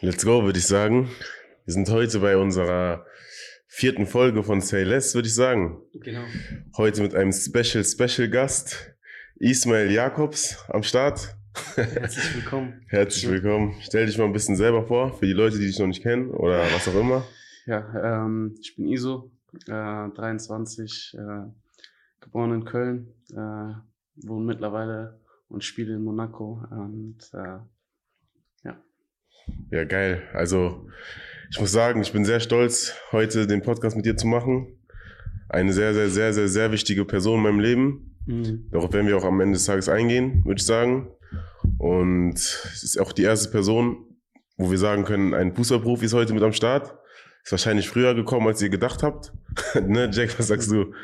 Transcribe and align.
Let's 0.00 0.24
go, 0.24 0.42
würde 0.44 0.58
ich 0.58 0.66
sagen. 0.66 1.08
Wir 1.64 1.74
sind 1.74 1.88
heute 1.88 2.18
bei 2.18 2.36
unserer 2.36 3.06
vierten 3.66 4.06
Folge 4.06 4.42
von 4.42 4.60
Say 4.60 4.82
Less, 4.82 5.14
würde 5.14 5.28
ich 5.28 5.34
sagen. 5.34 5.80
Genau. 5.94 6.24
Heute 6.76 7.02
mit 7.02 7.14
einem 7.14 7.32
Special, 7.32 7.84
Special 7.84 8.28
Gast, 8.28 8.94
Ismail 9.36 9.90
Jakobs 9.90 10.58
am 10.68 10.82
Start. 10.82 11.36
Herzlich 11.76 12.34
willkommen. 12.34 12.82
Herzlich 12.88 13.30
willkommen. 13.30 13.76
Stell 13.80 14.06
dich 14.06 14.18
mal 14.18 14.24
ein 14.24 14.32
bisschen 14.32 14.56
selber 14.56 14.86
vor, 14.86 15.16
für 15.16 15.26
die 15.26 15.32
Leute, 15.32 15.58
die 15.58 15.66
dich 15.66 15.78
noch 15.78 15.86
nicht 15.86 16.02
kennen 16.02 16.30
oder 16.30 16.58
was 16.74 16.88
auch 16.88 17.00
immer. 17.00 17.24
Ja, 17.66 18.24
ähm, 18.24 18.56
ich 18.60 18.76
bin 18.76 18.88
Iso, 18.88 19.30
äh, 19.68 20.08
23, 20.10 21.16
äh, 21.16 21.50
geboren 22.20 22.52
in 22.52 22.64
Köln, 22.64 23.14
äh, 23.30 24.26
wohne 24.26 24.44
mittlerweile 24.44 25.20
und 25.48 25.62
spiele 25.62 25.94
in 25.94 26.02
Monaco 26.02 26.62
und 26.70 27.18
äh, 27.32 27.58
ja, 29.70 29.84
geil. 29.84 30.22
Also 30.32 30.88
ich 31.50 31.60
muss 31.60 31.72
sagen, 31.72 32.02
ich 32.02 32.12
bin 32.12 32.24
sehr 32.24 32.40
stolz, 32.40 32.94
heute 33.12 33.46
den 33.46 33.62
Podcast 33.62 33.96
mit 33.96 34.06
dir 34.06 34.16
zu 34.16 34.26
machen. 34.26 34.78
Eine 35.48 35.72
sehr, 35.72 35.94
sehr, 35.94 36.08
sehr, 36.08 36.32
sehr, 36.32 36.48
sehr 36.48 36.72
wichtige 36.72 37.04
Person 37.04 37.38
in 37.38 37.42
meinem 37.42 37.60
Leben. 37.60 38.16
Mhm. 38.26 38.68
Darauf 38.70 38.92
werden 38.92 39.06
wir 39.06 39.16
auch 39.16 39.24
am 39.24 39.40
Ende 39.40 39.54
des 39.54 39.66
Tages 39.66 39.88
eingehen, 39.88 40.44
würde 40.44 40.58
ich 40.58 40.66
sagen. 40.66 41.10
Und 41.78 42.34
es 42.34 42.82
ist 42.82 43.00
auch 43.00 43.12
die 43.12 43.22
erste 43.22 43.50
Person, 43.50 44.18
wo 44.56 44.70
wir 44.70 44.78
sagen 44.78 45.04
können, 45.04 45.34
ein 45.34 45.54
Fußballprofi 45.54 46.06
ist 46.06 46.14
heute 46.14 46.34
mit 46.34 46.42
am 46.42 46.52
Start. 46.52 46.96
Ist 47.44 47.52
wahrscheinlich 47.52 47.88
früher 47.88 48.14
gekommen, 48.14 48.46
als 48.46 48.62
ihr 48.62 48.70
gedacht 48.70 49.02
habt. 49.02 49.32
ne, 49.74 50.10
Jack, 50.12 50.38
was 50.38 50.48
sagst 50.48 50.70
du? 50.70 50.94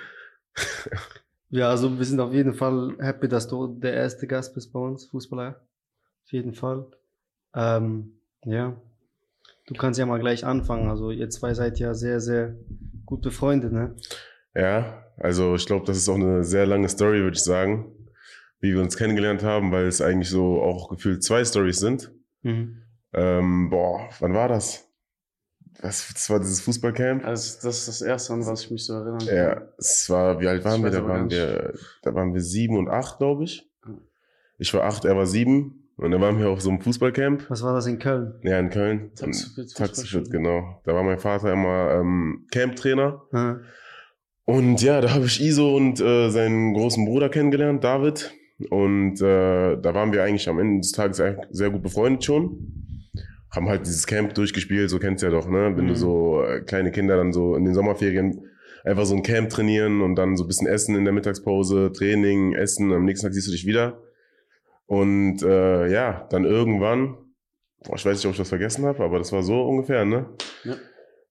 ja, 1.51 1.69
also 1.69 1.99
wir 1.99 2.05
sind 2.05 2.21
auf 2.21 2.33
jeden 2.33 2.55
Fall 2.55 2.97
happy, 2.99 3.29
dass 3.29 3.47
du 3.47 3.79
der 3.79 3.93
erste 3.93 4.27
Gast 4.27 4.55
bist 4.55 4.73
bei 4.73 4.81
uns, 4.81 5.07
Fußballer. 5.07 5.61
Auf 6.25 6.33
jeden 6.33 6.55
Fall. 6.55 6.87
Ähm, 7.55 8.20
ja. 8.45 8.77
Du 9.67 9.75
kannst 9.75 10.01
ja 10.01 10.07
mal 10.07 10.19
gleich 10.19 10.45
anfangen. 10.45 10.89
Also 10.89 11.11
ihr 11.11 11.31
zwei 11.31 11.55
seid 11.55 11.79
ja 11.79 11.95
sehr, 11.95 12.21
sehr 12.21 12.57
gut 13.07 13.23
befreundet, 13.23 13.73
ne? 13.73 13.95
Ja, 14.55 15.05
also 15.17 15.55
ich 15.55 15.67
glaube, 15.67 15.87
das 15.87 15.97
ist 15.97 16.09
auch 16.09 16.17
eine 16.17 16.43
sehr 16.43 16.67
lange 16.67 16.89
Story, 16.89 17.21
würde 17.21 17.37
ich 17.37 17.43
sagen, 17.43 17.93
wie 18.61 18.73
wir 18.73 18.81
uns 18.81 18.97
kennengelernt 18.97 19.43
haben, 19.43 19.71
weil 19.71 19.87
es 19.87 20.01
eigentlich 20.01 20.31
so 20.31 20.61
auch 20.61 20.89
gefühlt 20.89 21.23
zwei 21.23 21.45
Stories 21.45 21.79
sind. 21.79 22.13
Mhm. 22.43 22.83
Ähm, 23.13 23.71
boah, 23.71 24.09
wann 24.19 24.35
war 24.35 24.49
das? 24.49 24.89
Was, 25.83 26.13
das 26.13 26.29
war 26.29 26.41
dieses 26.41 26.61
Fußballcamp? 26.63 27.25
Also 27.25 27.59
das 27.63 27.79
ist 27.79 27.89
das 27.89 28.03
erste, 28.03 28.33
an 28.33 28.45
was 28.45 28.65
ich 28.65 28.71
mich 28.71 28.85
so 28.85 28.95
erinnern 28.95 29.19
kann. 29.19 29.37
Ja, 29.37 29.63
es 29.79 30.11
war, 30.11 30.41
wie 30.41 30.49
alt 30.49 30.65
waren 30.65 30.77
ich 30.77 30.83
wir? 30.85 30.91
Da 30.91 31.07
waren 31.07 31.31
wir, 31.31 31.75
da 32.03 32.15
waren 32.15 32.35
wir 32.35 32.41
sieben 32.41 32.77
und 32.77 32.89
acht, 32.89 33.19
glaube 33.19 33.45
ich. 33.45 33.71
Ich 34.59 34.75
war 34.75 34.85
acht, 34.85 35.05
er 35.05 35.17
war 35.17 35.27
sieben. 35.27 35.80
Und 36.01 36.13
dann 36.13 36.21
waren 36.23 36.39
wir 36.39 36.49
auf 36.49 36.63
so 36.63 36.71
einem 36.71 36.81
Fußballcamp. 36.81 37.51
Was 37.51 37.63
war 37.63 37.75
das 37.75 37.87
in 37.87 37.99
Köln? 37.99 38.33
Ja, 38.43 38.59
in 38.59 38.71
Köln. 38.71 39.11
Taxifit, 39.15 40.31
genau. 40.31 40.81
Da 40.85 40.95
war 40.95 41.03
mein 41.03 41.19
Vater 41.19 41.53
immer 41.53 41.91
ähm, 42.01 42.47
Camptrainer. 42.51 43.23
Mhm. 43.33 43.61
Und 44.47 44.83
ja, 44.83 45.03
da 45.03 45.13
habe 45.13 45.27
ich 45.27 45.43
Iso 45.43 45.77
und 45.77 46.01
äh, 46.01 46.31
seinen 46.31 46.73
großen 46.73 47.05
Bruder 47.05 47.29
kennengelernt, 47.29 47.85
David. 47.85 48.33
Und 48.71 49.21
äh, 49.21 49.77
da 49.77 49.95
waren 49.95 50.15
wir 50.15 50.25
eigentlich 50.25 50.49
am 50.49 50.59
Ende 50.59 50.81
des 50.81 50.93
Tages 50.93 51.23
sehr 51.51 51.71
gut 51.71 51.83
befreundet 51.83 52.25
schon. 52.25 53.05
Haben 53.51 53.69
halt 53.69 53.85
dieses 53.85 54.07
Camp 54.07 54.33
durchgespielt, 54.33 54.89
so 54.89 54.99
kennst 54.99 55.23
du 55.23 55.27
ja 55.27 55.33
doch, 55.33 55.51
ne? 55.51 55.73
Wenn 55.77 55.85
mhm. 55.85 55.89
du 55.89 55.97
so 55.97 56.43
äh, 56.43 56.63
kleine 56.63 56.93
Kinder 56.93 57.19
dann 57.19 57.35
so 57.35 57.57
in 57.57 57.67
den 57.67 57.75
Sommerferien 57.75 58.41
einfach 58.85 59.05
so 59.05 59.15
ein 59.15 59.23
Camp 59.23 59.51
trainieren 59.51 60.01
und 60.01 60.17
dann 60.17 60.39
so 60.39 60.45
ein 60.45 60.49
bisschen 60.49 60.67
essen 60.67 60.97
in 60.97 61.05
der 61.05 61.13
Mittagspause, 61.13 61.93
Training, 61.93 62.55
Essen, 62.55 62.91
am 62.91 63.05
nächsten 63.05 63.27
Tag 63.27 63.35
siehst 63.35 63.49
du 63.49 63.53
dich 63.53 63.67
wieder. 63.67 63.99
Und 64.91 65.41
äh, 65.45 65.87
ja, 65.87 66.27
dann 66.31 66.45
irgendwann, 66.45 67.17
boah, 67.85 67.95
ich 67.95 68.05
weiß 68.05 68.17
nicht, 68.17 68.27
ob 68.27 68.33
ich 68.33 68.41
was 68.41 68.49
vergessen 68.49 68.85
habe, 68.87 69.05
aber 69.05 69.19
das 69.19 69.31
war 69.31 69.45
so 69.45 69.63
ungefähr, 69.63 70.05
ne? 70.05 70.29
Ja. 70.65 70.75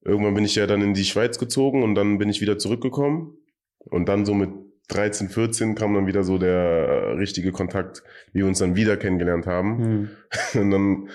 Irgendwann 0.02 0.33
bin 0.33 0.45
ich 0.45 0.55
ja 0.55 0.65
dann 0.65 0.81
in 0.81 0.93
die 0.93 1.03
Schweiz 1.03 1.38
gezogen 1.38 1.83
und 1.83 1.93
dann 1.93 2.19
bin 2.19 2.30
ich 2.30 2.39
wieder 2.39 2.57
zurückgekommen. 2.57 3.37
Und 3.80 4.07
dann 4.07 4.25
so 4.25 4.33
mit 4.33 4.49
13, 4.87 5.27
14 5.27 5.75
kam 5.75 5.93
dann 5.93 6.08
wieder 6.08 6.23
so 6.23 6.37
der 6.37 7.17
richtige 7.17 7.52
Kontakt, 7.52 8.02
wie 8.31 8.39
wir 8.39 8.48
uns 8.48 8.59
dann 8.59 8.77
wieder 8.77 8.95
kennengelernt 8.95 9.45
haben. 9.45 9.77
Hm. 9.77 10.09
Und 10.61 10.71
dann, 10.71 11.09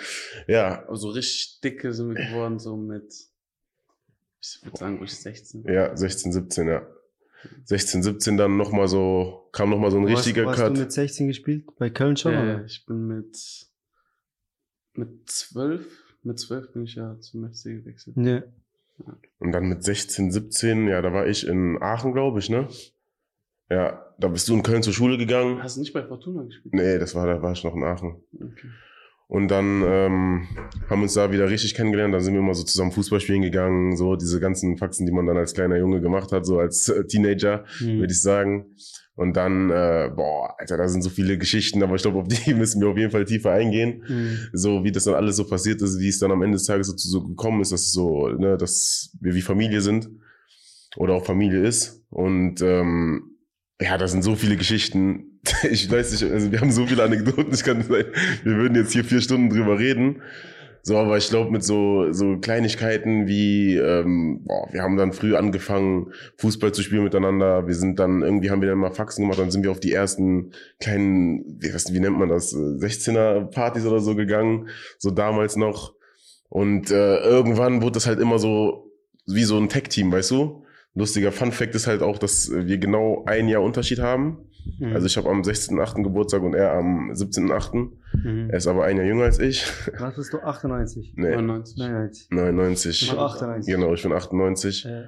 ja. 0.47 0.85
Also 0.87 1.09
richtig 1.09 1.63
dicke 1.65 1.95
sind 1.95 2.15
wir 2.15 2.27
geworden, 2.27 2.59
so 2.59 2.77
mit, 2.77 3.11
ich 4.43 4.61
würde 4.63 4.77
sagen, 4.77 4.99
ruhig 4.99 5.15
16. 5.15 5.65
Ja, 5.67 5.97
16, 5.97 6.31
17, 6.31 6.69
ja. 6.69 6.87
16, 7.65 8.03
17 8.03 8.37
dann 8.37 8.57
nochmal 8.57 8.89
so, 8.89 9.49
kam 9.53 9.71
nochmal 9.71 9.91
so 9.91 9.99
ein 9.99 10.05
wo 10.05 10.09
richtiger 10.09 10.47
hast, 10.47 10.57
Cut. 10.57 10.71
Hast 10.71 10.77
du 10.77 10.83
mit 10.83 10.93
16 10.93 11.29
gespielt? 11.29 11.67
Bei 11.79 11.91
Köln 11.91 12.17
schon? 12.17 12.33
Ja, 12.33 12.43
oder? 12.43 12.65
ich 12.65 12.85
bin 12.87 13.07
mit, 13.07 13.39
mit 14.95 15.29
12, 15.29 15.87
mit 16.23 16.39
12 16.39 16.73
bin 16.73 16.85
ich 16.85 16.95
ja 16.95 17.19
zum 17.21 17.49
FC 17.51 17.65
gewechselt. 17.65 18.17
Ja. 18.17 18.43
Und 19.39 19.53
dann 19.53 19.69
mit 19.69 19.83
16, 19.83 20.31
17, 20.31 20.89
ja, 20.89 21.03
da 21.03 21.13
war 21.13 21.27
ich 21.27 21.47
in 21.47 21.83
Aachen, 21.83 22.13
glaube 22.13 22.39
ich, 22.39 22.49
ne? 22.49 22.69
Ja, 23.71 24.15
da 24.19 24.29
bist 24.29 24.49
du 24.49 24.55
in 24.55 24.63
Köln 24.63 24.83
zur 24.83 24.93
Schule 24.93 25.19
gegangen. 25.19 25.63
Hast 25.63 25.77
du 25.77 25.81
nicht 25.81 25.93
bei 25.93 26.07
Fortuna 26.07 26.43
gespielt? 26.43 26.75
Nee, 26.75 26.99
das 26.99 27.15
war, 27.15 27.27
da 27.27 27.43
war 27.43 27.53
ich 27.53 27.65
noch 27.65 27.75
in 27.75 27.83
Aachen. 27.83 28.23
Okay. 28.35 28.69
Und 29.35 29.49
dann 29.49 29.83
ähm, 29.85 30.47
haben 30.89 31.03
uns 31.03 31.15
da 31.15 31.33
wieder 31.33 31.51
richtig 31.51 31.75
kennengelernt. 31.75 32.15
Dann 32.15 32.21
sind 32.21 32.35
wir 32.35 32.41
immer 32.41 32.55
so 32.55 32.63
zusammen 32.63 32.93
Fußball 32.93 33.19
spielen 33.19 33.43
gegangen. 33.43 33.97
So 33.97 34.15
diese 34.15 34.39
ganzen 34.39 34.77
Faxen, 34.77 35.07
die 35.07 35.13
man 35.13 35.27
dann 35.27 35.37
als 35.37 35.55
kleiner 35.55 35.77
Junge 35.77 36.01
gemacht 36.01 36.31
hat, 36.31 36.47
so 36.47 36.61
als 36.61 36.89
äh, 36.89 37.05
Teenager, 37.05 37.65
mhm. 37.81 37.99
würde 37.99 38.13
ich 38.13 38.23
sagen. 38.23 38.77
Und 39.17 39.37
dann, 39.37 39.71
äh, 39.71 40.09
boah, 40.15 40.55
Alter, 40.57 40.77
da 40.77 40.87
sind 40.87 41.03
so 41.03 41.11
viele 41.11 41.37
Geschichten, 41.37 41.83
aber 41.83 41.97
ich 41.97 42.03
glaube, 42.03 42.21
auf 42.21 42.29
die 42.47 42.55
müssen 42.55 42.81
wir 42.81 42.87
auf 42.87 42.97
jeden 42.97 43.11
Fall 43.11 43.25
tiefer 43.25 43.51
eingehen. 43.51 44.05
Mhm. 44.07 44.39
So 44.53 44.85
wie 44.85 44.93
das 44.93 45.03
dann 45.03 45.15
alles 45.15 45.35
so 45.35 45.49
passiert 45.49 45.83
ist, 45.83 45.99
wie 45.99 46.11
es 46.11 46.21
dann 46.21 46.31
am 46.31 46.41
Ende 46.41 46.57
des 46.57 46.67
Tages 46.67 46.87
so, 46.87 46.95
so 46.97 47.27
gekommen 47.27 47.61
ist, 47.61 47.73
dass 47.73 47.91
so, 47.91 48.29
ne, 48.29 48.57
dass 48.57 49.17
wir 49.21 49.35
wie 49.35 49.43
Familie 49.43 49.81
sind 49.81 50.11
oder 50.97 51.15
auch 51.15 51.27
Familie 51.27 51.67
ist. 51.67 52.05
Und 52.09 52.63
ähm, 52.63 53.34
ja, 53.81 53.99
da 53.99 54.09
sind 54.09 54.23
so 54.23 54.37
viele 54.37 54.57
Geschichten. 54.57 55.31
Ich 55.71 55.91
weiß 55.91 56.13
nicht, 56.13 56.33
also 56.33 56.51
wir 56.53 56.61
haben 56.61 56.73
so 56.73 56.87
viele 56.87 57.03
Anekdoten. 57.03 57.53
Ich 57.53 57.65
kann 57.65 57.83
sagen, 57.83 58.09
wir 58.45 58.57
würden 58.57 58.77
jetzt 58.77 58.93
hier 58.93 59.05
vier 59.05 59.21
Stunden 59.21 59.51
drüber 59.51 59.79
reden. 59.79 60.23
So, 60.87 60.99
aber 60.99 61.17
ich 61.17 61.31
glaube, 61.31 61.51
mit 61.51 61.65
so, 61.65 62.13
so 62.13 62.37
Kleinigkeiten 62.37 63.27
wie, 63.27 63.77
ähm, 63.77 64.43
boah, 64.45 64.69
wir 64.71 64.83
haben 64.83 64.99
dann 64.99 65.15
früh 65.15 65.35
angefangen, 65.35 66.13
Fußball 66.37 66.73
zu 66.73 66.83
spielen 66.83 67.05
miteinander. 67.05 67.67
Wir 67.67 67.75
sind 67.75 67.99
dann, 67.99 68.21
irgendwie 68.21 68.51
haben 68.51 68.61
wir 68.61 68.69
dann 68.69 68.79
mal 68.79 68.91
Faxen 68.91 69.23
gemacht, 69.23 69.39
dann 69.39 69.51
sind 69.51 69.63
wir 69.65 69.71
auf 69.71 69.81
die 69.81 69.93
ersten 69.93 70.53
kleinen, 70.81 71.59
wie, 71.59 71.73
was, 71.73 71.91
wie 71.93 72.01
nennt 72.01 72.19
man 72.19 72.29
das, 72.29 72.55
16er-Partys 72.55 73.87
oder 73.87 74.01
so 74.01 74.15
gegangen, 74.15 74.69
so 74.99 75.11
damals 75.11 75.57
noch. 75.57 75.95
Und 76.51 76.91
äh, 76.91 77.17
irgendwann 77.17 77.81
wurde 77.81 77.93
das 77.93 78.07
halt 78.07 78.21
immer 78.21 78.39
so 78.39 78.93
wie 79.27 79.45
so 79.45 79.57
ein 79.57 79.71
Tech-Team, 79.71 80.13
weißt 80.13 80.33
du? 80.33 80.64
Lustiger 80.95 81.33
Fun 81.33 81.51
Fact 81.51 81.75
ist 81.75 81.87
halt 81.87 82.03
auch, 82.03 82.19
dass 82.19 82.51
wir 82.53 82.79
genau 82.79 83.25
ein 83.27 83.49
Jahr 83.49 83.63
Unterschied 83.63 83.99
haben. 83.99 84.47
Mhm. 84.79 84.95
Also 84.95 85.07
ich 85.07 85.17
habe 85.17 85.29
am 85.29 85.43
16.8. 85.43 86.03
Geburtstag 86.03 86.43
und 86.43 86.55
er 86.55 86.73
am 86.73 87.11
17.8. 87.11 87.91
Mhm. 88.13 88.51
Er 88.51 88.57
ist 88.57 88.67
aber 88.67 88.85
ein 88.85 88.97
Jahr 88.97 89.07
jünger 89.07 89.25
als 89.25 89.39
ich. 89.39 89.67
Was 89.99 90.15
bist 90.15 90.33
du? 90.33 90.39
98? 90.39 91.15
Nee. 91.17 91.37
99. 91.37 91.79
99. 91.79 92.29
99. 92.31 93.03
Ich 93.03 93.11
bin 93.11 93.19
98. 93.19 93.75
Genau, 93.75 93.95
ich 93.95 94.03
bin 94.03 94.13
98. 94.13 94.87
Äh. 94.87 95.05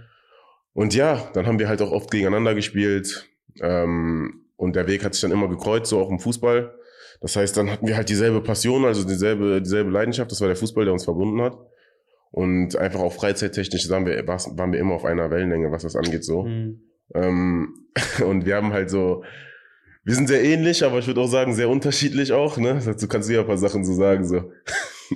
Und 0.73 0.95
ja, 0.95 1.31
dann 1.33 1.47
haben 1.47 1.59
wir 1.59 1.69
halt 1.69 1.81
auch 1.81 1.93
oft 1.93 2.11
gegeneinander 2.11 2.55
gespielt. 2.55 3.29
Ähm, 3.61 4.43
und 4.57 4.77
der 4.77 4.87
Weg 4.89 5.05
hat 5.05 5.15
sich 5.15 5.23
dann 5.23 5.31
immer 5.31 5.49
gekreuzt, 5.49 5.91
so 5.91 6.01
auch 6.01 6.11
im 6.11 6.19
Fußball. 6.19 6.75
Das 7.21 7.37
heißt, 7.37 7.57
dann 7.57 7.71
hatten 7.71 7.87
wir 7.87 7.97
halt 7.97 8.09
dieselbe 8.09 8.43
Passion, 8.43 8.85
also 8.85 9.07
dieselbe, 9.07 9.63
dieselbe 9.63 9.91
Leidenschaft. 9.91 10.31
Das 10.31 10.41
war 10.41 10.49
der 10.49 10.57
Fußball, 10.57 10.85
der 10.85 10.93
uns 10.93 11.05
verbunden 11.05 11.41
hat. 11.41 11.57
Und 12.31 12.77
einfach 12.77 13.01
auch 13.01 13.13
freizeittechnisch 13.13 13.89
waren 13.89 14.05
wir, 14.05 14.27
waren 14.27 14.73
wir 14.73 14.81
immer 14.81 14.95
auf 14.95 15.05
einer 15.05 15.31
Wellenlänge, 15.31 15.71
was 15.71 15.83
das 15.83 15.97
angeht, 15.97 16.25
so. 16.25 16.43
Mhm. 16.43 16.83
Ähm, 17.15 17.75
und 18.27 18.45
wir 18.47 18.57
haben 18.57 18.73
halt 18.73 18.91
so, 18.91 19.25
wir 20.05 20.15
sind 20.15 20.29
sehr 20.29 20.45
ähnlich, 20.45 20.85
aber 20.85 20.99
ich 20.99 21.07
würde 21.07 21.21
auch 21.21 21.29
sagen, 21.29 21.55
sehr 21.55 21.69
unterschiedlich 21.69 22.33
auch, 22.33 22.59
ne? 22.59 22.81
Dazu 22.85 23.09
kannst 23.09 23.29
du 23.29 23.35
ja 23.35 23.41
ein 23.41 23.47
paar 23.47 23.59
Sachen 23.59 23.85
so 23.85 23.93
sagen, 23.95 24.27
so. 24.27 24.53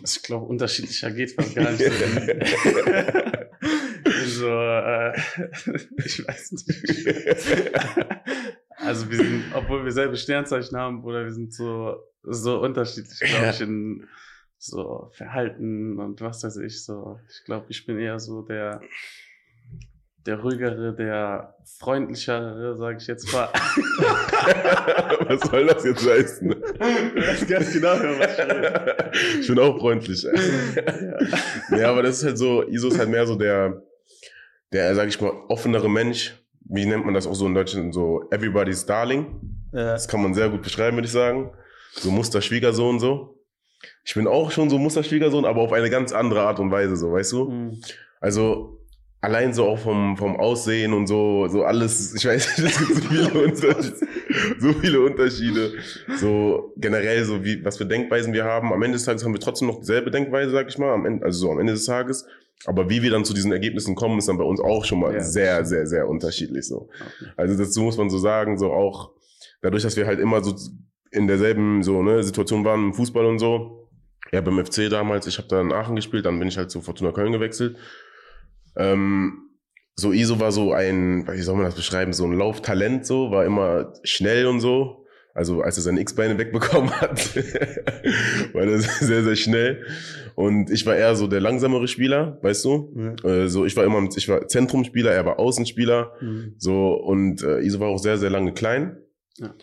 Ich 0.04 0.22
glaube, 0.22 0.46
unterschiedlicher 0.46 1.10
geht 1.10 1.32
fast 1.32 1.52
gar 1.52 1.72
nicht. 1.72 1.82
so, 4.26 4.46
äh, 4.48 5.18
ich 6.04 6.24
weiß 6.28 6.52
nicht. 6.52 6.70
also 8.76 9.10
wir 9.10 9.16
sind, 9.16 9.44
obwohl 9.52 9.84
wir 9.84 9.90
selbe 9.90 10.16
Sternzeichen 10.16 10.78
haben, 10.78 11.02
oder 11.02 11.24
wir 11.24 11.32
sind 11.32 11.52
so, 11.52 11.96
so 12.22 12.60
unterschiedlich, 12.60 13.18
glaube 13.18 13.50
ich, 13.50 13.60
in 13.62 14.06
so 14.60 15.08
Verhalten 15.12 15.98
und 15.98 16.20
was 16.20 16.44
weiß 16.44 16.58
ich 16.58 16.84
so. 16.84 17.18
Ich 17.28 17.44
glaube, 17.44 17.66
ich 17.70 17.86
bin 17.86 17.98
eher 17.98 18.20
so 18.20 18.42
der 18.42 18.80
der 20.26 20.38
ruhigere, 20.38 20.94
der 20.94 21.54
freundlichere, 21.78 22.76
sage 22.76 22.98
ich 23.00 23.06
jetzt 23.06 23.32
mal. 23.32 23.48
was 25.28 25.40
soll 25.48 25.66
das 25.66 25.82
jetzt 25.82 26.06
heißen? 26.06 26.50
Weißt 26.50 27.48
ganz 27.48 27.72
genau, 27.72 27.92
was 27.92 28.38
ich 29.32 29.40
Ich 29.40 29.48
bin 29.48 29.58
auch 29.58 29.78
freundlich. 29.78 30.22
ja. 30.22 31.78
ja, 31.78 31.90
aber 31.90 32.02
das 32.02 32.18
ist 32.18 32.24
halt 32.24 32.36
so, 32.36 32.68
Iso 32.68 32.88
ist 32.88 32.98
halt 32.98 33.08
mehr 33.08 33.26
so 33.26 33.34
der, 33.34 33.82
der, 34.72 34.94
sag 34.94 35.08
ich 35.08 35.18
mal, 35.20 35.32
offenere 35.48 35.88
Mensch. 35.88 36.34
Wie 36.68 36.84
nennt 36.84 37.06
man 37.06 37.14
das 37.14 37.26
auch 37.26 37.34
so 37.34 37.46
in 37.46 37.54
Deutschland? 37.54 37.94
So 37.94 38.28
everybody's 38.30 38.84
darling. 38.84 39.40
Ja. 39.72 39.92
Das 39.92 40.06
kann 40.06 40.22
man 40.22 40.34
sehr 40.34 40.50
gut 40.50 40.60
beschreiben, 40.60 40.98
würde 40.98 41.06
ich 41.06 41.12
sagen. 41.12 41.50
So 41.92 42.10
Muster 42.10 42.42
Schwiegersohn 42.42 43.00
so. 43.00 43.39
Ich 44.04 44.14
bin 44.14 44.26
auch 44.26 44.50
schon 44.50 44.70
so 44.70 44.78
Musterschwiegersohn, 44.78 45.44
aber 45.44 45.60
auf 45.60 45.72
eine 45.72 45.90
ganz 45.90 46.12
andere 46.12 46.42
Art 46.42 46.58
und 46.58 46.70
Weise, 46.70 46.96
so, 46.96 47.12
weißt 47.12 47.32
du? 47.32 47.44
Mhm. 47.50 47.80
Also 48.20 48.80
allein 49.20 49.52
so 49.52 49.66
auch 49.66 49.78
vom, 49.78 50.16
vom 50.16 50.36
Aussehen 50.36 50.92
und 50.92 51.06
so, 51.06 51.46
so 51.48 51.64
alles, 51.64 52.14
ich 52.14 52.24
weiß 52.24 52.58
nicht, 52.58 52.76
es 52.78 52.78
gibt 52.78 52.94
so 52.94 53.08
viele, 53.08 53.40
Unterschiede, 53.42 54.06
so 54.58 54.72
viele 54.72 55.00
Unterschiede. 55.00 55.72
So 56.18 56.72
generell, 56.76 57.24
so 57.24 57.44
wie, 57.44 57.64
was 57.64 57.76
für 57.76 57.86
Denkweisen 57.86 58.32
wir 58.32 58.44
haben. 58.44 58.72
Am 58.72 58.82
Ende 58.82 58.96
des 58.96 59.04
Tages 59.04 59.24
haben 59.24 59.32
wir 59.32 59.40
trotzdem 59.40 59.68
noch 59.68 59.78
dieselbe 59.78 60.10
Denkweise, 60.10 60.50
sag 60.50 60.68
ich 60.68 60.78
mal, 60.78 60.92
am 60.92 61.06
Ende, 61.06 61.24
also 61.24 61.46
so 61.46 61.52
am 61.52 61.60
Ende 61.60 61.74
des 61.74 61.84
Tages. 61.84 62.26
Aber 62.66 62.90
wie 62.90 63.02
wir 63.02 63.10
dann 63.10 63.24
zu 63.24 63.32
diesen 63.32 63.52
Ergebnissen 63.52 63.94
kommen, 63.94 64.18
ist 64.18 64.28
dann 64.28 64.36
bei 64.36 64.44
uns 64.44 64.60
auch 64.60 64.84
schon 64.84 65.00
mal 65.00 65.14
Ja, 65.14 65.20
sehr, 65.20 65.64
sehr, 65.64 65.86
sehr 65.86 66.08
unterschiedlich 66.08 66.66
so. 66.66 66.88
Okay. 66.88 67.30
Also 67.36 67.56
dazu 67.56 67.82
muss 67.82 67.96
man 67.96 68.10
so 68.10 68.18
sagen, 68.18 68.58
so 68.58 68.72
auch 68.72 69.12
dadurch, 69.62 69.82
dass 69.82 69.96
wir 69.96 70.06
halt 70.06 70.20
immer 70.20 70.42
so 70.42 70.54
in 71.10 71.26
derselben 71.26 71.82
so 71.82 72.02
ne, 72.02 72.22
Situation 72.22 72.64
waren 72.64 72.86
im 72.86 72.94
Fußball 72.94 73.24
und 73.24 73.38
so. 73.38 73.79
Ja, 74.32 74.40
beim 74.40 74.64
FC 74.64 74.88
damals, 74.88 75.26
ich 75.26 75.38
habe 75.38 75.48
da 75.48 75.60
in 75.60 75.72
Aachen 75.72 75.96
gespielt, 75.96 76.24
dann 76.24 76.38
bin 76.38 76.48
ich 76.48 76.56
halt 76.56 76.70
zu 76.70 76.80
Fortuna 76.80 77.12
Köln 77.12 77.32
gewechselt. 77.32 77.76
Ähm, 78.76 79.50
so 79.96 80.12
Iso 80.12 80.40
war 80.40 80.52
so 80.52 80.72
ein, 80.72 81.26
wie 81.28 81.42
soll 81.42 81.56
man 81.56 81.64
das 81.64 81.74
beschreiben, 81.74 82.12
so 82.12 82.24
ein 82.24 82.32
Lauftalent 82.32 83.04
so, 83.04 83.30
war 83.30 83.44
immer 83.44 83.92
schnell 84.04 84.46
und 84.46 84.60
so. 84.60 85.04
Also 85.32 85.62
als 85.62 85.76
er 85.76 85.84
seine 85.84 86.00
X-Beine 86.00 86.38
wegbekommen 86.38 86.90
hat, 86.90 87.36
war 88.54 88.62
er 88.62 88.78
sehr, 88.80 89.22
sehr 89.22 89.36
schnell. 89.36 89.84
Und 90.34 90.70
ich 90.70 90.86
war 90.86 90.96
eher 90.96 91.14
so 91.14 91.26
der 91.28 91.40
langsamere 91.40 91.86
Spieler, 91.86 92.38
weißt 92.42 92.64
du? 92.64 93.16
Ja. 93.24 93.30
Äh, 93.30 93.48
so, 93.48 93.64
ich 93.64 93.76
war 93.76 93.84
immer, 93.84 94.08
ich 94.16 94.28
war 94.28 94.48
Zentrumspieler, 94.48 95.12
er 95.12 95.26
war 95.26 95.38
Außenspieler. 95.38 96.12
Mhm. 96.20 96.54
So, 96.58 96.94
und 96.94 97.42
äh, 97.42 97.60
Iso 97.60 97.78
war 97.78 97.88
auch 97.88 97.98
sehr, 97.98 98.18
sehr 98.18 98.30
lange 98.30 98.52
klein. 98.52 98.96
Ja. 99.38 99.54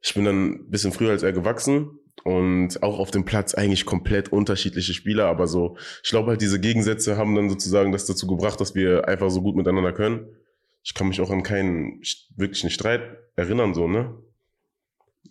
Ich 0.00 0.14
bin 0.14 0.24
dann 0.24 0.52
ein 0.52 0.70
bisschen 0.70 0.92
früher 0.92 1.10
als 1.10 1.22
er 1.22 1.32
gewachsen 1.32 1.98
und 2.24 2.82
auch 2.82 2.98
auf 2.98 3.10
dem 3.10 3.24
Platz 3.24 3.54
eigentlich 3.54 3.84
komplett 3.84 4.30
unterschiedliche 4.30 4.94
Spieler, 4.94 5.26
aber 5.26 5.46
so, 5.46 5.76
ich 6.02 6.10
glaube 6.10 6.30
halt, 6.30 6.40
diese 6.40 6.60
Gegensätze 6.60 7.16
haben 7.16 7.34
dann 7.34 7.50
sozusagen 7.50 7.92
das 7.92 8.06
dazu 8.06 8.26
gebracht, 8.26 8.60
dass 8.60 8.74
wir 8.74 9.08
einfach 9.08 9.30
so 9.30 9.42
gut 9.42 9.56
miteinander 9.56 9.92
können. 9.92 10.26
Ich 10.84 10.94
kann 10.94 11.08
mich 11.08 11.20
auch 11.20 11.30
an 11.30 11.42
keinen 11.42 12.00
wirklichen 12.36 12.70
Streit 12.70 13.02
erinnern, 13.36 13.74
so, 13.74 13.88
ne? 13.88 14.14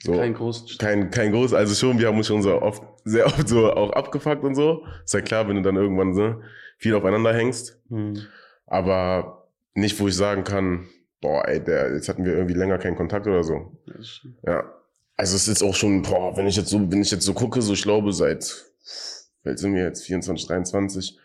So, 0.03 0.13
Kein 0.13 0.33
großen 0.33 0.77
kein, 0.79 1.11
kein 1.11 1.31
groß, 1.31 1.53
also 1.53 1.75
schon, 1.75 1.99
wir 1.99 2.07
haben 2.07 2.17
uns 2.17 2.27
schon 2.27 2.41
so 2.41 2.61
oft, 2.61 2.83
sehr 3.03 3.25
oft 3.25 3.47
so 3.47 3.71
auch 3.71 3.91
abgefuckt 3.91 4.43
und 4.43 4.55
so. 4.55 4.85
Ist 5.03 5.13
ja 5.13 5.21
klar, 5.21 5.47
wenn 5.47 5.57
du 5.57 5.61
dann 5.61 5.75
irgendwann 5.75 6.13
so 6.13 6.41
viel 6.77 6.95
aufeinander 6.95 7.33
hängst. 7.33 7.79
Mhm. 7.89 8.23
Aber 8.65 9.47
nicht, 9.75 9.99
wo 9.99 10.07
ich 10.07 10.15
sagen 10.15 10.43
kann, 10.43 10.87
boah, 11.21 11.47
ey, 11.47 11.63
der, 11.63 11.93
jetzt 11.93 12.09
hatten 12.09 12.25
wir 12.25 12.33
irgendwie 12.33 12.55
länger 12.55 12.79
keinen 12.79 12.95
Kontakt 12.95 13.27
oder 13.27 13.43
so. 13.43 13.77
Ja. 14.45 14.63
Also 15.21 15.35
es 15.35 15.47
ist 15.47 15.61
auch 15.61 15.75
schon, 15.75 16.01
boah, 16.01 16.35
wenn 16.35 16.47
ich 16.47 16.55
jetzt 16.55 16.69
so, 16.69 16.91
wenn 16.91 17.03
ich 17.03 17.11
jetzt 17.11 17.25
so 17.25 17.35
gucke, 17.35 17.61
so 17.61 17.73
ich 17.73 17.83
glaube 17.83 18.11
seit, 18.11 18.65
alt 19.43 19.59
sind 19.59 19.75
wir 19.75 19.83
jetzt, 19.83 20.03
24, 20.03 20.47
23, 20.47 21.19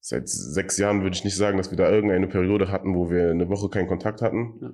seit 0.00 0.28
sechs 0.28 0.76
Jahren 0.76 1.02
würde 1.02 1.14
ich 1.14 1.22
nicht 1.22 1.36
sagen, 1.36 1.56
dass 1.56 1.70
wir 1.70 1.78
da 1.78 1.88
irgendeine 1.88 2.26
Periode 2.26 2.72
hatten, 2.72 2.96
wo 2.96 3.12
wir 3.12 3.30
eine 3.30 3.48
Woche 3.48 3.68
keinen 3.68 3.86
Kontakt 3.86 4.22
hatten. 4.22 4.58
Ja. 4.60 4.70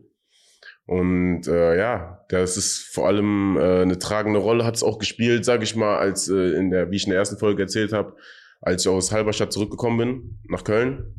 Und 0.87 1.47
äh, 1.47 1.77
ja, 1.77 2.25
das 2.31 2.57
ist 2.57 2.89
vor 2.91 3.07
allem 3.07 3.59
äh, 3.59 3.83
eine 3.83 3.99
tragende 3.99 4.41
Rolle, 4.41 4.65
hat 4.65 4.77
es 4.77 4.83
auch 4.83 4.99
gespielt, 4.99 5.45
sage 5.45 5.65
ich 5.65 5.77
mal, 5.77 5.99
als 5.99 6.31
äh, 6.31 6.53
in 6.53 6.71
der, 6.71 6.91
wie 6.91 6.97
ich 6.97 7.05
in 7.05 7.11
der 7.11 7.19
ersten 7.19 7.37
Folge 7.37 7.65
erzählt 7.65 7.93
habe, 7.93 8.17
als 8.63 8.81
ich 8.81 8.89
aus 8.89 9.13
Halberstadt 9.13 9.53
zurückgekommen 9.53 9.99
bin 9.99 10.39
nach 10.49 10.65
Köln, 10.65 11.15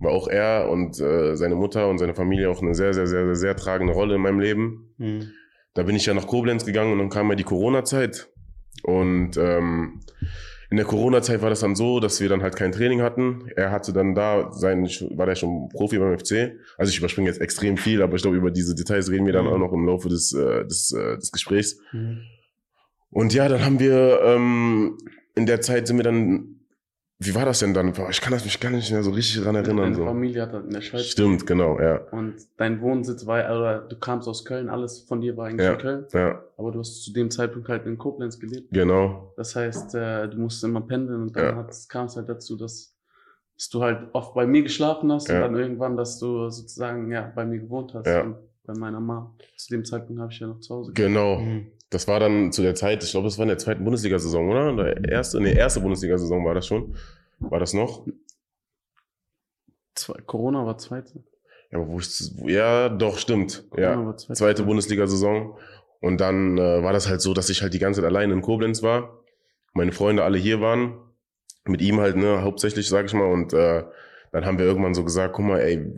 war 0.00 0.12
auch 0.12 0.28
er 0.28 0.70
und 0.70 0.98
äh, 0.98 1.36
seine 1.36 1.56
Mutter 1.56 1.90
und 1.90 1.98
seine 1.98 2.14
Familie 2.14 2.48
auch 2.48 2.62
eine 2.62 2.74
sehr, 2.74 2.94
sehr, 2.94 3.06
sehr, 3.06 3.26
sehr, 3.26 3.34
sehr 3.34 3.56
tragende 3.56 3.92
Rolle 3.92 4.14
in 4.14 4.22
meinem 4.22 4.40
Leben. 4.40 4.94
Mhm. 4.96 5.30
Da 5.80 5.84
bin 5.86 5.96
ich 5.96 6.04
ja 6.04 6.12
nach 6.12 6.26
Koblenz 6.26 6.66
gegangen 6.66 6.92
und 6.92 6.98
dann 6.98 7.08
kam 7.08 7.30
ja 7.30 7.36
die 7.36 7.42
Corona-Zeit. 7.42 8.28
Und 8.82 9.38
ähm, 9.38 10.02
in 10.68 10.76
der 10.76 10.84
Corona-Zeit 10.84 11.40
war 11.40 11.48
das 11.48 11.60
dann 11.60 11.74
so, 11.74 12.00
dass 12.00 12.20
wir 12.20 12.28
dann 12.28 12.42
halt 12.42 12.54
kein 12.54 12.70
Training 12.70 13.00
hatten. 13.00 13.48
Er 13.56 13.70
hatte 13.70 13.94
dann 13.94 14.14
da 14.14 14.52
sein, 14.52 14.84
war 15.16 15.24
der 15.24 15.36
schon 15.36 15.70
Profi 15.70 15.98
beim 15.98 16.18
FC. 16.18 16.52
Also 16.76 16.90
ich 16.90 16.98
überspringe 16.98 17.28
jetzt 17.30 17.40
extrem 17.40 17.78
viel, 17.78 18.02
aber 18.02 18.14
ich 18.16 18.20
glaube, 18.20 18.36
über 18.36 18.50
diese 18.50 18.74
Details 18.74 19.10
reden 19.10 19.24
wir 19.24 19.32
dann 19.32 19.46
Mhm. 19.46 19.52
auch 19.52 19.58
noch 19.58 19.72
im 19.72 19.86
Laufe 19.86 20.10
des, 20.10 20.34
äh, 20.34 20.66
des, 20.66 20.92
äh, 20.92 21.16
des 21.16 21.32
Gesprächs. 21.32 21.78
Mhm. 21.92 22.18
Und 23.08 23.32
ja, 23.32 23.48
dann 23.48 23.64
haben 23.64 23.80
wir, 23.80 24.20
ähm, 24.22 24.98
in 25.34 25.46
der 25.46 25.62
Zeit 25.62 25.86
sind 25.86 25.96
wir 25.96 26.04
dann, 26.04 26.59
wie 27.22 27.34
war 27.34 27.44
das 27.44 27.58
denn 27.58 27.74
dann? 27.74 27.92
Boah, 27.92 28.08
Ich 28.08 28.20
kann 28.20 28.32
das 28.32 28.44
mich 28.44 28.58
gar 28.58 28.70
nicht 28.70 28.90
mehr 28.90 29.02
so 29.02 29.10
richtig 29.10 29.42
dran 29.42 29.54
erinnern. 29.54 29.76
Deine 29.92 29.94
So. 29.94 30.04
Familie 30.06 30.40
hat 30.42 30.54
in 30.54 30.70
der 30.70 30.80
Schweiz. 30.80 31.04
Stimmt, 31.06 31.46
genau, 31.46 31.78
ja. 31.78 31.96
Und 32.12 32.34
dein 32.56 32.80
Wohnsitz 32.80 33.26
war, 33.26 33.44
oder 33.44 33.80
du 33.80 33.96
kamst 33.98 34.26
aus 34.26 34.44
Köln, 34.44 34.70
alles 34.70 35.00
von 35.00 35.20
dir 35.20 35.36
war 35.36 35.46
eigentlich 35.48 35.66
Ja. 35.66 35.74
in 35.74 35.78
Köln. 35.78 36.06
Ja, 36.14 36.42
Aber 36.56 36.72
du 36.72 36.78
hast 36.80 37.04
zu 37.04 37.12
dem 37.12 37.30
Zeitpunkt 37.30 37.68
halt 37.68 37.84
in 37.86 37.98
Koblenz 37.98 38.40
gelebt. 38.40 38.68
genau. 38.72 39.32
Das 39.36 39.54
heißt, 39.54 39.94
äh, 39.94 40.28
du 40.28 40.38
musst 40.38 40.64
immer 40.64 40.80
pendeln 40.80 41.22
und 41.22 41.36
dann 41.36 41.44
Ja. 41.56 41.66
kam 41.88 42.06
es 42.06 42.16
halt 42.16 42.28
dazu, 42.28 42.56
dass, 42.56 42.96
dass 43.54 43.68
du 43.68 43.82
halt 43.82 44.08
oft 44.14 44.32
bei 44.34 44.46
mir 44.46 44.62
geschlafen 44.62 45.12
hast 45.12 45.28
Ja. 45.28 45.36
und 45.44 45.52
dann 45.52 45.60
irgendwann, 45.62 45.96
dass 45.98 46.18
du 46.18 46.48
sozusagen 46.48 47.10
ja 47.12 47.30
bei 47.34 47.44
mir 47.44 47.58
gewohnt 47.58 47.92
hast. 47.92 48.06
Ja. 48.06 48.22
Und 48.22 48.36
bei 48.64 48.72
meiner 48.74 49.00
Mom. 49.00 49.34
Zu 49.56 49.68
dem 49.74 49.84
Zeitpunkt 49.84 50.22
habe 50.22 50.32
ich 50.32 50.40
ja 50.40 50.46
noch 50.46 50.60
zu 50.60 50.74
Hause. 50.74 50.92
Genau. 50.94 51.38
Mhm. 51.40 51.66
Das 51.90 52.06
war 52.06 52.20
dann 52.20 52.52
zu 52.52 52.62
der 52.62 52.74
Zeit, 52.76 53.02
ich 53.02 53.10
glaube, 53.10 53.26
das 53.26 53.36
war 53.38 53.42
in 53.42 53.48
der 53.48 53.58
zweiten 53.58 53.82
Bundesliga-Saison, 53.82 54.48
oder? 54.48 54.72
Oder 54.72 55.04
erste, 55.10 55.40
nee, 55.40 55.52
erste 55.52 55.80
Bundesliga-Saison 55.80 56.44
war 56.44 56.54
das 56.54 56.66
schon. 56.66 56.94
War 57.40 57.58
das 57.58 57.72
noch? 57.72 58.06
Zwei, 59.94 60.20
Corona 60.24 60.64
war 60.64 60.78
zweite. 60.78 61.24
Ja, 61.72 61.86
wo 61.86 61.98
ich, 61.98 62.32
ja, 62.46 62.88
doch, 62.88 63.18
stimmt. 63.18 63.64
Corona 63.70 63.90
Ja, 63.90 64.06
war 64.06 64.16
zweite. 64.16 64.38
zweite 64.38 64.62
Bundesliga-Saison. 64.62 65.58
Und 66.00 66.20
dann 66.20 66.58
äh, 66.58 66.82
war 66.82 66.92
das 66.92 67.08
halt 67.08 67.20
so, 67.20 67.34
dass 67.34 67.50
ich 67.50 67.62
halt 67.62 67.74
die 67.74 67.78
ganze 67.78 68.00
Zeit 68.00 68.08
alleine 68.08 68.32
in 68.32 68.40
Koblenz 68.42 68.82
war. 68.82 69.18
Meine 69.72 69.92
Freunde 69.92 70.24
alle 70.24 70.38
hier 70.38 70.60
waren. 70.60 70.96
Mit 71.64 71.82
ihm 71.82 72.00
halt, 72.00 72.16
ne, 72.16 72.42
hauptsächlich, 72.42 72.88
sag 72.88 73.06
ich 73.06 73.12
mal. 73.14 73.30
Und 73.30 73.52
äh, 73.52 73.84
dann 74.32 74.46
haben 74.46 74.58
wir 74.58 74.64
irgendwann 74.64 74.94
so 74.94 75.04
gesagt, 75.04 75.34
guck 75.34 75.44
mal, 75.44 75.60
ey, 75.60 75.92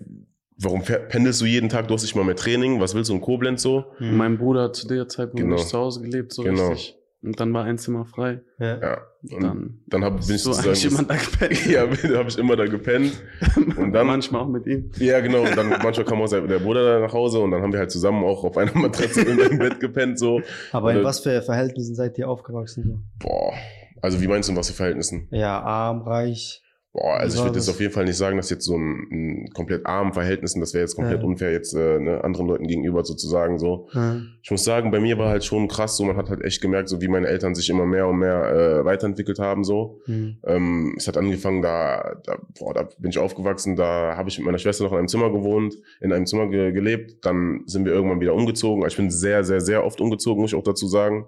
warum 0.59 0.83
pendelst 0.83 1.41
du 1.41 1.45
jeden 1.47 1.69
Tag? 1.69 1.89
Du 1.89 1.95
hast 1.95 2.03
nicht 2.03 2.15
mal 2.15 2.25
mehr 2.25 2.37
Training. 2.37 2.81
Was 2.81 2.95
willst 2.95 3.11
du 3.11 3.15
in 3.15 3.21
Koblenz 3.21 3.63
so? 3.63 3.85
Und 4.01 4.11
Mhm. 4.13 4.17
mein 4.17 4.39
Bruder 4.39 4.65
hat 4.65 4.77
zu 4.77 4.87
der 4.89 5.09
Zeitpunkt 5.09 5.41
Genau. 5.41 5.57
nicht 5.57 5.69
zu 5.69 5.79
Hause 5.79 6.03
gelebt, 6.03 6.33
so 6.33 6.43
Genau. 6.43 6.69
richtig. 6.69 6.97
Und 7.25 7.39
dann 7.39 7.55
war 7.55 7.63
ein 7.65 7.79
Zimmer 7.79 8.05
frei. 8.05 8.41
Ja. 8.59 8.81
Ja. 8.81 8.99
Und 9.31 9.43
Dann, 9.45 9.79
dann 9.87 10.03
hab, 10.05 10.15
bin 10.27 10.35
ich 10.35 10.43
so 10.43 10.53
sozusagen. 10.53 10.69
eigentlich 10.71 10.85
immer 10.87 11.03
da 11.05 11.15
gepennt. 11.15 11.67
ja, 12.13 12.17
habe 12.19 12.29
ich 12.29 12.39
immer 12.39 12.57
da 12.57 12.65
gepennt. 12.67 13.13
Und 13.77 13.93
dann- 13.93 14.07
manchmal 14.09 14.43
auch 14.43 14.49
mit 14.49 14.67
ihm. 14.67 14.91
Ja, 14.99 15.21
genau. 15.21 15.43
Und 15.43 15.57
dann 15.57 15.69
manchmal 15.69 16.05
kam 16.05 16.21
auch 16.21 16.29
der 16.29 16.41
der 16.49 16.59
Bruder 16.59 16.83
da 16.85 16.99
nach 17.07 17.13
Hause 17.13 17.39
und 17.39 17.53
dann 17.53 17.63
haben 17.63 17.73
wir 17.73 17.79
halt 17.79 17.93
zusammen 17.93 18.25
auch 18.25 18.43
auf 18.43 18.57
einer 18.57 18.77
Matratze 18.77 19.21
in 19.23 19.41
einem 19.41 19.59
Bett 19.59 19.79
gepennt. 19.79 20.19
So, 20.19 20.41
Aber 20.73 20.91
in 20.91 20.97
Oder- 20.99 21.07
was 21.07 21.21
für 21.21 21.41
Verhältnissen 21.43 21.95
seid 21.95 22.19
ihr 22.19 22.29
aufgewachsen? 22.29 22.83
So? 23.21 23.29
boah. 23.29 23.53
Also 24.01 24.21
wie 24.21 24.27
meinst 24.27 24.49
du 24.49 24.53
in 24.55 24.59
was 24.59 24.69
für 24.69 24.75
Verhältnissen? 24.75 25.29
Ja, 25.31 25.61
arm, 25.61 26.03
reich. 26.03 26.62
Boah, 26.95 27.15
also 27.17 27.39
ich 27.39 27.43
würde 27.45 27.59
jetzt 27.59 27.71
auf 27.71 27.81
jeden 27.81 27.93
Fall 27.93 28.05
nicht 28.05 28.19
sagen, 28.19 28.37
dass 28.37 28.51
jetzt 28.51 28.67
so 28.67 28.77
ein, 28.77 29.09
ein 29.11 29.51
komplett 29.55 29.87
armen 29.87 30.13
Verhältnissen, 30.13 30.61
das 30.61 30.75
wäre 30.75 30.83
jetzt 30.83 30.95
komplett 30.95 31.21
Ja. 31.21 31.27
unfair 31.27 31.51
jetzt 31.51 31.73
äh, 31.75 31.99
ne, 31.99 32.23
anderen 32.23 32.47
Leuten 32.47 32.67
gegenüber 32.67 33.03
sozusagen 33.03 33.59
so. 33.59 33.89
Mhm. 33.95 34.35
Ich 34.43 34.51
muss 34.51 34.63
sagen, 34.63 34.91
bei 34.91 35.01
mir 35.01 35.17
war 35.17 35.31
halt 35.31 35.43
schon 35.43 35.69
krass 35.69 35.97
so, 35.97 36.05
man 36.05 36.19
hat 36.19 36.29
halt 36.29 36.43
echt 36.45 36.61
gemerkt, 36.61 36.91
so 36.91 37.01
wie 37.01 37.09
meine 37.09 37.29
Eltern 37.29 37.55
sich 37.55 37.71
immer 37.71 37.87
mehr 37.87 38.07
und 38.09 38.19
mehr 38.19 38.45
äh, 38.45 38.85
weiterentwickelt 38.85 39.39
haben 39.39 39.65
so. 39.65 40.01
Mhm. 40.07 40.37
Ähm, 40.45 40.95
es 40.99 41.09
hat 41.09 41.17
angefangen, 41.17 41.63
da, 41.63 42.17
da, 42.25 42.37
boah, 42.59 42.75
da 42.75 42.87
bin 42.99 43.09
ich 43.11 43.17
aufgewachsen, 43.19 43.75
da 43.75 44.15
habe 44.15 44.29
ich 44.29 44.37
mit 44.37 44.45
meiner 44.45 44.59
Schwester 44.59 44.85
noch 44.85 44.93
in 44.93 44.99
einem 44.99 45.09
Zimmer 45.09 45.33
gewohnt, 45.33 45.75
in 46.03 46.13
einem 46.13 46.27
Zimmer 46.27 46.49
ge 46.49 46.73
gelebt. 46.73 47.25
Dann 47.25 47.63
sind 47.65 47.87
wir 47.87 47.93
irgendwann 47.93 48.21
wieder 48.21 48.35
umgezogen. 48.35 48.87
Ich 48.87 48.97
bin 48.97 49.11
sehr, 49.11 49.45
sehr, 49.45 49.63
sehr 49.63 49.83
oft 49.85 49.99
umgezogen, 50.03 50.43
muss 50.43 50.53
ich 50.53 50.59
auch 50.59 50.63
dazu 50.63 50.87
sagen. 50.87 51.25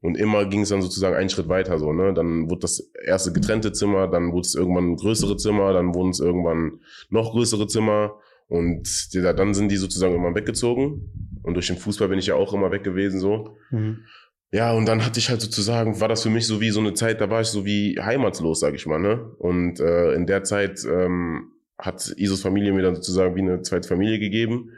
Und 0.00 0.16
immer 0.16 0.46
ging 0.46 0.60
es 0.60 0.68
dann 0.68 0.82
sozusagen 0.82 1.16
einen 1.16 1.28
Schritt 1.28 1.48
weiter 1.48 1.78
so, 1.78 1.92
ne? 1.92 2.14
Dann 2.14 2.48
wurde 2.48 2.60
das 2.60 2.90
erste 3.04 3.32
getrennte 3.32 3.72
Zimmer, 3.72 4.06
dann 4.06 4.32
wurde 4.32 4.46
es 4.46 4.54
irgendwann 4.54 4.96
größere 4.96 5.36
Zimmer, 5.36 5.72
dann 5.72 5.94
wurden 5.94 6.10
es 6.10 6.20
irgendwann 6.20 6.80
noch 7.10 7.32
größere 7.32 7.66
Zimmer. 7.66 8.14
Und 8.46 9.12
die, 9.12 9.20
dann 9.20 9.54
sind 9.54 9.70
die 9.70 9.76
sozusagen 9.76 10.14
immer 10.14 10.34
weggezogen. 10.34 11.40
Und 11.42 11.54
durch 11.54 11.66
den 11.66 11.76
Fußball 11.76 12.08
bin 12.08 12.18
ich 12.18 12.26
ja 12.26 12.34
auch 12.34 12.54
immer 12.54 12.70
weg 12.70 12.84
gewesen 12.84 13.20
so. 13.20 13.56
Mhm. 13.70 14.04
Ja, 14.50 14.72
und 14.72 14.86
dann 14.86 15.04
hatte 15.04 15.18
ich 15.18 15.28
halt 15.28 15.42
sozusagen, 15.42 16.00
war 16.00 16.08
das 16.08 16.22
für 16.22 16.30
mich 16.30 16.46
so 16.46 16.60
wie 16.60 16.70
so 16.70 16.80
eine 16.80 16.94
Zeit, 16.94 17.20
da 17.20 17.28
war 17.28 17.42
ich 17.42 17.48
so 17.48 17.66
wie 17.66 17.98
heimatslos, 18.00 18.60
sag 18.60 18.74
ich 18.74 18.86
mal, 18.86 18.98
ne? 18.98 19.32
Und 19.38 19.78
äh, 19.78 20.14
in 20.14 20.26
der 20.26 20.42
Zeit 20.44 20.82
ähm, 20.86 21.52
hat 21.76 22.14
Isos 22.16 22.40
Familie 22.40 22.72
mir 22.72 22.82
dann 22.82 22.94
sozusagen 22.94 23.34
wie 23.36 23.42
eine 23.42 23.60
zweite 23.60 23.86
Familie 23.86 24.18
gegeben. 24.18 24.70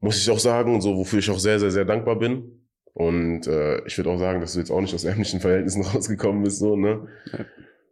Muss 0.00 0.20
ich 0.20 0.30
auch 0.30 0.38
sagen, 0.38 0.80
so 0.80 0.96
wofür 0.96 1.20
ich 1.20 1.30
auch 1.30 1.38
sehr, 1.38 1.60
sehr, 1.60 1.70
sehr 1.70 1.84
dankbar 1.84 2.18
bin. 2.18 2.57
Und 2.98 3.46
äh, 3.46 3.86
ich 3.86 3.96
würde 3.96 4.10
auch 4.10 4.18
sagen, 4.18 4.40
dass 4.40 4.54
du 4.54 4.58
jetzt 4.58 4.72
auch 4.72 4.80
nicht 4.80 4.92
aus 4.92 5.04
ärmlichen 5.04 5.38
Verhältnissen 5.38 5.82
rausgekommen 5.94 6.42
bist, 6.42 6.58
so, 6.58 6.74
ne? 6.74 7.06
Ja. 7.32 7.44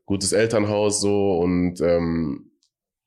Gutes 0.05 0.33
Elternhaus, 0.33 1.01
so, 1.01 1.39
und 1.39 1.81
ähm, 1.81 2.51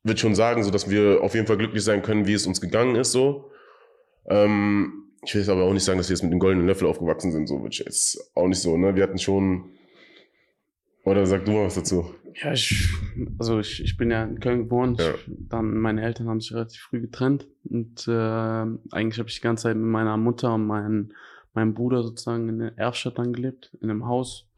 würde 0.02 0.18
schon 0.18 0.34
sagen, 0.34 0.62
so 0.62 0.70
dass 0.70 0.88
wir 0.88 1.22
auf 1.22 1.34
jeden 1.34 1.46
Fall 1.46 1.58
glücklich 1.58 1.84
sein 1.84 2.00
können, 2.00 2.26
wie 2.26 2.32
es 2.32 2.46
uns 2.46 2.62
gegangen 2.62 2.96
ist, 2.96 3.12
so. 3.12 3.50
Ähm, 4.30 5.10
ich 5.22 5.34
will 5.34 5.42
jetzt 5.42 5.50
aber 5.50 5.64
auch 5.64 5.74
nicht 5.74 5.84
sagen, 5.84 5.98
dass 5.98 6.08
wir 6.08 6.14
jetzt 6.14 6.22
mit 6.22 6.32
dem 6.32 6.38
goldenen 6.38 6.66
Löffel 6.66 6.88
aufgewachsen 6.88 7.32
sind, 7.32 7.46
so 7.46 7.60
würde 7.60 7.74
ich 7.74 7.80
jetzt 7.80 8.32
auch 8.34 8.48
nicht 8.48 8.60
so, 8.60 8.78
ne? 8.78 8.96
Wir 8.96 9.02
hatten 9.02 9.18
schon. 9.18 9.66
Oder 11.04 11.26
sag 11.26 11.44
du 11.44 11.52
mal 11.52 11.66
was 11.66 11.74
dazu? 11.74 12.14
Ja, 12.42 12.54
ich, 12.54 12.88
also 13.38 13.58
ich, 13.58 13.84
ich 13.84 13.98
bin 13.98 14.10
ja 14.10 14.24
in 14.24 14.40
Köln 14.40 14.60
geboren. 14.60 14.96
Ja. 14.98 15.10
Ich, 15.16 15.30
dann 15.50 15.76
meine 15.76 16.02
Eltern 16.02 16.28
haben 16.28 16.40
sich 16.40 16.54
relativ 16.54 16.80
früh 16.80 17.02
getrennt 17.02 17.46
und 17.68 18.08
äh, 18.08 18.10
eigentlich 18.10 19.18
habe 19.18 19.28
ich 19.28 19.34
die 19.34 19.42
ganze 19.42 19.64
Zeit 19.64 19.76
mit 19.76 19.84
meiner 19.84 20.16
Mutter 20.16 20.54
und 20.54 20.66
meinem 20.66 21.12
meinem 21.52 21.74
Bruder 21.74 22.02
sozusagen 22.02 22.48
in 22.48 22.58
der 22.58 22.78
Erfstadt 22.78 23.18
dann 23.18 23.32
gelebt, 23.32 23.76
in 23.80 23.90
einem 23.90 24.06
Haus. 24.06 24.48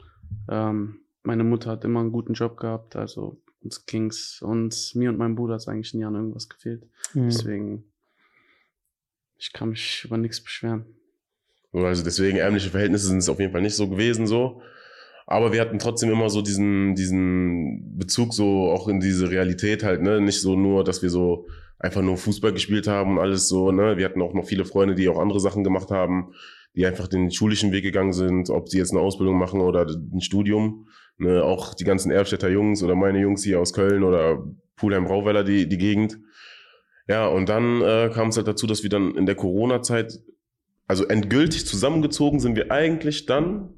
Ähm, 0.48 1.00
meine 1.22 1.44
Mutter 1.44 1.70
hat 1.70 1.84
immer 1.84 2.00
einen 2.00 2.12
guten 2.12 2.34
Job 2.34 2.56
gehabt, 2.56 2.96
also 2.96 3.40
uns 3.62 3.86
ging's 3.86 4.42
und 4.42 4.92
mir 4.94 5.10
und 5.10 5.18
meinem 5.18 5.36
Bruder 5.36 5.54
hat 5.54 5.60
es 5.60 5.68
eigentlich 5.68 5.94
nie 5.94 6.04
an 6.04 6.14
irgendwas 6.14 6.48
gefehlt. 6.48 6.84
Mhm. 7.14 7.28
Deswegen, 7.28 7.84
ich 9.36 9.52
kann 9.52 9.70
mich 9.70 10.04
über 10.04 10.16
nichts 10.16 10.42
beschweren. 10.42 10.86
Also 11.72 12.04
deswegen 12.04 12.38
ärmliche 12.38 12.70
Verhältnisse 12.70 13.06
sind 13.06 13.18
es 13.18 13.28
auf 13.28 13.40
jeden 13.40 13.52
Fall 13.52 13.62
nicht 13.62 13.76
so 13.76 13.88
gewesen 13.88 14.26
so. 14.26 14.62
Aber 15.26 15.52
wir 15.52 15.60
hatten 15.60 15.78
trotzdem 15.78 16.10
immer 16.10 16.28
so 16.28 16.42
diesen, 16.42 16.94
diesen 16.94 17.96
Bezug 17.96 18.34
so 18.34 18.70
auch 18.70 18.88
in 18.88 19.00
diese 19.00 19.30
Realität 19.30 19.82
halt, 19.82 20.02
ne? 20.02 20.20
Nicht 20.20 20.40
so 20.40 20.56
nur, 20.56 20.84
dass 20.84 21.00
wir 21.00 21.10
so 21.10 21.46
einfach 21.78 22.02
nur 22.02 22.16
Fußball 22.16 22.52
gespielt 22.52 22.86
haben 22.86 23.12
und 23.12 23.18
alles 23.18 23.48
so, 23.48 23.72
ne? 23.72 23.96
Wir 23.96 24.04
hatten 24.04 24.20
auch 24.20 24.34
noch 24.34 24.44
viele 24.44 24.64
Freunde, 24.64 24.94
die 24.94 25.08
auch 25.08 25.18
andere 25.18 25.40
Sachen 25.40 25.64
gemacht 25.64 25.90
haben, 25.90 26.34
die 26.74 26.86
einfach 26.86 27.08
den 27.08 27.30
schulischen 27.30 27.72
Weg 27.72 27.82
gegangen 27.82 28.12
sind, 28.12 28.50
ob 28.50 28.68
sie 28.68 28.78
jetzt 28.78 28.92
eine 28.92 29.00
Ausbildung 29.00 29.38
machen 29.38 29.60
oder 29.60 29.86
ein 29.86 30.20
Studium. 30.20 30.86
Ne? 31.18 31.42
Auch 31.44 31.74
die 31.74 31.84
ganzen 31.84 32.10
Erfstädter 32.10 32.48
Jungs 32.48 32.82
oder 32.82 32.94
meine 32.94 33.20
Jungs 33.20 33.44
hier 33.44 33.60
aus 33.60 33.72
Köln 33.72 34.02
oder 34.02 34.42
Pulheim-Brauweiler, 34.76 35.44
die, 35.44 35.68
die 35.68 35.78
Gegend. 35.78 36.18
Ja, 37.08 37.26
und 37.26 37.48
dann 37.48 37.82
äh, 37.82 38.10
kam 38.12 38.28
es 38.28 38.36
halt 38.36 38.48
dazu, 38.48 38.66
dass 38.66 38.82
wir 38.82 38.90
dann 38.90 39.14
in 39.16 39.26
der 39.26 39.34
Corona-Zeit, 39.34 40.20
also 40.86 41.04
endgültig 41.06 41.66
zusammengezogen 41.66 42.40
sind 42.40 42.56
wir 42.56 42.70
eigentlich 42.70 43.26
dann 43.26 43.74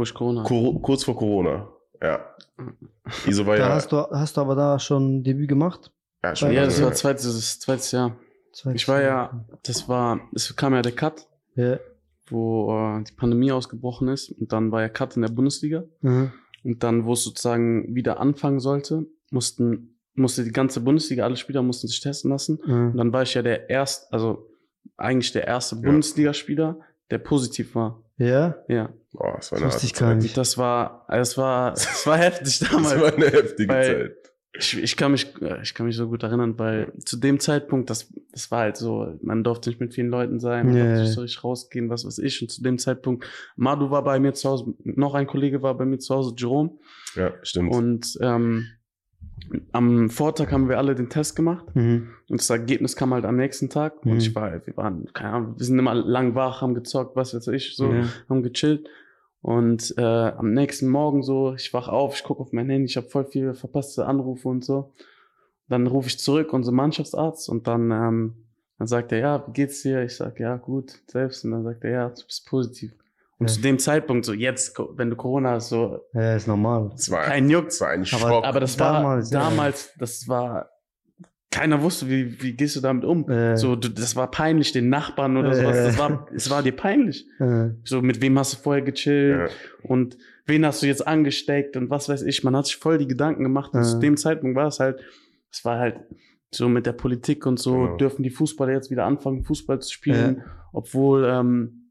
ich 0.00 0.14
Corona. 0.14 0.42
Kur 0.44 0.80
kurz 0.80 1.04
vor 1.04 1.16
Corona. 1.16 1.68
Ja. 2.00 2.24
Iso 3.26 3.44
war 3.46 3.56
Da 3.56 3.68
ja, 3.68 3.74
hast 3.74 3.92
du, 3.92 3.96
hast 3.98 4.36
du 4.36 4.40
aber 4.40 4.54
da 4.54 4.78
schon 4.78 5.22
Debüt 5.22 5.48
gemacht? 5.48 5.90
ja 6.24 6.34
schon 6.34 6.52
Ja, 6.52 6.64
das 6.64 6.80
war 6.82 6.92
zweites, 6.94 7.60
zweites 7.60 7.92
Jahr. 7.92 8.16
Zweites 8.52 8.80
Ich 8.82 8.88
war 8.88 9.02
Jahr. 9.02 9.30
ja, 9.32 9.58
das 9.64 9.88
war, 9.88 10.20
es 10.34 10.54
kam 10.56 10.72
ja 10.74 10.80
der 10.82 10.92
Cut, 10.92 11.26
Ja. 11.56 11.78
Wo 12.32 12.72
äh, 12.98 13.04
die 13.04 13.12
Pandemie 13.14 13.52
ausgebrochen 13.52 14.08
ist 14.08 14.30
und 14.30 14.52
dann 14.52 14.72
war 14.72 14.80
ja 14.82 14.88
Cut 14.88 15.16
in 15.16 15.22
der 15.22 15.28
Bundesliga 15.28 15.84
Mhm. 16.00 16.32
und 16.64 16.82
dann, 16.82 17.04
wo 17.04 17.12
es 17.12 17.24
sozusagen 17.24 17.94
wieder 17.94 18.18
anfangen 18.20 18.60
sollte, 18.60 19.06
mussten, 19.30 19.98
musste 20.14 20.44
die 20.44 20.52
ganze 20.52 20.80
Bundesliga, 20.80 21.24
alle 21.24 21.36
Spieler 21.36 21.62
mussten 21.62 21.88
sich 21.88 22.00
testen 22.00 22.30
lassen 22.30 22.56
und 22.58 22.92
Mhm. 22.92 22.96
dann 22.96 23.12
war 23.12 23.22
ich 23.22 23.34
ja 23.34 23.42
der 23.42 23.70
erste, 23.70 24.12
also 24.12 24.48
eigentlich 24.96 25.32
der 25.32 25.46
erste 25.46 25.76
Bundesligaspieler, 25.76 26.80
der 27.10 27.18
positiv 27.18 27.74
war. 27.74 28.02
Ja? 28.18 28.56
Ja, 28.68 28.92
Boah, 29.12 29.34
das 29.36 29.52
war 29.52 29.58
eine 29.58 29.66
Wusste 29.68 29.86
ich 29.86 29.94
gar 29.94 30.10
Zeit. 30.10 30.18
nicht. 30.22 30.30
und 30.30 30.36
das 30.38 30.56
war, 30.58 31.06
es 31.08 31.36
war, 31.36 31.72
es 31.74 32.06
war 32.06 32.16
heftig 32.18 32.58
Das 32.60 32.70
damals. 32.70 33.00
war 33.00 33.12
eine 33.14 33.26
heftige 33.26 33.72
Weil- 33.72 33.84
Zeit. 34.10 34.16
Ich, 34.54 34.76
ich 34.76 34.96
kann 34.98 35.12
mich, 35.12 35.34
äh, 35.40 35.62
ich 35.62 35.72
kann 35.72 35.86
mich 35.86 35.96
so 35.96 36.08
gut 36.08 36.22
erinnern, 36.22 36.58
weil 36.58 36.92
zu 37.04 37.16
dem 37.16 37.40
Zeitpunkt, 37.40 37.88
das, 37.88 38.12
das 38.32 38.50
war 38.50 38.60
halt 38.60 38.76
so, 38.76 39.18
man 39.22 39.42
durfte 39.44 39.70
nicht 39.70 39.80
mit 39.80 39.94
vielen 39.94 40.08
Leuten 40.10 40.40
sein, 40.40 40.66
man 40.66 40.76
Ja, 40.76 40.84
durfte 40.84 41.02
nicht 41.04 41.12
so 41.14 41.20
richtig 41.22 41.42
rausgehen, 41.42 41.88
was 41.88 42.04
weiß 42.04 42.18
ich. 42.18 42.42
Und 42.42 42.50
zu 42.50 42.62
dem 42.62 42.78
Zeitpunkt, 42.78 43.24
Madu 43.56 43.90
war 43.90 44.04
bei 44.04 44.20
mir 44.20 44.34
zu 44.34 44.50
Hause, 44.50 44.74
noch 44.84 45.14
ein 45.14 45.26
Kollege 45.26 45.62
war 45.62 45.74
bei 45.76 45.86
mir 45.86 45.98
zu 45.98 46.14
Hause, 46.14 46.34
Jerome. 46.36 46.72
Ja, 47.14 47.32
stimmt. 47.42 47.72
Und 47.74 48.18
ähm, 48.20 48.66
am 49.72 50.10
Vortag 50.10 50.50
haben 50.52 50.68
wir 50.68 50.78
alle 50.78 50.94
den 50.94 51.08
Test 51.08 51.34
gemacht 51.36 51.64
Mhm. 51.74 52.08
und 52.28 52.40
das 52.40 52.48
Ergebnis 52.50 52.94
kam 52.96 53.12
halt 53.14 53.24
am 53.24 53.36
nächsten 53.36 53.70
Tag. 53.70 54.04
Mhm. 54.04 54.12
Und 54.12 54.18
ich 54.18 54.34
war, 54.34 54.52
wir 54.66 54.76
waren, 54.76 55.10
keine 55.14 55.32
Ahnung, 55.32 55.54
wir 55.58 55.64
sind 55.66 55.78
immer 55.78 55.94
lang 55.94 56.34
wach, 56.34 56.60
haben 56.60 56.74
gezockt, 56.74 57.16
was 57.16 57.34
weiß 57.34 57.48
ich, 57.48 57.74
so, 57.76 57.90
Ja. 57.92 58.04
haben 58.28 58.42
gechillt. 58.42 58.86
Und 59.42 59.94
äh, 59.98 60.02
am 60.02 60.52
nächsten 60.54 60.88
Morgen 60.88 61.22
so, 61.24 61.54
ich 61.54 61.74
wach 61.74 61.88
auf, 61.88 62.14
ich 62.14 62.22
gucke 62.22 62.40
auf 62.40 62.52
mein 62.52 62.70
Handy, 62.70 62.86
ich 62.86 62.96
habe 62.96 63.08
voll 63.08 63.24
viele 63.24 63.54
verpasste 63.54 64.06
Anrufe 64.06 64.48
und 64.48 64.64
so. 64.64 64.92
Dann 65.68 65.86
rufe 65.88 66.08
ich 66.08 66.18
zurück, 66.20 66.52
unser 66.52 66.70
Mannschaftsarzt, 66.72 67.48
und 67.48 67.66
dann, 67.66 67.90
ähm, 67.90 68.34
dann 68.78 68.86
sagt 68.86 69.10
er, 69.12 69.18
ja, 69.18 69.44
wie 69.46 69.52
geht's 69.52 69.82
dir? 69.82 70.02
Ich 70.04 70.16
sag, 70.16 70.38
ja, 70.38 70.56
gut, 70.56 71.00
selbst. 71.08 71.44
Und 71.44 71.50
dann 71.52 71.64
sagt 71.64 71.82
er, 71.84 71.90
ja, 71.90 72.08
du 72.08 72.24
bist 72.24 72.46
positiv. 72.46 72.92
Und 73.38 73.48
Ja. 73.48 73.54
zu 73.54 73.60
dem 73.62 73.78
Zeitpunkt, 73.80 74.24
so 74.24 74.32
jetzt, 74.32 74.78
wenn 74.96 75.10
du 75.10 75.16
Corona 75.16 75.52
hast, 75.52 75.70
so 75.70 76.00
Ja, 76.12 76.36
ist 76.36 76.46
normal. 76.46 76.90
war, 77.08 77.22
kein 77.24 77.50
Juck. 77.50 77.64
das 77.66 77.80
war 77.80 77.88
ein 77.88 78.00
Aber- 78.00 78.06
Schock. 78.06 78.44
Aber 78.44 78.60
das 78.60 78.76
Damals, 78.76 79.32
war 79.32 79.42
ja. 79.42 79.48
damals, 79.50 79.92
das 79.98 80.28
war, 80.28 80.68
keiner 81.52 81.82
wusste, 81.82 82.08
wie, 82.08 82.42
wie 82.42 82.54
gehst 82.54 82.74
du 82.74 82.80
damit 82.80 83.04
um? 83.04 83.28
Äh, 83.30 83.56
So, 83.56 83.76
du, 83.76 83.88
das 83.88 84.16
war 84.16 84.28
peinlich, 84.30 84.72
den 84.72 84.88
Nachbarn 84.88 85.36
oder 85.36 85.50
Äh. 85.52 85.54
sowas. 85.54 85.76
Das 85.84 85.98
war, 85.98 86.26
es 86.34 86.50
war 86.50 86.62
dir 86.64 86.72
peinlich. 86.72 87.26
äh, 87.38 87.68
So, 87.84 88.02
mit 88.02 88.20
wem 88.20 88.36
hast 88.38 88.54
du 88.54 88.56
vorher 88.58 88.82
gechillt? 88.82 89.50
und 89.82 90.16
wen 90.46 90.66
hast 90.66 90.82
du 90.82 90.86
jetzt 90.86 91.06
angesteckt 91.06 91.76
und 91.76 91.88
was 91.90 92.08
weiß 92.08 92.22
ich. 92.22 92.42
Man 92.42 92.56
hat 92.56 92.66
sich 92.66 92.76
voll 92.76 92.98
die 92.98 93.06
Gedanken 93.06 93.44
gemacht. 93.44 93.72
Und 93.74 93.84
zu 93.84 93.98
dem 94.00 94.16
Zeitpunkt 94.16 94.56
war 94.56 94.66
es 94.66 94.80
halt, 94.80 95.00
es 95.52 95.64
war 95.64 95.78
halt 95.78 95.96
so 96.50 96.68
mit 96.68 96.84
der 96.86 96.92
Politik 96.92 97.46
und 97.46 97.58
so, 97.58 97.72
Genau. 97.74 97.96
dürfen 97.96 98.22
die 98.24 98.30
Fußballer 98.30 98.72
jetzt 98.72 98.90
wieder 98.90 99.04
anfangen, 99.06 99.44
Fußball 99.44 99.80
zu 99.80 99.92
spielen, 99.92 100.42
obwohl 100.72 101.24
ähm, 101.24 101.90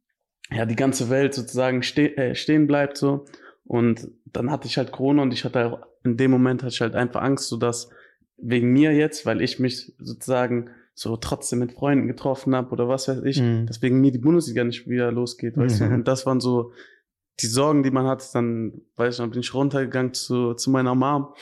ja 0.52 0.66
die 0.66 0.76
ganze 0.76 1.10
Welt 1.10 1.34
sozusagen 1.34 1.82
ste 1.84 2.16
äh, 2.18 2.36
stehen 2.36 2.68
bleibt 2.68 2.98
so. 2.98 3.26
Und 3.64 4.10
dann 4.26 4.52
hatte 4.52 4.68
ich 4.68 4.78
halt 4.78 4.92
Corona 4.92 5.22
und 5.22 5.34
ich 5.34 5.46
hatte 5.46 5.66
auch, 5.66 5.80
in 6.04 6.18
dem 6.18 6.32
Moment 6.32 6.62
hatte 6.64 6.74
ich 6.74 6.82
halt 6.82 6.96
einfach 6.96 7.22
Angst, 7.22 7.48
so 7.48 7.58
dass 7.58 7.90
wegen 8.42 8.72
mir 8.74 8.94
jetzt, 8.94 9.26
weil 9.26 9.42
ich 9.42 9.60
mich 9.60 9.94
sozusagen 10.00 10.70
so 10.94 11.16
trotzdem 11.18 11.60
mit 11.60 11.74
Freunden 11.74 12.08
getroffen 12.08 12.56
habe 12.56 12.70
oder 12.72 12.88
was 12.88 13.08
weiß 13.08 13.24
ich, 13.24 13.42
Mhm. 13.42 13.66
dass 13.66 13.82
wegen 13.82 14.02
mir 14.02 14.12
die 14.12 14.18
Bundesliga 14.20 14.64
nicht 14.64 14.88
wieder 14.88 15.12
losgeht, 15.12 15.58
weißt 15.58 15.82
du. 15.82 15.86
Mhm. 15.86 15.94
Und 15.96 16.08
das 16.08 16.26
waren 16.26 16.40
so 16.42 16.74
die 17.40 17.48
Sorgen, 17.48 17.82
die 17.84 17.92
man 17.92 18.06
hat. 18.08 18.24
Dann, 18.36 18.82
weiß 18.98 19.16
ich 19.16 19.20
noch, 19.20 19.30
bin 19.32 19.40
ich 19.40 19.54
runtergegangen 19.54 20.14
zu, 20.14 20.54
zu 20.54 20.70
meiner 20.70 20.94
Mom 20.96 21.34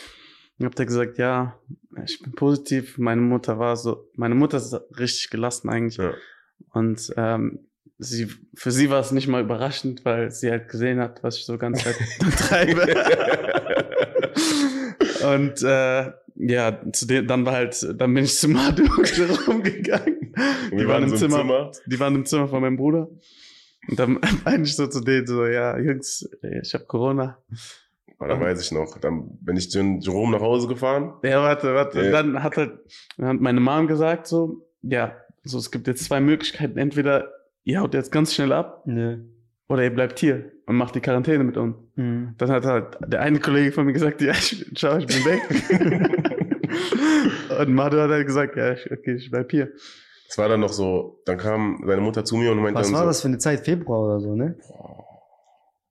und 0.59 0.65
hab 0.65 0.75
da 0.75 0.85
gesagt, 0.85 1.17
ja, 1.17 1.57
ich 2.05 2.21
bin 2.21 2.31
positiv. 2.33 2.97
Meine 2.97 3.21
Mutter 3.21 3.59
war 3.59 3.75
so, 3.75 4.07
meine 4.15 4.35
Mutter 4.35 4.57
ist 4.57 4.73
richtig 4.97 5.29
gelassen 5.29 5.69
eigentlich. 5.69 5.97
Ja. 5.97 6.13
Und 6.73 7.11
ähm, 7.17 7.59
sie, 7.97 8.27
für 8.53 8.71
sie 8.71 8.89
war 8.89 8.99
es 9.01 9.11
nicht 9.11 9.27
mal 9.27 9.41
überraschend, 9.41 10.05
weil 10.05 10.31
sie 10.31 10.51
halt 10.51 10.69
gesehen 10.69 10.99
hat, 10.99 11.23
was 11.23 11.37
ich 11.37 11.45
so 11.45 11.57
ganz 11.57 11.83
Zeit 11.83 11.95
treibe. 12.37 12.81
Und 15.33 15.61
äh, 15.63 16.11
ja, 16.39 16.79
zu 16.93 17.05
dem, 17.05 17.27
dann 17.27 17.45
war 17.45 17.53
halt, 17.53 17.85
dann 17.97 18.13
bin 18.13 18.23
ich 18.23 18.37
zu 18.37 18.47
Madu 18.47 18.83
und 18.97 19.17
Jerome 19.17 19.61
gegangen. 19.61 20.33
Wir 20.71 20.87
waren 20.87 21.07
so 21.09 21.25
im 21.25 21.31
Zimmer. 21.31 21.71
Die 21.85 21.99
waren 21.99 22.15
im 22.15 22.25
Zimmer 22.25 22.47
von 22.47 22.61
meinem 22.61 22.77
Bruder. 22.77 23.09
Und 23.87 23.99
dann 23.99 24.19
meinte 24.45 24.61
ich 24.63 24.75
so 24.75 24.87
zu 24.87 25.01
denen 25.01 25.27
so, 25.27 25.45
ja, 25.45 25.77
Jungs, 25.77 26.29
ich 26.63 26.73
habe 26.73 26.85
Corona. 26.85 27.37
Aber 28.17 28.29
da 28.29 28.39
weiß 28.39 28.61
ich 28.61 28.71
noch. 28.71 28.97
Dann 28.99 29.37
bin 29.41 29.57
ich 29.57 29.69
zu 29.69 29.79
Jerome 29.79 30.31
nach 30.37 30.41
Hause 30.41 30.67
gefahren. 30.67 31.13
Ja, 31.23 31.41
warte, 31.41 31.73
warte. 31.73 31.99
Ja. 31.99 32.05
Und 32.05 32.11
dann 32.11 32.43
hat 32.43 32.57
halt 32.57 32.79
dann 33.17 33.27
hat 33.27 33.41
meine 33.41 33.59
Mom 33.59 33.87
gesagt 33.87 34.27
so, 34.27 34.67
ja, 34.81 35.17
so 35.43 35.57
es 35.57 35.71
gibt 35.71 35.87
jetzt 35.87 36.05
zwei 36.05 36.21
Möglichkeiten. 36.21 36.77
Entweder 36.77 37.31
ihr 37.63 37.81
haut 37.81 37.93
jetzt 37.93 38.11
ganz 38.11 38.33
schnell 38.33 38.53
ab 38.53 38.85
ne. 38.85 39.25
oder 39.67 39.83
ihr 39.83 39.93
bleibt 39.93 40.19
hier 40.19 40.51
und 40.69 40.75
macht 40.75 40.93
die 40.93 40.99
Quarantäne 40.99 41.43
mit 41.43 41.57
uns. 41.57 41.75
Mhm. 41.95 42.35
Dann 42.37 42.51
hat 42.51 42.63
halt 42.63 42.97
der 43.07 43.21
eine 43.21 43.39
Kollege 43.39 43.71
von 43.71 43.87
mir 43.87 43.93
gesagt, 43.93 44.21
ja, 44.21 44.33
ich, 44.33 44.71
schau, 44.77 44.97
ich 44.97 45.07
bin 45.07 45.25
weg. 45.25 45.41
und 47.59 47.73
Madu 47.73 47.97
hat 47.97 48.11
halt 48.11 48.27
gesagt, 48.27 48.55
ja, 48.55 48.73
ich, 48.73 48.85
okay, 48.91 49.15
ich 49.15 49.31
bleib 49.31 49.49
hier. 49.49 49.71
Es 50.29 50.37
war 50.37 50.47
dann 50.47 50.59
noch 50.59 50.71
so, 50.71 51.23
dann 51.25 51.39
kam 51.39 51.81
seine 51.87 52.01
Mutter 52.01 52.23
zu 52.23 52.35
mir 52.35 52.51
und 52.51 52.59
meinte 52.59 52.79
Was 52.79 52.85
dann 52.85 52.93
war 52.93 53.01
so, 53.01 53.07
das 53.07 53.21
für 53.23 53.29
eine 53.29 53.39
Zeit? 53.39 53.61
Februar 53.65 54.01
oder 54.01 54.19
so, 54.19 54.35
ne? 54.35 54.57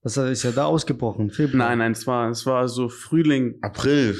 Das 0.04 0.16
ist 0.16 0.44
ja 0.44 0.52
da 0.52 0.66
ausgebrochen. 0.66 1.30
Februar. 1.32 1.58
Nein, 1.70 1.78
nein, 1.78 1.90
es 1.90 2.06
war, 2.06 2.30
es 2.30 2.46
war 2.46 2.68
so 2.68 2.88
Frühling, 2.88 3.56
April, 3.62 4.14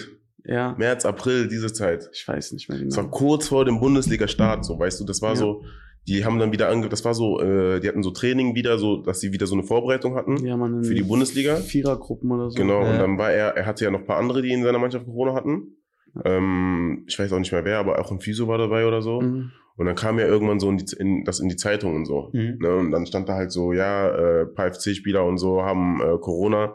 ja. 0.45 0.75
März, 0.77 1.05
April, 1.07 1.47
diese 1.47 1.73
Zeit. 1.73 2.11
Ich 2.13 2.27
weiß 2.27 2.51
nicht 2.51 2.69
mehr 2.69 2.81
Es 2.83 2.97
war 2.97 3.05
genau. 3.05 3.17
kurz 3.17 3.47
vor 3.47 3.65
dem 3.65 3.79
Bundesliga-Start, 3.79 4.65
so, 4.65 4.77
weißt 4.77 4.99
du, 4.99 5.05
das 5.05 5.23
war 5.23 5.31
Ja. 5.31 5.37
so, 5.37 5.63
die 6.07 6.25
haben 6.25 6.39
dann 6.39 6.53
wieder 6.53 6.69
ange, 6.71 6.89
das 6.89 7.05
war 7.05 7.15
so, 7.15 7.41
äh, 7.41 7.81
die 7.81 7.89
hatten 7.89 8.03
so 8.03 8.11
Training 8.11 8.55
wieder, 8.55 8.79
so, 8.79 9.03
dass 9.03 9.21
sie 9.21 9.33
wieder 9.33 9.47
so 9.47 9.55
eine 9.55 9.65
Vorbereitung 9.65 10.15
hatten. 10.15 10.45
Ja, 10.47 10.57
man, 10.57 10.85
Für 10.85 10.95
die 10.95 11.03
Bundesliga? 11.03 11.57
Vierergruppen 11.57 12.31
oder 12.31 12.51
so. 12.51 12.57
Genau, 12.57 12.81
und 12.81 12.87
Ja. 12.87 12.99
dann 12.99 13.19
war 13.19 13.31
er, 13.31 13.57
er 13.57 13.67
hatte 13.67 13.85
ja 13.85 13.91
noch 13.91 14.01
ein 14.01 14.07
paar 14.07 14.19
andere, 14.19 14.41
die 14.43 14.53
in 14.53 14.63
seiner 14.63 14.79
Mannschaft 14.79 15.05
Corona 15.05 15.35
hatten. 15.35 15.77
Ähm, 16.25 17.05
ich 17.07 17.19
weiß 17.19 17.33
auch 17.33 17.39
nicht 17.39 17.53
mehr 17.53 17.65
wer, 17.65 17.79
aber 17.79 17.99
auch 17.99 18.11
ein 18.11 18.21
Physio 18.21 18.49
war 18.49 18.59
dabei 18.59 18.87
oder 18.87 19.03
so. 19.03 19.21
Mhm. 19.21 19.51
Und 19.77 19.87
dann 19.87 19.95
kam 19.95 20.19
ja 20.19 20.27
irgendwann 20.27 20.59
so 20.59 20.69
in 20.71 20.79
die, 20.79 20.97
in, 20.99 21.25
das 21.25 21.39
in 21.41 21.49
die 21.49 21.57
Zeitung 21.57 21.95
und 21.95 22.05
so. 22.07 22.31
Mhm. 22.33 22.59
Ne? 22.61 22.75
Und 22.77 22.91
dann 22.91 23.07
stand 23.07 23.29
da 23.29 23.35
halt 23.35 23.53
so, 23.53 23.73
ja, 23.73 24.09
äh, 24.43 24.47
paar 24.47 24.73
FC-Spieler 24.73 25.25
und 25.25 25.39
so 25.39 25.63
haben 25.63 26.01
äh, 26.01 26.19
Corona 26.19 26.75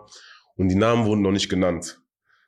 und 0.55 0.69
die 0.69 0.75
Namen 0.75 1.05
wurden 1.05 1.21
noch 1.21 1.31
nicht 1.31 1.49
genannt. 1.49 1.99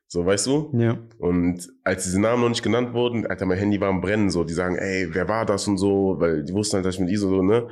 So, 0.07 0.25
weißt 0.25 0.45
du? 0.47 0.71
Ja. 0.77 0.97
Und 1.17 1.67
als 1.83 2.03
diese 2.03 2.21
Namen 2.21 2.41
noch 2.43 2.49
nicht 2.49 2.63
genannt 2.63 2.93
wurden, 2.93 3.25
Alter, 3.25 3.45
mein 3.45 3.57
Handy 3.57 3.81
war 3.81 3.89
am 3.89 4.01
Brennen, 4.01 4.29
so, 4.29 4.43
die 4.43 4.53
sagen, 4.53 4.75
ey, 4.77 5.07
wer 5.11 5.27
war 5.27 5.45
das 5.45 5.67
und 5.67 5.77
so, 5.77 6.15
weil 6.19 6.43
die 6.43 6.53
wussten 6.53 6.75
halt, 6.75 6.85
dass 6.85 6.95
ich 6.95 7.01
mit 7.01 7.09
ISO 7.09 7.29
so, 7.29 7.41
ne? 7.41 7.67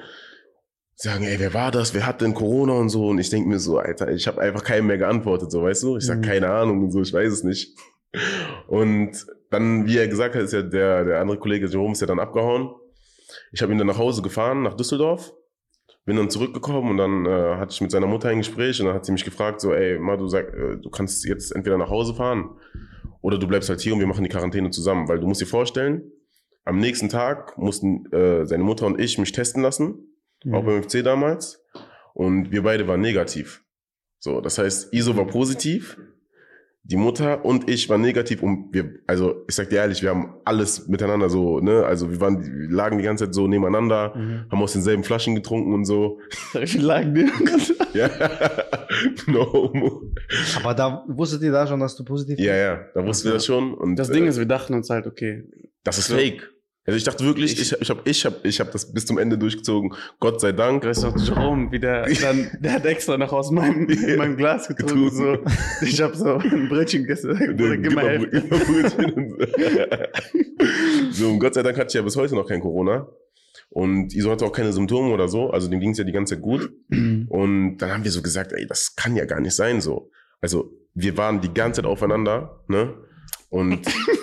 Die 1.01 1.07
sagen, 1.07 1.23
ey, 1.25 1.39
wer 1.39 1.53
war 1.53 1.71
das? 1.71 1.93
Wer 1.93 2.05
hat 2.05 2.21
denn 2.21 2.33
Corona 2.33 2.73
und 2.73 2.89
so? 2.89 3.07
Und 3.09 3.19
ich 3.19 3.29
denk 3.29 3.47
mir 3.47 3.59
so, 3.59 3.77
Alter, 3.77 4.11
ich 4.11 4.27
habe 4.27 4.41
einfach 4.41 4.63
keinem 4.63 4.87
mehr 4.87 4.97
geantwortet, 4.97 5.51
so, 5.51 5.61
weißt 5.63 5.83
du? 5.83 5.97
Ich 5.97 6.05
sag, 6.05 6.17
Mhm. 6.19 6.21
keine 6.23 6.49
Ahnung 6.49 6.83
und 6.83 6.91
so, 6.91 7.01
ich 7.01 7.13
weiß 7.13 7.31
es 7.31 7.43
nicht. 7.43 7.77
Und 8.67 9.11
dann, 9.49 9.85
wie 9.85 9.97
er 9.97 10.07
gesagt 10.07 10.35
hat, 10.35 10.41
ist 10.43 10.53
ja 10.53 10.61
der, 10.63 11.03
der 11.05 11.19
andere 11.21 11.37
Kollege 11.37 11.67
Jerome 11.67 11.93
ist 11.93 12.01
ja 12.01 12.07
dann 12.07 12.19
abgehauen. 12.19 12.71
Ich 13.51 13.61
habe 13.61 13.71
ihn 13.71 13.77
dann 13.77 13.87
nach 13.87 13.97
Hause 13.97 14.21
gefahren, 14.21 14.63
nach 14.63 14.75
Düsseldorf. 14.75 15.33
Bin 16.05 16.17
dann 16.17 16.29
zurückgekommen 16.29 16.91
und 16.91 16.97
dann 16.97 17.25
äh, 17.25 17.55
hatte 17.57 17.71
ich 17.71 17.79
mit 17.81 17.91
seiner 17.91 18.07
Mutter 18.07 18.27
ein 18.29 18.39
Gespräch 18.39 18.79
und 18.81 18.87
dann 18.87 18.95
hat 18.95 19.05
sie 19.05 19.13
mich 19.13 19.23
gefragt, 19.23 19.61
so, 19.61 19.73
ey, 19.73 19.97
Ma, 19.99 20.17
du 20.17 20.27
sag, 20.27 20.53
äh, 20.53 20.77
du 20.77 20.89
kannst 20.89 21.23
jetzt 21.25 21.55
entweder 21.55 21.77
nach 21.77 21.89
Hause 21.89 22.13
fahren 22.13 22.49
oder 23.21 23.37
du 23.37 23.47
bleibst 23.47 23.69
halt 23.69 23.79
hier 23.79 23.93
und 23.93 23.99
wir 23.99 24.07
machen 24.07 24.23
die 24.23 24.29
Quarantäne 24.29 24.69
zusammen. 24.71 25.07
Weil 25.07 25.19
du 25.19 25.27
musst 25.27 25.39
dir 25.39 25.45
vorstellen, 25.45 26.11
am 26.65 26.77
nächsten 26.77 27.07
Tag 27.09 27.57
mussten 27.57 28.05
äh, 28.11 28.45
seine 28.45 28.63
Mutter 28.63 28.85
und 28.85 28.99
ich 28.99 29.17
mich 29.17 29.31
testen 29.31 29.61
lassen, 29.63 30.09
Mhm. 30.45 30.55
auch 30.55 30.63
beim 30.65 30.83
FC 30.83 31.01
damals. 31.03 31.63
Und 32.13 32.51
wir 32.51 32.63
beide 32.63 32.85
waren 32.87 32.99
negativ. 32.99 33.63
So, 34.19 34.41
das 34.41 34.57
heißt, 34.57 34.93
ISO 34.93 35.15
war 35.15 35.25
positiv, 35.25 35.97
die 36.85 36.97
Mutter 36.97 37.45
und 37.45 37.69
ich 37.69 37.87
waren 37.89 38.01
negativ 38.01 38.43
und 38.43 38.73
wir, 38.73 38.95
also 39.07 39.45
ich 39.47 39.55
sag 39.55 39.69
dir 39.69 39.77
ehrlich, 39.77 40.01
wir 40.01 40.09
haben 40.09 40.33
alles 40.43 40.87
miteinander 40.89 41.29
so, 41.29 41.59
ne, 41.61 41.85
also 41.85 42.11
wir 42.11 42.19
waren, 42.19 42.43
wir 42.43 42.69
lagen 42.75 42.97
die 42.97 43.05
ganze 43.05 43.23
Zeit 43.25 43.33
so 43.33 43.47
nebeneinander, 43.47 44.13
Mhm. 44.15 44.45
haben 44.51 44.61
aus 44.61 44.73
denselben 44.73 45.03
Flaschen 45.05 45.33
getrunken 45.35 45.73
und 45.73 45.85
so. 45.85 46.19
Viel 46.65 46.81
lagen 46.81 47.15
die? 47.15 47.25
Ja, 47.93 48.09
no. 49.27 49.71
Aber 50.57 50.73
da 50.73 51.03
wusstet 51.07 51.41
ihr 51.43 51.51
da 51.51 51.67
schon, 51.67 51.79
dass 51.79 51.95
du 51.95 52.03
positiv 52.03 52.39
Ja, 52.39 52.55
ja, 52.55 52.79
da 52.93 53.05
wussten 53.05 53.25
wir 53.27 53.33
das 53.33 53.45
schon 53.45 53.73
und 53.73 53.95
Das 53.97 54.09
äh, 54.09 54.13
Ding 54.13 54.25
ist, 54.25 54.37
wir 54.39 54.45
dachten 54.47 54.73
uns 54.73 54.89
halt, 54.89 55.05
okay, 55.07 55.43
das 55.83 55.97
ist 55.99 56.07
so. 56.07 56.15
fake. 56.15 56.49
Also 56.85 56.97
ich 56.97 57.03
dachte 57.05 57.23
wirklich, 57.23 57.59
ich, 57.61 57.71
ich 57.79 57.89
habe 57.89 58.01
ich 58.03 58.25
hab, 58.25 58.45
ich 58.45 58.59
hab 58.59 58.71
das 58.71 58.91
bis 58.91 59.05
zum 59.05 59.17
Ende 59.17 59.37
durchgezogen. 59.37 59.93
Gott 60.19 60.41
sei 60.41 60.51
Dank. 60.51 60.81
du 60.81 60.89
weißt 60.89 61.03
doch, 61.05 61.17
Jerome, 61.17 61.71
wie 61.71 61.79
der 61.79 62.09
dann, 62.21 62.51
der 62.59 62.73
hat 62.73 62.85
extra 62.85 63.17
noch 63.17 63.31
aus 63.31 63.51
meinem, 63.51 63.87
Ja. 63.89 64.17
meinem 64.17 64.35
Glas 64.35 64.67
getrunken, 64.67 65.09
so. 65.09 65.37
Ich 65.81 66.01
hab 66.01 66.13
so 66.15 66.35
ein 66.35 66.67
Brötchen 66.67 67.03
gegessen, 67.03 67.37
gib 67.57 67.93
mal 67.95 68.19
mal 68.19 68.27
Brötchen 68.27 69.29
so. 69.29 71.23
so, 71.23 71.29
und 71.29 71.39
Gott 71.39 71.53
sei 71.53 71.63
Dank 71.63 71.77
hatte 71.77 71.87
ich 71.87 71.93
ja 71.93 72.01
bis 72.01 72.15
heute 72.17 72.35
noch 72.35 72.47
kein 72.47 72.59
Corona. 72.59 73.07
Und 73.69 74.13
Iso 74.13 74.29
hatte 74.29 74.45
auch 74.45 74.51
keine 74.51 74.71
Symptome 74.73 75.11
oder 75.13 75.27
so. 75.27 75.49
Also 75.49 75.67
dem 75.69 75.79
ging 75.79 75.91
es 75.91 75.97
ja 75.97 76.03
die 76.03 76.11
ganze 76.11 76.35
Zeit 76.35 76.43
gut. 76.43 76.69
Und 77.29 77.77
dann 77.77 77.91
haben 77.91 78.03
wir 78.03 78.11
so 78.11 78.21
gesagt, 78.21 78.51
ey, 78.53 78.67
das 78.67 78.95
kann 78.95 79.15
ja 79.15 79.25
gar 79.25 79.39
nicht 79.39 79.55
sein 79.55 79.81
so. 79.81 80.11
Also 80.41 80.71
wir 80.93 81.17
waren 81.17 81.41
die 81.41 81.53
ganze 81.53 81.81
Zeit 81.81 81.89
aufeinander, 81.89 82.63
ne? 82.67 82.93
Und 83.49 83.79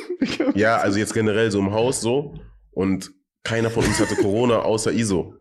ja, 0.54 0.76
also 0.76 0.98
jetzt 0.98 1.14
generell 1.14 1.50
so 1.50 1.58
im 1.58 1.72
Haus 1.72 2.00
so. 2.00 2.34
Und 2.72 3.12
keiner 3.42 3.70
von 3.70 3.84
uns 3.84 4.00
hatte 4.00 4.16
Corona 4.16 4.60
außer 4.60 4.92
Iso. 4.92 5.34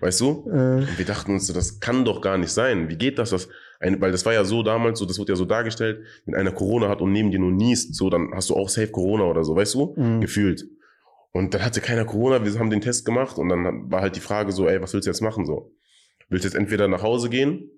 Weißt 0.00 0.20
du? 0.20 0.44
Äh, 0.50 0.80
Und 0.80 0.98
wir 0.98 1.04
dachten 1.04 1.32
uns 1.32 1.46
so, 1.46 1.52
das 1.52 1.80
kann 1.80 2.04
doch 2.04 2.20
gar 2.20 2.36
nicht 2.38 2.50
sein. 2.50 2.88
Wie 2.88 2.96
geht 2.96 3.18
das? 3.18 3.30
das 3.30 3.48
eine, 3.80 4.00
weil 4.00 4.12
das 4.12 4.24
war 4.26 4.32
ja 4.32 4.44
so 4.44 4.62
damals, 4.62 4.98
so, 4.98 5.06
das 5.06 5.18
wurde 5.18 5.32
ja 5.32 5.36
so 5.36 5.44
dargestellt, 5.44 6.04
wenn 6.24 6.34
einer 6.34 6.52
Corona 6.52 6.88
hat 6.88 7.00
und 7.00 7.12
neben 7.12 7.30
dir 7.30 7.38
nur 7.38 7.52
niest, 7.52 7.94
so, 7.94 8.10
dann 8.10 8.30
hast 8.34 8.50
du 8.50 8.54
auch 8.54 8.68
safe 8.68 8.88
Corona 8.90 9.24
oder 9.24 9.44
so, 9.44 9.56
weißt 9.56 9.74
du? 9.74 9.94
Mhm. 9.96 10.20
Gefühlt. 10.20 10.66
Und 11.32 11.52
dann 11.54 11.64
hatte 11.64 11.80
keiner 11.80 12.04
Corona, 12.04 12.44
wir 12.44 12.58
haben 12.58 12.70
den 12.70 12.80
Test 12.80 13.04
gemacht 13.04 13.38
und 13.38 13.48
dann 13.48 13.90
war 13.90 14.00
halt 14.00 14.16
die 14.16 14.20
Frage 14.20 14.52
so, 14.52 14.68
ey, 14.68 14.80
was 14.80 14.94
willst 14.94 15.06
du 15.06 15.10
jetzt 15.10 15.20
machen 15.20 15.44
so? 15.46 15.72
Willst 16.28 16.44
du 16.44 16.48
jetzt 16.48 16.56
entweder 16.56 16.88
nach 16.88 17.02
Hause 17.02 17.28
gehen 17.28 17.70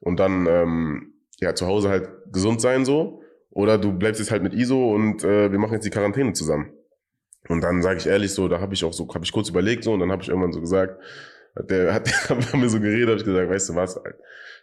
und 0.00 0.20
dann 0.20 0.46
ähm, 0.48 1.14
ja 1.40 1.54
zu 1.54 1.66
Hause 1.66 1.88
halt 1.88 2.08
gesund 2.32 2.60
sein 2.60 2.84
so, 2.84 3.20
oder 3.50 3.78
du 3.78 3.92
bleibst 3.92 4.20
jetzt 4.20 4.30
halt 4.30 4.42
mit 4.42 4.54
ISO 4.54 4.94
und 4.94 5.24
äh, 5.24 5.50
wir 5.50 5.58
machen 5.58 5.74
jetzt 5.74 5.84
die 5.84 5.90
Quarantäne 5.90 6.32
zusammen. 6.32 6.72
Und 7.48 7.62
dann 7.62 7.82
sage 7.82 7.98
ich 7.98 8.06
ehrlich 8.06 8.32
so, 8.32 8.48
da 8.48 8.60
habe 8.60 8.74
ich 8.74 8.84
auch 8.84 8.92
so, 8.92 9.08
habe 9.14 9.24
ich 9.24 9.32
kurz 9.32 9.48
überlegt 9.48 9.84
so 9.84 9.92
und 9.92 10.00
dann 10.00 10.12
habe 10.12 10.22
ich 10.22 10.28
irgendwann 10.28 10.52
so 10.52 10.60
gesagt, 10.60 11.00
hat 11.56 11.70
der 11.70 11.94
hat 11.94 12.06
der 12.06 12.14
haben 12.52 12.60
wir 12.62 12.68
so 12.68 12.80
geredet, 12.80 13.08
habe 13.08 13.18
ich 13.18 13.24
gesagt, 13.24 13.48
weißt 13.50 13.68
du 13.70 13.74
was, 13.74 14.00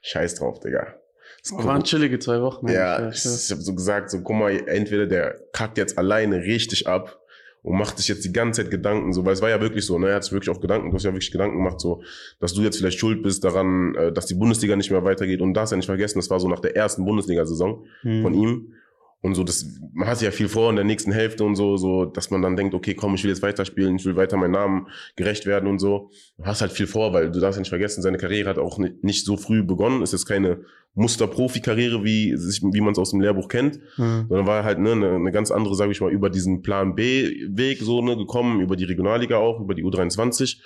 scheiß 0.04 0.36
drauf, 0.36 0.60
Digga. 0.60 0.96
Das 1.42 1.52
Waren 1.66 1.84
chillige 1.84 2.20
zwei 2.20 2.42
Wochen. 2.42 2.68
ja, 2.68 2.96
eigentlich, 2.98 3.24
ich, 3.26 3.46
ich 3.46 3.52
habe 3.52 3.62
so 3.62 3.74
gesagt, 3.76 4.10
so 4.12 4.22
guck 4.22 4.36
mal, 4.36 4.52
entweder 4.68 5.06
der 5.06 5.40
kackt 5.54 5.78
jetzt 5.78 5.98
alleine 5.98 6.42
richtig 6.42 6.88
ab 6.88 7.20
und 7.64 7.78
macht 7.78 7.98
sich 7.98 8.08
jetzt 8.08 8.24
die 8.26 8.32
ganze 8.34 8.62
Zeit 8.64 8.72
Gedanken, 8.72 9.12
so, 9.14 9.26
weil 9.26 9.34
es 9.34 9.42
war 9.42 9.50
ja 9.50 9.60
wirklich 9.62 9.86
so, 9.86 9.98
ne, 10.00 10.10
er 10.10 10.16
hat 10.16 10.24
sich 10.24 10.34
wirklich 10.34 10.56
auch 10.56 10.62
Gedanken, 10.62 10.90
du 10.90 10.96
hast 10.96 11.04
ja 11.04 11.12
wirklich 11.12 11.32
Gedanken 11.32 11.58
gemacht, 11.58 11.80
so, 11.82 12.02
dass 12.40 12.54
du 12.54 12.62
jetzt 12.62 12.78
vielleicht 12.78 13.00
schuld 13.00 13.24
bist 13.24 13.44
daran, 13.44 13.96
äh, 13.96 14.12
dass 14.12 14.26
die 14.26 14.36
Bundesliga 14.36 14.76
nicht 14.76 14.92
mehr 14.92 15.04
weitergeht 15.04 15.42
und 15.42 15.54
das 15.54 15.72
ja 15.72 15.78
nicht 15.78 15.86
vergessen, 15.88 16.20
das 16.20 16.30
war 16.30 16.40
so 16.40 16.48
nach 16.48 16.60
der 16.60 16.76
ersten 16.76 17.04
Bundesliga-Saison 17.06 17.86
Mhm. 18.04 18.22
von 18.22 18.34
ihm 18.34 18.74
und 19.22 19.34
so, 19.34 19.44
das, 19.44 19.66
man 19.94 20.08
hat 20.08 20.22
ja 20.22 20.30
viel 20.32 20.48
vor 20.48 20.70
in 20.70 20.76
der 20.76 20.86
nächsten 20.86 21.12
Hälfte 21.12 21.44
und 21.44 21.56
so, 21.56 21.76
so, 21.76 22.06
dass 22.06 22.30
man 22.30 22.42
dann 22.44 22.56
denkt, 22.56 22.76
okay, 22.76 22.94
komm, 22.94 23.16
ich 23.16 23.24
will 23.24 23.32
jetzt 23.32 23.42
weiterspielen, 23.42 23.96
ich 23.96 24.06
will 24.06 24.16
weiter 24.16 24.38
meinem 24.38 24.52
Namen 24.52 24.88
gerecht 25.16 25.46
werden 25.48 25.68
und 25.68 25.80
so. 25.80 26.12
Du 26.38 26.46
hast 26.46 26.62
halt 26.62 26.72
viel 26.72 26.86
vor, 26.88 27.14
weil 27.14 27.32
du 27.32 27.40
darfst 27.40 27.58
ja 27.58 27.62
nicht 27.62 27.70
vergessen, 27.70 28.04
seine 28.04 28.20
Karriere 28.20 28.50
hat 28.50 28.60
auch 28.60 28.78
nicht, 28.78 29.26
so 29.26 29.36
früh 29.36 29.64
begonnen, 29.64 30.04
ist 30.04 30.14
jetzt 30.14 30.28
keine 30.28 30.62
Muster-Profi-Karriere, 30.94 32.04
wie, 32.04 32.34
wie 32.36 32.82
man 32.82 32.92
es 32.92 33.00
aus 33.00 33.12
dem 33.12 33.22
Lehrbuch 33.22 33.48
kennt, 33.48 33.80
Mhm. 33.98 34.26
sondern 34.30 34.46
war 34.48 34.64
halt 34.64 34.80
ne, 34.80 34.92
eine, 34.92 35.16
eine 35.16 35.32
ganz 35.32 35.50
andere, 35.52 35.76
sage 35.76 35.92
ich 35.92 36.02
mal, 36.02 36.12
über 36.12 36.30
diesen 36.30 36.62
Plan 36.62 36.94
B-Weg 36.96 37.80
so 37.82 38.02
ne, 38.04 38.18
gekommen, 38.18 38.62
über 38.62 38.76
die 38.76 38.86
Regionalliga 38.86 39.38
auch, 39.38 39.60
über 39.60 39.74
die 39.74 39.84
U23. 39.84 40.62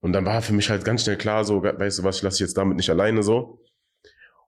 Und 0.00 0.12
dann 0.12 0.24
war 0.26 0.42
für 0.42 0.52
mich 0.52 0.68
halt 0.70 0.84
ganz 0.84 1.04
schnell 1.04 1.16
klar, 1.16 1.44
so, 1.44 1.62
weißt 1.62 2.00
du 2.00 2.04
was, 2.04 2.16
ich 2.16 2.22
lasse 2.22 2.36
dich 2.38 2.46
jetzt 2.48 2.56
damit 2.56 2.76
nicht 2.76 2.90
alleine 2.90 3.22
so. 3.22 3.60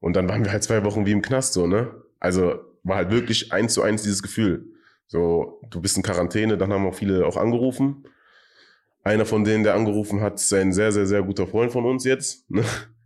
Und 0.00 0.16
dann 0.16 0.28
waren 0.28 0.44
wir 0.44 0.52
halt 0.52 0.62
zwei 0.62 0.84
Wochen 0.84 1.06
wie 1.06 1.12
im 1.12 1.22
Knast, 1.22 1.52
so, 1.52 1.66
ne? 1.66 1.92
Also 2.18 2.54
war 2.82 2.96
halt 2.96 3.10
wirklich 3.10 3.52
eins 3.52 3.74
zu 3.74 3.82
eins 3.82 4.02
dieses 4.02 4.22
Gefühl. 4.22 4.66
So, 5.06 5.60
du 5.70 5.80
bist 5.80 5.96
in 5.96 6.02
Quarantäne, 6.02 6.56
dann 6.56 6.72
haben 6.72 6.86
auch 6.86 6.94
viele 6.94 7.26
auch 7.26 7.36
angerufen. 7.36 8.04
Einer 9.02 9.24
von 9.24 9.44
denen, 9.44 9.64
der 9.64 9.74
angerufen 9.74 10.20
hat, 10.20 10.34
ist 10.34 10.52
ein 10.52 10.72
sehr, 10.72 10.92
sehr, 10.92 11.06
sehr 11.06 11.22
guter 11.22 11.46
Freund 11.46 11.72
von 11.72 11.84
uns 11.86 12.04
jetzt, 12.04 12.48
ne? 12.50 12.62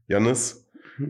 Jannis. 0.08 0.60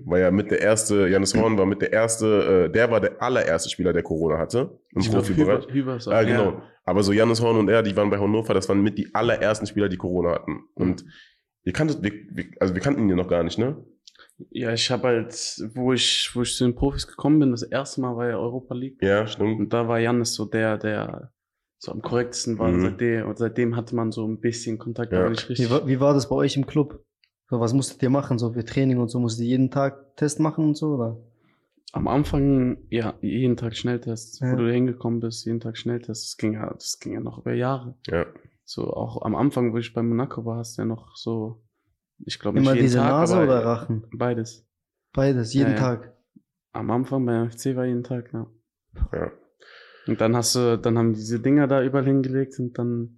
War 0.07 0.19
ja 0.19 0.31
mit 0.31 0.51
der 0.51 0.61
erste, 0.63 1.09
Jannis 1.09 1.35
Horn 1.35 1.59
war 1.59 1.67
mit 1.67 1.83
der 1.83 1.93
erste, 1.93 2.67
äh, 2.69 2.73
der 2.73 2.91
war 2.91 3.01
der 3.03 3.21
allererste 3.21 3.69
Spieler, 3.69 3.93
der 3.93 4.03
Corona 4.03 4.39
hatte 4.39 4.79
im 4.95 5.01
Ich 5.03 5.11
Profibereich. 5.11 5.65
Hüber, 5.67 5.75
Hüber 5.75 5.97
auch- 5.97 6.07
Ah, 6.13 6.23
genau. 6.23 6.45
ja. 6.53 6.63
Aber 6.85 7.03
so 7.03 7.13
Jannis 7.13 7.43
Horn 7.43 7.59
und 7.59 7.69
er, 7.69 7.83
die 7.83 7.95
waren 7.95 8.09
bei 8.09 8.19
Hannover, 8.19 8.55
das 8.55 8.67
waren 8.71 8.81
mit 8.83 8.97
die 8.97 9.15
allerersten 9.15 9.67
Spieler, 9.67 9.91
die 9.91 9.99
Corona 9.99 10.31
hatten. 10.37 10.61
Und 10.75 11.05
wir 11.65 11.73
kannten, 11.75 12.03
wir, 12.03 12.13
wir, 12.31 12.45
also 12.61 12.75
wir 12.75 12.81
kannten 12.81 13.03
ihn 13.03 13.11
ja 13.11 13.17
noch 13.17 13.29
gar 13.29 13.43
nicht, 13.43 13.59
ne? 13.59 13.77
Ja, 14.51 14.73
ich 14.73 14.91
habe 14.91 15.09
halt, 15.09 15.33
wo 15.75 15.93
ich, 15.93 16.31
wo 16.35 16.43
ich 16.43 16.55
zu 16.57 16.65
den 16.65 16.75
Profis 16.75 17.07
gekommen 17.07 17.39
bin, 17.39 17.51
das 17.53 17.63
erste 17.63 18.01
Mal 18.01 18.17
war 18.17 18.29
ja 18.29 18.37
Europa 18.37 18.75
League. 18.75 19.01
Ja, 19.03 19.27
stimmt. 19.27 19.61
Und 19.61 19.73
da 19.73 19.87
war 19.87 19.99
Jannis 20.01 20.35
so 20.35 20.45
der, 20.45 20.77
der 20.79 21.33
so 21.79 21.93
am 21.93 22.03
korrektesten 22.03 22.59
war. 22.59 22.69
Mhm. 22.71 22.81
Seitdem, 22.81 23.27
und 23.29 23.39
seitdem 23.39 23.77
hatte 23.77 23.95
man 23.95 24.11
so 24.11 24.27
ein 24.27 24.41
bisschen 24.41 24.79
Kontakt, 24.79 25.13
Ja. 25.13 25.21
aber 25.21 25.31
nicht 25.31 25.49
richtig. 25.49 25.67
Wie, 25.67 25.71
war- 25.71 25.87
wie 25.87 26.01
war 26.01 26.15
das 26.15 26.29
bei 26.29 26.35
euch 26.37 26.57
im 26.57 26.67
Club? 26.67 27.05
So, 27.49 27.61
was 27.61 27.73
musstet 27.75 28.03
ihr 28.03 28.11
machen? 28.11 28.39
So 28.39 28.53
für 28.53 28.65
Training 28.65 28.99
und 28.99 29.09
so? 29.09 29.21
Musstet 29.21 29.45
ihr 29.45 29.51
jeden 29.51 29.71
Tag 29.71 30.17
Test 30.17 30.41
machen 30.41 30.65
und 30.65 30.77
so? 30.77 30.95
Oder? 30.95 31.17
Am 31.93 32.09
Anfang, 32.09 32.79
ja, 32.91 33.15
jeden 33.21 33.57
Tag 33.57 33.77
Schnelltests, 33.77 34.41
Ja. 34.41 34.51
wo 34.53 34.57
du 34.57 34.73
hingekommen 34.73 35.21
bist, 35.21 35.47
jeden 35.47 35.61
Tag 35.61 35.77
Schnelltests. 35.77 36.31
Das 36.33 36.37
ging 36.39 36.55
ja, 36.55 36.73
das 36.73 36.99
ging 36.99 37.13
ja 37.13 37.21
noch 37.21 37.39
über 37.39 37.53
Jahre. 37.55 37.95
Ja. 38.09 38.27
So, 38.65 38.93
auch 38.93 39.23
am 39.23 39.37
Anfang, 39.37 39.73
wo 39.73 39.77
ich 39.79 39.93
bei 39.93 40.03
Monaco 40.03 40.45
war, 40.45 40.57
hast 40.57 40.77
du 40.79 40.83
ja 40.83 40.87
noch 40.87 41.15
so, 41.15 41.63
ich 42.25 42.39
glaube 42.39 42.59
nicht 42.59 42.67
Immer 42.67 42.75
jeden 42.75 42.87
diese 42.87 42.99
Tag, 42.99 43.09
Nase 43.11 43.35
aber 43.37 43.45
oder 43.45 43.65
Rachen? 43.65 44.05
Beides. 44.13 44.67
Beides, 45.13 45.53
jeden 45.55 45.71
Ja, 45.73 45.77
ja. 45.77 45.81
Tag. 45.81 46.13
Am 46.73 46.91
Anfang 46.91 47.25
beim 47.25 47.51
FC 47.51 47.77
war 47.77 47.85
jeden 47.85 48.03
Tag, 48.03 48.31
ja. 48.33 48.47
Ja. 49.13 49.31
Und 50.07 50.21
dann 50.21 50.37
hast 50.37 50.55
du, 50.57 50.77
dann 50.79 50.99
haben 50.99 51.15
diese 51.15 51.41
Dinger 51.41 51.67
da 51.67 51.83
überall 51.83 52.05
hingelegt 52.05 52.59
und 52.59 52.77
dann 52.79 53.17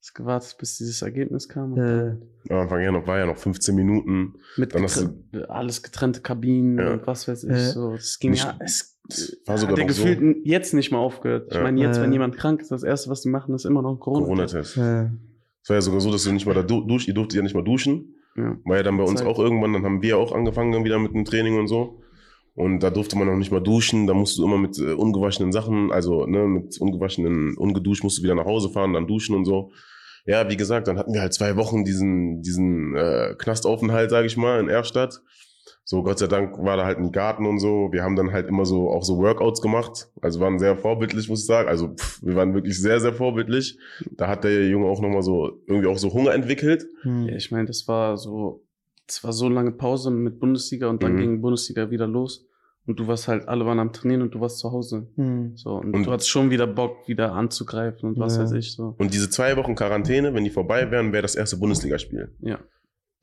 hast 0.00 0.14
gewartet, 0.14 0.56
bis 0.58 0.76
dieses 0.78 1.00
Ergebnis 1.02 1.48
kam. 1.48 1.76
Äh, 1.78 2.16
Am 2.50 2.58
Anfang 2.60 2.80
ja 2.82 2.92
noch, 2.92 3.06
war 3.06 3.18
ja 3.18 3.26
noch 3.26 3.38
15 3.38 3.74
Minuten. 3.74 4.34
mit 4.56 4.74
dann 4.74 4.82
hast 4.82 4.98
getren- 5.00 5.44
alles 5.46 5.82
getrennte 5.82 6.20
Kabinen 6.20 6.78
Ja. 6.78 6.92
und 6.94 7.06
was 7.06 7.26
weiß 7.28 7.44
ich. 7.44 7.50
Äh, 7.50 7.70
so, 7.70 7.92
das 7.92 8.18
ging 8.18 8.32
nicht- 8.32 8.44
ja, 8.44 8.56
es 8.60 8.98
war 9.46 9.56
sogar 9.56 9.76
hat 9.78 9.90
so- 9.90 10.02
gefühlt 10.02 10.20
n- 10.20 10.42
jetzt 10.44 10.74
nicht 10.74 10.90
mal 10.92 10.98
aufgehört. 10.98 11.52
Ich 11.54 11.60
meine, 11.60 11.80
jetzt, 11.80 11.98
Äh. 11.98 12.02
wenn 12.02 12.12
jemand 12.12 12.36
krank 12.36 12.60
ist, 12.60 12.70
das 12.72 12.82
erste, 12.82 13.08
was 13.08 13.22
die 13.22 13.28
machen, 13.30 13.54
ist 13.54 13.64
immer 13.64 13.82
noch 13.82 13.92
ein 13.94 13.98
Corona. 14.00 14.24
Corona-Test. 14.24 14.76
äh, 14.76 15.04
Es 15.62 15.68
war 15.70 15.76
ja 15.76 15.80
sogar 15.80 16.00
so, 16.00 16.12
dass 16.12 16.22
du 16.24 16.32
nicht 16.32 16.44
mal 16.46 16.54
da 16.54 16.62
du 16.62 16.82
duschst, 16.86 17.08
ihr 17.08 17.14
durftet 17.14 17.36
ja 17.36 17.42
nicht 17.42 17.54
mal 17.54 17.64
duschen. 17.64 18.14
Ja. 18.36 18.56
War 18.64 18.76
ja 18.76 18.82
dann 18.82 18.96
bei 18.96 19.04
uns 19.04 19.20
Zeit. 19.20 19.28
auch 19.28 19.38
irgendwann, 19.38 19.72
dann 19.72 19.84
haben 19.84 20.02
wir 20.02 20.18
auch 20.18 20.32
angefangen 20.32 20.72
dann 20.72 20.84
wieder 20.84 20.98
mit 20.98 21.14
dem 21.14 21.24
Training 21.24 21.58
und 21.58 21.68
so. 21.68 22.00
Und 22.54 22.80
da 22.80 22.90
durfte 22.90 23.18
man 23.18 23.28
auch 23.28 23.36
nicht 23.36 23.52
mal 23.52 23.60
duschen, 23.60 24.06
da 24.06 24.14
musst 24.14 24.38
du 24.38 24.44
immer 24.44 24.56
mit 24.56 24.78
äh, 24.78 24.92
ungewaschenen 24.92 25.52
Sachen, 25.52 25.92
also 25.92 26.26
ne, 26.26 26.46
mit 26.46 26.80
ungewaschenen, 26.80 27.56
ungeduscht 27.56 28.02
musst 28.02 28.18
du 28.18 28.22
wieder 28.22 28.34
nach 28.34 28.46
Hause 28.46 28.70
fahren, 28.70 28.94
dann 28.94 29.06
duschen 29.06 29.36
und 29.36 29.44
so. 29.44 29.72
Ja, 30.24 30.48
wie 30.48 30.56
gesagt, 30.56 30.88
dann 30.88 30.98
hatten 30.98 31.12
wir 31.12 31.20
halt 31.20 31.34
zwei 31.34 31.56
Wochen 31.56 31.84
diesen, 31.84 32.42
diesen 32.42 32.96
äh, 32.96 33.34
Knastaufenthalt, 33.38 34.10
sage 34.10 34.26
ich 34.26 34.36
mal, 34.36 34.58
in 34.58 34.68
Erfstadt. 34.68 35.20
So, 35.88 36.02
Gott 36.02 36.18
sei 36.18 36.26
Dank 36.26 36.58
war 36.64 36.76
da 36.76 36.84
halt 36.84 36.98
ein 36.98 37.12
Garten 37.12 37.46
und 37.46 37.60
so. 37.60 37.90
Wir 37.92 38.02
haben 38.02 38.16
dann 38.16 38.32
halt 38.32 38.48
immer 38.48 38.66
so 38.66 38.90
auch 38.90 39.04
so 39.04 39.18
Workouts 39.18 39.62
gemacht. 39.62 40.08
Also 40.20 40.40
waren 40.40 40.58
sehr 40.58 40.76
vorbildlich, 40.76 41.28
muss 41.28 41.42
ich 41.42 41.46
sagen. 41.46 41.68
Also 41.68 41.94
pff, 41.94 42.20
wir 42.24 42.34
waren 42.34 42.54
wirklich 42.54 42.76
sehr, 42.80 42.98
sehr 42.98 43.12
vorbildlich. 43.12 43.78
Da 44.10 44.26
hat 44.26 44.42
der 44.42 44.66
Junge 44.68 44.86
auch 44.88 45.00
nochmal 45.00 45.22
so 45.22 45.62
irgendwie 45.68 45.86
auch 45.86 45.96
so 45.96 46.12
Hunger 46.12 46.34
entwickelt. 46.34 46.84
hm. 47.02 47.28
Ja, 47.28 47.36
ich 47.36 47.52
meine, 47.52 47.66
das 47.66 47.86
war 47.86 48.16
so, 48.16 48.64
das 49.06 49.22
war 49.22 49.32
so 49.32 49.48
lange 49.48 49.70
Pause 49.70 50.10
mit 50.10 50.40
Bundesliga 50.40 50.88
und 50.88 51.04
dann 51.04 51.12
Mhm. 51.14 51.18
ging 51.18 51.40
Bundesliga 51.40 51.88
wieder 51.88 52.08
los. 52.08 52.48
Und 52.88 52.98
du 52.98 53.06
warst 53.06 53.28
halt, 53.28 53.46
alle 53.48 53.64
waren 53.64 53.78
am 53.78 53.92
Trainieren 53.92 54.22
und 54.22 54.34
du 54.34 54.40
warst 54.40 54.58
zu 54.58 54.72
Hause. 54.72 55.06
Hm. 55.14 55.52
So, 55.56 55.70
und, 55.76 55.94
Und- 55.94 56.04
du 56.06 56.10
hattest 56.10 56.28
schon 56.30 56.50
wieder 56.50 56.66
Bock, 56.66 57.06
wieder 57.06 57.32
anzugreifen 57.32 58.08
und 58.08 58.18
was 58.18 58.36
Ja. 58.36 58.42
weiß 58.42 58.52
ich, 58.52 58.72
so. 58.72 58.96
Und 58.98 59.14
diese 59.14 59.30
zwei 59.30 59.56
Wochen 59.56 59.76
Quarantäne, 59.76 60.34
wenn 60.34 60.42
die 60.42 60.50
vorbei 60.50 60.90
wären, 60.90 61.12
wäre 61.12 61.22
das 61.22 61.36
erste 61.36 61.56
Bundesligaspiel. 61.58 62.32
Ja. 62.40 62.58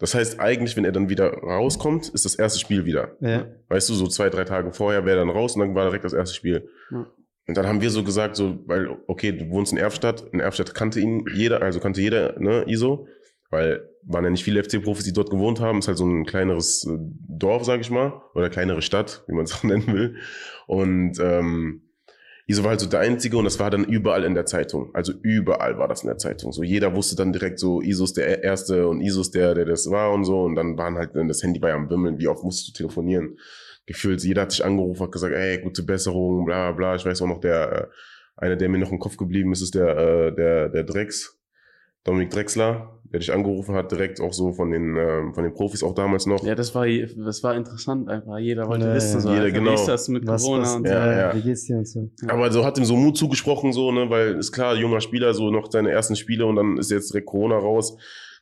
Das 0.03 0.13
heißt, 0.13 0.41
eigentlich, 0.41 0.75
wenn 0.75 0.83
er 0.83 0.91
dann 0.91 1.07
wieder 1.07 1.31
rauskommt, 1.31 2.09
ist 2.09 2.25
das 2.25 2.35
erste 2.35 2.59
Spiel 2.59 2.83
wieder. 2.83 3.15
Ja. 3.21 3.45
Weißt 3.69 3.87
du, 3.87 3.93
so 3.93 4.05
zwei, 4.07 4.29
drei 4.29 4.43
Tage 4.43 4.73
vorher 4.73 5.05
wäre 5.05 5.19
er 5.19 5.25
dann 5.25 5.33
raus 5.33 5.55
und 5.55 5.61
dann 5.61 5.75
war 5.75 5.85
direkt 5.85 6.03
das 6.03 6.11
erste 6.11 6.35
Spiel. 6.35 6.67
Ja. 6.91 7.07
Und 7.47 7.55
dann 7.55 7.65
haben 7.67 7.79
wir 7.79 7.89
so 7.89 8.03
gesagt, 8.03 8.35
so, 8.35 8.59
weil, 8.67 8.97
okay, 9.07 9.31
du 9.31 9.49
wohnst 9.49 9.71
in 9.71 9.77
Erfstadt. 9.77 10.25
In 10.33 10.41
Erfstadt 10.41 10.75
kannte 10.75 10.99
ihn 10.99 11.23
jeder, 11.33 11.61
also 11.61 11.79
kannte 11.79 12.01
jeder, 12.01 12.37
ne, 12.37 12.65
ISO. 12.67 13.07
Weil 13.49 13.87
waren 14.05 14.25
ja 14.25 14.29
nicht 14.29 14.43
viele 14.43 14.61
FC-Profis, 14.61 15.05
die 15.05 15.13
dort 15.13 15.29
gewohnt 15.29 15.61
haben. 15.61 15.79
Ist 15.79 15.87
halt 15.87 15.97
so 15.97 16.05
ein 16.05 16.25
kleineres 16.25 16.85
äh, 16.85 16.97
Dorf, 17.29 17.63
sag 17.63 17.79
ich 17.79 17.89
mal. 17.89 18.23
Oder 18.35 18.49
kleinere 18.49 18.81
Stadt, 18.81 19.23
wie 19.27 19.33
man 19.33 19.45
es 19.45 19.53
auch 19.55 19.63
nennen 19.63 19.87
will. 19.87 20.17
Und 20.67 21.17
ähm, 21.21 21.82
ISO 22.45 22.63
war 22.63 22.71
halt 22.71 22.81
so 22.81 22.89
der 22.89 22.99
Einzige 22.99 23.37
und 23.37 23.45
das 23.45 23.59
war 23.59 23.69
dann 23.69 23.85
überall 23.85 24.25
in 24.25 24.35
der 24.35 24.45
Zeitung. 24.45 24.89
Also 24.93 25.13
überall 25.21 25.77
war 25.77 25.87
das 25.87 26.03
in 26.03 26.07
der 26.07 26.17
Zeitung. 26.17 26.51
So 26.51 26.61
jeder 26.61 26.93
wusste 26.93 27.15
dann 27.15 27.31
direkt 27.31 27.57
so, 27.57 27.81
ISO 27.81 28.03
ist 28.03 28.17
der 28.17 28.43
Erste 28.43 28.87
und 28.87 28.99
ISO 28.99 29.21
ist 29.21 29.33
der, 29.33 29.53
der 29.53 29.65
das 29.65 29.89
war 29.89 30.11
und 30.11 30.25
so. 30.25 30.43
Und 30.43 30.55
dann 30.55 30.77
waren 30.77 30.97
halt, 30.97 31.11
das 31.15 31.41
Handy 31.41 31.59
bei 31.59 31.71
am 31.71 31.89
Wimmeln, 31.89 32.19
wie 32.19 32.27
oft 32.27 32.43
musst 32.43 32.67
du 32.67 32.73
telefonieren? 32.73 33.37
Gefühlt, 33.85 34.23
jeder 34.23 34.43
hat 34.43 34.51
sich 34.51 34.63
angerufen, 34.63 35.03
hat 35.03 35.11
gesagt, 35.11 35.33
ey, 35.33 35.61
gute 35.61 35.83
Besserung, 35.83 36.45
bla 36.45 36.71
bla. 36.73 36.95
Ich 36.95 37.05
weiß 37.05 37.21
auch 37.21 37.27
noch, 37.27 37.39
der, 37.39 37.71
äh, 37.71 37.87
einer, 38.35 38.55
der 38.57 38.69
mir 38.69 38.79
noch 38.79 38.91
im 38.91 38.99
Kopf 38.99 39.15
geblieben 39.15 39.51
ist, 39.53 39.61
ist 39.61 39.75
der, 39.75 39.97
äh, 39.97 40.35
der, 40.35 40.69
der 40.69 40.83
Drecks, 40.83 41.39
Dominik 42.03 42.31
Drexler, 42.31 42.99
der 43.05 43.19
dich 43.19 43.31
angerufen 43.31 43.75
hat, 43.75 43.91
direkt 43.91 44.19
auch 44.19 44.33
so 44.33 44.51
von 44.53 44.71
den, 44.71 44.97
äh, 44.97 45.33
von 45.33 45.43
den 45.43 45.53
Profis 45.53 45.83
auch 45.83 45.93
damals 45.93 46.25
noch. 46.25 46.43
Ja, 46.43 46.55
das 46.55 46.73
war, 46.75 46.85
das 46.87 47.43
war 47.43 47.55
interessant 47.55 48.09
einfach. 48.09 48.37
Jeder 48.39 48.67
wollte 48.67 48.85
Ja, 48.87 48.95
wissen, 48.95 49.21
so, 49.21 49.29
jeder, 49.29 49.43
Alter, 49.43 49.51
genau. 49.59 49.71
wie 49.71 49.75
ist 49.75 49.85
das 49.85 50.09
mit 50.09 50.25
Was, 50.27 50.43
Corona 50.43 50.63
was, 50.63 50.75
und 50.75 50.87
Ja, 50.87 51.03
so. 51.05 51.19
ja. 51.19 51.35
Wie 51.35 51.41
geht's 51.41 51.65
dir 51.65 51.77
und 51.77 51.87
so? 51.87 52.09
Aber 52.27 52.51
so 52.51 52.65
hat 52.65 52.77
ihm 52.77 52.85
so 52.85 52.95
Mut 52.95 53.17
zugesprochen, 53.17 53.71
so, 53.71 53.91
ne, 53.91 54.09
weil 54.09 54.35
ist 54.35 54.51
klar, 54.51 54.75
junger 54.75 54.99
Spieler, 54.99 55.33
so 55.33 55.49
noch 55.51 55.71
seine 55.71 55.91
ersten 55.91 56.15
Spiele 56.15 56.45
und 56.45 56.55
dann 56.55 56.77
ist 56.77 56.91
jetzt 56.91 57.13
direkt 57.13 57.27
Corona 57.27 57.57
raus. 57.57 57.95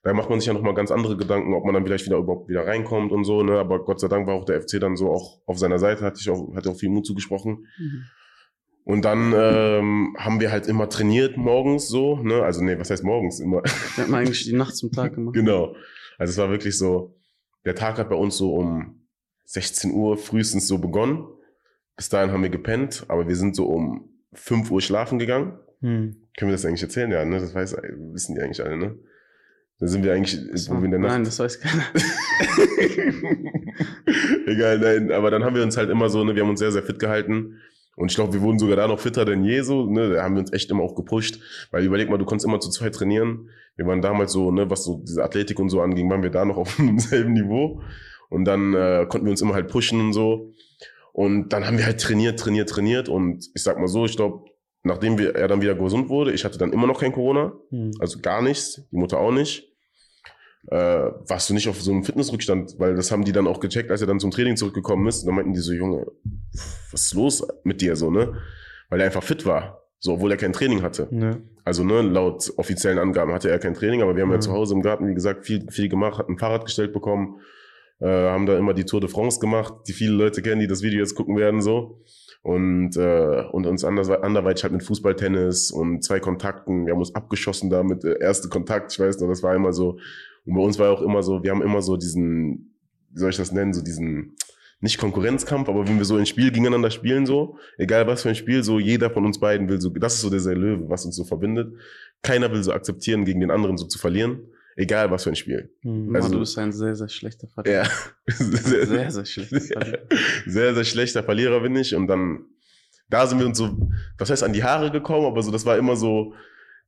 Da 0.04 0.14
macht 0.14 0.32
man 0.32 0.40
sich 0.40 0.48
ja 0.48 0.54
nochmal 0.54 0.74
ganz 0.74 0.90
andere 0.90 1.16
Gedanken, 1.16 1.54
ob 1.54 1.64
man 1.64 1.76
dann 1.76 1.86
vielleicht 1.86 2.08
wieder 2.08 2.18
überhaupt 2.18 2.50
wieder 2.50 2.66
reinkommt 2.66 3.12
und 3.12 3.24
so, 3.24 3.44
ne. 3.44 3.60
Aber 3.60 3.84
Gott 3.84 4.00
sei 4.00 4.08
Dank 4.08 4.26
war 4.26 4.34
auch 4.34 4.46
der 4.46 4.60
FC 4.60 4.80
dann 4.80 4.96
so 4.96 5.12
auch 5.12 5.42
auf 5.46 5.60
seiner 5.60 5.78
Seite, 5.78 6.02
hatte 6.04 6.18
ich 6.20 6.30
auch, 6.32 6.56
hatte 6.56 6.72
auch 6.72 6.76
viel 6.78 6.90
Mut 6.90 7.06
zugesprochen. 7.06 7.68
Mhm. 7.78 8.04
Und 8.84 9.06
dann 9.06 9.34
ähm, 9.36 10.16
haben 10.18 10.40
wir 10.40 10.52
halt 10.52 10.68
immer 10.68 10.90
trainiert 10.90 11.38
morgens 11.38 11.88
so, 11.88 12.18
ne? 12.18 12.44
Also 12.44 12.64
nee, 12.64 12.78
was 12.80 12.90
heißt 12.90 13.04
morgens? 13.04 13.40
Immer. 13.40 13.62
Wir 13.96 14.06
haben 14.06 14.16
eigentlich 14.16 14.46
die 14.46 14.54
Nacht 14.54 14.76
zum 14.76 14.92
Tag 14.92 15.16
gemacht. 15.16 15.36
genau. 15.36 15.76
Also 16.18 16.32
es 16.32 16.38
war 16.38 16.50
wirklich 16.50 16.78
so, 16.78 17.16
der 17.66 17.76
Tag 17.76 17.98
hat 17.98 18.10
bei 18.10 18.16
uns 18.16 18.38
so 18.38 18.56
um 18.56 19.06
16 19.46 19.92
Uhr 19.92 20.18
frühestens 20.18 20.68
so 20.68 20.80
begonnen. 20.80 21.28
Bis 21.96 22.10
dahin 22.10 22.32
haben 22.32 22.42
wir 22.42 22.50
gepennt, 22.50 23.06
aber 23.08 23.28
wir 23.28 23.36
sind 23.36 23.56
so 23.56 23.68
um 23.68 24.10
5 24.34 24.72
Uhr 24.72 24.82
schlafen 24.82 25.20
gegangen. 25.20 25.60
Hm. 25.82 26.16
Können 26.38 26.50
wir 26.50 26.54
das 26.54 26.66
eigentlich 26.66 26.84
erzählen? 26.84 27.12
Ja, 27.12 27.26
ne? 27.26 27.40
Das 27.40 27.54
weiß, 27.54 27.76
wissen 28.14 28.36
die 28.36 28.42
eigentlich 28.42 28.64
alle, 28.64 28.78
ne? 28.78 28.96
Da 29.80 29.88
sind 29.88 30.04
wir 30.04 30.14
eigentlich, 30.14 30.40
wo 30.70 30.78
wir 30.78 30.86
in 30.86 30.92
der 30.92 31.00
Nacht. 31.00 31.12
Nein, 31.12 31.24
das 31.24 31.40
weiß 31.40 31.60
keiner. 31.60 31.84
Egal, 34.46 34.78
nein. 34.78 35.12
Aber 35.12 35.32
dann 35.32 35.44
haben 35.44 35.56
wir 35.56 35.64
uns 35.64 35.76
halt 35.76 35.90
immer 35.90 36.08
so, 36.10 36.24
ne, 36.24 36.36
wir 36.36 36.44
haben 36.44 36.52
uns 36.52 36.60
sehr, 36.60 36.72
sehr 36.72 36.84
fit 36.84 37.00
gehalten. 37.00 37.58
Und 37.96 38.10
ich 38.10 38.16
glaube, 38.16 38.34
wir 38.34 38.42
wurden 38.42 38.60
sogar 38.60 38.78
da 38.78 38.88
noch 38.88 39.00
fitter 39.00 39.26
denn 39.26 39.44
je 39.44 39.62
so, 39.62 39.86
ne? 39.86 40.12
Da 40.12 40.24
haben 40.24 40.36
wir 40.36 40.40
uns 40.40 40.54
echt 40.54 40.72
immer 40.72 40.84
auch 40.84 40.96
gepusht. 40.96 41.40
Weil 41.72 41.84
überleg 41.84 42.10
mal, 42.10 42.18
du 42.18 42.26
konntest 42.26 42.48
immer 42.48 42.60
zu 42.60 42.70
zweit 42.70 42.96
trainieren. 42.96 43.50
Wir 43.76 43.86
waren 43.86 44.02
damals 44.02 44.32
so, 44.32 44.52
ne, 44.52 44.70
was 44.70 44.84
so 44.84 45.04
diese 45.06 45.24
Athletik 45.24 45.60
und 45.60 45.70
so 45.70 45.82
anging, 45.82 46.10
waren 46.10 46.24
wir 46.24 46.30
da 46.30 46.46
noch 46.46 46.58
auf 46.58 46.76
demselben 46.80 47.34
Niveau. 47.34 47.82
Und 48.30 48.46
dann 48.46 48.74
äh, 48.74 49.06
konnten 49.10 49.26
wir 49.26 49.32
uns 49.32 49.42
immer 49.42 49.54
halt 49.54 49.68
pushen 49.68 50.00
und 50.00 50.14
so. 50.14 50.52
Und 51.14 51.50
dann 51.50 51.66
haben 51.66 51.78
wir 51.78 51.86
halt 51.86 52.00
trainiert, 52.00 52.40
trainiert, 52.40 52.70
trainiert. 52.70 53.10
Und 53.10 53.50
ich 53.54 53.64
sag 53.64 53.78
mal 53.78 53.88
so, 53.88 54.06
ich 54.06 54.16
glaube, 54.16 54.46
nachdem 54.84 55.18
wir, 55.18 55.36
er 55.36 55.48
dann 55.48 55.62
wieder 55.62 55.76
gesund 55.76 56.10
wurde, 56.10 56.32
ich 56.32 56.46
hatte 56.46 56.58
dann 56.58 56.72
immer 56.72 56.88
noch 56.88 57.00
kein 57.00 57.12
Corona. 57.12 57.54
Hm. 57.70 57.92
Also 58.00 58.20
gar 58.20 58.42
nichts, 58.42 58.88
die 58.92 58.98
Mutter 58.98 59.20
auch 59.20 59.32
nicht. 59.32 59.71
Äh, 60.68 60.76
warst 61.28 61.50
du 61.50 61.54
nicht 61.56 61.68
auf 61.68 61.82
so 61.82 61.92
einem 61.92 62.04
Fitnessrückstand, 62.04 62.76
weil 62.78 62.96
das 62.96 63.12
haben 63.12 63.26
die 63.26 63.32
dann 63.32 63.48
auch 63.48 63.60
gecheckt, 63.60 63.90
als 63.90 64.02
er 64.02 64.08
dann 64.08 64.20
zum 64.20 64.30
Training 64.32 64.58
zurückgekommen 64.58 65.08
ist. 65.08 65.22
Und 65.22 65.28
dann 65.28 65.36
meinten 65.36 65.54
die 65.54 65.60
so, 65.60 65.74
Junge, 65.74 66.06
was 66.92 67.02
ist 67.06 67.14
los 67.16 67.48
mit 67.64 67.82
dir 67.82 67.96
so, 67.96 68.12
ne? 68.12 68.34
Weil 68.90 69.00
er 69.00 69.08
einfach 69.08 69.24
fit 69.24 69.46
war, 69.46 69.84
so, 70.00 70.14
obwohl 70.14 70.32
er 70.32 70.38
kein 70.38 70.54
Training 70.54 70.82
hatte. 70.84 71.08
Ja. 71.12 71.38
Also, 71.64 71.84
ne, 71.84 72.02
laut 72.02 72.52
offiziellen 72.58 73.00
Angaben 73.00 73.34
hatte 73.34 73.50
er 73.50 73.58
kein 73.60 73.74
Training, 73.74 74.02
aber 74.02 74.16
wir 74.16 74.24
haben 74.24 74.30
ja 74.32 74.38
Mhm. 74.38 74.42
zu 74.42 74.52
Hause 74.52 74.76
im 74.76 74.82
Garten, 74.82 75.08
wie 75.08 75.14
gesagt, 75.16 75.46
viel, 75.46 75.66
viel 75.72 75.90
gemacht, 75.90 76.18
hatten 76.20 76.34
ein 76.34 76.38
Fahrrad 76.38 76.66
gestellt 76.66 76.94
bekommen, 76.94 77.40
äh, 78.00 78.08
haben 78.08 78.46
da 78.46 78.58
immer 78.58 78.74
die 78.74 78.86
Tour 78.86 79.00
de 79.00 79.10
France 79.10 79.40
gemacht, 79.40 79.74
die 79.88 79.94
viele 79.94 80.14
Leute 80.14 80.42
kennen, 80.42 80.60
die 80.60 80.68
das 80.68 80.82
Video 80.84 81.00
jetzt 81.00 81.16
gucken 81.16 81.38
werden, 81.38 81.62
so. 81.62 82.02
Und, 82.44 82.98
äh, 82.98 83.44
und 83.52 83.68
uns 83.68 83.84
anders, 83.84 84.10
anderweitig 84.10 84.64
halt 84.64 84.74
mit 84.74 84.84
Fußball, 84.84 85.16
Tennis 85.16 85.70
und 85.72 86.04
zwei 86.04 86.20
Kontakten. 86.20 86.86
Wir 86.88 86.94
haben 86.94 87.00
uns 87.00 87.14
abgeschossen 87.14 87.70
da 87.70 87.84
mit 87.84 88.04
äh, 88.04 88.18
erste 88.20 88.50
Kontakt, 88.50 88.92
ich 88.92 89.00
weiß 89.00 89.20
noch, 89.20 89.28
das 89.28 89.44
war 89.44 89.56
immer 89.56 89.74
so. 89.74 89.98
Und 90.46 90.56
bei 90.56 90.62
uns 90.62 90.80
war 90.80 90.90
auch 90.92 91.02
immer 91.02 91.22
so, 91.24 91.44
wir 91.44 91.52
haben 91.52 91.62
immer 91.62 91.82
so 91.82 91.98
diesen, 91.98 92.74
wie 93.12 93.20
soll 93.20 93.30
ich 93.30 93.38
das 93.38 93.52
nennen, 93.52 93.74
so 93.74 93.82
diesen, 93.84 94.36
nicht 94.80 94.98
Konkurrenzkampf, 94.98 95.70
aber 95.70 95.88
wenn 95.88 95.98
wir 95.98 96.06
so 96.06 96.16
ein 96.16 96.26
Spiel 96.26 96.50
gegeneinander 96.52 96.90
spielen, 96.90 97.26
so, 97.28 97.58
egal 97.78 98.08
was 98.08 98.24
für 98.24 98.30
ein 98.30 98.36
Spiel, 98.36 98.64
so 98.64 98.80
jeder 98.80 99.12
von 99.12 99.26
uns 99.26 99.40
beiden 99.40 99.70
will 99.70 99.80
so, 99.80 99.90
das 99.92 100.16
ist 100.16 100.22
so 100.22 100.30
der 100.32 100.40
sehr 100.40 100.56
Löwe, 100.56 100.90
was 100.90 101.06
uns 101.06 101.16
so 101.16 101.24
verbindet. 101.24 101.74
Keiner 102.24 102.52
will 102.52 102.64
so 102.64 102.72
akzeptieren, 102.74 103.24
gegen 103.26 103.40
den 103.42 103.52
anderen 103.52 103.78
so 103.78 103.86
zu 103.86 104.00
verlieren, 104.00 104.40
egal 104.76 105.12
was 105.12 105.24
für 105.24 105.30
ein 105.30 105.36
Spiel. 105.36 105.70
Hm. 105.84 106.16
Also- 106.16 106.30
du 106.30 106.40
bist 106.40 106.58
ein 106.58 106.72
sehr, 106.72 106.96
sehr 106.96 107.10
schlechter 107.10 107.48
Verlierer. 107.48 107.84
Ja, 107.84 107.90
Sehr, 108.28 109.12
sehr 109.12 109.26
schlechter 109.26 109.60
Verlierer. 109.62 110.00
sehr, 110.48 110.74
sehr 110.74 110.84
schlechter 110.84 111.24
Verlierer 111.24 111.60
bin 111.60 111.76
ich. 111.76 111.94
Und 111.94 112.08
dann, 112.08 112.46
da 113.10 113.28
sind 113.28 113.38
wir 113.38 113.46
uns 113.46 113.60
so, 113.60 113.78
was 114.18 114.32
heißt 114.32 114.44
an 114.44 114.54
die 114.54 114.64
Haare 114.64 114.90
gekommen, 114.90 115.28
aber 115.28 115.44
so, 115.44 115.52
das 115.52 115.66
war 115.66 115.78
immer 115.78 115.96
so, 115.96 116.34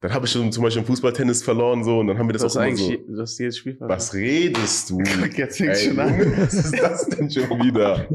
dann 0.04 0.13
habe 0.13 0.26
ich 0.26 0.34
schon 0.34 0.52
zum 0.52 0.63
Beispiel 0.63 0.82
im 0.82 0.86
Fußballtennis 0.86 1.44
verloren, 1.44 1.82
so, 1.86 2.00
und 2.00 2.08
dann 2.08 2.18
haben 2.18 2.28
wir 2.28 2.34
das 2.34 2.42
Du 2.42 2.48
hast 2.48 2.58
auch 2.58 2.63
immer 2.66 2.76
so. 2.76 2.92
du 2.92 3.22
hast 3.22 3.39
jedes 3.39 3.58
Spiel 3.58 3.78
verloren. 3.78 3.98
Was 3.98 4.13
redest 4.13 4.89
du? 4.89 4.98
Guck, 5.22 5.38
jetzt 5.38 5.58
fängt's 5.58 5.80
Ey, 5.80 5.88
schon 5.89 6.00
an. 6.00 6.20
Was 6.42 6.54
ist 6.54 6.78
das 6.78 7.06
denn 7.08 7.32
schon 7.32 7.50
wieder? 7.63 8.06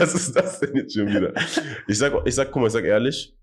Was 0.00 0.14
ist 0.16 0.32
das 0.34 0.58
denn 0.58 0.74
jetzt 0.74 0.94
schon 0.94 1.06
wieder? 1.06 1.32
Ich 1.86 1.96
sag, 1.96 2.12
ich 2.26 2.34
sag, 2.34 2.50
guck 2.50 2.62
mal, 2.62 2.66
ich 2.66 2.72
sag 2.72 2.82
ehrlich, 2.84 3.36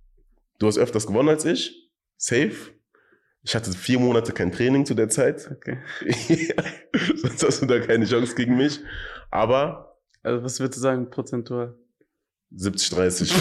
du 0.59 0.67
hast 0.67 0.77
öfters 0.77 1.07
gewonnen 1.07 1.29
als 1.29 1.45
ich. 1.45 1.89
Safe. 2.17 2.51
Ich 3.43 3.55
hatte 3.55 3.71
vier 3.71 3.97
Monate 3.99 4.33
kein 4.33 4.51
Training 4.51 4.85
zu 4.85 4.93
der 4.93 5.07
Zeit. 5.07 5.49
Okay. 5.49 5.77
Sonst 7.15 7.43
hast 7.45 7.61
du 7.61 7.65
da 7.65 7.79
keine 7.79 8.03
Chance 8.05 8.35
gegen 8.35 8.57
mich. 8.57 8.81
Aber 9.31 9.97
Also, 10.21 10.43
was 10.43 10.59
würdest 10.59 10.79
du 10.79 10.81
sagen, 10.81 11.09
prozentual? 11.09 11.75
70, 12.51 12.89
30. 12.89 13.33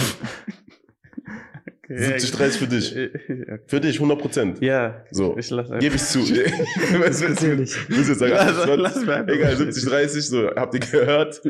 Okay, 1.84 1.98
70, 2.18 2.32
30 2.32 2.58
für 2.60 2.66
dich. 2.66 2.94
Für 3.66 3.80
dich 3.80 3.96
100 3.96 4.18
Prozent. 4.18 4.60
ja 4.62 5.04
So. 5.10 5.36
ich 5.38 5.50
lasse 5.50 5.76
Gebe 5.78 5.94
ich 5.96 6.02
zu. 6.02 6.20
Was 6.20 7.20
willst 7.20 7.42
du? 7.42 7.58
Willst 7.58 8.08
jetzt 8.08 8.18
sagen, 8.18 8.32
Lass- 8.32 8.58
80, 8.58 8.76
lass 8.78 9.04
mir 9.04 9.14
einfach 9.16 9.34
Egal, 9.34 9.50
mal 9.52 9.56
70, 9.56 9.84
30, 9.84 10.26
so, 10.26 10.50
habt 10.56 10.74
ihr 10.74 10.80
gehört. 10.80 11.42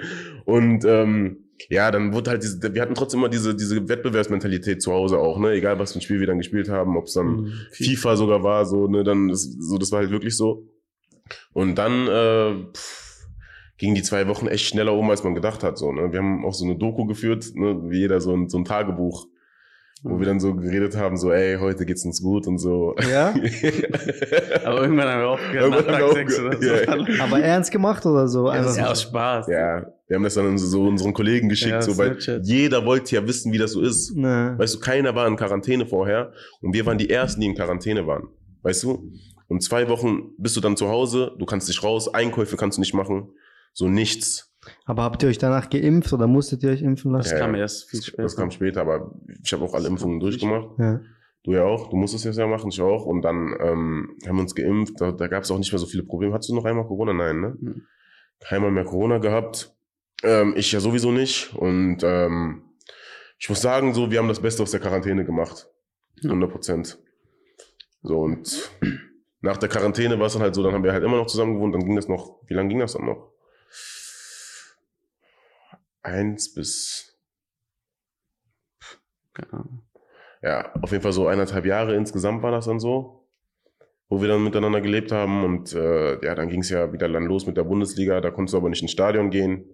Und 0.44 0.84
ähm, 0.84 1.38
ja, 1.68 1.90
dann 1.92 2.12
wurde 2.12 2.30
halt 2.32 2.42
diese, 2.42 2.74
wir 2.74 2.82
hatten 2.82 2.94
trotzdem 2.94 3.20
immer 3.20 3.28
diese, 3.28 3.54
diese 3.54 3.88
Wettbewerbsmentalität 3.88 4.82
zu 4.82 4.92
Hause 4.92 5.18
auch, 5.18 5.38
ne? 5.38 5.52
Egal 5.52 5.78
was 5.78 5.92
für 5.92 5.98
ein 6.00 6.02
Spiel 6.02 6.18
wir 6.20 6.26
dann 6.26 6.38
gespielt 6.38 6.68
haben, 6.68 6.96
ob 6.96 7.04
es 7.06 7.12
dann 7.14 7.26
Hm. 7.46 7.52
FIFA 7.70 8.16
sogar 8.16 8.42
war, 8.42 8.66
so, 8.66 8.88
ne, 8.88 9.04
dann 9.04 9.30
ist, 9.30 9.62
so, 9.62 9.78
das 9.78 9.92
war 9.92 10.00
halt 10.00 10.10
wirklich 10.10 10.36
so. 10.36 10.68
Und 11.52 11.76
dann 11.78 12.08
äh, 12.08 12.54
pff, 12.76 13.26
gingen 13.78 13.94
die 13.94 14.02
zwei 14.02 14.26
Wochen 14.28 14.46
echt 14.48 14.66
schneller 14.66 14.94
um, 14.94 15.08
als 15.10 15.22
man 15.24 15.34
gedacht 15.34 15.62
hat. 15.62 15.78
So, 15.78 15.92
ne? 15.92 16.10
Wir 16.12 16.18
haben 16.18 16.44
auch 16.44 16.54
so 16.54 16.64
eine 16.64 16.76
Doku 16.76 17.06
geführt, 17.06 17.46
ne? 17.54 17.80
wie 17.88 18.00
jeder 18.00 18.20
so 18.20 18.34
ein, 18.36 18.48
so 18.48 18.58
ein 18.58 18.64
Tagebuch, 18.64 19.26
wo 20.02 20.18
wir 20.18 20.26
dann 20.26 20.38
so 20.38 20.54
geredet 20.54 20.96
haben, 20.96 21.16
so, 21.16 21.32
ey, 21.32 21.56
heute 21.58 21.86
geht's 21.86 22.04
uns 22.04 22.20
gut 22.20 22.46
und 22.46 22.58
so. 22.58 22.94
Ja? 23.10 23.28
Aber 24.64 24.82
irgendwann 24.82 25.08
haben 25.08 25.20
wir 25.20 25.28
aufgehört, 25.28 25.70
nach 25.70 25.78
haben 25.78 25.86
Tag 25.86 26.00
wir 26.00 26.12
6 26.12 26.40
oder 26.40 26.56
so. 26.56 27.12
ja. 27.12 27.24
Aber 27.24 27.40
ernst 27.40 27.70
gemacht 27.70 28.04
oder 28.04 28.28
so? 28.28 28.48
Ja, 28.48 28.68
so. 28.68 28.80
aus 28.82 29.02
Spaß. 29.02 29.46
ja, 29.48 29.86
wir 30.06 30.16
haben 30.16 30.24
das 30.24 30.34
dann 30.34 30.58
so 30.58 30.82
unseren 30.86 31.14
Kollegen 31.14 31.48
geschickt, 31.48 31.70
Ja, 31.70 31.82
so, 31.82 31.96
weil 31.96 32.18
jeder 32.42 32.84
wollte 32.84 33.14
ja 33.14 33.26
wissen, 33.26 33.52
wie 33.52 33.58
das 33.58 33.72
so 33.72 33.80
ist. 33.80 34.14
Ne. 34.14 34.54
Weißt 34.58 34.74
du, 34.74 34.80
keiner 34.80 35.14
war 35.14 35.26
in 35.26 35.36
Quarantäne 35.36 35.86
vorher 35.86 36.32
und 36.60 36.74
wir 36.74 36.84
waren 36.84 36.98
die 36.98 37.08
Ersten, 37.08 37.40
die 37.40 37.46
in 37.46 37.54
Quarantäne 37.54 38.06
waren. 38.06 38.28
Weißt 38.62 38.82
du? 38.82 39.10
Und 39.48 39.62
zwei 39.62 39.88
Wochen 39.88 40.32
bist 40.38 40.56
du 40.56 40.60
dann 40.60 40.76
zu 40.76 40.88
Hause, 40.88 41.32
du 41.38 41.46
kannst 41.46 41.68
nicht 41.68 41.82
raus, 41.82 42.12
Einkäufe 42.12 42.56
kannst 42.56 42.76
du 42.78 42.80
nicht 42.80 42.94
machen, 42.94 43.30
so 43.72 43.88
nichts. 43.88 44.53
Aber 44.84 45.02
habt 45.02 45.22
ihr 45.22 45.28
euch 45.28 45.38
danach 45.38 45.70
geimpft 45.70 46.12
oder 46.12 46.26
musstet 46.26 46.62
ihr 46.62 46.70
euch 46.70 46.82
impfen 46.82 47.12
Das 47.12 47.26
lassen? 47.26 47.38
Ja, 47.38 47.46
kam 47.46 47.54
erst 47.54 47.88
viel 47.88 48.02
später. 48.02 48.22
Das 48.22 48.36
kam 48.36 48.50
später, 48.50 48.80
aber 48.80 49.14
ich 49.42 49.52
habe 49.52 49.64
auch 49.64 49.74
alle 49.74 49.88
Impfungen 49.88 50.20
durchgemacht. 50.20 50.78
Ja. 50.78 51.00
Du 51.42 51.52
ja 51.52 51.64
auch, 51.64 51.90
du 51.90 51.96
musstest 51.96 52.24
es 52.24 52.36
ja 52.38 52.46
machen, 52.46 52.70
ich 52.70 52.80
auch. 52.80 53.04
Und 53.04 53.22
dann 53.22 53.54
ähm, 53.60 54.16
haben 54.26 54.36
wir 54.36 54.42
uns 54.42 54.54
geimpft, 54.54 55.00
da, 55.00 55.12
da 55.12 55.26
gab 55.28 55.42
es 55.42 55.50
auch 55.50 55.58
nicht 55.58 55.72
mehr 55.72 55.78
so 55.78 55.86
viele 55.86 56.02
Probleme. 56.02 56.32
Hattest 56.32 56.50
du 56.50 56.54
noch 56.54 56.64
einmal 56.64 56.86
Corona? 56.86 57.12
Nein, 57.12 57.40
ne? 57.40 57.56
Mhm. 57.60 57.82
Keinmal 58.40 58.70
mehr 58.70 58.84
Corona 58.84 59.18
gehabt. 59.18 59.74
Ähm, 60.22 60.54
ich 60.56 60.72
ja 60.72 60.80
sowieso 60.80 61.12
nicht. 61.12 61.54
Und 61.54 61.98
ähm, 62.02 62.62
ich 63.38 63.48
muss 63.50 63.60
sagen, 63.60 63.92
so, 63.92 64.10
wir 64.10 64.18
haben 64.18 64.28
das 64.28 64.40
Beste 64.40 64.62
aus 64.62 64.70
der 64.70 64.80
Quarantäne 64.80 65.26
gemacht. 65.26 65.68
100 66.22 66.50
Prozent. 66.50 66.98
So, 68.02 68.20
und 68.20 68.70
nach 69.40 69.58
der 69.58 69.68
Quarantäne 69.68 70.18
war 70.18 70.26
es 70.26 70.32
dann 70.32 70.42
halt 70.42 70.54
so, 70.54 70.62
dann 70.62 70.72
haben 70.72 70.84
wir 70.84 70.92
halt 70.92 71.04
immer 71.04 71.18
noch 71.18 71.26
zusammen 71.26 71.54
gewohnt, 71.54 71.74
dann 71.74 71.84
ging 71.84 71.96
das 71.96 72.08
noch, 72.08 72.40
wie 72.46 72.54
lange 72.54 72.70
ging 72.70 72.78
das 72.78 72.94
dann 72.94 73.04
noch? 73.04 73.33
Eins 76.04 76.54
bis, 76.54 77.18
ja, 80.42 80.72
auf 80.82 80.90
jeden 80.92 81.02
Fall 81.02 81.12
so 81.12 81.26
eineinhalb 81.26 81.64
Jahre 81.64 81.96
insgesamt 81.96 82.42
war 82.42 82.50
das 82.52 82.66
dann 82.66 82.78
so, 82.78 83.26
wo 84.08 84.20
wir 84.20 84.28
dann 84.28 84.44
miteinander 84.44 84.80
gelebt 84.82 85.12
haben 85.12 85.44
und 85.44 85.72
äh, 85.74 86.24
ja, 86.24 86.34
dann 86.34 86.48
ging 86.50 86.60
es 86.60 86.68
ja 86.70 86.92
wieder 86.92 87.08
dann 87.08 87.24
los 87.24 87.46
mit 87.46 87.56
der 87.56 87.64
Bundesliga, 87.64 88.20
da 88.20 88.30
konntest 88.30 88.52
du 88.52 88.58
aber 88.58 88.68
nicht 88.68 88.82
ins 88.82 88.92
Stadion 88.92 89.30
gehen. 89.30 89.64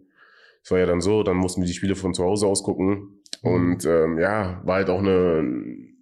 Es 0.62 0.71
war 0.71 0.79
ja 0.79 0.87
dann 0.87 1.01
so, 1.01 1.23
dann 1.23 1.37
mussten 1.37 1.62
wir 1.62 1.66
die 1.66 1.75
Spiele 1.75 1.97
von 1.97 2.14
zu 2.14 2.23
Hause 2.23 2.47
aus 2.47 2.62
gucken 2.62 3.23
und 3.43 3.85
ähm, 3.87 4.19
ja, 4.19 4.61
war 4.64 4.77
halt 4.77 4.90
auch 4.90 5.01
eine, 5.01 5.45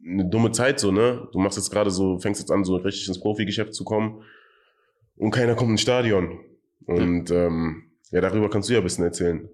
eine 0.05 0.29
dumme 0.29 0.53
Zeit 0.53 0.81
so, 0.81 0.93
ne? 0.93 1.29
Du 1.33 1.39
machst 1.39 1.57
jetzt 1.57 1.71
gerade 1.71 1.91
so, 1.91 2.19
fängst 2.19 2.41
jetzt 2.41 2.51
an, 2.51 2.65
so 2.65 2.77
richtig 2.77 3.09
ins 3.09 3.21
Profigeschäft 3.21 3.75
zu 3.75 3.85
kommen 3.85 4.23
und 5.17 5.31
keiner 5.31 5.55
kommt 5.55 5.71
ins 5.71 5.81
Stadion. 5.81 6.41
Und 6.87 7.31
ähm, 7.31 7.85
ja, 8.11 8.21
darüber 8.21 8.51
kannst 8.51 8.69
du 8.69 8.75
ja 8.75 8.81
ein 8.81 8.85
bisschen 8.85 9.05
erzählen. 9.05 9.49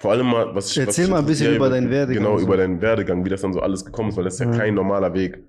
Vor 0.00 0.12
allem 0.12 0.26
mal, 0.28 0.54
was 0.54 0.70
ich. 0.70 0.78
Erzähl 0.78 1.04
was 1.04 1.10
mal 1.10 1.18
ein 1.18 1.26
bisschen 1.26 1.54
über 1.54 1.68
deinen 1.68 1.90
Werdegang. 1.90 2.24
Genau, 2.24 2.38
so. 2.38 2.46
über 2.46 2.56
deinen 2.56 2.80
Werdegang, 2.80 3.24
wie 3.24 3.28
das 3.28 3.42
dann 3.42 3.52
so 3.52 3.60
alles 3.60 3.84
gekommen 3.84 4.08
ist, 4.08 4.16
weil 4.16 4.24
das 4.24 4.34
ist 4.34 4.40
ja 4.40 4.50
Ja. 4.50 4.56
kein 4.56 4.74
normaler 4.74 5.12
Weg. 5.14 5.44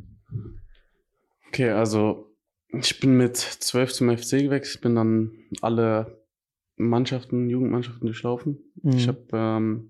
Okay, 1.47 1.69
also 1.69 2.27
ich 2.67 2.99
bin 2.99 3.17
mit 3.17 3.37
12 3.37 3.93
zum 3.93 4.09
FC 4.15 4.39
gewechselt, 4.39 4.81
bin 4.81 4.95
dann 4.95 5.31
alle 5.61 6.21
Mannschaften, 6.75 7.49
Jugendmannschaften 7.49 8.05
durchlaufen. 8.05 8.59
Mhm. 8.81 8.91
Ich 8.91 9.07
habe 9.07 9.25
ähm, 9.33 9.89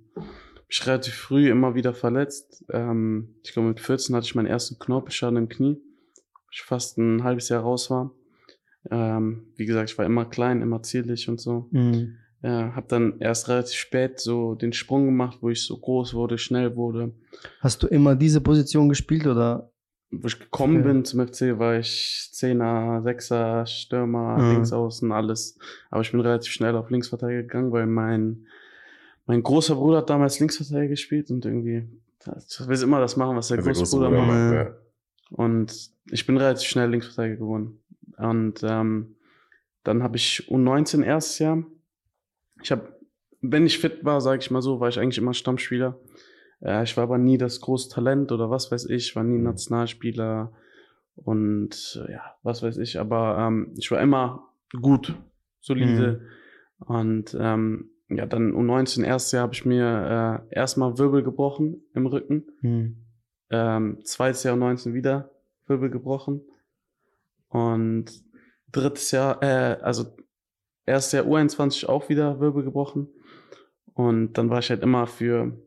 mich 0.68 0.86
relativ 0.88 1.16
früh 1.16 1.50
immer 1.50 1.74
wieder 1.76 1.94
verletzt. 1.94 2.64
Ähm, 2.72 3.36
ich 3.44 3.54
glaube, 3.54 3.70
mit 3.70 3.80
14 3.80 4.16
hatte 4.16 4.26
ich 4.26 4.36
meinen 4.36 4.48
ersten 4.48 4.78
Knorpelschaden 4.80 5.38
im 5.38 5.50
Knie. 5.50 5.82
Ich 6.52 6.62
fast 6.64 6.98
ein 6.98 7.24
halbes 7.24 7.50
Jahr 7.50 7.62
raus 7.64 7.90
war. 7.90 8.12
Ähm, 8.90 9.54
wie 9.56 9.66
gesagt, 9.66 9.90
ich 9.92 9.98
war 9.98 10.06
immer 10.06 10.26
klein, 10.26 10.62
immer 10.62 10.82
zierlich 10.84 11.30
und 11.30 11.40
so. 11.40 11.68
Mhm. 11.72 12.18
Äh, 12.44 12.50
habe 12.50 12.88
dann 12.88 13.20
erst 13.20 13.50
relativ 13.50 13.76
spät 13.76 14.20
so 14.20 14.56
den 14.56 14.74
Sprung 14.74 15.06
gemacht, 15.06 15.38
wo 15.42 15.50
ich 15.50 15.62
so 15.64 15.78
groß 15.78 16.14
wurde, 16.16 16.38
schnell 16.40 16.76
wurde. 16.76 17.12
Hast 17.60 17.84
du 17.84 17.88
immer 17.88 18.16
diese 18.16 18.42
Position 18.42 18.90
gespielt 18.90 19.28
oder? 19.28 19.72
Wo 20.10 20.28
ich 20.28 20.40
gekommen 20.40 20.78
Ja. 20.78 20.82
bin 20.82 21.06
zum 21.06 21.20
FC, 21.26 21.58
war 21.60 21.78
ich 21.78 22.30
Zehner, 22.34 23.02
Sechser, 23.04 23.66
Stürmer, 23.68 24.38
Mhm. 24.40 24.52
Linksaußen, 24.54 25.12
alles. 25.12 25.58
Aber 25.92 26.02
ich 26.02 26.12
bin 26.12 26.20
relativ 26.20 26.52
schnell 26.52 26.76
auf 26.76 26.90
Linksverteidiger 26.90 27.44
gegangen, 27.44 27.72
weil 27.72 27.86
mein, 27.86 28.48
mein 29.28 29.44
großer 29.44 29.76
Bruder 29.76 30.00
hat 30.00 30.10
damals 30.10 30.40
Linksverteidiger 30.40 30.88
gespielt 30.90 31.30
und 31.32 31.46
irgendwie, 31.46 31.88
das 32.26 32.68
will 32.68 32.82
immer 32.82 33.00
das 33.00 33.16
machen, 33.18 33.38
was 33.38 33.50
der 33.50 33.58
Also 33.60 33.70
große 33.70 33.82
große 33.82 33.96
Bruder 33.98 34.10
Bruder 34.10 34.22
macht. 34.26 34.52
Ja. 34.52 34.64
ja. 34.64 34.76
Und 35.30 35.92
ich 36.10 36.26
bin 36.26 36.38
relativ 36.38 36.68
schnell 36.68 36.90
Linksverteidiger 36.90 37.38
geworden. 37.38 37.80
Und 38.18 38.62
ähm, 38.64 39.16
dann 39.84 40.02
habe 40.04 40.18
ich 40.18 40.48
U19 40.50 41.04
erstes 41.04 41.38
Jahr. 41.40 41.64
Ich 42.62 42.72
habe, 42.72 42.96
wenn 43.42 43.66
ich 43.66 43.80
fit 43.80 44.04
war, 44.04 44.22
sage 44.22 44.42
ich 44.42 44.52
mal 44.52 44.62
so, 44.62 44.80
war 44.80 44.90
ich 44.90 45.00
eigentlich 45.00 45.18
immer 45.18 45.34
Stammspieler. 45.34 46.00
Äh, 46.62 46.84
ich 46.84 46.96
war 46.98 47.04
aber 47.04 47.18
nie 47.18 47.38
das 47.38 47.62
große 47.62 47.90
Talent 47.90 48.32
oder 48.32 48.50
was 48.50 48.72
weiß 48.72 48.86
ich, 48.86 49.16
war 49.16 49.24
nie 49.24 49.40
Nationalspieler 49.40 50.52
und 51.16 52.02
äh, 52.08 52.14
ja, 52.14 52.36
was 52.44 52.64
weiß 52.64 52.78
ich. 52.78 53.00
Aber 53.00 53.38
ähm, 53.40 53.74
ich 53.78 53.92
war 53.92 54.02
immer 54.02 54.50
gut, 54.82 55.16
solide. 55.60 56.22
Und 56.80 57.38
ähm, 57.40 57.90
ja, 58.10 58.26
dann 58.26 58.54
U19 58.54 59.04
erstes 59.06 59.32
Jahr 59.32 59.44
habe 59.44 59.54
ich 59.54 59.66
mir 59.66 60.44
äh, 60.52 60.56
erstmal 60.56 60.98
Wirbel 60.98 61.24
gebrochen 61.24 61.84
im 61.94 62.08
Rücken. 62.08 62.48
Mhm. 62.62 62.98
Ähm, 63.50 64.00
zweites 64.04 64.44
Jahr 64.44 64.56
19 64.56 64.94
wieder 64.94 65.32
Wirbel 65.68 65.90
gebrochen. 65.90 66.42
Und 67.50 68.06
drittes 68.72 69.12
Jahr, 69.12 69.42
äh, 69.44 69.78
also 69.82 70.16
erstes 70.86 71.12
Jahr 71.14 71.26
U21 71.26 71.88
auch 71.88 72.10
wieder 72.10 72.40
Wirbel 72.40 72.64
gebrochen. 72.64 73.08
Und 73.94 74.34
dann 74.34 74.50
war 74.50 74.60
ich 74.60 74.70
halt 74.70 74.82
immer 74.84 75.08
für 75.08 75.58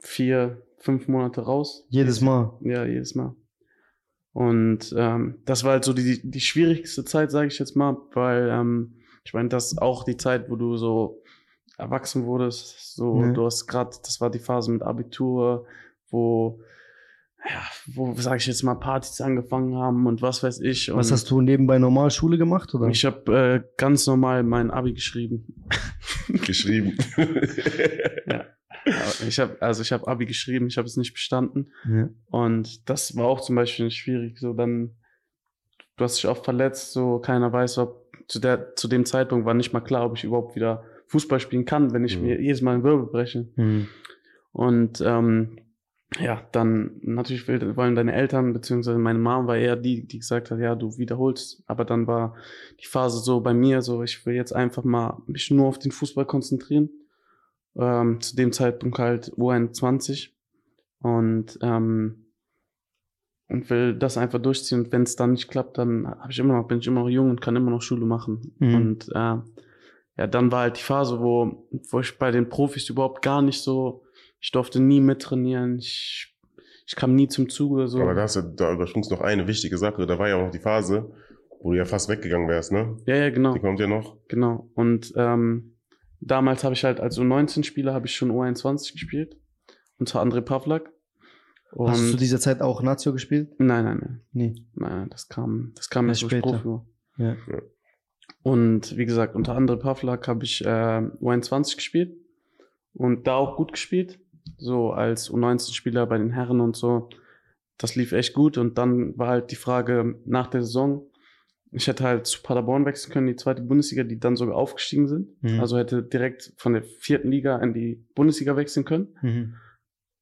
vier, 0.00 0.62
fünf 0.78 1.08
Monate 1.08 1.42
raus. 1.42 1.86
Jedes 1.88 2.20
Mal. 2.20 2.58
Ja, 2.60 2.84
jedes 2.84 3.14
Mal. 3.14 3.34
Und 4.32 4.92
ähm, 4.96 5.40
das 5.44 5.62
war 5.64 5.72
halt 5.72 5.84
so 5.84 5.92
die, 5.92 6.20
die 6.28 6.40
schwierigste 6.40 7.04
Zeit, 7.04 7.30
sage 7.30 7.46
ich 7.46 7.58
jetzt 7.58 7.76
mal, 7.76 7.96
weil 8.14 8.48
ähm, 8.50 8.96
ich 9.24 9.32
meine, 9.32 9.48
das 9.48 9.66
ist 9.72 9.80
auch 9.80 10.04
die 10.04 10.16
Zeit, 10.16 10.50
wo 10.50 10.56
du 10.56 10.76
so 10.76 11.22
erwachsen 11.78 12.26
wurdest. 12.26 12.94
So, 12.96 13.20
Ja. 13.22 13.32
du 13.32 13.44
hast 13.46 13.66
gerade, 13.66 13.96
das 14.02 14.20
war 14.20 14.30
die 14.30 14.40
Phase 14.40 14.70
mit 14.72 14.82
Abitur, 14.82 15.66
wo, 16.10 16.60
ja, 17.46 17.62
wo, 17.94 18.14
sage 18.14 18.38
ich 18.38 18.46
jetzt 18.46 18.62
mal, 18.62 18.74
Partys 18.76 19.20
angefangen 19.20 19.76
haben 19.76 20.06
und 20.06 20.22
was 20.22 20.42
weiß 20.42 20.60
ich. 20.60 20.90
Und 20.90 20.96
Was 20.98 21.12
hast 21.12 21.30
du 21.30 21.40
nebenbei 21.42 21.78
normal 21.78 22.10
Schule 22.10 22.38
gemacht 22.38 22.74
oder? 22.74 22.88
Ich 22.88 23.04
habe 23.04 23.62
äh, 23.64 23.68
ganz 23.76 24.06
normal 24.06 24.42
mein 24.42 24.70
Abi 24.70 24.94
geschrieben. 24.94 25.66
Geschrieben. 26.46 26.96
Aber 28.86 29.28
ich 29.28 29.38
habe, 29.38 29.56
also 29.60 29.82
ich 29.82 29.92
habe 29.92 30.06
Abi 30.08 30.26
geschrieben, 30.26 30.66
ich 30.66 30.76
habe 30.76 30.86
es 30.86 30.96
nicht 30.96 31.12
bestanden. 31.14 31.70
ja. 31.88 32.08
Und 32.30 32.88
das 32.88 33.16
war 33.16 33.26
auch 33.26 33.40
zum 33.40 33.56
Beispiel 33.56 33.90
schwierig. 33.90 34.38
So 34.38 34.52
dann, 34.52 34.90
du 35.96 36.04
hast 36.04 36.16
dich 36.16 36.26
oft 36.28 36.44
verletzt, 36.44 36.92
so 36.92 37.18
keiner 37.18 37.52
weiß, 37.52 37.78
ob 37.78 38.04
zu 38.28 38.40
der, 38.40 38.74
zu 38.74 38.88
dem 38.88 39.04
Zeitpunkt 39.04 39.46
war 39.46 39.54
nicht 39.54 39.72
mal 39.72 39.80
klar, 39.80 40.06
ob 40.06 40.16
ich 40.16 40.24
überhaupt 40.24 40.54
wieder 40.56 40.84
Fußball 41.08 41.40
spielen 41.40 41.64
kann, 41.66 41.92
wenn 41.92 42.04
ich 42.04 42.16
Mhm. 42.18 42.24
mir 42.24 42.40
jedes 42.40 42.62
Mal 42.62 42.74
einen 42.74 42.84
Wirbel 42.84 43.06
breche. 43.06 43.48
Mhm. 43.56 43.88
Und 44.52 45.02
ähm, 45.04 45.58
ja, 46.20 46.42
dann 46.52 47.00
natürlich 47.02 47.48
wollen 47.48 47.94
deine 47.94 48.14
Eltern, 48.14 48.52
beziehungsweise 48.52 48.98
meine 48.98 49.18
Mom 49.18 49.46
war 49.46 49.56
eher 49.56 49.76
die, 49.76 50.06
die 50.06 50.18
gesagt 50.18 50.50
hat, 50.50 50.58
ja, 50.60 50.74
du 50.74 50.96
wiederholst. 50.96 51.62
Aber 51.66 51.84
dann 51.84 52.06
war 52.06 52.36
die 52.80 52.86
Phase 52.86 53.18
so 53.18 53.40
bei 53.40 53.54
mir, 53.54 53.82
so 53.82 54.02
ich 54.02 54.24
will 54.24 54.34
jetzt 54.34 54.54
einfach 54.54 54.84
mal 54.84 55.22
mich 55.26 55.50
nur 55.50 55.66
auf 55.66 55.78
den 55.78 55.92
Fußball 55.92 56.26
konzentrieren. 56.26 56.90
Ähm, 57.76 58.20
zu 58.20 58.36
dem 58.36 58.52
Zeitpunkt 58.52 58.98
halt 58.98 59.32
U21 59.32 60.30
und 61.00 61.58
ähm, 61.60 62.24
und 63.48 63.68
will 63.70 63.94
das 63.94 64.16
einfach 64.16 64.40
durchziehen. 64.40 64.84
Und 64.84 64.92
wenn 64.92 65.02
es 65.02 65.16
dann 65.16 65.32
nicht 65.32 65.48
klappt, 65.48 65.78
dann 65.78 66.06
habe 66.06 66.30
ich 66.30 66.38
immer 66.38 66.54
noch, 66.54 66.66
bin 66.66 66.78
ich 66.78 66.86
immer 66.86 67.02
noch 67.02 67.08
jung 67.08 67.30
und 67.30 67.40
kann 67.40 67.56
immer 67.56 67.70
noch 67.70 67.82
Schule 67.82 68.06
machen. 68.06 68.54
Mhm. 68.58 68.74
Und 68.74 69.08
äh, 69.10 69.36
ja, 70.16 70.26
dann 70.28 70.52
war 70.52 70.62
halt 70.62 70.78
die 70.78 70.82
Phase, 70.82 71.20
wo, 71.20 71.68
wo 71.90 72.00
ich 72.00 72.18
bei 72.18 72.30
den 72.30 72.48
Profis 72.48 72.88
überhaupt 72.88 73.22
gar 73.22 73.42
nicht 73.42 73.60
so, 73.60 74.03
ich 74.44 74.50
durfte 74.50 74.78
nie 74.78 75.00
mittrainieren, 75.00 75.78
ich, 75.78 76.36
ich 76.86 76.94
kam 76.96 77.14
nie 77.14 77.28
zum 77.28 77.48
Zuge. 77.48 77.88
So. 77.88 77.98
Aber 78.02 78.12
da, 78.12 78.22
hast 78.22 78.36
du, 78.36 78.42
da 78.42 78.74
übersprungst 78.74 79.10
du 79.10 79.14
noch 79.14 79.22
eine 79.22 79.46
wichtige 79.48 79.78
Sache. 79.78 80.06
Da 80.06 80.18
war 80.18 80.28
ja 80.28 80.36
auch 80.36 80.42
noch 80.44 80.50
die 80.50 80.58
Phase, 80.58 81.10
wo 81.62 81.70
du 81.72 81.78
ja 81.78 81.86
fast 81.86 82.10
weggegangen 82.10 82.46
wärst, 82.46 82.70
ne? 82.70 82.98
ja, 83.06 83.16
ja, 83.16 83.30
genau. 83.30 83.54
Die 83.54 83.60
kommt 83.60 83.80
ja 83.80 83.86
noch. 83.86 84.18
Genau. 84.28 84.68
Und 84.74 85.14
ähm, 85.16 85.78
damals 86.20 86.62
habe 86.62 86.74
ich 86.74 86.84
halt 86.84 87.00
als 87.00 87.18
U19-Spieler 87.18 87.94
habe 87.94 88.04
ich 88.06 88.14
schon 88.14 88.30
U21 88.30 88.92
gespielt. 88.92 89.38
Unter 89.98 90.20
André 90.20 90.42
Pavlak. 90.42 90.92
Und 91.72 91.88
Hast 91.88 92.04
du 92.04 92.10
zu 92.10 92.16
dieser 92.18 92.38
Zeit 92.38 92.60
auch 92.60 92.82
Nazio 92.82 93.14
gespielt? 93.14 93.58
nein, 93.58 93.84
nein, 93.84 93.98
nein, 94.02 94.20
Nee. 94.32 94.54
nein, 94.74 95.08
das 95.08 95.28
kam, 95.30 95.72
das 95.74 95.88
kam 95.88 96.08
Erst 96.08 96.20
später. 96.20 96.42
Profi 96.50 96.64
war. 96.66 96.86
Ja. 97.16 97.36
Und 98.42 98.94
wie 98.98 99.06
gesagt, 99.06 99.34
unter 99.34 99.56
André 99.56 99.76
Pavlak 99.76 100.28
habe 100.28 100.44
ich 100.44 100.62
äh, 100.66 100.68
U21 100.68 101.76
gespielt 101.76 102.14
und 102.92 103.26
da 103.26 103.36
auch 103.36 103.56
gut 103.56 103.72
gespielt. 103.72 104.20
So 104.58 104.90
als 104.92 105.30
U19-Spieler 105.30 106.06
bei 106.06 106.18
den 106.18 106.30
Herren 106.30 106.60
und 106.60 106.76
so. 106.76 107.08
Das 107.78 107.96
lief 107.96 108.12
echt 108.12 108.34
gut. 108.34 108.56
Und 108.58 108.78
dann 108.78 109.16
war 109.18 109.28
halt 109.28 109.50
die 109.50 109.56
Frage 109.56 110.20
nach 110.24 110.46
der 110.48 110.62
Saison, 110.62 111.06
ich 111.72 111.88
hätte 111.88 112.04
halt 112.04 112.26
zu 112.26 112.40
Paderborn 112.42 112.84
wechseln 112.86 113.12
können, 113.12 113.26
die 113.26 113.34
zweite 113.34 113.62
Bundesliga, 113.62 114.04
die 114.04 114.20
dann 114.20 114.36
sogar 114.36 114.54
aufgestiegen 114.54 115.08
sind. 115.08 115.42
Mhm. 115.42 115.58
Also 115.58 115.76
hätte 115.76 116.04
direkt 116.04 116.52
von 116.56 116.72
der 116.74 116.84
vierten 116.84 117.32
Liga 117.32 117.58
in 117.58 117.74
die 117.74 118.06
Bundesliga 118.14 118.54
wechseln 118.56 118.84
können. 118.84 119.08
Mhm. 119.22 119.54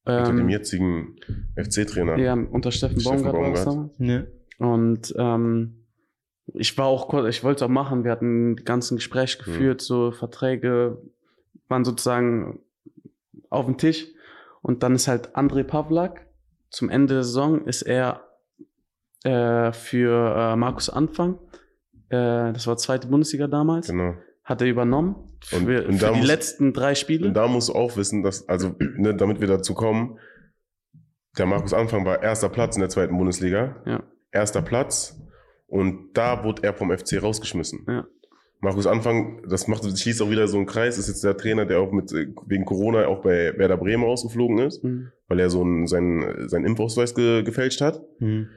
Unter 0.05 0.29
Ähm, 0.29 0.37
dem 0.37 0.49
jetzigen 0.49 1.15
FC-Trainer. 1.55 2.17
ja, 2.17 2.33
unter 2.33 2.71
Steffen, 2.71 2.99
Steffen 2.99 3.23
Baumgart 3.23 3.65
Baumgart. 3.65 3.99
Ja. 3.99 4.23
Und 4.57 5.13
ähm, 5.17 5.85
ich 6.55 6.75
war 6.77 6.87
auch 6.87 7.07
kurz, 7.07 7.27
ich 7.29 7.43
wollte 7.43 7.57
es 7.57 7.61
auch 7.61 7.71
machen. 7.73 8.03
Wir 8.03 8.11
hatten 8.11 8.55
die 8.55 8.63
ganzen 8.63 8.95
Gespräche 8.97 9.37
Mhm. 9.39 9.45
geführt, 9.45 9.81
so 9.81 10.11
Verträge 10.11 10.97
waren 11.67 11.85
sozusagen 11.85 12.59
auf 13.53 13.65
dem 13.65 13.77
Tisch. 13.77 14.07
Und 14.61 14.83
dann 14.83 14.95
ist 14.95 15.07
halt 15.07 15.35
André 15.35 15.63
Pavlak. 15.63 16.27
Zum 16.69 16.89
Ende 16.89 17.15
der 17.15 17.23
Saison 17.23 17.65
ist 17.65 17.81
er 17.83 18.21
äh, 19.23 19.71
für 19.71 20.35
äh, 20.35 20.55
Markus 20.55 20.89
Anfang, 20.89 21.39
äh, 22.09 22.51
das 22.51 22.67
war 22.67 22.75
zweite 22.77 23.07
Bundesliga 23.07 23.47
damals, 23.47 23.87
Genau. 23.87 24.15
hat 24.43 24.61
er 24.61 24.67
übernommen 24.67 25.37
für, 25.45 25.55
Und- 25.57 25.67
und 25.69 25.93
für 25.99 26.11
die 26.11 26.19
muss- 26.19 26.27
letzten 26.27 26.73
drei 26.73 26.93
Spiele. 26.95 27.27
Und 27.27 27.33
da 27.33 27.47
musst 27.47 27.69
du 27.69 27.73
auch 27.73 27.95
wissen, 27.95 28.21
dass, 28.23 28.47
also, 28.49 28.75
ne, 28.97 29.15
damit 29.15 29.39
wir 29.39 29.47
dazu 29.47 29.73
kommen, 29.75 30.17
der 31.37 31.45
Markus 31.45 31.73
Anfang 31.73 32.05
war 32.05 32.21
erster 32.21 32.49
Platz 32.49 32.75
in 32.75 32.81
der 32.81 32.89
zweiten 32.89 33.17
Bundesliga. 33.17 33.81
Ja. 33.85 34.03
Erster 34.31 34.61
Platz. 34.61 35.19
Und 35.67 36.13
da 36.17 36.43
wurde 36.43 36.61
er 36.63 36.73
vom 36.73 36.91
FC 36.95 37.17
rausgeschmissen. 37.21 37.85
Ja. 37.87 38.05
Markus 38.63 38.87
Anfang, 38.87 39.41
das 39.47 39.67
macht, 39.67 39.83
schließt 39.83 40.21
auch 40.21 40.29
wieder 40.29 40.47
so 40.47 40.57
einen 40.57 40.65
Kreis, 40.65 40.97
ist 40.97 41.07
jetzt 41.09 41.23
der 41.23 41.35
Trainer, 41.37 41.65
der 41.65 41.79
auch 41.81 41.91
mit, 41.91 42.11
äh, 42.13 42.27
wegen 42.47 42.65
Corona 42.65 43.05
auch 43.07 43.21
bei 43.21 43.53
Werder 43.57 43.77
Bremen 43.77 44.03
ausgeflogen 44.05 44.57
ist, 44.59 44.83
Mhm. 44.83 45.09
weil 45.27 45.39
er 45.39 45.49
so 45.49 45.61
einen, 45.61 45.85
seinen, 45.87 46.47
seinen 46.49 46.65
Impfausweis 46.65 47.13
ge, 47.13 47.43
gefälscht 47.43 47.81
hat. 47.81 48.01
Mhm. 48.19 48.47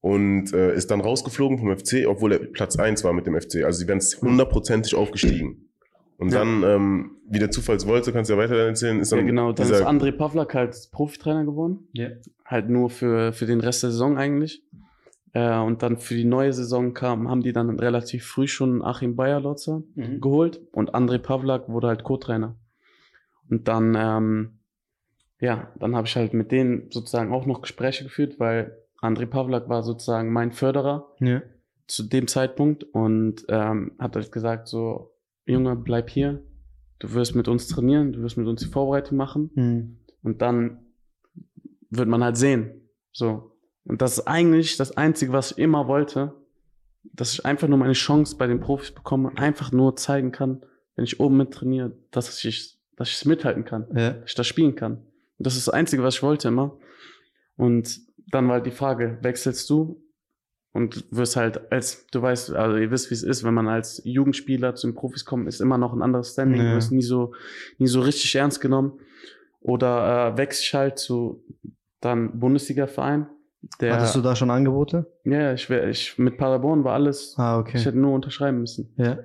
Und 0.00 0.52
äh, 0.52 0.74
ist 0.74 0.90
dann 0.90 1.00
rausgeflogen 1.00 1.58
vom 1.58 1.74
FC, 1.74 2.06
obwohl 2.06 2.32
er 2.32 2.38
Platz 2.40 2.76
1 2.78 3.04
war 3.04 3.12
mit 3.14 3.26
dem 3.26 3.34
FC. 3.40 3.64
Also 3.64 3.78
sie 3.78 3.88
wären 3.88 4.00
hundertprozentig 4.20 4.94
aufgestiegen. 4.96 5.68
Und 6.18 6.32
Ja. 6.32 6.40
dann, 6.40 6.62
ähm, 6.62 7.10
wie 7.30 7.38
der 7.38 7.50
Zufall 7.50 7.76
es 7.76 7.86
wollte, 7.86 8.12
kannst 8.12 8.28
du 8.30 8.34
ja 8.34 8.38
weiter 8.40 8.54
erzählen, 8.56 9.00
ist 9.00 9.12
dann 9.12 9.20
Ja, 9.20 9.24
genau. 9.24 9.52
Dann 9.52 9.70
ist 9.70 9.82
André 9.82 10.12
Pavlak 10.12 10.52
halt 10.54 10.76
Profitrainer 10.92 11.44
geworden. 11.44 11.88
Ja. 11.92 12.08
halt 12.44 12.68
nur 12.68 12.90
für, 12.90 13.32
für 13.32 13.46
den 13.46 13.60
Rest 13.60 13.82
der 13.82 13.90
Saison 13.90 14.18
eigentlich. 14.18 14.62
Äh, 15.34 15.58
und 15.58 15.82
dann 15.82 15.98
für 15.98 16.14
die 16.14 16.24
neue 16.24 16.52
Saison 16.52 16.94
kam, 16.94 17.28
haben 17.28 17.42
die 17.42 17.52
dann 17.52 17.78
relativ 17.78 18.24
früh 18.24 18.46
schon 18.46 18.82
Achim 18.82 19.16
Bayerlotzer 19.16 19.82
Mhm. 19.94 20.20
geholt 20.20 20.60
und 20.72 20.94
André 20.94 21.18
Pavlak 21.18 21.68
wurde 21.68 21.88
halt 21.88 22.04
Co-Trainer. 22.04 22.54
Und 23.50 23.68
dann, 23.68 23.94
ähm, 23.98 24.58
ja, 25.40 25.72
dann 25.78 25.94
habe 25.96 26.06
ich 26.06 26.16
halt 26.16 26.32
mit 26.34 26.50
denen 26.52 26.90
sozusagen 26.90 27.32
auch 27.32 27.46
noch 27.46 27.60
Gespräche 27.62 28.04
geführt, 28.04 28.38
weil 28.38 28.78
André 29.02 29.26
Pavlak 29.26 29.68
war 29.68 29.82
sozusagen 29.82 30.32
mein 30.32 30.52
Förderer 30.52 31.08
Ja. 31.20 31.42
zu 31.88 32.04
dem 32.04 32.26
Zeitpunkt 32.28 32.84
und 32.84 33.44
ähm, 33.48 33.92
hat 33.98 34.14
halt 34.16 34.30
gesagt 34.32 34.68
so, 34.68 35.10
Junge, 35.46 35.76
bleib 35.76 36.08
hier. 36.08 36.42
du 37.00 37.12
wirst 37.12 37.34
mit 37.34 37.48
uns 37.48 37.66
trainieren, 37.68 38.12
du 38.14 38.22
wirst 38.22 38.38
mit 38.38 38.46
uns 38.46 38.62
die 38.62 38.68
Vorbereitung 38.68 39.18
machen 39.18 39.50
Mhm. 39.54 39.98
und 40.22 40.40
dann 40.40 40.78
wird 41.90 42.08
man 42.08 42.22
halt 42.24 42.36
sehen. 42.38 42.88
So. 43.12 43.50
Und 43.84 44.00
das 44.02 44.18
ist 44.18 44.26
eigentlich 44.26 44.76
das 44.76 44.96
Einzige, 44.96 45.32
was 45.32 45.52
ich 45.52 45.58
immer 45.58 45.86
wollte, 45.88 46.34
dass 47.02 47.34
ich 47.34 47.44
einfach 47.44 47.68
nur 47.68 47.78
meine 47.78 47.92
Chance 47.92 48.36
bei 48.36 48.46
den 48.46 48.60
Profis 48.60 48.90
bekomme, 48.92 49.32
einfach 49.36 49.72
nur 49.72 49.94
zeigen 49.96 50.32
kann, 50.32 50.64
wenn 50.96 51.04
ich 51.04 51.20
oben 51.20 51.36
mit 51.36 51.52
trainiere, 51.52 51.92
dass 52.10 52.42
ich, 52.44 52.78
dass 52.96 53.08
ich 53.08 53.16
es 53.16 53.24
mithalten 53.26 53.64
kann, 53.64 53.86
Ja. 53.94 54.10
dass 54.10 54.30
ich 54.30 54.34
das 54.34 54.46
spielen 54.46 54.74
kann. 54.74 54.94
Und 55.38 55.46
das 55.46 55.56
ist 55.56 55.66
das 55.66 55.74
Einzige, 55.74 56.02
was 56.02 56.14
ich 56.16 56.22
wollte 56.22 56.48
immer. 56.48 56.78
Und 57.56 58.00
dann 58.30 58.46
war 58.46 58.54
halt 58.54 58.66
die 58.66 58.70
Frage, 58.70 59.18
wechselst 59.22 59.68
du? 59.70 60.00
Und 60.72 61.04
wirst 61.12 61.36
halt 61.36 61.70
als, 61.70 62.04
du 62.10 62.20
weißt, 62.20 62.50
also 62.52 62.76
ihr 62.78 62.90
wisst, 62.90 63.08
wie 63.10 63.14
es 63.14 63.22
ist, 63.22 63.44
wenn 63.44 63.54
man 63.54 63.68
als 63.68 64.00
Jugendspieler 64.04 64.74
zu 64.74 64.88
den 64.88 64.94
Profis 64.96 65.24
kommt, 65.24 65.46
ist 65.46 65.60
immer 65.60 65.78
noch 65.78 65.92
ein 65.92 66.02
anderes 66.02 66.32
Standing. 66.32 66.60
Ja. 66.62 66.70
Du 66.70 66.76
wirst 66.76 66.90
nie 66.90 67.02
so, 67.02 67.32
nie 67.78 67.86
so 67.86 68.00
richtig 68.00 68.34
ernst 68.34 68.60
genommen. 68.60 68.98
Oder 69.60 70.32
äh, 70.32 70.36
wechsel 70.38 70.62
ich 70.64 70.74
halt 70.74 70.98
zu 70.98 71.44
dann 72.00 72.40
Bundesliga-Verein. 72.40 73.28
Der, 73.80 73.94
Hattest 73.94 74.14
du 74.16 74.20
da 74.20 74.34
schon 74.36 74.50
Angebote? 74.50 75.06
ja, 75.24 75.38
ja, 75.40 75.52
ich, 75.54 75.68
wär, 75.70 75.88
ich 75.88 76.18
mit 76.18 76.36
Paderborn 76.36 76.84
war 76.84 76.94
alles. 76.94 77.34
Ah, 77.38 77.58
okay. 77.58 77.76
Ich 77.78 77.84
hätte 77.86 77.98
nur 77.98 78.12
unterschreiben 78.12 78.60
müssen. 78.60 78.92
ja. 78.96 79.18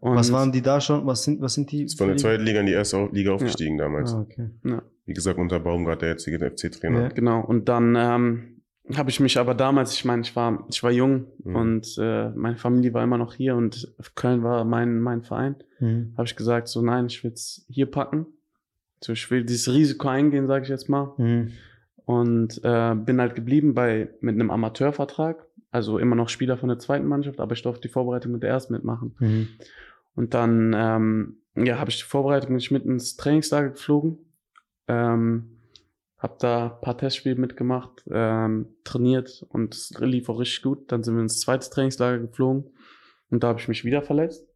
Und 0.00 0.16
Was 0.16 0.32
waren 0.32 0.50
die 0.50 0.62
da 0.62 0.80
schon? 0.80 1.06
Was 1.06 1.22
sind, 1.22 1.40
was 1.40 1.54
sind 1.54 1.70
die? 1.70 1.84
Ist 1.84 1.96
von 1.96 2.08
der 2.08 2.16
zweiten 2.16 2.42
Liga 2.42 2.58
in 2.58 2.66
die 2.66 2.72
erste 2.72 3.08
Liga 3.12 3.30
aufgestiegen 3.34 3.78
damals. 3.78 4.12
Ah, 4.12 4.22
okay. 4.22 4.50
Ja, 4.64 4.82
Wie 5.06 5.12
gesagt, 5.12 5.38
unter 5.38 5.60
Baumgart, 5.60 6.02
der 6.02 6.08
jetzige 6.08 6.38
FC-Trainer. 6.40 7.02
Ja. 7.02 7.08
genau. 7.10 7.40
Und 7.44 7.68
dann 7.68 7.94
ähm, 7.96 8.62
habe 8.96 9.10
ich 9.10 9.20
mich 9.20 9.38
aber 9.38 9.54
damals, 9.54 9.94
ich 9.94 10.04
meine, 10.04 10.22
ich 10.22 10.34
war, 10.34 10.66
ich 10.68 10.82
war 10.82 10.90
jung 10.90 11.26
Mhm. 11.44 11.54
und 11.54 11.96
äh, 12.00 12.30
meine 12.30 12.56
Familie 12.56 12.92
war 12.94 13.04
immer 13.04 13.16
noch 13.16 13.34
hier 13.34 13.54
und 13.54 13.94
Köln 14.16 14.42
war 14.42 14.64
mein, 14.64 14.98
mein 14.98 15.22
Verein. 15.22 15.54
Mhm. 15.78 16.14
Habe 16.16 16.26
ich 16.26 16.34
gesagt, 16.34 16.66
so 16.66 16.82
nein, 16.82 17.06
ich 17.06 17.22
will 17.22 17.30
es 17.30 17.64
hier 17.68 17.86
packen. 17.88 18.26
So, 19.04 19.12
ich 19.12 19.30
will 19.30 19.44
dieses 19.44 19.72
Risiko 19.72 20.08
eingehen, 20.08 20.48
sage 20.48 20.64
ich 20.64 20.68
jetzt 20.68 20.88
mal. 20.88 21.12
Mhm. 21.16 21.52
Und 22.20 22.60
äh, 22.64 22.94
bin 22.94 23.20
halt 23.20 23.34
geblieben 23.34 23.74
bei 23.74 24.10
mit 24.20 24.34
einem 24.34 24.50
Amateurvertrag. 24.50 25.46
Also 25.70 25.98
immer 25.98 26.16
noch 26.16 26.28
Spieler 26.28 26.58
von 26.58 26.68
der 26.68 26.78
zweiten 26.78 27.06
Mannschaft, 27.06 27.40
aber 27.40 27.52
ich 27.52 27.62
durfte 27.62 27.88
die 27.88 27.92
Vorbereitung 27.92 28.32
mit 28.32 28.42
der 28.42 28.50
ersten 28.50 28.74
mitmachen. 28.74 29.16
Mhm. 29.18 29.48
Und 30.14 30.34
dann 30.34 30.74
ähm, 30.76 31.38
ja, 31.56 31.78
habe 31.78 31.90
ich 31.90 31.98
die 31.98 32.04
Vorbereitung 32.04 32.50
bin 32.50 32.58
ich 32.58 32.70
mit 32.70 32.84
ins 32.84 33.16
Trainingslager 33.16 33.70
geflogen. 33.70 34.18
Ähm, 34.88 35.58
habe 36.18 36.36
da 36.38 36.66
ein 36.66 36.80
paar 36.80 36.96
Testspiele 36.96 37.34
mitgemacht, 37.34 38.04
ähm, 38.10 38.76
trainiert 38.84 39.44
und 39.48 39.74
es 39.74 39.90
lief 39.98 40.28
auch 40.28 40.38
richtig 40.38 40.62
gut. 40.62 40.92
Dann 40.92 41.02
sind 41.02 41.16
wir 41.16 41.22
ins 41.22 41.40
zweite 41.40 41.68
Trainingslager 41.68 42.18
geflogen 42.18 42.70
und 43.30 43.42
da 43.42 43.48
habe 43.48 43.60
ich 43.60 43.68
mich 43.68 43.84
wieder 43.84 44.02
verletzt. 44.02 44.46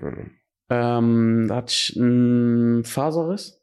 Ja. 0.00 0.12
Ähm, 0.68 1.46
da 1.48 1.56
hatte 1.56 1.72
ich 1.72 1.98
einen 1.98 2.84
Faserriss. 2.84 3.62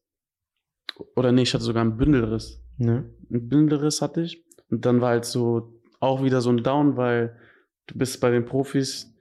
Oder 1.15 1.31
nee, 1.31 1.43
ich 1.43 1.53
hatte 1.53 1.63
sogar 1.63 1.81
einen 1.81 1.97
Bündelriss. 1.97 2.62
Ja. 2.77 3.03
Einen 3.29 3.49
Bündelriss 3.49 4.01
hatte 4.01 4.21
ich. 4.21 4.43
Und 4.69 4.85
dann 4.85 5.01
war 5.01 5.09
halt 5.09 5.25
so 5.25 5.79
auch 5.99 6.23
wieder 6.23 6.41
so 6.41 6.49
ein 6.49 6.63
Down, 6.63 6.97
weil 6.97 7.37
du 7.87 7.97
bist 7.97 8.19
bei 8.19 8.29
den 8.29 8.45
Profis, 8.45 9.15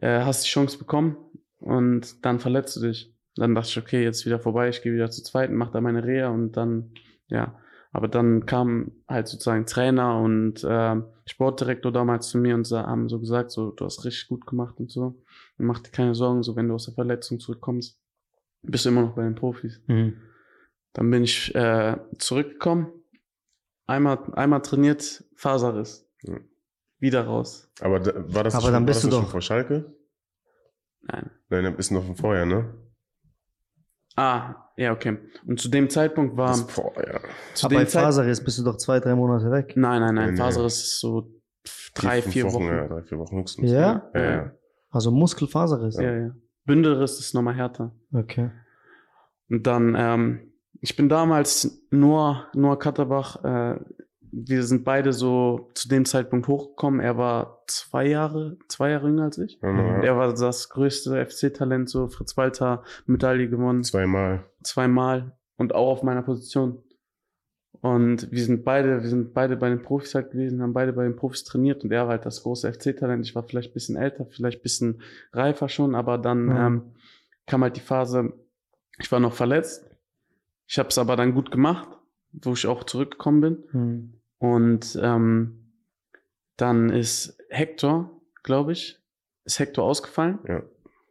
äh, 0.00 0.20
hast 0.20 0.44
die 0.44 0.48
Chance 0.48 0.78
bekommen 0.78 1.16
und 1.58 2.24
dann 2.24 2.40
verletzt 2.40 2.76
du 2.76 2.80
dich. 2.80 3.14
Dann 3.36 3.54
dachte 3.54 3.68
ich, 3.68 3.78
okay, 3.78 4.02
jetzt 4.02 4.24
wieder 4.24 4.38
vorbei, 4.38 4.68
ich 4.68 4.82
gehe 4.82 4.92
wieder 4.92 5.10
zur 5.10 5.24
zweiten, 5.24 5.54
mach 5.54 5.70
da 5.70 5.80
meine 5.80 6.04
Reha 6.04 6.28
und 6.28 6.52
dann, 6.52 6.92
ja. 7.28 7.58
Aber 7.92 8.08
dann 8.08 8.44
kam 8.44 8.90
halt 9.08 9.28
sozusagen 9.28 9.66
Trainer 9.66 10.18
und 10.18 10.64
äh, 10.64 10.96
Sportdirektor 11.26 11.92
damals 11.92 12.28
zu 12.28 12.38
mir 12.38 12.56
und 12.56 12.68
haben 12.70 13.08
so 13.08 13.20
gesagt, 13.20 13.52
so, 13.52 13.70
du 13.70 13.84
hast 13.84 14.04
richtig 14.04 14.28
gut 14.28 14.46
gemacht 14.46 14.80
und 14.80 14.90
so. 14.90 15.22
Und 15.58 15.66
mach 15.66 15.78
dir 15.78 15.90
keine 15.90 16.14
Sorgen, 16.14 16.42
so 16.42 16.56
wenn 16.56 16.66
du 16.68 16.74
aus 16.74 16.86
der 16.86 16.94
Verletzung 16.94 17.38
zurückkommst, 17.38 18.00
bist 18.62 18.84
du 18.84 18.88
immer 18.88 19.02
noch 19.02 19.14
bei 19.14 19.22
den 19.22 19.36
Profis. 19.36 19.80
Mhm. 19.86 20.14
Dann 20.94 21.10
bin 21.10 21.22
ich 21.24 21.54
äh, 21.54 21.96
zurückgekommen, 22.18 22.90
einmal, 23.86 24.18
einmal 24.34 24.62
trainiert, 24.62 25.24
Faserriss. 25.36 26.08
Ja. 26.22 26.38
Wieder 26.98 27.24
raus. 27.26 27.70
Aber 27.80 28.00
da, 28.00 28.12
war 28.34 28.44
das, 28.44 28.54
Aber 28.54 28.62
schon, 28.64 28.72
dann 28.72 28.82
war 28.84 28.86
bist 28.86 29.04
das 29.04 29.10
du 29.10 29.16
schon 29.16 29.24
doch- 29.24 29.30
vor 29.30 29.40
Schalke? 29.42 29.94
Nein. 31.02 31.30
Nein, 31.50 31.66
ein 31.66 31.76
bisschen 31.76 31.96
noch 31.98 32.04
von 32.06 32.16
vorher, 32.16 32.46
ne? 32.46 32.72
Ah, 34.16 34.70
ja, 34.76 34.92
okay. 34.92 35.18
Und 35.46 35.60
zu 35.60 35.68
dem 35.68 35.90
Zeitpunkt 35.90 36.36
war. 36.36 36.48
Das, 36.48 36.66
boah, 36.68 36.92
ja. 36.96 37.20
zu 37.54 37.66
Aber 37.66 37.74
bei 37.76 37.86
Faserriss 37.86 38.42
bist 38.42 38.58
du 38.58 38.62
doch 38.62 38.76
zwei, 38.76 39.00
drei 39.00 39.14
Monate 39.14 39.50
weg. 39.50 39.72
Nein, 39.76 40.00
nein, 40.00 40.14
nein. 40.14 40.30
nee. 40.30 40.36
Faserriss 40.36 40.80
ist 40.82 41.00
so 41.00 41.30
drei, 41.94 42.22
vier 42.22 42.44
Wochen. 42.52 42.66
Ja, 42.66 42.86
drei, 42.86 43.02
vier 43.02 43.18
Wochen 43.18 43.38
höchstens. 43.38 43.70
Ja? 43.70 44.08
Ja, 44.14 44.22
ja. 44.22 44.52
Also 44.90 45.10
Muskelfaserriss. 45.10 45.96
Ja, 45.98 46.16
ja. 46.16 46.30
Bündelriss 46.64 47.18
ist 47.18 47.34
nochmal 47.34 47.54
härter. 47.54 47.94
Okay. 48.12 48.50
Und 49.50 49.66
dann, 49.66 49.94
ähm, 49.98 50.53
ich 50.84 50.96
bin 50.96 51.08
damals 51.08 51.82
nur, 51.90 52.46
nur 52.54 52.78
Katterbach, 52.78 53.42
äh, 53.42 53.80
wir 54.30 54.64
sind 54.64 54.84
beide 54.84 55.12
so 55.14 55.70
zu 55.74 55.88
dem 55.88 56.04
Zeitpunkt 56.04 56.46
hochgekommen. 56.46 57.00
Er 57.00 57.16
war 57.16 57.62
zwei 57.68 58.06
Jahre, 58.06 58.58
zwei 58.68 58.90
Jahre 58.90 59.06
jünger 59.08 59.24
als 59.24 59.38
ich. 59.38 59.58
Ja. 59.62 60.02
Er 60.02 60.16
war 60.18 60.34
das 60.34 60.68
größte 60.68 61.24
FC-Talent, 61.24 61.88
so 61.88 62.08
Fritz 62.08 62.36
Walter, 62.36 62.82
Medaille 63.06 63.48
gewonnen, 63.48 63.82
Zweimal. 63.82 64.44
zweimal 64.62 65.32
und 65.56 65.74
auch 65.74 65.88
auf 65.88 66.02
meiner 66.02 66.22
Position. 66.22 66.82
Und 67.80 68.30
wir 68.30 68.44
sind 68.44 68.64
beide, 68.64 69.02
wir 69.02 69.08
sind 69.08 69.32
beide 69.34 69.56
bei 69.56 69.68
den 69.70 69.82
Profis 69.82 70.14
halt 70.14 70.32
gewesen, 70.32 70.60
haben 70.62 70.72
beide 70.74 70.92
bei 70.92 71.04
den 71.04 71.16
Profis 71.16 71.44
trainiert 71.44 71.82
und 71.84 71.92
er 71.92 72.02
war 72.02 72.10
halt 72.10 72.26
das 72.26 72.42
große 72.42 72.70
FC-Talent. 72.72 73.24
Ich 73.24 73.34
war 73.34 73.42
vielleicht 73.44 73.70
ein 73.70 73.74
bisschen 73.74 73.96
älter, 73.96 74.26
vielleicht 74.26 74.60
ein 74.60 74.62
bisschen 74.62 75.00
reifer 75.32 75.68
schon, 75.70 75.94
aber 75.94 76.18
dann 76.18 76.46
Mhm. 76.46 76.56
ähm, 76.56 76.82
kam 77.46 77.62
halt 77.62 77.76
die 77.76 77.80
Phase, 77.80 78.32
ich 78.98 79.10
war 79.12 79.20
noch 79.20 79.32
verletzt. 79.34 79.86
Ich 80.66 80.78
habe 80.78 80.88
es 80.88 80.98
aber 80.98 81.16
dann 81.16 81.34
gut 81.34 81.50
gemacht, 81.50 81.88
wo 82.32 82.52
ich 82.52 82.66
auch 82.66 82.84
zurückgekommen 82.84 83.40
bin. 83.40 83.64
Mhm. 83.72 84.20
Und 84.38 84.98
ähm, 85.02 85.72
dann 86.56 86.90
ist 86.90 87.38
Hector, 87.48 88.20
glaube 88.42 88.72
ich, 88.72 89.00
ist 89.44 89.58
Hector 89.58 89.84
ausgefallen. 89.84 90.38
Ja. 90.46 90.62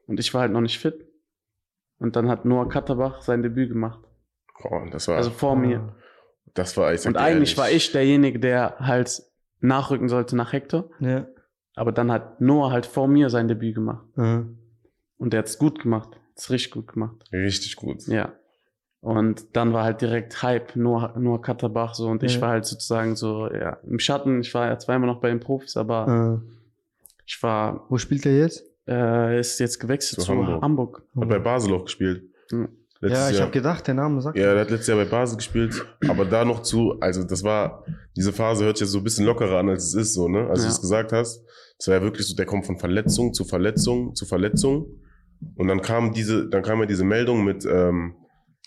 Und 0.07 0.19
ich 0.19 0.33
war 0.33 0.41
halt 0.41 0.51
noch 0.51 0.61
nicht 0.61 0.79
fit. 0.79 1.05
Und 1.97 2.15
dann 2.15 2.27
hat 2.29 2.45
Noah 2.45 2.67
Katterbach 2.67 3.21
sein 3.21 3.43
Debüt 3.43 3.69
gemacht. 3.69 3.99
Boah, 4.61 4.87
das 4.91 5.07
war, 5.07 5.17
Also 5.17 5.29
vor 5.29 5.55
mir. 5.55 5.95
das 6.53 6.75
war, 6.77 6.93
ich 6.93 7.05
Und 7.05 7.17
eigentlich 7.17 7.33
ehrlich, 7.33 7.57
war 7.57 7.71
ich 7.71 7.91
derjenige, 7.91 8.39
der 8.39 8.77
halt 8.79 9.23
nachrücken 9.59 10.09
sollte 10.09 10.35
nach 10.35 10.51
Hector. 10.53 10.89
Ja. 10.99 11.27
Aber 11.75 11.91
dann 11.91 12.11
hat 12.11 12.41
Noah 12.41 12.71
halt 12.71 12.85
vor 12.85 13.07
mir 13.07 13.29
sein 13.29 13.47
Debüt 13.47 13.75
gemacht. 13.75 14.05
Mhm. 14.15 14.57
Und 15.17 15.33
der 15.33 15.39
hat's 15.39 15.57
gut 15.57 15.79
gemacht. 15.81 16.09
Hat's 16.31 16.49
richtig 16.49 16.71
gut 16.71 16.87
gemacht. 16.93 17.23
Richtig 17.31 17.75
gut. 17.77 18.05
Ja. 18.07 18.33
Und 19.03 19.57
dann 19.57 19.73
war 19.73 19.83
halt 19.83 19.99
direkt 19.99 20.41
Hype, 20.43 20.77
nur, 20.77 21.13
nur 21.19 21.41
Katterbach 21.41 21.93
so. 21.93 22.07
Und 22.07 22.23
ich 22.23 22.35
Ja. 22.35 22.41
war 22.41 22.49
halt 22.51 22.65
sozusagen 22.65 23.17
so, 23.17 23.51
ja, 23.51 23.77
im 23.85 23.99
Schatten. 23.99 24.39
Ich 24.39 24.53
war 24.53 24.67
ja 24.67 24.79
zweimal 24.79 25.07
noch 25.09 25.19
bei 25.19 25.27
den 25.27 25.41
Profis, 25.41 25.75
aber 25.75 26.41
Äh, 26.41 26.53
ich 27.25 27.37
war, 27.43 27.85
wo 27.89 27.97
spielt 27.97 28.25
er 28.25 28.37
jetzt? 28.37 28.63
äh, 28.87 29.39
ist 29.39 29.59
jetzt 29.59 29.79
gewechselt 29.79 30.21
Zu 30.21 30.25
zu, 30.25 30.31
Hamburg. 30.33 30.61
Hamburg. 30.61 31.03
Hat 31.19 31.27
bei 31.29 31.39
Basel 31.39 31.73
auch 31.73 31.83
gespielt. 31.83 32.23
Letztes 33.01 33.19
ja, 33.19 33.29
ich 33.35 33.41
habe 33.41 33.51
gedacht, 33.51 33.85
der 33.87 33.93
Name 33.95 34.21
sagt. 34.21 34.37
Ja, 34.37 34.53
der 34.53 34.61
hat 34.61 34.69
letztes 34.71 34.87
Jahr 34.87 34.97
bei 34.97 35.05
Basel 35.05 35.35
gespielt, 35.35 35.85
aber 36.07 36.23
da 36.23 36.45
noch 36.45 36.61
zu, 36.61 36.95
also 37.01 37.23
das 37.25 37.43
war, 37.43 37.83
diese 38.15 38.31
Phase 38.31 38.63
hört 38.63 38.77
sich 38.77 38.85
jetzt 38.85 38.93
so 38.93 38.99
ein 38.99 39.03
bisschen 39.03 39.25
lockerer 39.25 39.59
an, 39.59 39.67
als 39.69 39.87
es 39.87 39.93
ist, 39.95 40.13
so, 40.13 40.29
ne? 40.29 40.47
Als 40.49 40.59
Ja. 40.59 40.67
du 40.67 40.71
es 40.71 40.79
gesagt 40.81 41.11
hast. 41.11 41.43
Das 41.77 41.87
war 41.87 41.95
ja 41.95 42.01
wirklich 42.01 42.25
so, 42.27 42.35
der 42.35 42.45
kommt 42.45 42.65
von 42.65 42.77
Verletzung 42.77 43.33
zu 43.33 43.43
Verletzung 43.43 44.15
zu 44.15 44.25
Verletzung. 44.25 44.85
Und 45.55 45.67
dann 45.67 45.81
kam 45.81 46.13
diese, 46.13 46.47
dann 46.47 46.61
kam 46.63 46.79
ja 46.79 46.85
diese 46.85 47.03
Meldung 47.03 47.43
mit, 47.43 47.65
ähm, 47.65 48.15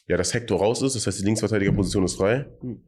ja, 0.06 0.16
dass 0.16 0.34
Hector 0.34 0.58
raus 0.58 0.82
ist, 0.82 0.94
das 0.94 1.06
heißt, 1.06 1.20
die 1.20 1.24
Linksverteidigerposition 1.24 2.04
ist 2.04 2.16
frei. 2.16 2.46
Mhm. 2.62 2.82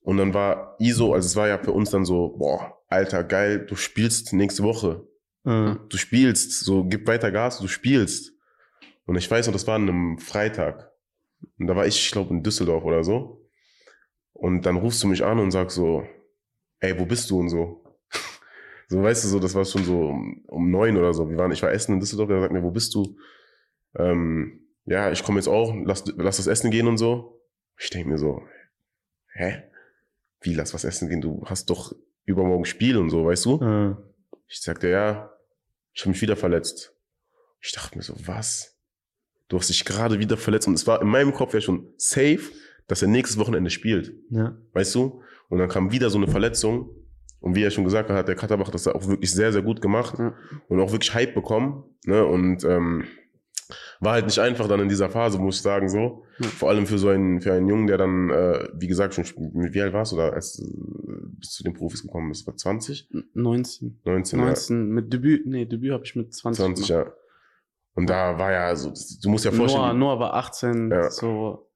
Und 0.00 0.18
dann 0.18 0.34
war 0.34 0.76
ISO, 0.78 1.14
also 1.14 1.26
es 1.26 1.36
war 1.36 1.48
ja 1.48 1.58
für 1.58 1.72
uns 1.72 1.90
dann 1.90 2.04
so, 2.04 2.36
boah, 2.36 2.78
Alter, 2.88 3.24
geil, 3.24 3.64
du 3.66 3.74
spielst 3.74 4.32
nächste 4.32 4.62
Woche. 4.62 5.06
Äh, 5.44 5.76
Du 5.88 5.96
spielst, 5.96 6.60
so, 6.60 6.84
gib 6.84 7.06
weiter 7.06 7.30
Gas, 7.30 7.58
du 7.58 7.68
spielst. 7.68 8.32
Und 9.06 9.16
ich 9.16 9.30
weiß 9.30 9.46
noch, 9.46 9.52
das 9.52 9.66
war 9.66 9.76
an 9.76 9.88
einem 9.88 10.18
Freitag. 10.18 10.90
Und 11.58 11.66
da 11.66 11.76
war 11.76 11.86
ich, 11.86 11.96
ich 11.96 12.10
glaube, 12.10 12.34
in 12.34 12.42
Düsseldorf 12.42 12.84
oder 12.84 13.04
so. 13.04 13.46
Und 14.32 14.66
dann 14.66 14.76
rufst 14.76 15.02
du 15.02 15.08
mich 15.08 15.24
an 15.24 15.38
und 15.38 15.50
sagst 15.50 15.76
so, 15.76 16.06
ey, 16.80 16.98
wo 16.98 17.06
bist 17.06 17.30
du 17.30 17.40
und 17.40 17.48
so. 17.48 17.84
so, 18.88 19.02
weißt 19.02 19.24
du, 19.24 19.28
so, 19.28 19.38
das 19.38 19.54
war 19.54 19.64
schon 19.64 19.84
so 19.84 20.08
um, 20.08 20.44
um 20.48 20.70
neun 20.70 20.96
oder 20.96 21.14
so. 21.14 21.28
Wir 21.28 21.36
waren, 21.36 21.52
ich 21.52 21.62
war 21.62 21.72
essen 21.72 21.94
in 21.94 22.00
Düsseldorf, 22.00 22.28
der 22.28 22.40
sagt 22.40 22.52
mir, 22.52 22.62
wo 22.62 22.70
bist 22.70 22.94
du? 22.94 23.16
Ähm, 23.96 24.63
ja, 24.86 25.10
ich 25.10 25.22
komme 25.24 25.38
jetzt 25.38 25.48
auch, 25.48 25.74
lass, 25.84 26.04
lass 26.16 26.36
das 26.38 26.46
Essen 26.46 26.70
gehen 26.70 26.86
und 26.86 26.98
so. 26.98 27.40
Ich 27.78 27.90
denke 27.90 28.08
mir 28.08 28.18
so, 28.18 28.42
hä? 29.32 29.62
Wie, 30.40 30.54
lass 30.54 30.74
was 30.74 30.84
essen 30.84 31.08
gehen? 31.08 31.20
Du 31.20 31.42
hast 31.46 31.70
doch 31.70 31.94
übermorgen 32.24 32.64
Spiel 32.66 32.96
und 32.98 33.10
so, 33.10 33.24
weißt 33.26 33.44
du? 33.46 33.60
äh, 33.62 33.94
Ich 34.48 34.60
sagte, 34.60 34.88
ja, 34.88 35.30
ich 35.92 36.02
habe 36.02 36.10
mich 36.10 36.20
wieder 36.22 36.36
verletzt. 36.36 36.94
Ich 37.60 37.72
dachte 37.72 37.96
mir 37.96 38.02
so, 38.02 38.14
was? 38.26 38.78
Du 39.48 39.58
hast 39.58 39.68
dich 39.70 39.84
gerade 39.84 40.18
wieder 40.18 40.36
verletzt 40.36 40.68
und 40.68 40.74
es 40.74 40.86
war 40.86 41.00
in 41.00 41.08
meinem 41.08 41.32
Kopf 41.32 41.54
ja 41.54 41.60
schon 41.60 41.92
safe, 41.96 42.40
dass 42.86 43.00
er 43.02 43.08
nächstes 43.08 43.38
Wochenende 43.38 43.70
spielt, 43.70 44.12
ja. 44.30 44.56
weißt 44.72 44.94
du? 44.94 45.22
Und 45.48 45.58
dann 45.58 45.68
kam 45.68 45.92
wieder 45.92 46.10
so 46.10 46.18
eine 46.18 46.28
Verletzung 46.28 46.90
und 47.40 47.54
wie 47.54 47.62
er 47.62 47.70
schon 47.70 47.84
gesagt 47.84 48.10
hat, 48.10 48.16
hat 48.16 48.28
der 48.28 48.36
Katterbach 48.36 48.70
das 48.70 48.86
auch 48.86 49.06
wirklich 49.08 49.30
sehr, 49.32 49.52
sehr 49.52 49.62
gut 49.62 49.80
gemacht 49.80 50.18
Ja. 50.18 50.34
und 50.68 50.80
auch 50.80 50.92
wirklich 50.92 51.14
Hype 51.14 51.34
bekommen. 51.34 51.84
Ne? 52.04 52.24
Und 52.24 52.64
ähm, 52.64 53.06
war 54.00 54.12
halt 54.12 54.26
nicht 54.26 54.38
einfach 54.38 54.68
dann 54.68 54.80
in 54.80 54.88
dieser 54.88 55.08
Phase, 55.10 55.38
muss 55.38 55.56
ich 55.56 55.62
sagen, 55.62 55.88
so. 55.88 56.24
Ja. 56.38 56.46
Vor 56.48 56.68
allem 56.70 56.86
für 56.86 56.98
so 56.98 57.08
einen, 57.08 57.40
für 57.40 57.52
einen 57.52 57.68
Jungen, 57.68 57.86
der 57.86 57.98
dann, 57.98 58.30
äh, 58.30 58.68
wie 58.74 58.86
gesagt, 58.88 59.14
schon, 59.14 59.24
sp- 59.24 59.52
wie 59.54 59.80
alt 59.82 59.92
warst 59.92 60.12
du 60.12 60.16
da, 60.16 60.30
als 60.30 60.56
du 60.56 60.64
bis 61.38 61.50
zu 61.52 61.62
den 61.64 61.74
Profis 61.74 62.02
gekommen 62.02 62.28
bist? 62.30 62.46
War 62.46 62.56
20? 62.56 63.08
19. 63.34 64.00
19, 64.04 64.38
19 64.40 64.88
mit 64.88 65.12
Debüt, 65.12 65.46
nee, 65.46 65.64
Debüt 65.66 65.92
habe 65.92 66.04
ich 66.04 66.16
mit 66.16 66.26
ja. 66.26 66.30
20. 66.32 66.64
20, 66.64 66.86
gemacht. 66.88 67.06
ja. 67.06 67.12
Und 67.96 68.10
da 68.10 68.38
war 68.38 68.50
ja 68.52 68.74
so, 68.74 68.92
du 69.22 69.28
musst 69.28 69.44
ja 69.44 69.50
Noah, 69.52 69.58
vorstellen, 69.68 69.98
Noah 69.98 70.18
war 70.18 70.34
18, 70.34 70.90
Ja. 70.90 71.10
so 71.10 71.70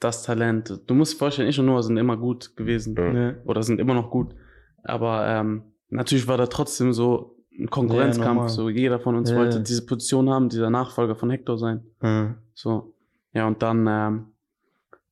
das 0.00 0.22
Talent. 0.22 0.80
Du 0.86 0.94
musst 0.94 1.18
vorstellen, 1.18 1.48
ich 1.48 1.58
und 1.58 1.66
Noah 1.66 1.82
sind 1.82 1.96
immer 1.96 2.16
gut 2.18 2.54
gewesen. 2.56 2.94
Ja. 2.96 3.12
Ja. 3.12 3.34
Oder 3.46 3.62
sind 3.62 3.80
immer 3.80 3.94
noch 3.94 4.10
gut. 4.10 4.34
Aber 4.82 5.26
ähm, 5.28 5.62
natürlich 5.88 6.26
war 6.28 6.36
da 6.36 6.46
trotzdem 6.46 6.92
so 6.92 7.36
ein 7.58 7.64
Ja, 7.64 7.66
Konkurrenzkampf. 7.70 8.34
normal. 8.34 8.48
so 8.48 8.68
jeder 8.68 8.98
von 9.00 9.14
uns 9.14 9.30
Ja. 9.30 9.36
wollte 9.36 9.60
diese 9.60 9.84
Position 9.86 10.28
haben, 10.30 10.48
dieser 10.48 10.70
Nachfolger 10.70 11.16
von 11.16 11.30
Hector 11.30 11.58
sein. 11.58 11.84
Ja. 12.02 12.34
So. 12.54 12.94
Ja, 13.32 13.46
und 13.46 13.62
dann, 13.62 13.86
ähm, 13.88 14.26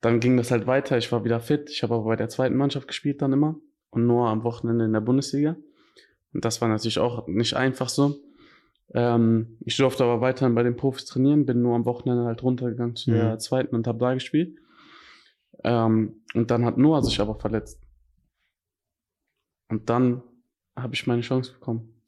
dann 0.01 0.21
ging 0.21 0.37
das 0.37 0.51
halt 0.51 0.67
weiter. 0.67 0.97
Ich 0.99 1.11
war 1.13 1.25
wieder 1.25 1.41
fit. 1.41 1.71
Ich 1.71 1.83
habe 1.83 1.95
aber 1.95 2.05
bei 2.05 2.17
der 2.17 2.29
zweiten 2.29 2.57
Mannschaft 2.57 2.89
gespielt 2.89 3.21
dann 3.23 3.33
immer. 3.33 3.57
Und 3.91 4.07
nur 4.07 4.29
am 4.29 4.45
Wochenende 4.45 4.85
in 4.85 4.93
der 4.93 5.01
Bundesliga. 5.01 5.57
Und 6.33 6.45
das 6.45 6.61
war 6.61 6.69
natürlich 6.69 6.99
auch 6.99 7.27
nicht 7.27 7.55
einfach 7.57 7.89
so. 7.89 8.17
Ähm, 8.95 9.57
ich 9.61 9.77
durfte 9.77 10.05
aber 10.05 10.21
weiterhin 10.21 10.55
bei 10.55 10.63
den 10.63 10.77
Profis 10.77 11.05
trainieren, 11.07 11.45
bin 11.47 11.61
nur 11.63 11.75
am 11.77 11.85
Wochenende 11.85 12.25
halt 12.25 12.43
runtergegangen 12.43 12.97
zu 12.97 13.11
Mhm. 13.11 13.15
der 13.15 13.39
zweiten 13.39 13.75
und 13.75 13.87
habe 13.87 13.99
da 13.99 14.15
gespielt. 14.15 14.57
Ähm, 15.65 16.23
und 16.35 16.51
dann 16.51 16.65
hat 16.65 16.79
Noah 16.79 17.03
sich 17.03 17.21
aber 17.21 17.35
verletzt. 17.35 17.81
Und 19.69 19.89
dann 19.91 20.23
habe 20.77 20.95
ich 20.95 21.07
meine 21.07 21.23
Chance 21.23 21.53
bekommen. 21.53 22.00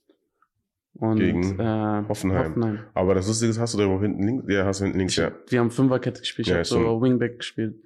Und, 0.94 1.16
Gegen 1.16 1.58
äh, 1.58 2.04
Hoffenheim. 2.08 2.80
aber 2.94 3.14
das 3.14 3.26
Lustige 3.26 3.50
ist, 3.50 3.58
hast 3.58 3.72
du 3.74 3.78
da 3.78 3.84
überhaupt 3.84 4.02
hinten 4.02 4.24
links? 4.24 4.44
Ja, 4.48 4.66
hast 4.66 4.80
du 4.80 4.84
hinten 4.84 4.98
links, 4.98 5.16
ja. 5.16 5.32
wir 5.48 5.58
haben 5.60 5.70
Fünferkette 5.70 6.20
gespielt, 6.20 6.46
ich 6.48 6.50
Ja, 6.52 6.58
habe 6.58 6.64
so. 6.66 7.00
Wingback 7.00 7.38
gespielt. 7.38 7.76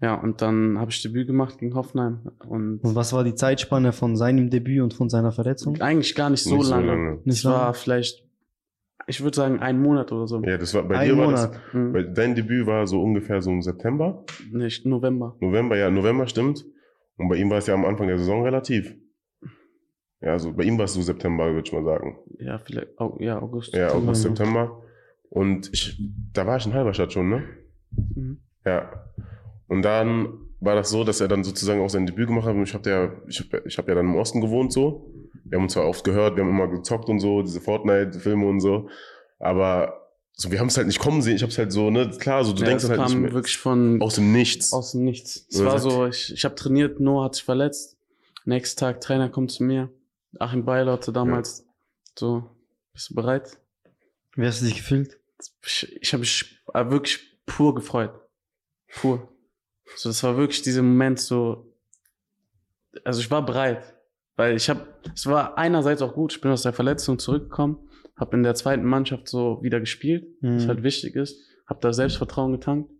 Ja, 0.00 0.14
und 0.14 0.42
dann 0.42 0.78
habe 0.78 0.90
ich 0.90 1.02
Debüt 1.02 1.26
gemacht 1.26 1.58
gegen 1.58 1.74
Hoffenheim. 1.74 2.20
Und 2.48 2.80
Und 2.82 2.94
was 2.94 3.12
war 3.12 3.22
die 3.24 3.34
Zeitspanne 3.34 3.92
von 3.92 4.16
seinem 4.16 4.50
Debüt 4.50 4.82
und 4.82 4.94
von 4.94 5.08
seiner 5.08 5.32
Verletzung? 5.32 5.80
eigentlich 5.80 6.14
gar 6.14 6.30
nicht 6.30 6.42
so 6.42 6.56
Nicht 6.56 6.66
so 6.66 6.70
lange. 6.74 6.86
lange. 6.86 7.10
Nicht 7.24 7.38
Es 7.38 7.44
war 7.44 7.62
lange? 7.64 7.74
vielleicht, 7.74 8.24
ich 9.06 9.22
würde 9.22 9.36
sagen, 9.36 9.60
ein 9.60 9.80
Monat 9.80 10.10
oder 10.12 10.26
so. 10.26 10.42
Ja, 10.42 10.58
das 10.58 10.74
war, 10.74 10.82
bei 10.84 10.98
Ein 10.98 11.08
dir 11.08 11.16
war 11.18 11.26
Monat. 11.26 11.50
das, 11.54 11.72
Hm, 11.72 11.92
bei, 11.92 12.02
dein 12.02 12.34
Debüt 12.34 12.66
war 12.66 12.86
so 12.86 13.02
ungefähr 13.02 13.40
so 13.40 13.50
im 13.50 13.62
September, 13.62 14.24
Nicht 14.50 14.84
November. 14.84 15.36
November, 15.40 15.76
ja, 15.76 15.90
November 15.90 16.26
stimmt. 16.26 16.64
Und 17.16 17.28
bei 17.28 17.36
ihm 17.36 17.48
war 17.50 17.58
es 17.58 17.66
ja 17.66 17.74
am 17.74 17.84
Anfang 17.86 18.06
der 18.08 18.18
Saison 18.18 18.42
relativ. 18.42 18.94
Ja, 20.26 20.32
also 20.32 20.52
bei 20.52 20.64
ihm 20.64 20.76
war 20.76 20.86
es 20.86 20.94
so 20.94 21.02
September, 21.02 21.46
würde 21.54 21.62
ich 21.64 21.72
mal 21.72 21.84
sagen. 21.84 22.18
Ja, 22.40 22.58
vielleicht, 22.58 22.98
Au- 22.98 23.16
ja, 23.20 23.40
August. 23.40 23.72
Ja, 23.72 23.90
August. 23.92 24.22
September. 24.22 24.82
Und 25.30 25.70
ich, 25.72 26.02
da 26.32 26.44
war 26.48 26.56
ich 26.56 26.66
in 26.66 26.74
Halberstadt 26.74 27.12
schon, 27.12 27.28
ne? 27.28 27.44
Mhm. 28.16 28.38
Ja. 28.64 28.90
Und 29.68 29.82
dann 29.82 30.30
war 30.58 30.74
das 30.74 30.90
so, 30.90 31.04
dass 31.04 31.20
er 31.20 31.28
dann 31.28 31.44
sozusagen 31.44 31.80
auch 31.80 31.90
sein 31.90 32.06
Debüt 32.06 32.26
gemacht 32.26 32.44
hat. 32.46 32.56
Und 32.56 32.64
ich 32.64 32.74
habe 32.74 32.90
ja, 32.90 33.12
ich 33.28 33.38
hab, 33.38 33.64
ich 33.66 33.78
hab 33.78 33.86
ja 33.86 33.94
dann 33.94 34.06
im 34.06 34.16
Osten 34.16 34.40
gewohnt 34.40 34.72
so. 34.72 35.12
Wir 35.44 35.58
haben 35.58 35.62
uns 35.64 35.74
zwar 35.74 35.86
oft 35.86 36.02
gehört, 36.02 36.34
wir 36.34 36.42
haben 36.42 36.50
immer 36.50 36.66
gezockt 36.66 37.08
und 37.08 37.20
so, 37.20 37.42
diese 37.42 37.60
Fortnite-Filme 37.60 38.46
und 38.48 38.58
so. 38.58 38.88
Aber 39.38 40.08
so, 40.32 40.50
wir 40.50 40.58
haben 40.58 40.66
es 40.66 40.76
halt 40.76 40.88
nicht 40.88 40.98
kommen 40.98 41.22
sehen. 41.22 41.36
Ich 41.36 41.42
habe 41.42 41.52
es 41.52 41.58
halt 41.58 41.70
so, 41.70 41.88
ne, 41.90 42.10
klar, 42.18 42.42
so 42.44 42.52
du 42.52 42.62
ja, 42.62 42.66
denkst 42.66 42.82
es 42.82 42.90
halt 42.90 42.98
kam 43.00 43.12
nicht 43.12 43.20
mehr. 43.20 43.32
wirklich 43.32 43.58
von 43.58 44.02
aus 44.02 44.16
dem 44.16 44.32
Nichts. 44.32 44.72
aus 44.72 44.90
dem 44.90 45.04
Nichts. 45.04 45.46
Es 45.50 45.64
war 45.64 45.78
so, 45.78 46.06
ich, 46.06 46.32
ich 46.32 46.44
habe 46.44 46.56
trainiert, 46.56 46.98
Noah 46.98 47.26
hat 47.26 47.36
sich 47.36 47.44
verletzt. 47.44 47.96
Nächsten 48.44 48.80
Tag, 48.80 49.00
Trainer 49.00 49.28
kommt 49.28 49.50
zu 49.52 49.62
mir. 49.62 49.88
Achim 50.40 50.64
Beiler 50.64 50.92
hatte 50.92 51.12
damals 51.12 51.66
so, 52.18 52.50
bist 52.92 53.10
du 53.10 53.14
bereit? 53.14 53.58
Wie 54.34 54.46
hast 54.46 54.60
du 54.60 54.66
dich 54.66 54.76
gefühlt? 54.76 55.18
ich, 55.64 55.96
ich 56.00 56.12
habe 56.12 56.20
mich 56.20 56.62
äh, 56.74 56.88
wirklich 56.90 57.38
pur 57.46 57.74
gefreut. 57.74 58.12
Pur. 59.00 59.28
So, 59.96 60.08
das 60.08 60.22
war 60.22 60.36
wirklich 60.36 60.62
dieser 60.62 60.82
Moment 60.82 61.20
so. 61.20 61.72
Also 63.04 63.20
ich 63.20 63.30
war 63.30 63.44
bereit. 63.44 63.94
Weil 64.36 64.56
ich 64.56 64.68
habe, 64.68 64.86
es 65.14 65.26
war 65.26 65.56
einerseits 65.56 66.02
auch 66.02 66.12
gut, 66.14 66.34
ich 66.34 66.40
bin 66.42 66.50
aus 66.50 66.62
der 66.62 66.74
Verletzung 66.74 67.18
zurückgekommen, 67.18 67.78
habe 68.16 68.36
in 68.36 68.42
der 68.42 68.54
zweiten 68.54 68.84
Mannschaft 68.84 69.28
so 69.28 69.62
wieder 69.62 69.80
gespielt, 69.80 70.26
was 70.42 70.64
Mhm. 70.64 70.68
halt 70.68 70.82
wichtig 70.82 71.14
ist, 71.16 71.40
habe 71.66 71.80
da 71.80 71.92
Selbstvertrauen 71.94 72.52
getankt. 72.52 72.90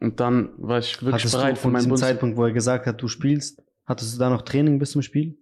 Und 0.00 0.20
dann 0.20 0.54
war 0.56 0.78
ich 0.78 1.02
wirklich 1.02 1.22
Hattest 1.24 1.34
bereit 1.34 1.52
du 1.52 1.56
für 1.56 1.62
von 1.62 1.72
meinen 1.72 1.80
diesem 1.80 1.90
Bund. 1.90 2.00
Zeitpunkt, 2.00 2.36
wo 2.38 2.44
er 2.44 2.52
gesagt 2.52 2.86
hat, 2.86 3.02
du 3.02 3.08
spielst, 3.08 3.62
hattest 3.84 4.14
du 4.14 4.18
da 4.18 4.30
noch 4.30 4.40
Training 4.42 4.78
bis 4.78 4.92
zum 4.92 5.02
Spiel? 5.02 5.36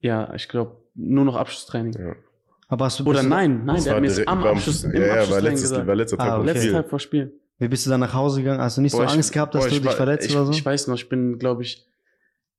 Ja, 0.00 0.32
ich 0.34 0.48
glaube, 0.48 0.76
nur 0.94 1.24
noch 1.24 1.36
Abschlusstraining. 1.36 1.92
Ja. 1.98 2.14
Aber 2.68 2.86
hast 2.86 2.98
du 3.00 3.04
Oder 3.04 3.22
nein, 3.22 3.64
nein, 3.64 3.76
Das 3.76 3.84
der 3.84 3.92
war 3.92 3.96
hat 3.96 4.02
mir 4.02 4.08
direkt- 4.10 4.28
am 4.28 4.42
war 4.42 4.50
Abschluss, 4.52 4.84
im 4.84 4.92
ja, 4.92 4.98
ja, 5.00 5.06
war 5.06 5.12
Abschlusstraining 5.18 5.50
letztes, 5.52 5.70
gesagt. 5.70 5.86
war 5.86 5.94
letzter 5.94 6.16
Tag 6.18 6.26
Ah, 6.28 6.38
okay. 6.38 6.46
Letzter. 6.52 6.72
Tag 6.72 6.90
vor 6.90 6.98
Spiel. 6.98 7.40
Wie 7.58 7.68
bist 7.68 7.86
du 7.86 7.90
dann 7.90 8.00
nach 8.00 8.12
Hause 8.14 8.40
gegangen? 8.42 8.60
Hast 8.60 8.76
du 8.76 8.82
nicht 8.82 8.92
Boah, 8.92 8.98
so 8.98 9.04
ich- 9.04 9.12
Angst 9.12 9.32
gehabt, 9.32 9.54
dass 9.54 9.62
boah, 9.64 9.68
du 9.68 9.74
ich 9.74 9.80
dich 9.80 9.86
war- 9.88 9.96
verletzt 9.96 10.28
ich, 10.28 10.34
oder 10.36 10.46
so? 10.46 10.52
Ich 10.52 10.64
weiß 10.66 10.88
noch, 10.88 10.96
ich 10.96 11.08
bin, 11.08 11.38
glaube 11.38 11.62
ich, 11.62 11.86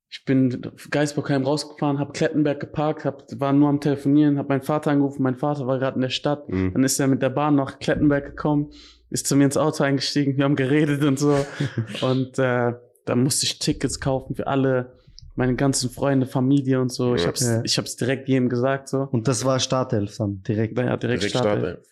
ich 0.09 0.23
bin 0.23 0.61
Geisbockheim 0.89 1.43
rausgefahren, 1.43 1.99
habe 1.99 2.13
Klettenberg 2.13 2.59
geparkt, 2.61 3.03
hab, 3.03 3.23
war 3.39 3.51
nur 3.51 3.67
am 3.69 3.81
Telefonieren, 3.81 4.38
habe 4.38 4.47
meinen 4.47 4.61
Vater 4.61 4.91
angerufen, 4.91 5.21
mein 5.21 5.35
Vater 5.35 5.67
war 5.67 5.77
gerade 5.79 5.95
in 5.95 6.01
der 6.01 6.09
Stadt. 6.09 6.47
Mhm. 6.47 6.71
Dann 6.73 6.83
ist 6.85 6.97
er 6.99 7.07
mit 7.07 7.21
der 7.21 7.29
Bahn 7.29 7.55
nach 7.55 7.77
Klettenberg 7.79 8.25
gekommen, 8.25 8.71
ist 9.09 9.27
zu 9.27 9.35
mir 9.35 9.43
ins 9.43 9.57
Auto 9.57 9.83
eingestiegen, 9.83 10.38
wir 10.38 10.45
haben 10.45 10.55
geredet 10.55 11.03
und 11.03 11.19
so. 11.19 11.35
und 12.01 12.39
äh, 12.39 12.73
dann 13.05 13.23
musste 13.23 13.45
ich 13.45 13.59
Tickets 13.59 13.99
kaufen 13.99 14.35
für 14.35 14.47
alle, 14.47 14.93
meine 15.38 15.55
ganzen 15.55 15.89
Freunde, 15.89 16.25
Familie 16.25 16.81
und 16.81 16.91
so. 16.91 17.15
Ich 17.15 17.21
Ja. 17.21 17.27
hab's, 17.29 17.41
Ja. 17.45 17.61
ich 17.63 17.77
hab's 17.77 17.95
direkt 17.95 18.27
jedem 18.27 18.49
gesagt 18.49 18.89
so. 18.89 19.07
Und 19.11 19.27
das 19.27 19.45
war 19.45 19.59
Startelf 19.59 20.17
dann, 20.17 20.41
direkt. 20.43 20.77
Ja, 20.77 20.97
direkt, 20.97 21.21
Direkt 21.23 21.29
Startelf. 21.38 21.59
Startelf. 21.59 21.88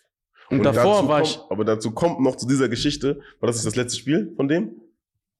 Und, 0.50 0.64
davor 0.64 0.96
dazu 0.96 1.08
war 1.08 1.20
kommt, 1.22 1.30
ich. 1.30 1.40
Aber 1.50 1.64
dazu 1.64 1.90
kommt 1.92 2.20
noch 2.20 2.36
zu 2.36 2.46
dieser 2.46 2.68
Geschichte, 2.68 3.20
war 3.40 3.46
das 3.48 3.62
das 3.64 3.74
letzte 3.76 3.98
Spiel 3.98 4.32
von 4.36 4.46
dem? 4.48 4.72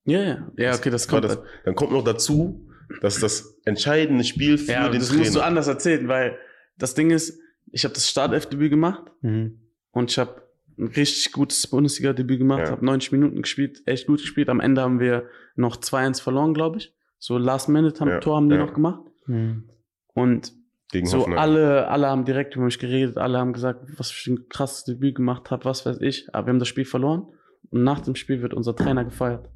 Ja, 0.05 0.23
ja. 0.23 0.53
Ja, 0.57 0.75
okay, 0.75 0.91
das 0.91 1.07
kommt. 1.09 1.25
das, 1.25 1.39
dann 1.65 1.75
kommt 1.75 1.93
noch 1.93 2.03
dazu, 2.05 2.67
dass 3.03 3.19
das 3.21 3.57
entscheidende 3.65 4.25
Spiel 4.25 4.59
für 4.59 4.73
ja, 4.73 4.89
den 4.89 5.01
das 5.01 5.09
Trainer. 5.09 5.21
musst 5.23 5.35
du 5.37 5.41
anders 5.41 5.67
erzählen, 5.69 6.07
weil 6.09 6.37
das 6.79 6.95
Ding 6.95 7.11
ist, 7.11 7.39
ich 7.73 7.85
habe 7.85 7.95
das 7.95 8.09
Startelf-Debüt 8.09 8.71
gemacht 8.71 9.03
Mhm. 9.23 9.61
und 9.91 10.11
ich 10.11 10.19
habe 10.19 10.43
ein 10.79 10.89
richtig 10.89 11.33
gutes 11.33 11.67
Bundesliga-Debüt 11.67 12.39
gemacht, 12.39 12.63
Ja. 12.67 12.71
habe 12.71 12.85
90 12.85 13.11
Minuten 13.13 13.43
gespielt, 13.43 13.83
echt 13.87 14.07
gut 14.07 14.21
gespielt. 14.21 14.49
Am 14.49 14.61
Ende 14.61 14.83
haben 14.83 15.01
wir 15.01 15.29
noch 15.57 15.77
2-1 15.77 16.21
verloren, 16.21 16.53
glaube 16.55 16.79
ich. 16.79 16.95
So 17.27 17.39
Last 17.39 17.69
Minute 17.69 17.99
haben 18.01 18.09
Ja, 18.09 18.21
haben 18.25 18.49
die 18.49 18.55
ja. 18.55 18.65
noch 18.65 18.73
gemacht. 18.73 19.01
Mhm. 19.27 19.69
Und 20.15 20.53
gegen 20.93 21.07
so 21.09 21.19
Hoffenheim. 21.19 21.41
alle, 21.41 21.89
alle 21.89 22.07
haben 22.07 22.25
direkt 22.25 22.55
über 22.55 22.65
mich 22.67 22.79
geredet, 22.79 23.17
alle 23.19 23.39
haben 23.39 23.53
gesagt, 23.53 23.81
was 23.99 24.13
für 24.13 24.33
ein 24.35 24.49
krasses 24.49 24.85
Debüt 24.85 25.17
gemacht 25.17 25.51
habe, 25.51 25.65
was 25.65 25.85
weiß 25.85 26.01
ich. 26.03 26.29
Aber 26.33 26.47
wir 26.47 26.51
haben 26.53 26.61
das 26.61 26.69
Spiel 26.69 26.85
verloren 26.85 27.27
und 27.71 27.83
nach 27.83 27.99
dem 28.01 28.15
Spiel 28.15 28.43
wird 28.43 28.55
unser 28.55 28.77
Trainer 28.77 29.05
gefeuert. 29.05 29.51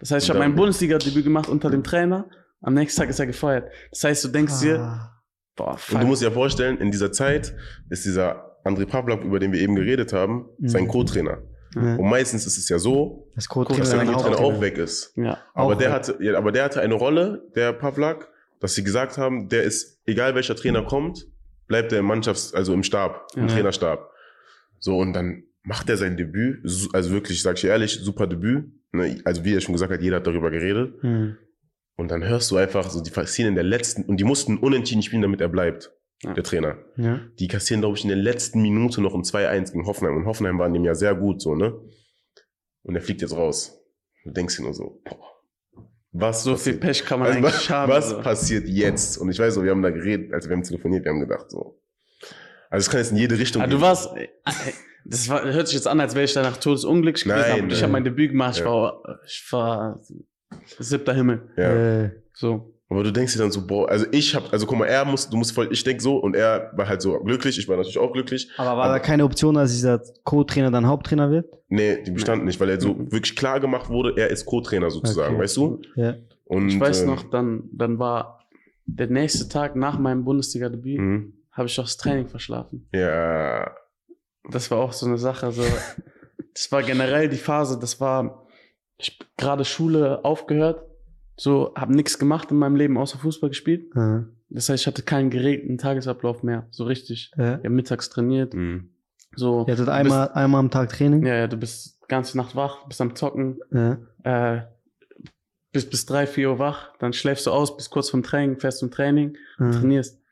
Das 0.00 0.10
heißt, 0.10 0.24
ich 0.24 0.30
Und 0.30 0.38
habe 0.40 0.48
mein 0.48 0.56
Bundesliga-Debüt 0.56 1.24
gemacht 1.24 1.50
unter 1.50 1.68
dem 1.68 1.82
Trainer. 1.84 2.30
Am 2.62 2.72
nächsten 2.72 2.98
Tag 2.98 3.10
ist 3.10 3.18
er 3.20 3.26
gefeuert. 3.26 3.70
Das 3.90 4.04
heißt, 4.04 4.24
du 4.24 4.28
denkst 4.28 4.60
dir, 4.62 4.80
Ah. 4.80 5.22
boah, 5.54 5.72
Und 5.72 5.80
fuck. 5.80 6.00
du 6.00 6.06
musst 6.06 6.22
dir 6.22 6.28
ja 6.28 6.32
vorstellen, 6.32 6.78
in 6.78 6.90
dieser 6.90 7.12
Zeit 7.12 7.54
ist 7.90 8.06
dieser 8.06 8.56
André 8.64 8.86
Pavlak, 8.86 9.22
über 9.22 9.38
den 9.38 9.52
wir 9.52 9.60
eben 9.60 9.74
geredet 9.76 10.14
haben, 10.14 10.46
Mhm. 10.58 10.68
sein 10.68 10.88
Co-Trainer. 10.88 11.42
Ja. 11.76 11.96
Und 11.96 12.08
meistens 12.08 12.46
ist 12.46 12.56
es 12.58 12.68
ja 12.68 12.78
so, 12.78 13.28
Das 13.34 13.44
dass 13.48 13.90
der 13.90 14.04
Co-Trainer 14.04 14.38
auch. 14.40 14.60
weg 14.60 14.78
ist. 14.78 15.12
ja. 15.16 15.38
Aber 15.54 15.74
Auch 15.74 15.78
der, 15.78 15.88
weg. 15.88 15.94
hatte, 15.94 16.16
ja, 16.20 16.36
aber 16.38 16.50
der 16.50 16.64
hatte 16.64 16.80
eine 16.80 16.94
Rolle, 16.94 17.44
der 17.54 17.72
Pavlak, 17.74 18.28
dass 18.60 18.74
sie 18.74 18.82
gesagt 18.82 19.18
haben, 19.18 19.48
der 19.50 19.62
ist, 19.64 20.00
egal 20.06 20.34
welcher 20.34 20.56
Trainer 20.56 20.82
kommt, 20.82 21.26
bleibt 21.66 21.92
er 21.92 21.98
im 22.00 22.06
Mannschafts-, 22.10 22.54
also 22.54 22.72
im 22.72 22.82
Stab, 22.82 23.26
im. 23.36 23.48
Trainerstab. 23.48 24.10
So, 24.78 24.96
und 24.98 25.12
dann 25.12 25.42
macht 25.62 25.88
er 25.90 25.96
sein 25.96 26.16
Debüt, 26.16 26.60
also 26.94 27.10
wirklich, 27.10 27.42
sag 27.42 27.58
ich 27.58 27.64
ehrlich, 27.64 27.92
super 28.02 28.26
Debüt. 28.26 28.64
Ne, 28.92 29.20
Also 29.24 29.44
wie 29.44 29.54
er 29.54 29.60
schon 29.60 29.72
gesagt 29.74 29.92
hat, 29.92 30.00
jeder 30.00 30.16
hat 30.16 30.26
darüber 30.26 30.50
geredet. 30.50 31.02
Mhm. 31.02 31.36
Und 31.96 32.10
dann 32.10 32.22
hörst 32.24 32.50
du 32.50 32.56
einfach 32.56 32.88
so, 32.90 33.02
die 33.02 33.10
passieren 33.10 33.50
in 33.50 33.54
der 33.54 33.64
letzten, 33.64 34.02
und 34.04 34.18
die 34.18 34.24
mussten 34.24 34.58
unentschieden 34.58 35.02
spielen, 35.02 35.22
damit 35.22 35.40
er 35.40 35.48
bleibt, 35.48 35.92
Ja. 36.22 36.32
der 36.32 36.44
Trainer. 36.44 36.78
Ja. 36.96 37.20
Die 37.38 37.46
kassieren, 37.48 37.82
glaube 37.82 37.96
ich, 37.98 38.02
in 38.04 38.08
der 38.08 38.16
letzten 38.16 38.62
Minute 38.62 39.02
noch 39.02 39.14
ein 39.14 39.22
2-1 39.22 39.72
gegen 39.72 39.86
Hoffenheim. 39.86 40.16
Und 40.16 40.24
Hoffenheim 40.26 40.58
war 40.58 40.66
in 40.66 40.72
dem 40.74 40.84
Jahr 40.84 40.94
sehr 40.94 41.14
gut, 41.14 41.42
so, 41.42 41.54
ne? 41.54 41.78
Und 42.82 42.94
er 42.96 43.02
fliegt 43.02 43.20
jetzt 43.20 43.36
raus. 43.36 43.78
Du 44.24 44.30
denkst 44.30 44.56
dir 44.56 44.62
nur 44.62 44.72
so, 44.74 45.02
boah, 45.04 45.18
was 46.12 46.42
So 46.44 46.52
passiert? 46.52 46.76
viel 46.76 46.80
Pech 46.80 47.04
kann 47.04 47.18
man 47.20 47.28
Also, 47.28 47.38
eigentlich 47.40 47.54
was, 47.54 47.70
haben. 47.70 47.92
was 47.92 48.10
so. 48.10 48.20
passiert 48.22 48.66
jetzt? 48.66 49.18
Und 49.18 49.30
ich 49.30 49.38
weiß 49.38 49.54
so, 49.54 49.62
wir 49.62 49.70
haben 49.72 49.82
da 49.82 49.90
geredet, 49.90 50.32
als 50.32 50.48
wir 50.48 50.56
haben 50.56 50.62
telefoniert, 50.62 51.04
wir 51.04 51.12
haben 51.12 51.20
gedacht 51.20 51.50
so. 51.50 51.80
Also 52.70 52.84
es 52.86 52.90
kann 52.90 53.00
jetzt 53.00 53.10
in 53.12 53.18
jede 53.18 53.38
Richtung 53.38 53.60
Ah, 53.62 53.66
du 53.66 53.80
warst, 53.80 54.16
äh, 54.16 54.28
das 55.04 55.28
war, 55.28 55.44
hört 55.44 55.68
sich 55.68 55.76
jetzt 55.76 55.86
an, 55.86 56.00
als 56.00 56.14
wäre 56.14 56.24
ich 56.24 56.32
danach 56.32 56.56
todesunglücklich 56.56 57.24
gewesen, 57.24 57.38
Nein, 57.50 57.62
aber 57.64 57.72
ich 57.72 57.82
habe 57.82 57.92
mein 57.92 58.04
Debüt 58.04 58.30
gemacht, 58.30 58.54
ich 58.56 58.60
Ja. 58.64 58.66
war, 58.70 59.20
ich 59.26 59.46
war 59.52 60.00
siebter 60.78 61.12
Himmel. 61.14 61.48
Ja. 61.56 62.02
Äh, 62.04 62.10
So. 62.32 62.72
Aber 62.88 63.02
du 63.02 63.12
denkst 63.12 63.32
dir 63.32 63.40
dann 63.40 63.50
so, 63.50 63.66
boah, 63.66 63.88
also 63.88 64.06
ich 64.12 64.34
hab, 64.36 64.52
also 64.52 64.64
guck 64.64 64.78
mal, 64.78 64.86
er 64.86 65.04
muss, 65.04 65.28
du 65.28 65.36
musst 65.36 65.52
voll, 65.52 65.68
ich 65.72 65.82
denk 65.82 66.00
so 66.00 66.18
und 66.18 66.36
er 66.36 66.70
war 66.76 66.86
halt 66.88 67.02
so 67.02 67.18
glücklich, 67.18 67.58
ich 67.58 67.66
war 67.68 67.76
natürlich 67.76 67.98
auch 67.98 68.12
glücklich. 68.12 68.48
aber 68.56 68.76
war 68.76 68.84
Aber- 68.84 68.92
da 68.94 68.98
keine 69.00 69.24
Option, 69.24 69.54
dass 69.56 69.72
dieser 69.72 70.00
Co-Trainer 70.22 70.70
dann 70.70 70.86
Haupttrainer 70.86 71.28
wird? 71.30 71.46
Nee, 71.68 72.02
die 72.04 72.12
bestand 72.12 72.44
nicht, 72.44 72.60
weil 72.60 72.70
er 72.70 72.80
so 72.80 72.94
Mhm. 72.94 73.10
wirklich 73.10 73.34
klar 73.34 73.58
gemacht 73.58 73.88
wurde, 73.88 74.14
er 74.16 74.30
ist 74.30 74.46
Co-Trainer 74.46 74.90
sozusagen, 74.90 75.34
Okay. 75.34 75.42
weißt 75.44 75.56
du? 75.56 75.80
Ja. 75.96 76.14
Und, 76.44 76.68
Ich 76.68 76.78
weiß 76.78 77.00
ähm, 77.02 77.06
noch, 77.08 77.28
dann, 77.28 77.64
dann 77.72 77.98
war 77.98 78.46
der 78.86 79.08
nächste 79.08 79.48
Tag 79.48 79.74
nach 79.74 79.98
meinem 79.98 80.24
Bundesliga-Debüt, 80.24 81.00
mhm. 81.00 81.32
habe 81.50 81.66
ich 81.66 81.76
auch 81.80 81.84
das 81.84 81.96
Training 81.96 82.28
verschlafen. 82.28 82.88
Ja, 82.94 83.72
das 84.48 84.70
war 84.70 84.78
auch 84.78 84.92
so 84.92 85.06
eine 85.06 85.18
Sache. 85.18 85.50
So, 85.50 85.64
das 86.54 86.70
war 86.70 86.84
generell 86.84 87.28
die 87.28 87.36
Phase, 87.36 87.80
das 87.80 88.00
war 88.00 88.46
ich 88.96 89.18
hab 89.18 89.26
gerade 89.36 89.64
Schule 89.64 90.24
aufgehört, 90.24 90.82
so 91.36 91.72
habe 91.76 91.94
nichts 91.94 92.18
gemacht 92.18 92.50
in 92.50 92.56
meinem 92.58 92.76
Leben 92.76 92.96
außer 92.98 93.18
Fußball 93.18 93.50
gespielt. 93.50 93.90
Ja. 93.94 94.26
Das 94.48 94.68
heißt, 94.68 94.82
ich 94.82 94.86
hatte 94.86 95.02
keinen 95.02 95.30
geregelten 95.30 95.76
Tagesablauf 95.78 96.42
mehr, 96.42 96.66
so 96.70 96.84
richtig. 96.84 97.30
Ja. 97.36 97.54
Ich 97.58 97.64
habe 97.64 97.70
mittags 97.70 98.08
trainiert, 98.10 98.54
Mhm. 98.54 98.90
so. 99.34 99.64
Ihr 99.66 99.74
hattet 99.74 99.88
einmal, 99.88 100.30
einmal 100.32 100.60
am 100.60 100.70
Tag 100.70 100.90
Training? 100.90 101.24
Ja, 101.26 101.34
ja, 101.34 101.46
du 101.46 101.56
bist 101.56 102.00
die 102.02 102.08
ganze 102.08 102.36
Nacht 102.36 102.54
wach, 102.56 102.86
bist 102.86 103.00
am 103.00 103.14
Zocken, 103.16 103.58
Ja. 103.72 103.98
äh, 104.22 104.62
bist 105.72 105.90
bis 105.90 106.06
drei, 106.06 106.26
vier 106.26 106.50
Uhr 106.50 106.58
wach, 106.58 106.96
dann 107.00 107.12
schläfst 107.12 107.46
du 107.46 107.50
aus, 107.50 107.76
bis 107.76 107.90
kurz 107.90 108.08
vom 108.08 108.22
Training, 108.22 108.58
fährst 108.58 108.78
zum 108.78 108.90
Training, 108.90 109.36
Ja. 109.58 109.72
trainierst. 109.72 110.22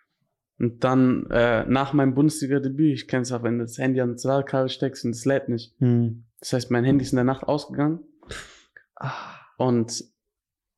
Und 0.61 0.85
dann 0.85 1.27
äh, 1.31 1.67
nach 1.67 1.93
meinem 1.93 2.15
Bundesliga-Debüt, 2.15 2.95
ich 2.95 3.09
kenn's 3.09 3.33
auch, 3.33 3.43
wenn 3.43 3.59
du 3.59 3.65
das 3.65 3.77
Handy 3.77 4.01
an 4.01 4.13
das 4.13 4.23
Ladekabel 4.23 4.69
steckst 4.69 5.05
und 5.05 5.11
es 5.11 5.25
lädt 5.25 5.49
nicht. 5.49 5.75
Hm. 5.81 6.25
Das 6.39 6.53
heißt, 6.53 6.71
mein 6.71 6.85
Handy 6.85 7.05
ist 7.05 7.13
in 7.13 7.17
der 7.17 7.25
Nacht 7.25 7.43
ausgegangen 7.43 7.99
Ah. 8.97 9.11
und 9.59 10.05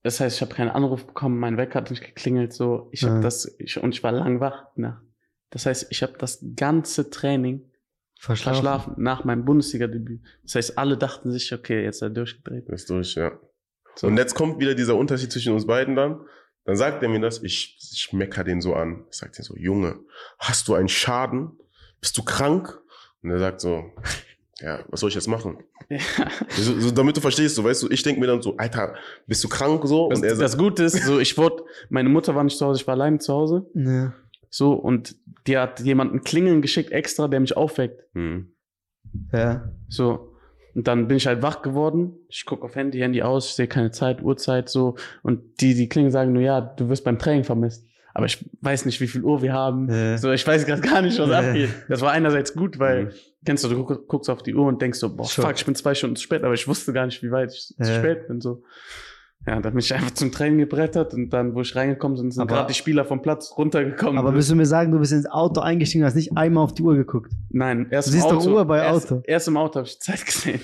das 0.06 0.20
heißt, 0.20 0.36
ich 0.36 0.40
habe 0.42 0.54
keinen 0.54 0.70
Anruf 0.70 1.04
bekommen, 1.04 1.38
mein 1.40 1.56
Wecker 1.56 1.80
hat 1.80 1.90
nicht 1.90 2.04
geklingelt, 2.04 2.52
so 2.52 2.88
ich 2.92 3.02
habe 3.02 3.16
Ja. 3.16 3.20
das 3.20 3.56
ich, 3.58 3.76
und 3.82 3.92
ich 3.92 4.02
war 4.04 4.12
lang 4.12 4.38
wach. 4.40 4.66
Na. 4.76 5.02
Das 5.50 5.66
heißt, 5.66 5.88
ich 5.90 6.02
habe 6.02 6.14
das 6.16 6.44
ganze 6.54 7.10
Training 7.10 7.70
Verschlafen. 8.18 8.62
verschlafen 8.62 8.94
nach 8.98 9.24
meinem 9.24 9.44
Bundesliga-Debüt. 9.44 10.22
Das 10.44 10.54
heißt, 10.54 10.78
alle 10.78 10.96
dachten 10.96 11.32
sich, 11.32 11.52
okay, 11.52 11.82
jetzt 11.82 11.96
ist 11.96 12.02
er 12.02 12.10
durchgedreht. 12.10 12.68
Ist 12.68 12.88
durch, 12.88 13.16
ja. 13.16 13.32
So. 13.96 14.06
Und 14.06 14.16
jetzt 14.16 14.34
kommt 14.34 14.60
wieder 14.60 14.74
dieser 14.74 14.94
Unterschied 14.96 15.32
zwischen 15.32 15.52
uns 15.52 15.66
beiden 15.66 15.96
dann. 15.96 16.20
Dann 16.64 16.76
sagt 16.76 17.02
er 17.02 17.08
mir 17.08 17.20
das, 17.20 17.42
ich, 17.42 17.76
ich 17.92 18.12
mecker 18.12 18.44
den 18.44 18.60
so 18.60 18.74
an. 18.74 19.06
Ich 19.10 19.16
sag 19.16 19.32
dir 19.32 19.42
so, 19.42 19.56
Junge, 19.56 19.98
hast 20.38 20.68
du 20.68 20.74
einen 20.74 20.88
Schaden? 20.88 21.58
Bist 22.00 22.16
du 22.16 22.22
krank? 22.22 22.80
Und 23.22 23.30
er 23.30 23.38
sagt 23.38 23.60
so, 23.60 23.92
ja, 24.60 24.80
was 24.88 25.00
soll 25.00 25.08
ich 25.10 25.14
jetzt 25.14 25.28
machen? 25.28 25.58
Ja. 25.88 26.00
So, 26.48 26.80
so, 26.80 26.90
damit 26.90 27.16
du 27.16 27.20
verstehst, 27.20 27.54
so, 27.54 27.62
weißt 27.62 27.84
du, 27.84 27.88
ich 27.90 28.02
denk 28.02 28.18
mir 28.18 28.26
dann 28.26 28.42
so, 28.42 28.56
Alter, 28.56 28.94
bist 29.28 29.44
du 29.44 29.48
krank 29.48 29.82
so? 29.86 30.08
Das, 30.08 30.18
Und 30.18 30.24
er 30.24 30.34
das 30.34 30.52
sagt, 30.52 30.60
Gute 30.60 30.82
ist, 30.82 31.00
so 31.04 31.20
ich 31.20 31.38
wurde, 31.38 31.62
meine 31.90 32.08
Mutter 32.08 32.34
war 32.34 32.42
nicht 32.42 32.58
zu 32.58 32.66
Hause, 32.66 32.80
ich 32.80 32.86
war 32.88 32.94
alleine 32.94 33.18
zu 33.18 33.32
Hause. 33.32 33.66
Ja. 33.74 34.12
So, 34.50 34.72
und 34.72 35.14
die 35.46 35.56
hat 35.58 35.78
jemanden 35.80 36.22
klingeln 36.24 36.60
geschickt 36.60 36.90
extra, 36.90 37.28
der 37.28 37.38
mich 37.38 37.56
aufweckt. 37.56 38.02
hm, 38.14 38.52
Ja. 39.32 39.70
So. 39.88 40.32
Und 40.74 40.88
dann 40.88 41.06
bin 41.08 41.16
ich 41.18 41.26
halt 41.28 41.40
wach 41.40 41.62
geworden. 41.62 42.14
Ich 42.28 42.44
gucke 42.44 42.64
auf 42.64 42.74
Handy, 42.74 42.98
Handy 42.98 43.22
aus, 43.22 43.46
ich 43.50 43.54
sehe 43.54 43.68
keine 43.68 43.92
Zeit, 43.92 44.22
Uhrzeit, 44.22 44.68
so. 44.68 44.96
Und 45.22 45.60
die, 45.60 45.74
die 45.74 45.88
klingen, 45.88 46.10
sagen 46.10 46.32
nur, 46.32 46.42
ja, 46.42 46.60
du 46.60 46.88
wirst 46.88 47.04
beim 47.04 47.18
Training 47.18 47.44
vermisst. 47.44 47.86
Aber 48.12 48.26
ich 48.26 48.44
weiß 48.60 48.86
nicht, 48.86 49.00
wie 49.00 49.06
viel 49.06 49.22
Uhr 49.22 49.40
wir 49.42 49.52
haben. 49.52 49.88
Ja. 49.90 50.18
So, 50.18 50.32
ich 50.32 50.44
weiß 50.46 50.66
gerade 50.66 50.82
gar 50.82 51.00
nicht, 51.02 51.18
was 51.18 51.28
Ja. 51.30 51.38
abgeht. 51.40 51.70
Das 51.88 52.00
war 52.00 52.10
einerseits 52.12 52.54
gut, 52.54 52.78
weil, 52.78 53.04
Mhm. 53.04 53.10
Kennst 53.46 53.64
du, 53.64 53.68
du 53.68 53.84
guck- 53.84 54.06
guckst 54.08 54.28
auf 54.28 54.42
die 54.42 54.54
Uhr 54.54 54.66
und 54.66 54.82
denkst 54.82 54.98
so, 54.98 55.14
boah, 55.16 55.26
Schon. 55.26 55.44
fuck, 55.44 55.54
ich 55.56 55.64
bin 55.64 55.74
zwei 55.74 55.94
Stunden 55.94 56.16
zu 56.16 56.22
spät, 56.24 56.44
aber 56.44 56.52
ich 56.54 56.68
wusste 56.68 56.92
gar 56.92 57.06
nicht, 57.06 57.22
wie 57.22 57.30
weit 57.30 57.52
ich 57.52 57.68
zu 57.68 57.90
Ja. 57.90 57.98
spät 57.98 58.28
bin, 58.28 58.40
so. 58.40 58.62
Ja, 59.46 59.60
dann 59.60 59.72
bin 59.74 59.78
ich 59.78 59.94
einfach 59.94 60.10
zum 60.10 60.32
Training 60.32 60.58
gebrettert 60.58 61.14
und 61.14 61.30
dann, 61.30 61.54
wo 61.54 61.60
ich 61.60 61.76
reingekommen 61.76 62.18
bin, 62.18 62.30
sind 62.32 62.48
gerade 62.48 62.66
die 62.66 62.74
Spieler 62.74 63.04
vom 63.04 63.22
Platz 63.22 63.52
runtergekommen. 63.56 64.18
Aber 64.18 64.34
willst 64.34 64.50
du 64.50 64.56
mir 64.56 64.66
sagen, 64.66 64.90
du 64.90 64.98
bist 64.98 65.12
ins 65.12 65.26
Auto 65.30 65.60
eingestiegen 65.60 66.02
und 66.02 66.06
hast 66.08 66.16
nicht 66.16 66.36
einmal 66.36 66.64
auf 66.64 66.74
die 66.74 66.82
Uhr 66.82 66.96
geguckt? 66.96 67.30
Nein, 67.50 67.86
erst 67.90 68.08
Du 68.08 68.12
siehst 68.12 68.24
im 68.24 68.30
doch 68.32 68.40
Auto. 68.40 68.54
Uhr 68.54 68.64
bei 68.64 68.78
erst, 68.78 69.12
Auto. 69.12 69.22
Erst 69.24 69.46
im 69.46 69.56
Auto 69.56 69.78
habe 69.78 69.86
ich 69.86 70.00
Zeit 70.00 70.24
gesehen. 70.26 70.60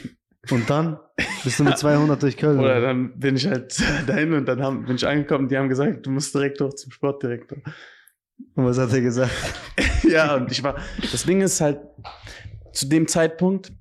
Und 0.50 0.68
dann 0.68 0.98
bist 1.44 1.60
du 1.60 1.64
mit 1.64 1.78
200 1.78 2.20
durch 2.20 2.36
Köln. 2.36 2.58
Oder 2.58 2.80
dann 2.80 3.16
bin 3.20 3.36
ich 3.36 3.46
halt 3.46 3.80
dahin 4.08 4.32
und 4.32 4.46
dann 4.46 4.60
haben, 4.60 4.84
bin 4.86 4.96
ich 4.96 5.06
angekommen, 5.06 5.48
die 5.48 5.56
haben 5.56 5.68
gesagt, 5.68 6.04
du 6.04 6.10
musst 6.10 6.34
direkt 6.34 6.60
hoch 6.60 6.74
zum 6.74 6.90
Sportdirektor. 6.90 7.58
Und 8.56 8.64
was 8.64 8.78
hat 8.78 8.92
er 8.92 9.00
gesagt? 9.02 9.30
ja, 10.02 10.34
und 10.34 10.50
ich 10.50 10.64
war, 10.64 10.74
das 11.12 11.24
Ding 11.24 11.40
ist 11.42 11.60
halt, 11.60 11.78
zu 12.72 12.86
dem 12.86 13.06
Zeitpunkt 13.08 13.72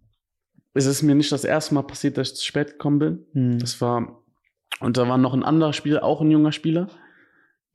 ist 0.73 0.85
es 0.85 1.01
mir 1.01 1.15
nicht 1.15 1.31
das 1.31 1.43
erste 1.43 1.73
Mal 1.73 1.83
passiert, 1.83 2.17
dass 2.17 2.29
ich 2.29 2.35
zu 2.37 2.45
spät 2.45 2.71
gekommen 2.73 2.99
bin. 2.99 3.25
Hm. 3.33 3.59
Das 3.59 3.81
war, 3.81 4.23
und 4.79 4.97
da 4.97 5.07
war 5.07 5.17
noch 5.17 5.33
ein 5.33 5.43
anderer 5.43 5.73
Spieler, 5.73 6.03
auch 6.03 6.21
ein 6.21 6.31
junger 6.31 6.51
Spieler, 6.51 6.87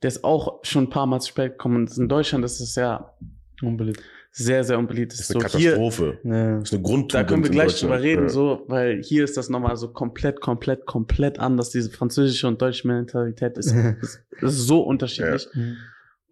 der 0.01 0.09
ist 0.09 0.23
auch 0.23 0.59
schon 0.63 0.85
ein 0.85 0.89
paar 0.89 1.05
Mal 1.05 1.19
zu 1.19 1.29
spät 1.29 1.53
gekommen. 1.53 1.75
Und 1.77 1.97
in 1.97 2.07
Deutschland 2.07 2.43
ist 2.45 2.59
es 2.59 2.75
ja 2.75 3.13
Unbeliebt. 3.61 4.01
sehr, 4.31 4.63
sehr 4.63 4.77
unbeliebt. 4.77 5.11
das 5.13 5.21
ist 5.21 5.35
eine 5.35 5.49
so 5.49 5.57
hier, 5.57 5.71
Katastrophe. 5.71 6.19
Ja. 6.23 6.59
das 6.59 6.69
ist 6.69 6.73
eine 6.73 6.81
da 6.83 6.87
Grundtugend 6.87 7.27
können 7.27 7.43
wir 7.43 7.49
gleich 7.51 7.79
drüber 7.79 8.01
reden, 8.01 8.23
Ja. 8.23 8.29
so, 8.29 8.63
weil 8.67 9.01
hier 9.03 9.23
ist 9.23 9.37
das 9.37 9.49
nochmal 9.49 9.75
so 9.77 9.91
komplett, 9.91 10.41
komplett, 10.41 10.85
komplett 10.85 11.39
anders. 11.39 11.71
Diese 11.71 11.89
französische 11.89 12.47
und 12.47 12.61
deutsche 12.61 12.87
Mentalität 12.87 13.57
ist, 13.57 13.71
ist, 14.01 14.23
ist 14.41 14.57
so 14.67 14.81
unterschiedlich. 14.81 15.47
Hm. 15.53 15.77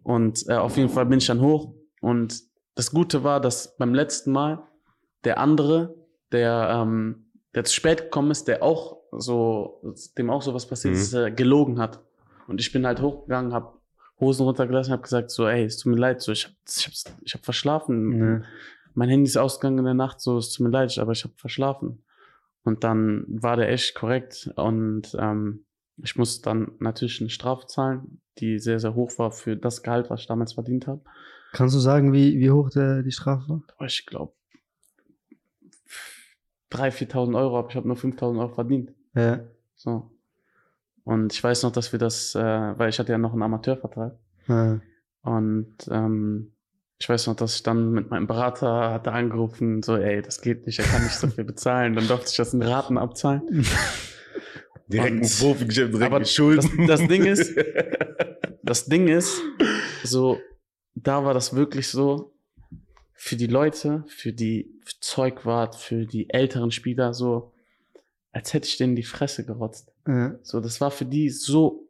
Und 0.02 0.48
äh, 0.48 0.54
auf 0.54 0.76
jeden 0.76 0.88
Fall 0.88 1.06
bin 1.06 1.18
ich 1.18 1.26
dann 1.26 1.40
hoch. 1.40 1.74
Und 2.00 2.40
das 2.76 2.92
Gute 2.92 3.24
war, 3.24 3.40
dass 3.40 3.76
beim 3.76 3.94
letzten 3.94 4.30
Mal 4.30 4.62
der 5.26 5.38
andere, 5.38 5.94
der, 6.32 6.70
ähm, 6.72 7.26
der 7.54 7.64
zu 7.64 7.74
spät 7.74 8.04
gekommen 8.04 8.30
ist, 8.30 8.48
der 8.48 8.62
auch 8.62 8.96
so, 9.12 9.82
dem 10.16 10.30
auch 10.30 10.40
sowas 10.42 10.66
passiert 10.66 10.94
Mhm. 10.94 11.00
ist, 11.00 11.12
äh, 11.12 11.30
gelogen 11.30 11.78
hat. 11.78 12.00
Und 12.48 12.60
ich 12.60 12.72
bin 12.72 12.86
halt 12.86 13.00
hochgegangen, 13.02 13.52
hab 13.52 13.80
Hosen 14.20 14.44
runtergelassen, 14.44 14.92
hab 14.94 15.02
gesagt 15.02 15.30
so, 15.30 15.46
ey, 15.46 15.64
es 15.64 15.76
tut 15.78 15.92
mir 15.92 15.98
leid, 15.98 16.22
so 16.22 16.32
ich 16.32 16.44
hab, 16.46 16.52
ich 16.66 16.86
hab, 16.86 17.14
ich 17.22 17.34
hab 17.34 17.44
verschlafen. 17.44 18.18
Ja. 18.18 18.42
Mein 18.94 19.10
Handy 19.10 19.26
ist 19.28 19.36
ausgegangen 19.36 19.78
in 19.80 19.84
der 19.84 19.94
Nacht, 19.94 20.20
so 20.20 20.38
es 20.38 20.52
tut 20.52 20.64
mir 20.64 20.70
leid, 20.72 20.96
aber 20.98 21.12
ich 21.12 21.24
hab 21.24 21.38
verschlafen. 21.38 22.02
Und 22.64 22.82
dann 22.82 23.24
war 23.28 23.56
der 23.56 23.68
echt 23.70 23.94
korrekt 23.94 24.50
und 24.56 25.14
ähm, 25.18 25.66
ich 25.98 26.16
musste 26.16 26.42
dann 26.44 26.72
natürlich 26.78 27.20
eine 27.20 27.30
Strafe 27.30 27.66
zahlen, 27.66 28.20
die 28.38 28.58
sehr, 28.58 28.80
sehr 28.80 28.94
hoch 28.94 29.10
war 29.18 29.30
für 29.32 29.56
das 29.56 29.82
Gehalt, 29.82 30.08
was 30.10 30.20
ich 30.20 30.26
damals 30.26 30.54
verdient 30.54 30.86
habe. 30.86 31.02
Kannst 31.52 31.74
du 31.74 31.78
sagen, 31.78 32.12
wie, 32.12 32.38
wie 32.38 32.50
hoch 32.50 32.70
der, 32.70 33.02
die 33.02 33.12
Strafe 33.12 33.48
war? 33.48 33.62
Ich 33.86 34.04
glaube, 34.06 34.32
3.000, 36.76 37.10
4.000 37.10 37.36
Euro, 37.38 37.58
aber 37.58 37.68
ich 37.70 37.76
habe 37.76 37.88
nur 37.88 37.96
5.000 37.96 38.38
Euro 38.40 38.48
verdient. 38.54 38.92
Ja. 39.14 39.40
So. 39.74 40.10
Und 41.04 41.32
ich 41.32 41.42
weiß 41.42 41.62
noch, 41.62 41.72
dass 41.72 41.92
wir 41.92 41.98
das, 41.98 42.34
äh, 42.34 42.40
weil 42.40 42.88
ich 42.90 42.98
hatte 42.98 43.12
ja 43.12 43.18
noch 43.18 43.32
einen 43.32 43.42
Amateurvertrag. 43.42 44.16
Ja. 44.48 44.80
Und 45.22 45.76
ähm, 45.90 46.52
ich 46.98 47.08
weiß 47.08 47.26
noch, 47.26 47.36
dass 47.36 47.56
ich 47.56 47.62
dann 47.62 47.92
mit 47.92 48.10
meinem 48.10 48.26
Berater 48.26 48.90
hatte 48.92 49.12
angerufen, 49.12 49.82
so, 49.82 49.96
ey, 49.96 50.22
das 50.22 50.40
geht 50.40 50.66
nicht, 50.66 50.78
er 50.78 50.84
kann 50.86 51.02
nicht 51.04 51.14
so 51.16 51.26
viel 51.28 51.44
bezahlen. 51.44 51.94
Dann 51.94 52.08
durfte 52.08 52.30
ich 52.30 52.36
das 52.36 52.54
in 52.54 52.62
Raten 52.62 52.96
abzahlen. 52.98 53.42
Direkt 54.88 55.16
ins 55.16 55.40
Profi-Geschäft, 55.40 55.92
direkt 55.94 56.12
aber 56.14 56.24
Schulden. 56.24 56.86
das- 56.86 57.00
das 57.00 57.08
Ding 57.08 57.24
ist- 57.24 57.54
Das 58.62 58.86
Ding 58.86 59.06
ist, 59.06 59.40
so, 60.02 60.38
da 60.96 61.24
war 61.24 61.34
das 61.34 61.54
wirklich 61.54 61.86
so, 61.88 62.35
für 63.16 63.36
die 63.36 63.46
Leute, 63.46 64.04
für 64.08 64.32
die 64.32 64.70
Zeugwart, 65.00 65.74
für 65.74 66.06
die 66.06 66.30
älteren 66.30 66.70
Spieler, 66.70 67.14
so, 67.14 67.52
als 68.32 68.52
hätte 68.52 68.68
ich 68.68 68.76
denen 68.76 68.94
die 68.96 69.02
Fresse 69.02 69.44
gerotzt. 69.44 69.92
Ja. 70.06 70.38
So, 70.42 70.60
das 70.60 70.80
war 70.80 70.90
für 70.90 71.06
die 71.06 71.30
so, 71.30 71.88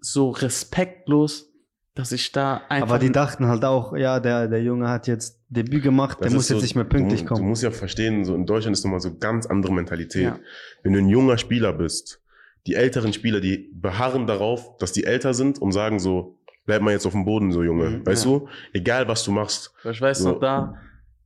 so 0.00 0.30
respektlos, 0.30 1.52
dass 1.94 2.12
ich 2.12 2.32
da 2.32 2.62
einfach. 2.68 2.88
Aber 2.90 2.98
die 2.98 3.12
dachten 3.12 3.46
halt 3.46 3.64
auch, 3.64 3.96
ja, 3.96 4.20
der, 4.20 4.48
der 4.48 4.62
Junge 4.62 4.88
hat 4.88 5.06
jetzt 5.06 5.40
Debüt 5.48 5.82
gemacht, 5.82 6.18
der 6.20 6.26
Das 6.26 6.34
muss 6.34 6.44
ist 6.44 6.48
jetzt 6.50 6.58
so- 6.58 6.64
nicht 6.64 6.74
mehr 6.74 6.84
pünktlich 6.84 7.20
du, 7.20 7.26
kommen. 7.26 7.42
Du 7.42 7.48
musst 7.48 7.62
ja 7.62 7.70
verstehen, 7.70 8.24
so 8.24 8.34
in 8.34 8.46
Deutschland 8.46 8.76
ist 8.76 8.84
nochmal 8.84 9.00
so 9.00 9.16
ganz 9.16 9.46
andere 9.46 9.72
Mentalität. 9.72 10.22
Ja. 10.24 10.38
Wenn 10.82 10.92
du 10.92 10.98
ein 10.98 11.08
junger 11.08 11.38
Spieler 11.38 11.72
bist, 11.72 12.22
die 12.66 12.74
älteren 12.74 13.12
Spieler, 13.12 13.40
die 13.40 13.70
beharren 13.74 14.26
darauf, 14.26 14.76
dass 14.78 14.92
die 14.92 15.04
älter 15.04 15.34
sind 15.34 15.58
und 15.60 15.72
sagen 15.72 15.98
so, 15.98 16.35
bleib 16.66 16.82
mal 16.82 16.90
jetzt 16.92 17.06
auf 17.06 17.12
dem 17.12 17.24
Boden, 17.24 17.50
so 17.52 17.62
Junge. 17.62 17.88
Mhm, 17.90 18.06
weißt 18.06 18.24
ja. 18.26 18.30
du? 18.32 18.48
Egal 18.72 19.08
was 19.08 19.24
du 19.24 19.30
machst. 19.32 19.72
ich 19.84 20.00
weiß 20.00 20.18
so. 20.18 20.32
noch 20.32 20.40
da, 20.40 20.74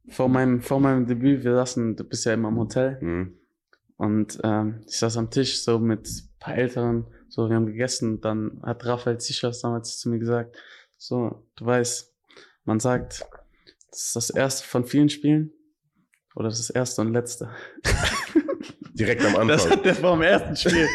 vor 0.08 0.28
meinem, 0.28 0.60
vor 0.60 0.80
meinem 0.80 1.06
Debüt, 1.06 1.42
wir 1.44 1.54
saßen, 1.54 1.96
du 1.96 2.04
bist 2.04 2.24
ja 2.26 2.34
immer 2.34 2.48
im 2.48 2.56
Hotel, 2.58 2.98
Mhm. 3.00 3.34
und 3.96 4.38
ähm, 4.44 4.82
ich 4.86 4.98
saß 4.98 5.16
am 5.16 5.30
Tisch 5.30 5.62
so 5.62 5.78
mit 5.78 6.06
ein 6.08 6.28
paar 6.38 6.54
Älteren, 6.56 7.06
so, 7.28 7.48
wir 7.48 7.56
haben 7.56 7.66
gegessen, 7.66 8.20
dann 8.20 8.60
hat 8.64 8.84
Raphael 8.84 9.18
Zichers 9.18 9.60
damals 9.60 9.98
zu 9.98 10.08
mir 10.08 10.18
gesagt, 10.18 10.56
so, 10.98 11.46
du 11.56 11.64
weißt, 11.64 12.12
man 12.64 12.80
sagt, 12.80 13.24
das 13.90 14.06
ist 14.06 14.16
das 14.16 14.30
erste 14.30 14.66
von 14.66 14.84
vielen 14.84 15.08
Spielen, 15.08 15.52
oder 16.34 16.48
das 16.48 16.60
ist 16.60 16.70
das 16.70 16.76
erste 16.76 17.00
und 17.02 17.12
letzte. 17.12 17.50
Direkt 18.94 19.22
am 19.22 19.28
Anfang. 19.36 19.48
Das 19.48 19.70
hat 19.70 19.84
der 19.84 19.94
vor 19.94 20.12
dem 20.16 20.22
ersten 20.22 20.56
Spiel, 20.56 20.86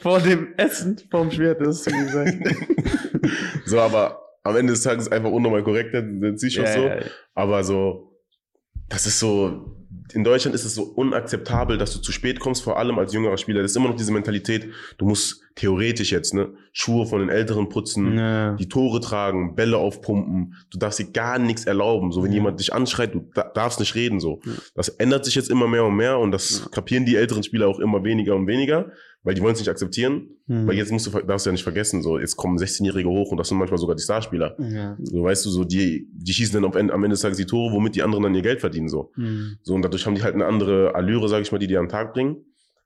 vor 0.00 0.20
dem 0.20 0.54
Essen, 0.56 0.96
vor 1.10 1.22
dem 1.22 1.30
Spiel 1.30 1.50
hat 1.50 1.58
er 1.58 1.66
das 1.66 1.82
zu 1.82 1.90
mir 1.90 2.04
gesagt. 2.04 2.34
so, 3.66 3.78
aber 3.80 4.22
am 4.42 4.56
Ende 4.56 4.72
des 4.72 4.82
Tages 4.82 5.10
einfach 5.10 5.30
unnormal 5.30 5.62
korrekt, 5.64 5.92
der, 5.92 6.02
der 6.02 6.36
Zischos 6.36 6.72
so. 6.72 6.80
ja, 6.80 6.96
ja. 6.96 7.02
Aber 7.34 7.64
so, 7.64 8.12
das 8.88 9.06
ist 9.06 9.18
so, 9.18 9.72
in 10.12 10.22
Deutschland 10.22 10.54
ist 10.54 10.64
es 10.64 10.74
so 10.76 10.84
unakzeptabel, 10.84 11.78
dass 11.78 11.92
du 11.92 11.98
zu 12.00 12.12
spät 12.12 12.38
kommst, 12.38 12.62
vor 12.62 12.78
allem 12.78 12.96
als 12.98 13.12
jüngerer 13.12 13.36
Spieler. 13.38 13.62
Das 13.62 13.72
ist 13.72 13.76
immer 13.76 13.88
noch 13.88 13.96
diese 13.96 14.12
Mentalität, 14.12 14.68
du 14.98 15.04
musst 15.06 15.42
theoretisch 15.56 16.12
jetzt, 16.12 16.32
ne, 16.32 16.50
Schuhe 16.72 17.06
von 17.06 17.18
den 17.20 17.28
Älteren 17.28 17.68
putzen, 17.68 18.16
Ja. 18.16 18.52
die 18.54 18.68
Tore 18.68 19.00
tragen, 19.00 19.56
Bälle 19.56 19.78
aufpumpen. 19.78 20.54
Du 20.70 20.78
darfst 20.78 20.98
dir 21.00 21.10
gar 21.10 21.38
nichts 21.40 21.64
erlauben. 21.64 22.12
So, 22.12 22.22
wenn 22.22 22.30
Ja. 22.30 22.36
jemand 22.36 22.60
dich 22.60 22.72
anschreit, 22.72 23.14
du 23.14 23.28
da, 23.34 23.50
darfst 23.52 23.80
nicht 23.80 23.94
reden. 23.96 24.20
So, 24.20 24.40
das 24.76 24.90
ändert 24.90 25.24
sich 25.24 25.34
jetzt 25.34 25.50
immer 25.50 25.66
mehr 25.66 25.84
und 25.84 25.96
mehr 25.96 26.18
und 26.20 26.30
das 26.30 26.70
kapieren 26.70 27.04
die 27.04 27.16
älteren 27.16 27.42
Spieler 27.42 27.66
auch 27.66 27.80
immer 27.80 28.04
weniger 28.04 28.36
und 28.36 28.46
weniger, 28.46 28.92
weil 29.26 29.34
die 29.34 29.42
wollen 29.42 29.54
es 29.54 29.58
nicht 29.58 29.68
akzeptieren. 29.68 30.28
Hm. 30.46 30.68
Weil 30.68 30.76
jetzt 30.76 30.92
musst 30.92 31.08
du, 31.08 31.10
darfst 31.10 31.44
du 31.46 31.50
ja 31.50 31.52
nicht 31.52 31.64
vergessen, 31.64 32.00
so, 32.00 32.16
jetzt 32.16 32.36
kommen 32.36 32.58
16-Jährige 32.58 33.08
hoch 33.08 33.32
und 33.32 33.38
das 33.38 33.48
sind 33.48 33.58
manchmal 33.58 33.78
sogar 33.78 33.96
die 33.96 34.02
Starspieler. 34.02 34.54
Ja. 34.60 34.96
So, 35.02 35.24
weißt 35.24 35.44
du, 35.44 35.50
so, 35.50 35.64
die, 35.64 36.08
die 36.12 36.32
schießen 36.32 36.62
dann 36.62 36.72
Ende- 36.72 36.94
am 36.94 37.02
Ende 37.02 37.14
des 37.14 37.22
Tages 37.22 37.36
die 37.36 37.44
Tore, 37.44 37.74
womit 37.74 37.96
die 37.96 38.04
anderen 38.04 38.22
dann 38.22 38.34
ihr 38.36 38.42
Geld 38.42 38.60
verdienen, 38.60 38.88
so. 38.88 39.10
Hm. 39.16 39.58
So, 39.62 39.74
und 39.74 39.82
dadurch 39.82 40.06
haben 40.06 40.14
die 40.14 40.22
halt 40.22 40.34
eine 40.34 40.46
andere 40.46 40.94
Allüre, 40.94 41.28
sage 41.28 41.42
ich 41.42 41.50
mal, 41.50 41.58
die 41.58 41.66
die 41.66 41.76
am 41.76 41.88
Tag 41.88 42.12
bringen. 42.12 42.36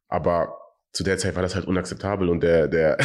Aber 0.09 0.55
zu 0.93 1.05
der 1.05 1.19
Zeit 1.19 1.37
war 1.37 1.43
das 1.43 1.55
halt 1.55 1.67
unakzeptabel 1.67 2.31
und 2.31 2.43
der, 2.43 2.69
der, 2.69 2.97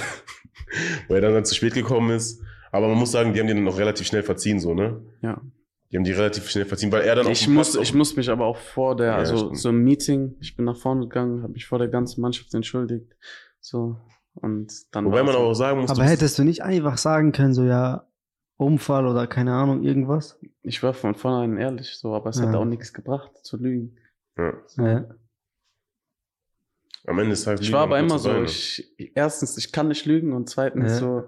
wo 1.10 1.16
er 1.16 1.20
dann, 1.22 1.34
dann 1.34 1.44
zu 1.44 1.56
spät 1.56 1.74
gekommen 1.74 2.12
ist. 2.16 2.42
Aber 2.72 2.88
man 2.88 2.98
muss 2.98 3.12
sagen, 3.12 3.34
die 3.34 3.40
haben 3.42 3.48
den 3.48 3.58
dann 3.58 3.68
auch 3.68 3.78
relativ 3.78 4.08
schnell 4.08 4.24
verziehen, 4.24 4.62
so, 4.62 4.74
ne? 4.74 5.02
Ja. 5.22 5.42
Die 5.92 5.98
haben 5.98 6.04
die 6.04 6.12
relativ 6.12 6.50
schnell 6.50 6.66
verziehen, 6.66 6.92
weil 6.92 7.04
er 7.04 7.16
dann 7.16 7.28
Ich 7.28 7.48
muss, 7.48 7.76
ich 7.76 7.94
muss 7.94 8.16
mich 8.16 8.30
aber 8.30 8.46
auch 8.46 8.58
vor 8.58 8.96
der, 8.96 9.08
Ja, 9.08 9.16
also 9.18 9.38
stimmt. 9.38 9.58
so 9.60 9.70
im 9.70 9.84
Meeting, 9.84 10.36
ich 10.40 10.56
bin 10.56 10.66
nach 10.66 10.78
vorne 10.78 11.02
gegangen, 11.02 11.44
habe 11.44 11.54
mich 11.54 11.68
vor 11.68 11.78
der 11.80 11.88
ganzen 11.88 12.22
Mannschaft 12.22 12.54
entschuldigt. 12.54 13.16
So. 13.60 13.98
Und 14.34 14.74
dann. 14.94 15.06
Wobei 15.06 15.24
man 15.24 15.36
auch 15.36 15.54
sagen 15.54 15.80
muss, 15.80 15.92
Aber 15.92 16.04
hättest 16.04 16.38
du 16.40 16.44
nicht 16.44 16.64
einfach 16.64 16.98
sagen 16.98 17.32
können, 17.32 17.54
so 17.54 17.64
ja, 17.64 18.08
Unfall 18.58 19.06
oder 19.08 19.28
keine 19.28 19.54
Ahnung, 19.54 19.84
irgendwas? 19.84 20.40
Ich 20.62 20.82
war 20.84 20.94
von 20.94 21.14
vornherein 21.16 21.58
ehrlich, 21.58 21.96
so, 21.98 22.14
aber 22.16 22.32
es 22.32 22.40
Ja. 22.40 22.48
hat 22.48 22.56
auch 22.56 22.66
nichts 22.66 22.92
gebracht, 22.94 23.32
zu 23.46 23.56
lügen. 23.58 23.98
ja, 24.38 24.54
Ja. 24.78 25.06
am 27.08 27.20
Ende 27.20 27.30
des 27.32 27.44
Tages 27.44 27.62
Ich 27.62 27.72
war 27.72 27.84
aber 27.84 28.00
immer 28.00 28.18
so, 28.20 28.44
ich, 28.44 28.92
erstens, 29.16 29.58
ich 29.58 29.72
kann 29.72 29.88
nicht 29.88 30.06
lügen 30.06 30.34
und 30.34 30.50
zweitens 30.50 30.94
Ja. 30.94 30.98
so, 31.00 31.24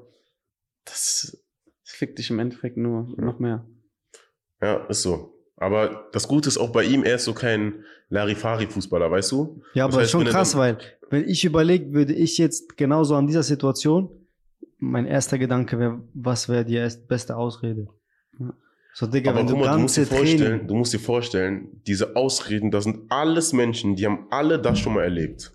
das 0.86 1.44
fickt 1.84 2.18
dich 2.20 2.30
im 2.32 2.40
Endeffekt 2.40 2.76
nur 2.78 3.14
Ja. 3.18 3.24
noch 3.26 3.40
mehr. 3.40 3.66
Ja, 4.62 4.86
ist 4.88 5.02
so. 5.04 5.34
Aber 5.58 6.08
das 6.12 6.28
Gute 6.28 6.50
ist 6.50 6.58
auch 6.58 6.72
bei 6.72 6.84
ihm, 6.84 7.04
er 7.04 7.16
ist 7.16 7.26
so 7.26 7.34
kein 7.34 7.84
Larifari-Fußballer, 8.10 9.10
weißt 9.10 9.32
du? 9.32 9.62
Ja, 9.74 9.86
Das 9.88 9.96
aber 9.96 10.02
heißt, 10.04 10.12
schon 10.12 10.26
wenn 10.26 10.32
krass, 10.32 10.56
weil 10.56 10.78
wenn 11.10 11.28
ich 11.28 11.44
überlege, 11.46 11.94
würde 11.94 12.14
ich 12.14 12.38
jetzt 12.38 12.78
genauso 12.78 13.16
an 13.16 13.28
dieser 13.28 13.44
Situation, 13.44 14.10
mein 14.78 15.06
erster 15.06 15.38
Gedanke 15.40 15.80
wäre, 15.80 16.02
was 16.14 16.48
wäre 16.48 16.64
die 16.64 16.88
beste 17.08 17.36
Ausrede? 17.36 17.88
So, 18.94 19.08
Digga, 19.08 19.32
Aber 19.32 19.40
wenn 19.40 19.48
guck 19.48 19.56
du 19.60 19.66
mal, 19.66 19.76
du 19.76 19.82
musst, 19.82 19.98
dir 19.98 20.06
vorstellen, 20.06 20.38
Training... 20.40 20.68
du 20.68 20.76
musst 20.76 20.94
dir 20.94 21.00
vorstellen, 21.00 21.82
diese 21.86 22.16
Ausreden, 22.16 22.72
das 22.72 22.84
sind 22.86 23.12
alles 23.12 23.54
Menschen, 23.54 23.96
die 23.96 24.06
haben 24.06 24.28
alle 24.30 24.60
das 24.60 24.80
schon 24.80 24.94
mal 24.94 25.04
erlebt. 25.04 25.52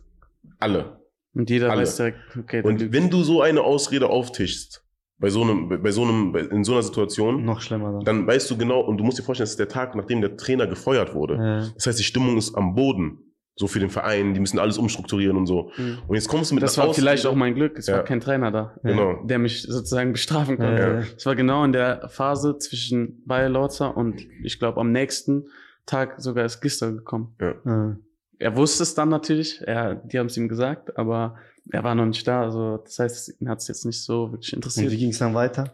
Alle. 0.58 1.00
Und 1.34 1.50
jeder 1.50 1.70
Alle. 1.70 1.82
weiß 1.82 1.96
direkt, 1.96 2.18
okay, 2.38 2.62
Und 2.62 2.92
wenn 2.92 3.10
du 3.10 3.22
so 3.22 3.42
eine 3.42 3.62
Ausrede 3.62 4.08
auftischst, 4.08 4.81
bei 5.22 5.30
so 5.30 5.40
einem, 5.42 5.68
bei 5.82 5.90
so 5.92 6.02
einem, 6.02 6.34
in 6.34 6.64
so 6.64 6.72
einer 6.72 6.82
Situation, 6.82 7.44
Noch 7.44 7.60
schlimmer 7.62 7.92
dann. 7.92 8.04
dann 8.04 8.26
weißt 8.26 8.50
du 8.50 8.58
genau, 8.58 8.80
und 8.80 8.98
du 8.98 9.04
musst 9.04 9.18
dir 9.18 9.22
vorstellen, 9.22 9.44
das 9.44 9.52
ist 9.52 9.58
der 9.60 9.68
Tag, 9.68 9.94
nachdem 9.94 10.20
der 10.20 10.36
Trainer 10.36 10.66
gefeuert 10.66 11.14
wurde. 11.14 11.34
Ja. 11.36 11.68
Das 11.74 11.86
heißt, 11.86 11.98
die 11.98 12.04
Stimmung 12.04 12.36
ist 12.36 12.54
am 12.54 12.74
Boden. 12.74 13.18
So 13.54 13.66
für 13.66 13.80
den 13.80 13.90
Verein, 13.90 14.32
die 14.32 14.40
müssen 14.40 14.58
alles 14.58 14.78
umstrukturieren 14.78 15.36
und 15.36 15.46
so. 15.46 15.70
Mhm. 15.76 15.98
Und 16.08 16.14
jetzt 16.16 16.26
kommst 16.28 16.50
du 16.50 16.54
mit 16.54 16.62
Das 16.64 16.78
war 16.78 16.92
vielleicht 16.94 17.26
Ausrede- 17.26 17.32
auch 17.32 17.36
mein 17.38 17.54
Glück, 17.54 17.76
es 17.78 17.86
Ja. 17.86 17.96
war 17.96 18.02
kein 18.04 18.18
Trainer 18.18 18.50
da, 18.50 18.74
Genau. 18.82 19.22
der 19.24 19.38
mich 19.38 19.62
sozusagen 19.64 20.12
bestrafen 20.12 20.56
konnte. 20.56 21.06
Es 21.16 21.26
war 21.26 21.36
genau 21.36 21.62
in 21.62 21.72
der 21.72 22.08
Phase 22.08 22.56
zwischen 22.58 23.22
Bayer 23.26 23.50
Lorzer 23.50 23.94
und 23.94 24.26
ich 24.42 24.58
glaube 24.58 24.80
am 24.80 24.90
nächsten 24.90 25.44
Tag 25.84 26.14
sogar 26.18 26.46
ist 26.46 26.62
Gistel 26.62 26.96
gekommen. 26.96 27.34
Ja. 27.40 27.96
Er 28.42 28.56
wusste 28.56 28.82
es 28.82 28.94
dann 28.96 29.08
natürlich, 29.08 29.60
er, 29.60 29.94
die 29.94 30.18
haben 30.18 30.26
es 30.26 30.36
ihm 30.36 30.48
gesagt, 30.48 30.98
aber 30.98 31.38
er 31.70 31.84
war 31.84 31.94
noch 31.94 32.06
nicht 32.06 32.26
da. 32.26 32.42
Also 32.42 32.78
das 32.78 32.98
heißt, 32.98 33.40
ihn 33.40 33.48
hat 33.48 33.60
es 33.60 33.68
jetzt 33.68 33.86
nicht 33.86 34.02
so 34.02 34.32
wirklich 34.32 34.52
Und 34.52 34.58
interessiert. 34.58 34.90
wie 34.90 34.98
ging 34.98 35.10
es 35.10 35.18
dann 35.18 35.34
weiter? 35.34 35.72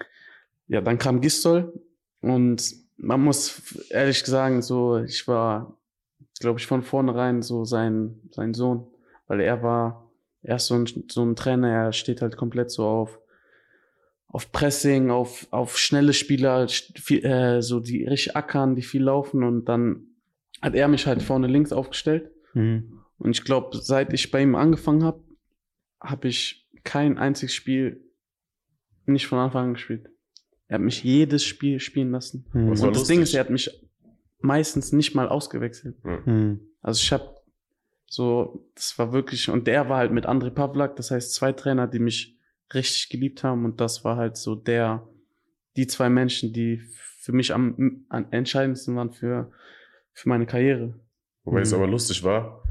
Ja, 0.67 0.83
dann 0.83 0.99
kam 0.99 1.23
Gistol 1.23 1.73
und 2.21 2.75
man 2.99 3.23
muss 3.23 3.63
ehrlich 3.89 4.23
sagen, 4.23 4.61
so, 4.61 4.99
ich 4.99 5.27
war, 5.27 5.79
glaube 6.41 6.59
ich, 6.61 6.67
von 6.67 6.83
vornherein 6.83 7.41
so 7.41 7.65
sein, 7.65 8.21
sein 8.33 8.53
Sohn, 8.53 8.87
weil 9.29 9.41
er 9.41 9.63
war, 9.63 10.11
er 10.43 10.57
ist 10.57 10.67
so 10.67 10.75
ein, 10.75 10.87
so 11.11 11.25
ein 11.25 11.37
Trainer, 11.37 11.71
er 11.71 11.93
steht 11.95 12.21
halt 12.21 12.37
komplett 12.37 12.71
so 12.71 12.85
auf, 12.85 13.19
auf 14.27 14.53
Pressing, 14.53 15.11
auf, 15.11 15.47
auf 15.53 15.79
schnelle 15.79 16.13
Spieler, 16.13 16.69
viel, 16.69 17.25
äh, 17.25 17.63
so 17.63 17.81
die 17.81 18.05
richtig 18.05 18.37
ackern, 18.37 18.77
die 18.77 18.83
viel 18.83 19.05
laufen 19.05 19.43
und 19.43 19.65
dann 19.71 20.05
hat 20.61 20.75
er 20.75 20.89
mich 20.89 21.07
halt 21.07 21.23
vorne 21.23 21.47
links 21.47 21.73
aufgestellt 21.73 22.31
Mhm. 22.59 23.01
und 23.19 23.31
ich 23.31 23.45
glaube, 23.45 23.77
seit 23.79 24.13
ich 24.13 24.31
bei 24.31 24.43
ihm 24.43 24.55
angefangen 24.55 25.05
habe, 25.05 25.23
habe 26.01 26.29
ich 26.29 26.69
kein 26.85 27.19
einziges 27.19 27.55
Spiel 27.55 28.05
nicht 29.07 29.27
von 29.27 29.39
Anfang 29.39 29.69
an 29.69 29.73
gespielt. 29.75 30.09
Er 30.67 30.75
hat 30.75 30.83
mich 30.83 31.03
jedes 31.03 31.45
Spiel 31.45 31.81
spielen 31.81 32.11
lassen. 32.11 32.47
Mhm. 32.53 32.61
War 32.61 32.71
Und 32.71 32.71
das 32.71 32.83
lustig. 32.83 33.09
Ding 33.09 33.23
ist, 33.23 33.35
er 33.35 33.41
hat 33.41 33.51
mich 33.51 33.71
meistens 34.41 34.93
nicht 34.93 35.15
mal 35.15 35.29
ausgewechselt. 35.29 35.97
Mhm. 36.05 36.61
Also 36.83 37.01
ich 37.03 37.13
habe 37.13 37.35
so, 38.07 38.69
das 38.75 38.99
war 38.99 39.13
wirklich, 39.13 39.49
und 39.51 39.67
der 39.67 39.89
war 39.89 39.99
halt 39.99 40.13
mit 40.13 40.27
André 40.27 40.51
Pavlak, 40.51 40.97
das 40.97 41.11
heißt 41.11 41.35
zwei 41.35 41.53
Trainer, 41.53 41.87
die 41.87 41.99
mich 41.99 42.39
richtig 42.73 43.09
geliebt 43.09 43.45
haben 43.45 43.65
und 43.65 43.81
das 43.81 44.05
war 44.05 44.17
halt 44.17 44.37
so 44.37 44.55
der, 44.55 45.07
die 45.77 45.87
zwei 45.87 46.09
Menschen, 46.09 46.53
die 46.53 46.79
für 47.21 47.33
mich 47.33 47.53
am, 47.53 48.05
am 48.09 48.27
entscheidendsten 48.31 48.97
waren 48.97 49.13
für, 49.13 49.51
für 50.13 50.29
meine 50.29 50.47
Karriere. 50.47 50.99
Wobei 51.49 51.61
es 51.63 51.71
Mhm. 51.73 51.79
aber 51.79 51.87
lustig 51.87 52.23
war, 52.25 52.63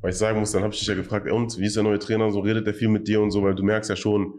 weil 0.00 0.10
ich 0.10 0.16
sagen 0.16 0.38
muss, 0.40 0.52
dann 0.52 0.62
habe 0.64 0.74
ich 0.74 0.80
dich 0.80 0.88
ja 0.88 0.94
gefragt, 0.94 1.30
und 1.30 1.56
wie 1.58 1.66
ist 1.66 1.76
der 1.76 1.82
neue 1.84 1.98
Trainer? 1.98 2.30
So 2.30 2.40
redet 2.40 2.66
der 2.66 2.74
viel 2.74 2.88
mit 2.88 3.06
dir 3.06 3.20
und 3.20 3.30
so, 3.30 3.42
weil 3.42 3.54
du 3.54 3.62
merkst 3.62 3.88
ja 3.90 3.96
schon, 3.96 4.34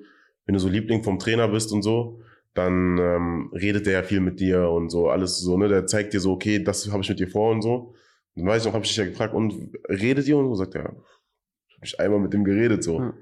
wenn 0.46 0.54
du 0.54 0.60
so 0.60 0.68
Liebling 0.70 1.02
vom 1.04 1.18
Trainer 1.18 1.48
bist 1.48 1.72
und 1.72 1.82
so, 1.82 2.20
dann 2.54 2.98
ähm, 3.00 3.52
redet 3.54 3.86
der 3.86 3.94
ja 3.94 4.04
viel 4.04 4.20
mit 4.20 4.40
dir 4.40 4.70
und 4.70 4.90
so, 4.90 5.10
alles 5.10 5.40
so, 5.40 5.58
ne? 5.58 5.68
Der 5.68 5.88
zeigt 5.88 6.14
dir 6.14 6.20
so, 6.20 6.34
okay, 6.34 6.64
das 6.64 6.92
habe 6.92 7.02
ich 7.04 7.10
mit 7.10 7.20
dir 7.20 7.28
vor 7.28 7.52
und 7.52 7.62
so. 7.62 7.94
Dann 8.36 8.46
weiß 8.46 8.62
ich 8.62 8.66
noch, 8.68 8.74
habe 8.74 8.84
ich 8.86 8.90
dich 8.92 8.98
ja 8.98 9.06
gefragt, 9.06 9.34
und 9.34 9.54
redet 9.90 10.28
ihr 10.28 10.38
und 10.38 10.48
so? 10.50 10.56
Sagt 10.56 10.76
er, 10.76 10.94
ich 11.68 11.76
habe 11.76 11.86
ich 11.86 12.00
einmal 12.00 12.20
mit 12.20 12.34
dem 12.34 12.44
geredet 12.44 12.84
so. 12.84 13.00
Ja. 13.00 13.14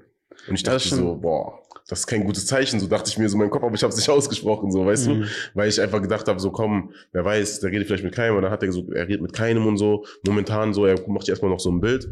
Und 0.48 0.54
ich 0.54 0.62
dachte 0.64 0.78
so, 0.88 1.16
boah, 1.16 1.62
das 1.88 2.00
ist 2.00 2.06
kein 2.06 2.24
gutes 2.24 2.46
Zeichen. 2.46 2.80
So 2.80 2.86
dachte 2.86 3.10
ich 3.10 3.18
mir 3.18 3.28
so 3.28 3.34
in 3.34 3.40
meinem 3.40 3.50
Kopf, 3.50 3.62
aber 3.62 3.74
ich 3.74 3.82
habe 3.82 3.90
es 3.92 3.96
nicht 3.96 4.08
ausgesprochen, 4.16 4.70
so, 4.72 4.86
weißt 4.86 5.06
du? 5.06 5.14
Mhm. 5.14 5.24
weil 5.54 5.68
ich 5.68 5.80
einfach 5.80 6.00
gedacht 6.02 6.26
habe, 6.28 6.40
so 6.40 6.50
komm, 6.50 6.92
wer 7.12 7.24
weiß, 7.24 7.60
der 7.60 7.70
redet 7.70 7.86
vielleicht 7.86 8.04
mit 8.04 8.14
keinem. 8.14 8.36
Und 8.36 8.42
dann 8.42 8.50
hat 8.52 8.62
er 8.62 8.72
so, 8.72 8.90
er 8.92 9.06
redet 9.06 9.22
mit 9.22 9.32
keinem 9.32 9.66
und 9.66 9.76
so. 9.76 10.04
Momentan 10.26 10.72
so, 10.72 10.86
er 10.86 10.98
macht 11.08 11.22
sich 11.26 11.30
erstmal 11.30 11.50
noch 11.50 11.60
so 11.60 11.70
ein 11.70 11.80
Bild. 11.80 12.08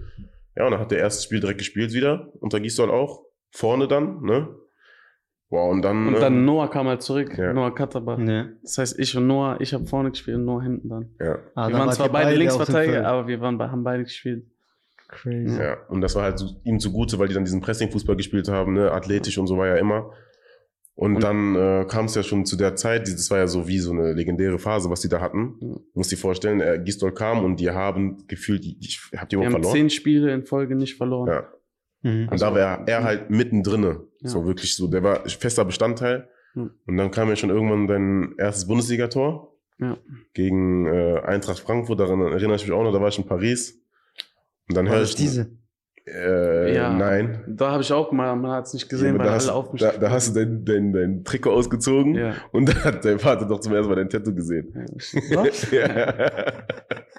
Ja, 0.57 0.67
und 0.67 0.73
dann 0.73 0.81
hat 0.81 0.91
der 0.91 0.99
erste 0.99 1.23
Spiel 1.23 1.41
direkt 1.41 1.59
gespielt 1.59 1.93
wieder. 1.95 2.29
Unter 2.41 2.61
Gisdol 2.61 2.91
auch. 2.91 3.23
Vorne 3.51 3.89
dann, 3.89 4.23
ne? 4.23 4.49
Wow, 5.49 5.71
und 5.71 5.83
dann. 5.83 6.09
Und 6.09 6.15
ähm, 6.15 6.21
dann 6.21 6.45
Noah 6.47 6.71
kam 6.71 6.87
halt 6.89 7.03
zurück, 7.03 7.37
Ja. 7.37 7.53
Noah 7.53 7.75
Katterbach. 7.75 8.19
Ja. 8.19 8.49
Das 8.63 8.79
heißt, 8.79 8.99
ich 8.99 9.15
und 9.17 9.27
Noah, 9.27 9.57
ich 9.61 9.75
habe 9.75 9.85
vorne 9.87 10.11
gespielt 10.11 10.37
und 10.39 10.47
Noah 10.47 10.63
hinten 10.63 10.89
dann. 10.89 11.11
ja, 11.21 11.39
Ah, 11.55 11.69
wir 11.69 11.73
da 11.75 11.79
waren 11.81 11.93
zwar 11.93 12.09
beide, 12.09 12.31
dem 12.31 12.39
Linksverteidiger, 12.39 13.07
aber 13.07 13.27
wir 13.27 13.41
waren, 13.41 13.59
haben 13.61 13.85
beide 13.85 14.05
gespielt. 14.05 14.47
Crazy. 15.13 15.59
ja. 15.61 15.77
Und 15.89 16.01
das 16.01 16.15
war 16.17 16.25
halt 16.25 16.39
so, 16.39 16.47
ihm 16.65 16.81
zugute, 16.81 17.19
weil 17.19 17.29
die 17.29 17.35
dann 17.35 17.45
diesen 17.45 17.61
Pressing-Fußball 17.61 18.17
gespielt 18.17 18.49
haben, 18.49 18.73
ne? 18.73 18.91
Athletisch 18.91 19.39
und 19.39 19.47
so 19.47 19.57
war 19.59 19.67
ja 19.69 19.77
immer. 19.77 20.11
Und, 20.95 21.17
Und- 21.17 21.23
dann 21.23 21.55
äh, 21.55 21.87
kam 21.89 22.07
es 22.07 22.15
ja 22.15 22.23
schon 22.23 22.45
zu 22.45 22.57
der 22.57 22.77
Zeit, 22.77 23.07
das 23.09 23.31
war 23.31 23.39
ja 23.39 23.47
so 23.47 23.67
wie 23.69 23.79
so 23.79 23.93
eine 23.93 24.13
legendäre 24.13 24.59
Phase, 24.59 24.91
was 24.91 25.01
die 25.01 25.09
da 25.09 25.21
hatten. 25.21 25.57
Du 25.61 25.81
musst 25.95 26.11
dir 26.13 26.17
vorstellen, 26.19 26.61
äh, 26.61 26.81
Gisdol 26.85 27.13
kam 27.15 27.45
und 27.45 27.61
die 27.61 27.71
haben 27.71 28.27
gefühlt, 28.27 28.65
die, 28.65 28.77
ich, 28.81 29.01
ihr 29.13 29.19
Wir 29.21 29.21
überhaupt 29.21 29.45
haben 29.47 29.53
verloren? 29.63 29.73
zehn 29.75 29.91
Spiele 29.91 30.33
in 30.35 30.45
Folge 30.45 30.75
nicht 30.77 30.97
verloren. 30.97 31.29
Ja. 31.29 32.11
Mhm. 32.11 32.29
Und 32.31 32.43
da 32.43 32.55
war 32.55 32.87
er 32.89 33.05
halt 33.05 33.31
mittendrin. 33.31 33.83
Ja. 33.85 33.97
So 34.29 34.45
wirklich 34.47 34.75
so, 34.77 34.87
der 34.89 35.03
war 35.03 35.27
fester 35.29 35.65
Bestandteil. 35.65 36.29
Hm. 36.55 36.71
Und 36.87 36.97
dann 36.99 37.11
kam 37.11 37.29
ja 37.31 37.37
schon 37.37 37.49
irgendwann 37.51 37.87
dein 37.87 38.35
erstes 38.37 38.67
Bundesligator 38.67 39.55
Ja. 39.79 39.97
gegen 40.35 40.87
äh, 40.87 41.21
Eintracht 41.25 41.61
Frankfurt. 41.61 41.99
Daran 42.01 42.21
erinnere 42.21 42.57
ich 42.57 42.63
mich 42.65 42.73
auch 42.73 42.83
noch, 42.83 42.93
da 42.93 43.01
war 43.01 43.09
ich 43.09 43.19
in 43.19 43.25
Paris. 43.27 43.82
Und 44.69 44.77
dann 44.77 44.87
das 44.87 45.11
ich. 45.11 45.17
diese? 45.17 45.51
Äh, 46.07 46.75
Ja. 46.75 46.93
Nein. 46.93 47.45
Da 47.49 47.71
habe 47.73 47.83
ich 47.83 47.93
auch 47.93 48.11
mal, 48.13 48.35
man 48.37 48.51
hat 48.53 48.67
es 48.67 48.75
nicht 48.75 48.89
gesehen, 48.89 49.11
Aber 49.15 49.21
weil 49.21 49.25
da, 49.27 49.31
alle 49.33 49.41
hast, 49.41 49.49
auf 49.51 49.73
mich 49.73 49.83
da, 49.83 49.93
da 49.93 50.11
hast 50.11 50.35
du 50.35 50.41
dein, 50.41 50.65
dein, 50.65 50.93
dein 50.93 51.25
Trikot 51.25 51.53
ausgezogen 51.53 52.15
Ja. 52.17 52.35
und 52.53 52.69
da 52.69 52.75
hat 52.85 53.05
dein 53.05 53.19
Vater 53.21 53.47
doch 53.47 53.61
zum 53.61 53.73
ersten 53.75 53.89
Mal 53.91 53.97
dein 53.97 54.09
Tattoo 54.11 54.35
gesehen. 54.35 54.73
ja. 54.75 55.37
Was? 55.37 55.71
ja. 55.71 56.65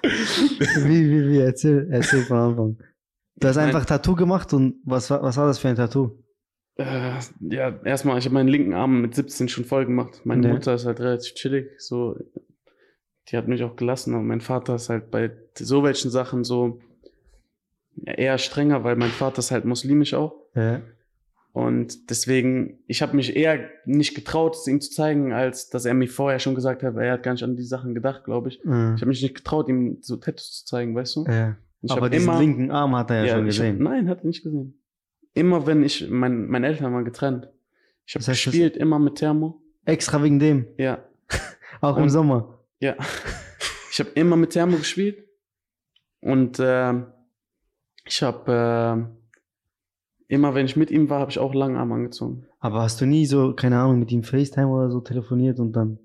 Wie, 0.02 1.10
wie, 1.10 1.28
wie? 1.30 1.38
Erzähl, 1.38 1.88
erzähl 1.90 2.22
von 2.22 2.36
Anfang. 2.36 2.78
Du 3.36 3.48
hast 3.48 3.56
einfach 3.56 3.84
Tattoo 3.84 4.14
gemacht 4.14 4.52
und 4.52 4.76
was 4.84 5.10
war, 5.10 5.22
was 5.22 5.36
war 5.36 5.46
das 5.46 5.58
für 5.58 5.68
ein 5.68 5.76
Tattoo? 5.76 6.18
Äh, 6.76 7.12
ja, 7.40 7.78
erstmal, 7.84 8.18
ich 8.18 8.24
habe 8.26 8.34
meinen 8.34 8.48
linken 8.48 8.74
Arm 8.74 9.00
mit 9.00 9.14
17 9.14 9.48
schon 9.48 9.64
voll 9.64 9.86
gemacht. 9.86 10.20
Meine 10.24 10.46
Ja. 10.46 10.52
Mutter 10.52 10.74
ist 10.74 10.86
halt 10.86 11.00
relativ 11.00 11.34
chillig, 11.34 11.70
so, 11.80 12.16
die 13.28 13.36
hat 13.36 13.48
mich 13.48 13.62
auch 13.62 13.76
gelassen, 13.76 14.14
aber 14.14 14.22
mein 14.22 14.40
Vater 14.40 14.74
ist 14.74 14.88
halt 14.90 15.10
bei 15.10 15.30
so 15.56 15.82
welchen 15.84 16.10
Sachen 16.10 16.44
so 16.44 16.80
eher 18.04 18.38
strenger, 18.38 18.84
weil 18.84 18.96
mein 18.96 19.10
Vater 19.10 19.38
ist 19.40 19.50
halt 19.50 19.64
muslimisch 19.64 20.14
auch. 20.14 20.34
Ja. 20.54 20.80
Und 21.52 22.10
deswegen, 22.10 22.80
ich 22.88 23.00
habe 23.00 23.14
mich 23.14 23.36
eher 23.36 23.68
nicht 23.84 24.14
getraut, 24.16 24.56
es 24.56 24.66
ihm 24.66 24.80
zu 24.80 24.90
zeigen, 24.90 25.32
als 25.32 25.70
dass 25.70 25.84
er 25.84 25.94
mir 25.94 26.08
vorher 26.08 26.40
schon 26.40 26.56
gesagt 26.56 26.82
hat, 26.82 26.96
weil 26.96 27.06
er 27.06 27.12
hat 27.12 27.22
gar 27.22 27.32
nicht 27.32 27.44
an 27.44 27.54
die 27.56 27.62
Sachen 27.62 27.94
gedacht, 27.94 28.24
glaube 28.24 28.48
ich. 28.48 28.64
Mhm. 28.64 28.94
Ich 28.96 29.02
habe 29.02 29.06
mich 29.06 29.22
nicht 29.22 29.36
getraut, 29.36 29.68
ihm 29.68 29.98
so 30.00 30.16
Tattoos 30.16 30.52
zu 30.60 30.66
zeigen, 30.66 30.94
weißt 30.94 31.16
du? 31.16 31.24
ja. 31.28 31.56
Ich 31.86 31.92
Aber 31.92 32.08
diesen 32.08 32.38
linken 32.38 32.70
Arm 32.70 32.96
hat 32.96 33.10
er 33.10 33.26
ja, 33.26 33.34
schon 33.34 33.46
ich 33.46 33.58
hab, 33.58 33.66
gesehen. 33.66 33.82
nein, 33.82 34.08
hat 34.08 34.20
er 34.20 34.26
nicht 34.26 34.42
gesehen. 34.42 34.80
immer 35.34 35.66
wenn 35.66 35.82
ich, 35.84 36.08
mein, 36.08 36.46
meine 36.48 36.66
Eltern 36.68 36.94
waren 36.94 37.04
getrennt. 37.04 37.50
Ich 38.06 38.14
habe 38.14 38.24
gespielt, 38.24 38.74
immer 38.78 38.98
mit 38.98 39.16
Thermo. 39.16 39.60
Extra 39.84 40.22
wegen 40.22 40.38
dem. 40.38 40.66
Ja, 40.78 41.04
Auch 41.82 41.98
im 41.98 42.04
Und- 42.04 42.08
Sommer. 42.10 42.58
ja. 42.80 42.96
Ich 43.92 44.00
habe 44.00 44.10
immer 44.14 44.34
mit 44.36 44.50
Thermo 44.50 44.76
gespielt. 44.78 45.24
Und 46.20 46.58
ähm, 46.60 47.06
ich 48.06 48.22
habe 48.22 49.08
äh, 50.28 50.34
immer, 50.34 50.54
wenn 50.54 50.66
ich 50.66 50.76
mit 50.76 50.90
ihm 50.90 51.08
war, 51.10 51.20
habe 51.20 51.30
ich 51.30 51.38
auch 51.38 51.54
Langarm 51.54 51.92
angezogen. 51.92 52.46
Aber 52.60 52.82
hast 52.82 53.00
du 53.00 53.06
nie 53.06 53.26
so, 53.26 53.54
keine 53.54 53.78
Ahnung, 53.78 53.98
mit 54.00 54.10
ihm 54.12 54.22
FaceTime 54.22 54.68
oder 54.68 54.90
so 54.90 55.00
telefoniert 55.00 55.58
und 55.60 55.72
dann 55.72 55.98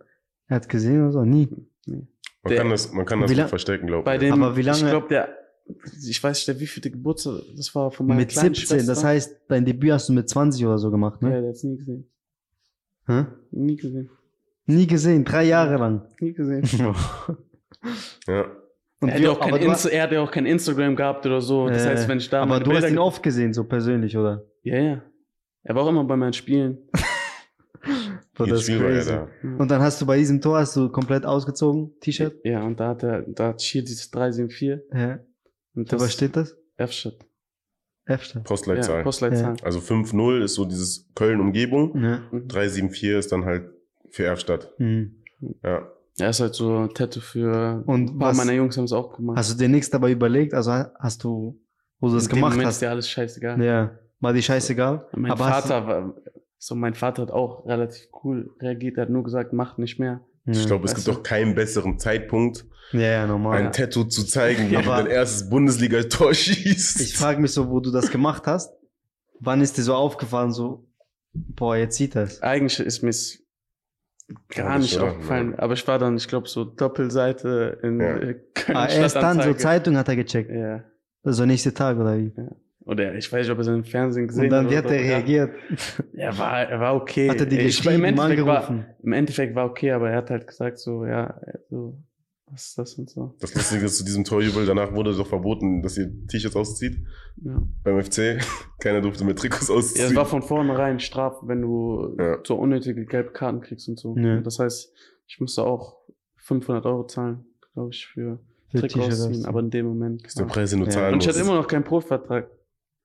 er 0.48 0.58
hat 0.58 0.70
gesehen 0.70 1.02
oder 1.04 1.12
so? 1.12 1.24
Nie. 1.26 1.48
Man 1.88 2.08
Der- 2.48 2.58
kann 2.58 2.70
das, 2.70 2.92
man 2.92 3.06
kann 3.06 3.20
Wie 3.20 3.28
das 3.28 3.38
lang- 3.38 3.48
verstecken, 3.50 3.88
glaube 3.88 4.04
Bei 4.04 4.16
ich. 4.16 4.22
dem, 4.22 4.34
Aber 4.42 4.56
wie 4.58 4.62
lange- 4.62 4.78
ich 4.80 4.86
glaube, 4.90 5.08
der, 5.10 5.30
ich 6.08 6.24
weiß 6.24 6.38
nicht, 6.38 6.48
der 6.48 6.60
wievielte 6.60 6.90
Geburtstag, 6.90 7.42
das 7.56 7.74
war 7.76 7.92
von 7.92 8.08
meiner 8.08 8.22
mit 8.22 8.30
kleinen 8.30 8.56
17, 8.56 8.78
das 8.78 8.86
Schwester. 8.88 9.08
heißt, 9.08 9.42
dein 9.50 9.66
Debüt 9.66 9.92
hast 9.92 10.10
du 10.10 10.14
mit 10.14 10.28
20 10.30 10.66
oder 10.66 10.78
so 10.80 10.90
gemacht, 10.90 11.22
Ja, 11.22 11.30
ne? 11.30 11.42
der 11.42 11.50
hat's 11.50 11.64
nie 11.64 11.78
gesehen. 11.78 12.10
Hä? 13.08 13.26
Nie 13.52 13.76
gesehen. 13.76 14.10
Nie 14.66 14.88
gesehen, 14.88 15.24
drei 15.26 15.44
Jahre 15.46 15.78
lang. 15.78 16.02
Nie 16.20 16.34
gesehen. 16.34 16.64
Ja. 18.28 18.46
Und 19.02 19.10
er, 19.10 19.16
hat 19.16 19.22
ja 19.22 19.30
auch 19.32 19.40
kein 19.40 19.56
Insta 19.56 19.72
hast, 19.72 19.86
er 19.86 20.04
hat 20.04 20.12
ja 20.12 20.22
auch 20.22 20.32
kein 20.32 20.46
Instagram 20.46 20.96
gehabt 20.96 21.26
oder 21.26 21.40
so. 21.42 21.68
Das 21.70 21.86
Äh, 21.86 21.90
heißt, 21.90 22.08
wenn 22.10 22.18
ich 22.18 22.30
da 22.30 22.42
aber 22.44 22.60
du 22.60 22.66
hast 22.72 22.74
Bilder 22.74 22.88
ihn 22.90 22.94
ge- 22.96 23.00
oft 23.04 23.24
gesehen, 23.24 23.54
so 23.54 23.64
persönlich, 23.64 24.18
oder? 24.18 24.44
Ja, 24.64 24.78
ja. 24.78 25.02
Er 25.64 25.76
war 25.76 25.84
auch 25.84 25.90
immer 25.90 26.04
bei 26.04 26.18
meinen 26.18 26.34
Spielen. 26.34 26.80
Jedes 28.38 28.64
Spiel 28.64 28.82
er 28.84 29.06
da. 29.06 29.28
Und 29.58 29.70
dann 29.70 29.82
hast 29.82 30.02
du 30.02 30.06
bei 30.06 30.18
diesem 30.18 30.42
Tor 30.42 30.60
hast 30.60 30.76
du 30.76 30.90
komplett 30.90 31.26
ausgezogen, 31.26 31.94
T-Shirt. 32.00 32.36
Ja, 32.44 32.64
und 32.64 32.80
da 32.80 32.90
hat 32.90 33.04
er, 33.04 33.22
da 33.24 33.48
hat 33.50 33.62
hier 33.62 33.84
dieses 33.84 34.10
374. 34.12 34.80
Ja. 34.94 35.20
Und 35.76 35.90
Für 35.90 36.00
was 36.00 36.14
steht 36.14 36.36
das? 36.36 36.58
F-Shit. 36.78 37.18
F-Stadt. 38.06 38.44
Postleitzahl. 38.46 38.98
Ja, 38.98 39.04
Postleitzahl. 39.04 39.56
also 39.62 39.80
5-0 39.80 40.44
ist 40.44 40.56
so 40.56 40.66
dieses 40.66 41.08
Köln-Umgebung. 41.16 42.02
Ja. 42.02 42.20
Mhm. 42.32 42.48
374 42.48 43.10
ist 43.20 43.32
dann 43.32 43.46
halt 43.46 43.70
für 44.10 44.24
Erfstadt. 44.26 44.74
Mhm. 44.80 45.22
Ja. 45.64 45.92
Er 46.20 46.30
ist 46.30 46.40
halt 46.40 46.54
so 46.56 46.80
ein 46.80 46.94
Tattoo 46.94 47.20
für 47.22 47.84
Und 47.86 48.12
ein 48.12 48.20
paar 48.20 48.30
was- 48.32 48.38
meiner 48.38 48.54
Jungs 48.54 48.78
haben 48.78 48.86
es 48.86 48.92
auch 48.94 49.16
gemacht. 49.16 49.38
Hast 49.38 49.52
du 49.54 49.58
dir 49.58 49.70
nichts 49.70 49.90
dabei 49.90 50.12
überlegt? 50.12 50.54
Also 50.54 50.72
hast 51.00 51.24
du, 51.24 51.60
wo 52.00 52.08
du 52.10 52.16
das 52.16 52.26
In 52.28 52.36
gemacht 52.36 52.52
Moment 52.52 52.68
hast? 52.68 52.76
ist 52.76 52.82
dir 52.82 52.90
alles 52.90 53.10
scheißegal. 53.10 53.62
Ja. 53.64 53.92
War 54.20 54.34
dir 54.34 54.42
scheißegal? 54.42 55.08
Mein 55.16 55.32
Aber 55.32 55.46
Vater 55.48 55.88
war, 55.88 56.14
so 56.58 56.76
mein 56.76 56.94
Vater 56.94 57.22
hat 57.24 57.32
auch 57.32 57.66
relativ 57.66 58.08
cool 58.24 58.50
reagiert, 58.60 58.98
er 58.98 59.04
hat 59.04 59.10
nur 59.10 59.24
gesagt, 59.24 59.54
mach 59.54 59.78
nicht 59.78 59.98
mehr. 60.00 60.22
Ich 60.46 60.60
ja. 60.62 60.66
glaube, 60.68 60.86
es 60.86 60.94
Weißt 60.96 61.06
gibt 61.06 61.18
doch 61.18 61.24
keinen 61.24 61.56
besseren 61.56 62.00
Zeitpunkt, 62.00 62.66
ja, 62.92 63.00
ja, 63.02 63.28
normal. 63.28 63.58
ein 63.62 63.72
Tattoo 63.72 64.04
zu 64.06 64.26
zeigen, 64.26 64.70
wie 64.72 64.76
du 64.76 64.82
dein 64.82 65.06
erstes 65.08 65.50
Bundesliga-Tor 65.50 66.34
schießt. 66.34 67.00
Ich 67.02 67.16
frage 67.16 67.40
mich 67.40 67.52
so, 67.54 67.70
wo 67.70 67.80
du 67.80 67.92
das 67.92 68.10
gemacht 68.12 68.44
hast. 68.48 68.74
Wann 69.40 69.62
ist 69.62 69.78
dir 69.78 69.84
so 69.84 69.94
aufgefallen, 69.94 70.52
so, 70.52 70.88
boah, 71.34 71.78
jetzt 71.78 71.96
sieht 71.98 72.16
das. 72.16 72.42
Eigentlich 72.42 72.80
ist 72.80 73.04
mir 73.04 73.12
gar 74.50 74.72
Ja, 74.74 74.78
nicht 74.80 75.00
war- 75.00 75.10
aufgefallen, 75.10 75.56
aber 75.58 75.74
ich 75.74 75.88
war 75.88 76.00
dann, 76.00 76.18
ich 76.18 76.28
glaube, 76.28 76.48
so 76.48 76.64
Doppelseite 76.66 77.80
in 77.84 78.00
Ja. 78.00 78.16
äh, 78.18 78.36
Köln 78.54 78.78
Ah, 78.78 78.88
erst 78.88 79.16
dann, 79.16 79.42
so. 79.42 79.54
Zeitung 79.54 79.98
hat 79.98 80.08
er 80.10 80.16
gecheckt. 80.16 80.52
Ja. 80.52 80.84
Also 81.24 81.46
nächste 81.46 81.74
Tag 81.74 81.98
oder 81.98 82.18
wie? 82.18 82.32
Oder 82.86 83.14
ich 83.16 83.32
weiß 83.32 83.42
nicht, 83.46 83.52
ob 83.52 83.58
er 83.58 83.62
es 83.62 83.68
im 83.68 83.84
Fernsehen 83.84 84.28
gesehen 84.28 84.46
Und 84.46 84.50
dann, 84.50 84.70
wie 84.70 84.78
hat. 84.78 84.86
hat 84.86 84.92
er 84.92 85.00
oder 85.00 85.08
reagiert? 85.10 85.52
Ja, 86.14 86.26
er 86.30 86.38
war, 86.38 86.60
er 86.62 86.80
war 86.80 86.96
okay. 86.96 87.30
Hat 87.30 87.40
er 87.40 87.46
dir 87.46 87.60
Ich 87.60 87.86
war- 87.86 87.94
im, 87.94 88.02
geschrieben, 88.02 88.20
Endeffekt 88.20 88.46
war? 88.48 88.86
Im 89.04 89.14
Endeffekt 89.14 89.56
war 89.56 89.66
okay, 89.66 89.92
aber 89.92 90.10
er 90.10 90.18
hat 90.18 90.30
halt 90.32 90.48
gesagt 90.48 90.80
so, 90.80 91.06
ja, 91.06 91.40
so, 91.70 91.98
was 92.52 92.68
ist 92.68 92.78
das 92.78 92.94
und 92.96 93.10
so. 93.10 93.36
Das 93.40 93.54
Lustige 93.54 93.86
ist, 93.86 93.98
zu 93.98 94.04
diesem 94.06 94.24
Torjubel, 94.24 94.66
danach 94.66 94.94
wurde 94.94 95.16
doch 95.16 95.28
verboten, 95.28 95.82
dass 95.82 95.98
ihr 95.98 96.12
T-Shirts 96.28 96.56
auszieht. 96.56 96.98
Ja. 97.44 97.62
Beim 97.84 98.02
FC. 98.04 98.40
Keiner 98.80 99.02
durfte 99.02 99.24
mit 99.24 99.38
Trikots 99.40 99.68
Ja, 99.70 99.76
ausziehen. 99.76 100.06
es 100.08 100.16
war 100.16 100.26
von 100.26 100.42
vornherein 100.42 101.00
Straf, 101.00 101.38
wenn 101.44 101.62
du 101.62 102.16
Ja. 102.20 102.40
so 102.44 102.56
unnötige 102.56 103.06
gelbe 103.06 103.32
Karten 103.32 103.62
kriegst 103.62 103.88
und 103.90 104.00
so. 104.00 104.16
Ja. 104.18 104.42
Das 104.42 104.60
heißt, 104.60 104.92
ich 105.28 105.40
musste 105.40 105.64
auch 105.64 105.98
500 106.38 106.86
Euro 106.86 107.06
zahlen, 107.06 107.46
glaube 107.74 107.90
ich, 107.92 108.08
für, 108.08 108.40
Für 108.72 108.80
Trikot 108.80 109.02
ausziehen. 109.08 109.46
Aber 109.46 109.60
in 109.60 109.70
dem 109.70 109.86
Moment. 109.86 110.26
Ist 110.26 110.38
der 110.40 110.46
ja. 110.48 110.52
Preis, 110.52 110.70
den 110.72 110.80
du 110.80 110.86
Ja. 110.86 110.92
zahlen 110.92 111.14
Und 111.14 111.24
ich 111.24 111.28
hatte 111.30 111.40
immer 111.40 111.56
noch 111.56 111.68
keinen 111.68 111.84
Profivertrag. 111.84 112.50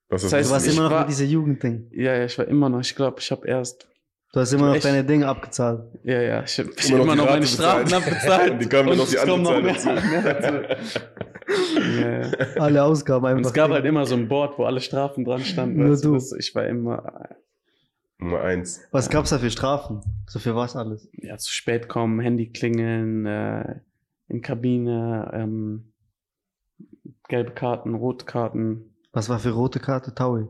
Das 0.09 0.22
ist 0.22 0.32
Das 0.32 0.38
heißt, 0.38 0.51
Du 0.51 0.53
warst 0.55 0.68
immer 0.68 0.82
noch 0.84 0.90
war- 0.90 1.01
mit 1.01 1.11
dieser 1.11 1.24
Jugendding. 1.24 1.88
Ja, 1.92 2.14
ja, 2.14 2.24
ich 2.26 2.36
war 2.38 2.47
immer 2.47 2.68
noch, 2.68 2.80
ich 2.80 2.95
glaube, 2.95 3.20
ich 3.20 3.30
habe 3.30 3.47
erst, 3.49 3.88
Du 4.35 4.41
hast 4.41 4.53
immer 4.53 4.66
noch 4.66 4.74
Echt? 4.74 4.85
deine 4.85 5.05
Dinge 5.05 5.28
abgezahlt. 5.28 5.80
ja, 6.03 6.20
ja, 6.20 6.43
ich 6.43 6.59
habe 6.59 6.70
Immer 6.89 6.97
noch 6.99 7.05
immer 7.05 7.14
noch 7.16 7.26
meine 7.26 7.47
Strafen 7.47 7.85
bezahlt. 7.85 8.05
abbezahlt. 8.05 8.61
Die 8.61 8.66
kamen 8.66 8.89
Und 8.89 9.01
auf 9.01 9.09
die 9.09 9.14
es 9.14 9.22
andere 9.22 9.55
kommen 9.55 9.66
noch 9.66 9.85
mehr, 9.85 10.22
mehr 10.22 10.35
dazu. 10.35 11.01
ja, 12.01 12.20
ja. 12.22 12.61
Alle 12.61 12.82
Ausgaben 12.82 13.26
einfach. 13.26 13.37
Und 13.39 13.47
es 13.47 13.53
gab 13.55 13.70
halt 13.70 13.85
immer 13.85 14.05
so 14.07 14.16
ein 14.16 14.26
Board, 14.26 14.59
wo 14.59 14.64
alle 14.64 14.80
Strafen 14.80 15.24
dran 15.24 15.45
standen. 15.45 15.78
Nur 15.85 15.93
weißt 15.93 16.05
du. 16.05 16.37
Ich 16.37 16.53
war 16.53 16.66
immer, 16.66 17.28
Nummer 18.18 18.41
eins. 18.41 18.80
Was 18.91 19.09
gab's 19.09 19.30
da 19.30 19.39
für 19.39 19.51
Strafen? 19.51 20.01
So 20.26 20.41
für 20.41 20.57
was 20.57 20.74
alles? 20.74 21.09
ja, 21.12 21.37
zu 21.37 21.53
spät 21.53 21.89
kommen, 21.89 22.18
Handy 22.18 22.51
klingeln, 22.51 23.26
äh, 23.26 23.76
in 24.26 24.43
Kabine, 24.43 25.30
ähm, 25.32 25.93
gelbe 27.28 27.53
Karten, 27.53 27.95
rote 27.95 28.26
Karten. 28.26 28.97
Was 29.12 29.28
war 29.28 29.39
für 29.39 29.51
rote 29.51 29.78
Karte? 29.78 30.12
Taui. 30.12 30.49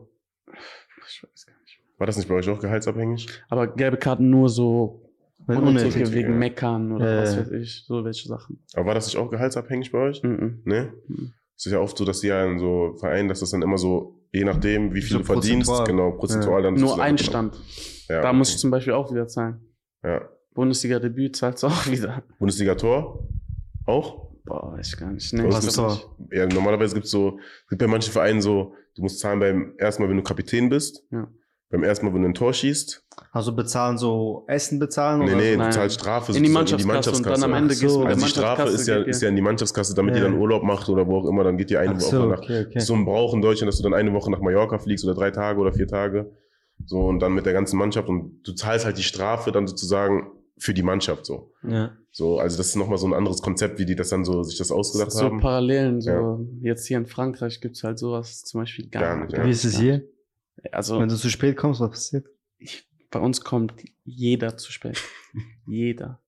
Ich 1.07 1.21
weiß 1.23 1.45
gar 1.45 1.53
nicht. 1.53 1.54
War 1.97 2.07
das 2.07 2.17
nicht 2.17 2.27
bei 2.27 2.35
euch 2.35 2.49
auch 2.49 2.59
gehaltsabhängig? 2.59 3.27
Aber 3.49 3.67
gelbe 3.67 3.97
Karten 3.97 4.29
nur 4.29 4.49
so 4.49 5.01
Wenn 5.47 5.57
unnötige 5.59 5.93
unnötig. 5.95 6.13
wegen 6.13 6.31
ja. 6.33 6.37
Meckern 6.37 6.91
oder 6.91 7.19
Äh. 7.19 7.21
was 7.23 7.37
weiß 7.37 7.51
ich, 7.51 7.83
so 7.85 8.03
welche 8.03 8.27
Sachen. 8.27 8.59
Aber 8.75 8.87
war 8.87 8.93
das 8.95 9.05
nicht 9.07 9.17
auch 9.17 9.29
gehaltsabhängig 9.29 9.91
bei 9.91 9.99
euch? 9.99 10.21
Mhm. 10.23 10.61
Ne? 10.65 10.93
Mhm. 11.07 11.33
Es 11.57 11.65
ist 11.65 11.71
ja 11.71 11.79
oft 11.79 11.97
so, 11.97 12.03
dass 12.03 12.19
die 12.19 12.27
ja 12.27 12.45
in 12.45 12.59
so 12.59 12.95
Vereinen, 12.99 13.29
dass 13.29 13.39
das 13.39 13.51
dann 13.51 13.61
immer 13.61 13.77
so, 13.77 14.19
je 14.33 14.43
nachdem, 14.43 14.93
wie 14.93 15.01
viel 15.01 15.13
So 15.13 15.17
du 15.19 15.23
verdienst, 15.23 15.69
prozentual. 15.69 15.87
genau, 15.87 16.17
prozentual 16.17 16.61
dann 16.63 16.73
Nur 16.73 17.01
ein 17.01 17.17
Stand. 17.17 17.57
Ja, 18.09 18.21
Da 18.21 18.33
muss 18.33 18.49
ich 18.49 18.57
zum 18.57 18.71
Beispiel 18.71 18.91
auch 18.93 19.09
wieder 19.11 19.27
zahlen. 19.27 19.61
Ja. 20.03 20.27
Bundesliga-Debüt 20.53 21.35
zahlst 21.37 21.63
du 21.63 21.67
auch 21.67 21.87
wieder. 21.87 22.23
Bundesliga-Tor? 22.39 23.25
Auch? 23.85 24.25
Boah, 24.45 24.73
weiß 24.73 24.87
ich 24.93 24.97
gar 24.97 25.11
nicht. 25.11 25.31
Nee, 25.33 25.43
Was 25.47 25.65
ist 25.65 25.77
nicht. 25.79 26.07
Ja, 26.31 26.45
normalerweise 26.45 26.93
gibt's 26.95 27.11
so, 27.11 27.39
gibt 27.69 27.79
bei 27.79 27.87
manchen 27.87 28.11
Vereinen 28.11 28.41
so, 28.41 28.73
du 28.95 29.01
musst 29.01 29.19
zahlen 29.19 29.39
beim 29.39 29.73
ersten 29.77 30.03
Mal, 30.03 30.09
wenn 30.09 30.17
du 30.17 30.23
Kapitän 30.23 30.69
bist. 30.69 31.03
Ja. 31.11 31.27
Beim 31.75 31.83
ersten 31.83 32.05
Mal, 32.05 32.13
wenn 32.13 32.21
du 32.21 32.29
ein 32.29 32.33
Tor 32.33 32.53
schießt. 32.53 33.03
Also 33.31 33.53
bezahlen 33.53 33.97
so 33.97 34.45
Essen 34.47 34.79
bezahlen 34.79 35.19
Nee, 35.19 35.25
oder 35.25 35.35
nee, 35.35 35.53
so? 35.55 35.59
du 35.61 35.69
zahlst 35.71 35.95
Strafe 35.99 36.31
In 36.31 36.43
die 36.43 36.49
sozusagen 36.49 36.87
Mannschaftskasse 36.87 37.17
und 37.17 37.25
dann 37.25 37.43
am 37.43 37.51
Mannschaftskasse. 37.51 37.57
Ende 37.57 37.73
Ach 37.73 37.79
gehst 37.81 37.83
du 37.83 37.89
so. 37.89 37.99
der 38.01 38.09
Also 38.09 38.25
die 38.25 38.31
Strafe 38.31 38.47
Mannschaftskasse. 38.63 38.81
ist 38.81 38.87
ja, 39.05 39.09
ist 39.09 39.21
ja 39.21 39.29
in 39.29 39.35
die 39.35 39.41
Mannschaftskasse, 39.41 39.95
damit 39.95 40.15
Ja. 40.15 40.21
die 40.21 40.27
dann 40.31 40.39
Urlaub 40.39 40.63
macht 40.63 40.89
oder 40.89 41.05
wo 41.07 41.17
auch 41.17 41.25
immer, 41.27 41.43
dann 41.43 41.57
geht 41.57 41.69
die 41.69 41.77
eine 41.77 41.91
Ach 41.91 42.01
Woche 42.01 42.09
so, 42.15 42.25
nach. 42.27 42.37
okay, 42.39 42.65
okay. 42.67 42.77
Ist 42.77 42.87
so 42.87 42.93
ein 42.93 43.03
Brauch 43.05 43.33
in 43.33 43.41
Deutschland, 43.41 43.67
dass 43.69 43.77
du 43.77 43.83
dann 43.83 43.93
eine 43.93 44.13
Woche 44.13 44.31
nach 44.31 44.39
Mallorca 44.39 44.77
fliegst 44.79 45.03
oder 45.05 45.13
drei 45.15 45.31
Tage 45.31 45.59
oder 45.59 45.73
vier 45.73 45.87
Tage. 45.87 46.31
So 46.85 46.99
und 47.07 47.19
dann 47.19 47.33
mit 47.33 47.45
der 47.45 47.53
ganzen 47.53 47.77
Mannschaft 47.77 48.07
und 48.09 48.41
du 48.45 48.53
zahlst 48.53 48.85
halt 48.85 48.97
die 48.97 49.03
Strafe 49.03 49.51
dann 49.51 49.67
sozusagen 49.67 50.27
für 50.57 50.73
die 50.73 50.83
Mannschaft 50.83 51.25
so. 51.25 51.51
Ja. 51.67 51.91
So, 52.11 52.39
also 52.39 52.55
das 52.57 52.67
ist 52.67 52.75
nochmal 52.77 52.97
so 52.97 53.07
ein 53.07 53.13
anderes 53.13 53.41
Konzept, 53.41 53.77
wie 53.79 53.85
die 53.85 53.95
das 53.95 54.07
dann 54.09 54.23
so 54.23 54.43
sich 54.43 54.57
das 54.57 54.71
ausgedacht 54.71 55.11
so 55.11 55.25
haben. 55.25 55.41
Parallelen, 55.41 55.99
so 55.99 56.09
Ja. 56.09 56.39
jetzt 56.61 56.85
hier 56.87 56.97
in 56.97 57.05
Frankreich 57.07 57.59
gibt's 57.59 57.83
halt 57.83 57.99
sowas 57.99 58.43
zum 58.45 58.61
Beispiel 58.61 58.87
gar, 58.87 59.01
Gar 59.03 59.25
nicht, 59.25 59.33
ja. 59.37 59.45
Wie 59.45 59.49
ist 59.49 59.65
es 59.65 59.77
hier? 59.77 60.03
Also 60.71 60.99
Wenn 60.99 61.09
du 61.09 61.15
zu 61.15 61.29
spät 61.29 61.57
kommst, 61.57 61.79
was 61.81 61.89
passiert? 61.91 62.27
ich, 62.57 62.87
bei 63.11 63.19
uns 63.19 63.41
kommt 63.41 63.73
jeder 64.03 64.57
zu 64.57 64.71
spät. 64.71 65.01
jeder. 65.67 66.21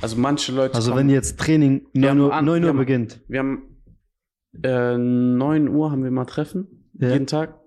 Also 0.00 0.16
manche 0.16 0.52
Leute. 0.52 0.74
Also 0.74 0.90
kommen, 0.92 1.08
wenn 1.08 1.14
jetzt 1.14 1.38
Training 1.38 1.86
Wir 1.92 2.00
9 2.02 2.08
haben 2.10 2.20
Uhr, 2.20 2.34
an- 2.34 2.44
9 2.44 2.60
wir 2.62 2.64
Uhr 2.64 2.68
haben- 2.70 2.78
beginnt. 2.78 3.20
wir 3.28 3.38
haben 3.40 3.76
äh, 4.62 4.96
9 4.98 5.68
Uhr 5.68 5.90
haben 5.90 6.02
wir 6.04 6.10
mal 6.10 6.24
Treffen, 6.24 6.90
Ja. 6.98 7.10
jeden 7.10 7.26
Tag. 7.26 7.58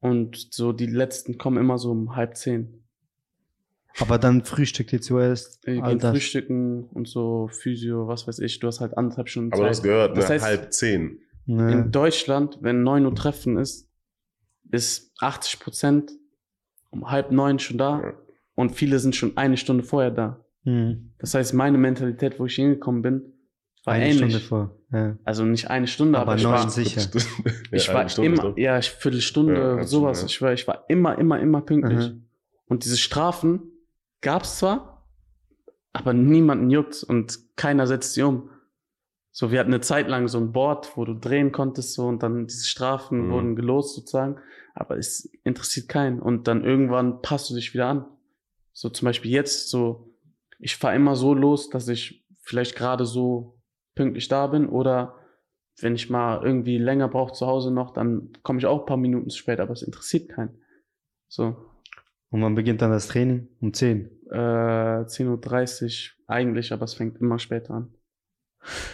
Und 0.00 0.48
so 0.54 0.72
die 0.72 0.86
letzten 0.86 1.36
kommen 1.38 1.58
immer 1.58 1.78
so 1.78 1.90
um 1.90 2.16
halb 2.16 2.36
zehn. 2.36 2.84
Aber 3.98 4.18
dann 4.18 4.44
frühstückt 4.44 4.92
ihr 4.92 5.00
zuerst. 5.02 5.66
Wir 5.66 5.82
gehen 5.82 5.98
das. 5.98 6.12
frühstücken 6.12 6.84
und 6.84 7.08
so 7.08 7.48
Physio, 7.52 8.06
was 8.06 8.26
weiß 8.28 8.38
ich. 8.38 8.60
Du 8.60 8.66
hast 8.68 8.80
halt 8.80 8.96
anderthalb 8.96 9.28
Stunden 9.28 9.52
Aber 9.52 9.64
du 9.64 9.68
hast 9.68 9.78
Zeit. 9.78 9.84
gehört, 9.84 10.16
Das 10.16 10.28
ne, 10.28 10.34
heißt- 10.36 10.42
halb 10.42 10.72
zehn. 10.72 11.18
Ja. 11.46 11.68
In 11.68 11.90
Deutschland, 11.90 12.58
wenn 12.60 12.82
9 12.82 13.04
Uhr 13.04 13.14
Treffen 13.14 13.58
ist, 13.58 13.89
ist 14.70 15.12
80 15.20 15.60
Prozent 15.60 16.12
um 16.90 17.10
halb 17.10 17.30
neun 17.30 17.58
schon 17.58 17.78
da 17.78 18.00
Ja. 18.02 18.12
und 18.54 18.70
viele 18.70 18.98
sind 18.98 19.14
schon 19.16 19.36
eine 19.36 19.56
Stunde 19.56 19.84
vorher 19.84 20.10
da. 20.10 20.44
Mhm. 20.64 21.12
Das 21.18 21.34
heißt, 21.34 21.54
meine 21.54 21.78
Mentalität, 21.78 22.38
wo 22.38 22.46
ich 22.46 22.54
hingekommen 22.56 23.02
bin, 23.02 23.32
war 23.84 23.94
Eine 23.94 24.06
ähnlich. 24.10 24.18
Stunde 24.18 24.40
vor. 24.40 24.76
Ja. 24.92 25.16
Also 25.24 25.44
nicht 25.44 25.70
eine 25.70 25.86
Stunde, 25.86 26.18
aber, 26.18 26.32
Aber 26.32 26.36
ich 26.38 26.42
neun 26.44 26.52
war, 26.52 26.68
sicher. 26.70 27.00
ich 27.72 27.86
ja, 27.86 27.94
war 27.94 28.08
Stunde 28.08 28.30
immer, 28.42 28.58
ja, 28.58 28.78
ich 28.78 28.90
Viertelstunde, 28.90 29.54
Ja, 29.54 29.82
sowas. 29.84 30.22
Ich 30.24 30.42
war, 30.42 30.52
ich 30.52 30.66
war 30.66 30.84
immer, 30.88 31.16
immer, 31.16 31.38
immer 31.40 31.60
pünktlich. 31.62 32.10
Mhm. 32.10 32.26
Und 32.66 32.84
diese 32.84 32.98
Strafen 32.98 33.62
gab's 34.20 34.58
zwar, 34.58 35.06
aber 35.92 36.12
niemanden 36.12 36.70
juckt 36.70 37.02
und 37.02 37.38
keiner 37.56 37.86
setzt 37.86 38.14
sie 38.14 38.22
um. 38.22 38.50
So, 39.40 39.50
wir 39.50 39.58
hatten 39.58 39.72
eine 39.72 39.80
Zeit 39.80 40.06
lang 40.06 40.28
so 40.28 40.36
ein 40.36 40.52
Board, 40.52 40.98
wo 40.98 41.06
du 41.06 41.14
drehen 41.14 41.50
konntest 41.50 41.94
so 41.94 42.06
und 42.06 42.22
dann 42.22 42.46
diese 42.46 42.66
Strafen 42.66 43.28
Mhm. 43.28 43.30
wurden 43.30 43.56
gelost 43.56 43.94
sozusagen, 43.94 44.38
aber 44.74 44.98
es 44.98 45.32
interessiert 45.44 45.88
keinen 45.88 46.20
und 46.20 46.46
dann 46.46 46.62
irgendwann 46.62 47.22
passt 47.22 47.48
du 47.48 47.54
dich 47.54 47.72
wieder 47.72 47.86
an. 47.86 48.04
So 48.74 48.90
zum 48.90 49.06
Beispiel 49.06 49.30
jetzt 49.30 49.70
so, 49.70 50.12
ich 50.58 50.76
fahre 50.76 50.94
immer 50.94 51.16
so 51.16 51.32
los, 51.32 51.70
dass 51.70 51.88
ich 51.88 52.22
vielleicht 52.42 52.76
gerade 52.76 53.06
so 53.06 53.58
pünktlich 53.94 54.28
da 54.28 54.46
bin 54.46 54.68
oder 54.68 55.14
wenn 55.80 55.94
ich 55.94 56.10
mal 56.10 56.44
irgendwie 56.44 56.76
länger 56.76 57.08
brauche 57.08 57.32
zu 57.32 57.46
Hause 57.46 57.70
noch, 57.70 57.94
dann 57.94 58.32
komme 58.42 58.58
ich 58.58 58.66
auch 58.66 58.80
ein 58.80 58.86
paar 58.86 58.98
Minuten 58.98 59.30
zu 59.30 59.38
spät, 59.38 59.58
aber 59.58 59.72
es 59.72 59.80
interessiert 59.80 60.28
keinen. 60.28 60.60
So, 61.28 61.56
Und 62.28 62.42
wann 62.42 62.54
beginnt 62.56 62.82
dann 62.82 62.90
das 62.90 63.08
Training? 63.08 63.48
Um 63.62 63.72
10. 63.72 64.10
äh, 64.30 64.36
10.30 65.06 66.10
Uhr 66.10 66.26
eigentlich, 66.26 66.74
aber 66.74 66.84
es 66.84 66.92
fängt 66.92 67.22
immer 67.22 67.38
später 67.38 67.72
an. 67.72 67.94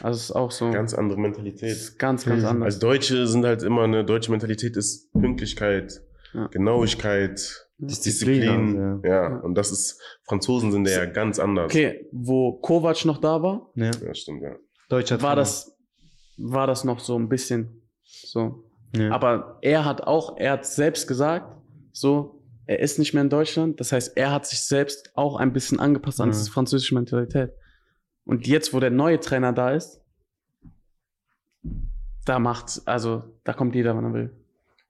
Also 0.03 0.17
es 0.17 0.25
ist 0.25 0.33
auch 0.33 0.51
so. 0.51 0.71
Ganz 0.71 0.95
andere 0.95 1.19
Mentalität. 1.19 1.71
ist 1.71 1.99
ganz, 1.99 2.25
ganz 2.25 2.37
Crazy. 2.43 2.47
anders. 2.47 2.67
Als 2.67 2.79
Deutsche 2.79 3.27
sind 3.27 3.45
halt 3.45 3.63
immer 3.63 3.83
eine 3.83 4.05
deutsche 4.05 4.31
Mentalität 4.31 4.77
ist 4.77 5.13
Pünktlichkeit, 5.13 6.01
Ja. 6.33 6.47
Genauigkeit, 6.49 7.67
Disziplin. 7.79 8.41
Disziplin. 8.41 9.01
ja. 9.05 9.31
Ja. 9.31 9.37
und 9.41 9.55
das 9.55 9.71
ist, 9.73 10.01
Franzosen 10.25 10.73
sind 10.73 10.89
ja 10.89 11.05
ganz 11.07 11.39
anders. 11.39 11.67
okay, 11.67 12.07
wo 12.13 12.53
Kovac 12.59 13.05
noch 13.05 13.19
da 13.19 13.43
war, 13.43 13.71
ja. 13.75 13.91
Ja, 14.05 14.15
stimmt, 14.15 14.43
ja. 14.43 14.57
Deutscher 14.89 15.21
war 15.21 15.35
das, 15.37 15.77
war 16.39 16.67
das 16.67 16.85
noch 16.85 17.01
so 17.01 17.19
ein 17.19 17.29
bisschen 17.29 17.83
so. 18.05 18.65
Ja. 18.97 19.11
Aber 19.11 19.59
er 19.63 19.85
hat 19.85 20.03
auch, 20.03 20.37
er 20.39 20.53
hat 20.53 20.65
selbst 20.67 21.09
gesagt, 21.09 21.53
so, 21.93 22.41
er 22.67 22.79
ist 22.81 22.99
nicht 22.99 23.15
mehr 23.15 23.23
in 23.23 23.31
Deutschland. 23.31 23.81
Das 23.81 23.93
heißt, 23.93 24.17
er 24.17 24.31
hat 24.33 24.47
sich 24.47 24.61
selbst 24.61 25.11
auch 25.15 25.37
ein 25.37 25.53
bisschen 25.53 25.81
angepasst 25.81 26.21
an 26.21 26.29
Mhm. 26.29 26.33
diese 26.33 26.51
französische 26.51 26.95
Mentalität. 26.95 27.51
Und 28.27 28.47
jetzt, 28.47 28.75
wo 28.75 28.81
der 28.81 28.91
neue 28.91 29.21
Trainer 29.21 29.53
da 29.53 29.71
ist, 29.71 30.03
da 32.25 32.39
macht, 32.39 32.83
also, 32.85 33.23
da 33.45 33.53
kommt 33.53 33.75
jeder, 33.75 33.97
wann 33.97 34.05
er 34.05 34.13
will. 34.13 34.31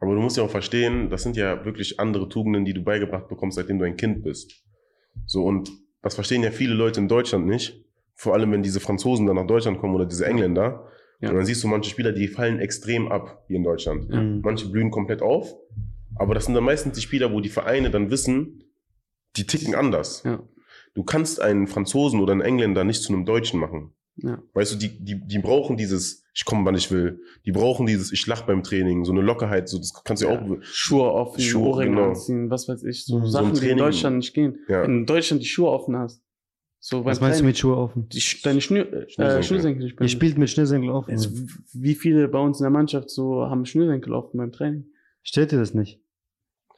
Aber 0.01 0.14
du 0.14 0.20
musst 0.20 0.37
ja 0.37 0.43
auch 0.43 0.51
verstehen, 0.51 1.11
das 1.11 1.22
sind 1.22 1.37
ja 1.37 1.64
wirklich 1.64 2.01
andere 2.01 2.28
Tugenden, 2.28 2.64
die 2.64 2.74
du 2.74 2.82
beigebracht 2.82 3.28
bekommst, 3.28 3.57
seitdem 3.57 3.78
du 3.78 3.84
ein 3.84 3.97
Kind 3.97 4.22
bist. 4.22 4.64
So, 5.26 5.45
und 5.45 5.70
das 6.03 6.14
verstehen 6.14 6.43
ja 6.43 6.51
viele 6.51 6.74
Leute 6.74 7.01
in 7.01 7.09
Deutschland 7.09 7.47
nicht. 7.47 7.84
Vor 8.14 8.32
allem, 8.32 8.53
wenn 8.53 8.62
diese 8.62 8.80
Franzosen 8.80 9.26
dann 9.26 9.37
nach 9.37 9.47
Deutschland 9.47 9.78
kommen 9.78 9.95
oder 9.95 10.07
diese 10.07 10.26
Engländer. 10.26 10.89
Ja. 11.20 11.30
Und 11.30 11.37
dann 11.37 11.45
siehst 11.45 11.62
du 11.62 11.68
manche 11.68 11.91
Spieler, 11.91 12.12
die 12.12 12.28
fallen 12.28 12.59
extrem 12.59 13.12
ab 13.12 13.45
hier 13.49 13.57
in 13.57 13.64
Deutschland. 13.64 14.07
Ja. 14.11 14.20
Mhm. 14.20 14.41
Manche 14.43 14.68
blühen 14.68 14.91
komplett 14.91 15.20
auf. 15.20 15.55
Aber 16.14 16.34
das 16.34 16.47
sind 16.47 16.55
dann 16.55 16.64
meistens 16.64 16.95
die 16.95 17.03
Spieler, 17.03 17.32
wo 17.32 17.41
die 17.41 17.51
Vereine 17.51 17.91
dann 17.91 18.11
wissen, 18.11 18.64
die 19.37 19.45
ticken 19.45 19.74
anders. 19.74 20.22
Ja. 20.24 20.43
Du 20.97 21.05
kannst 21.05 21.40
einen 21.40 21.66
Franzosen 21.68 22.18
oder 22.20 22.32
einen 22.32 22.40
Engländer 22.40 22.82
nicht 22.82 23.03
zu 23.03 23.12
einem 23.12 23.24
Deutschen 23.24 23.61
machen. 23.61 23.92
Ja. 24.16 24.42
Weißt 24.55 24.72
du, 24.72 24.76
die, 24.78 24.99
die, 25.05 25.20
die 25.26 25.38
brauchen 25.38 25.76
dieses, 25.76 26.24
ich 26.34 26.44
komme, 26.47 26.64
wann 26.64 26.74
ich 26.74 26.90
will. 26.90 27.20
Die 27.44 27.53
brauchen 27.53 27.84
dieses, 27.86 28.12
ich 28.12 28.26
lach 28.26 28.42
beim 28.42 28.62
Training, 28.62 29.05
so 29.05 29.12
eine 29.12 29.20
Lockerheit, 29.20 29.68
so, 29.68 29.76
das 29.78 29.92
kannst 30.05 30.22
du 30.22 30.26
ja, 30.28 30.32
Ja. 30.32 30.40
auch, 30.40 30.57
Schuhe 30.62 31.12
offen, 31.12 31.40
Schuhe, 31.42 31.68
Ohrringe 31.68 31.90
genau. 31.97 32.09
anziehen, 32.09 32.49
was 32.51 32.66
weiß 32.66 32.82
ich, 32.84 33.05
so. 33.05 33.20
So 33.20 33.26
Sachen, 33.26 33.53
die 33.55 33.68
in 33.68 33.76
Deutschland 33.78 34.16
nicht 34.16 34.32
gehen. 34.32 34.59
ja. 34.68 34.82
Wenn 34.82 34.90
du 34.92 34.99
in 35.01 35.07
Deutschland 35.07 35.42
die 35.42 35.47
Schuhe 35.47 35.68
offen 35.70 35.97
hast, 35.97 36.22
so 36.78 37.05
Was 37.05 37.20
meinst 37.20 37.40
du 37.40 37.42
Training, 37.42 37.47
mit 37.47 37.59
Schuhe 37.59 37.76
offen? 37.76 38.09
die, 38.09 38.22
deine 38.42 38.61
Schnür, 38.62 38.90
äh, 38.90 39.07
Schnürsenkel. 39.11 39.42
Schnürsenkel 39.42 39.82
nicht 39.84 39.92
Ihr 39.92 39.97
binden. 39.99 40.09
spielt 40.09 40.38
mit 40.38 40.49
Schnürsenkel 40.51 40.90
offen. 40.90 41.11
Also, 41.11 41.30
wie 41.74 41.94
viele 41.94 42.28
bei 42.28 42.38
uns 42.38 42.59
in 42.59 42.64
der 42.64 42.70
Mannschaft 42.70 43.11
so 43.11 43.42
haben 43.51 43.66
Schnürsenkel 43.66 44.14
offen 44.14 44.38
beim 44.38 44.51
Training? 44.53 44.86
Steht 45.22 45.53
dir 45.53 45.59
das 45.59 45.74
nicht? 45.74 46.01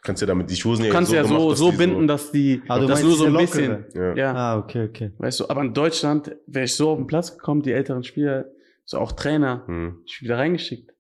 Kannst 0.03 0.21
ja 0.23 0.27
damit, 0.27 0.51
die 0.51 0.55
Du 0.57 0.75
ja 0.75 0.91
kannst 0.91 1.13
ja 1.13 1.23
so, 1.25 1.35
gemacht, 1.35 1.53
dass 1.53 1.59
so 1.59 1.73
binden, 1.73 2.07
dass 2.07 2.33
die, 2.33 2.63
Ah, 2.69 2.79
du 2.79 2.87
das 2.87 3.03
nur 3.03 3.17
so 3.17 3.27
ein 3.27 3.37
bisschen? 3.37 3.85
Ja. 3.95 4.15
ja, 4.17 4.35
Ah, 4.35 4.59
okay, 4.59 4.85
okay. 4.89 5.13
weißt 5.19 5.41
du, 5.41 5.49
aber 5.49 5.63
in 5.63 5.75
Deutschland 5.75 6.35
wäre 6.47 6.65
ich 6.65 6.75
so 6.75 6.91
auf 6.91 6.99
den 6.99 7.07
Platz 7.07 7.33
gekommen, 7.37 7.63
die 7.63 7.73
älteren 7.73 8.05
Spieler, 8.05 8.47
so 8.85 8.99
auch 8.99 9.13
Trainer, 9.13 9.65
Hm. 9.67 10.03
ich 10.07 10.23
wieder 10.23 10.39
reingeschickt. 10.39 10.93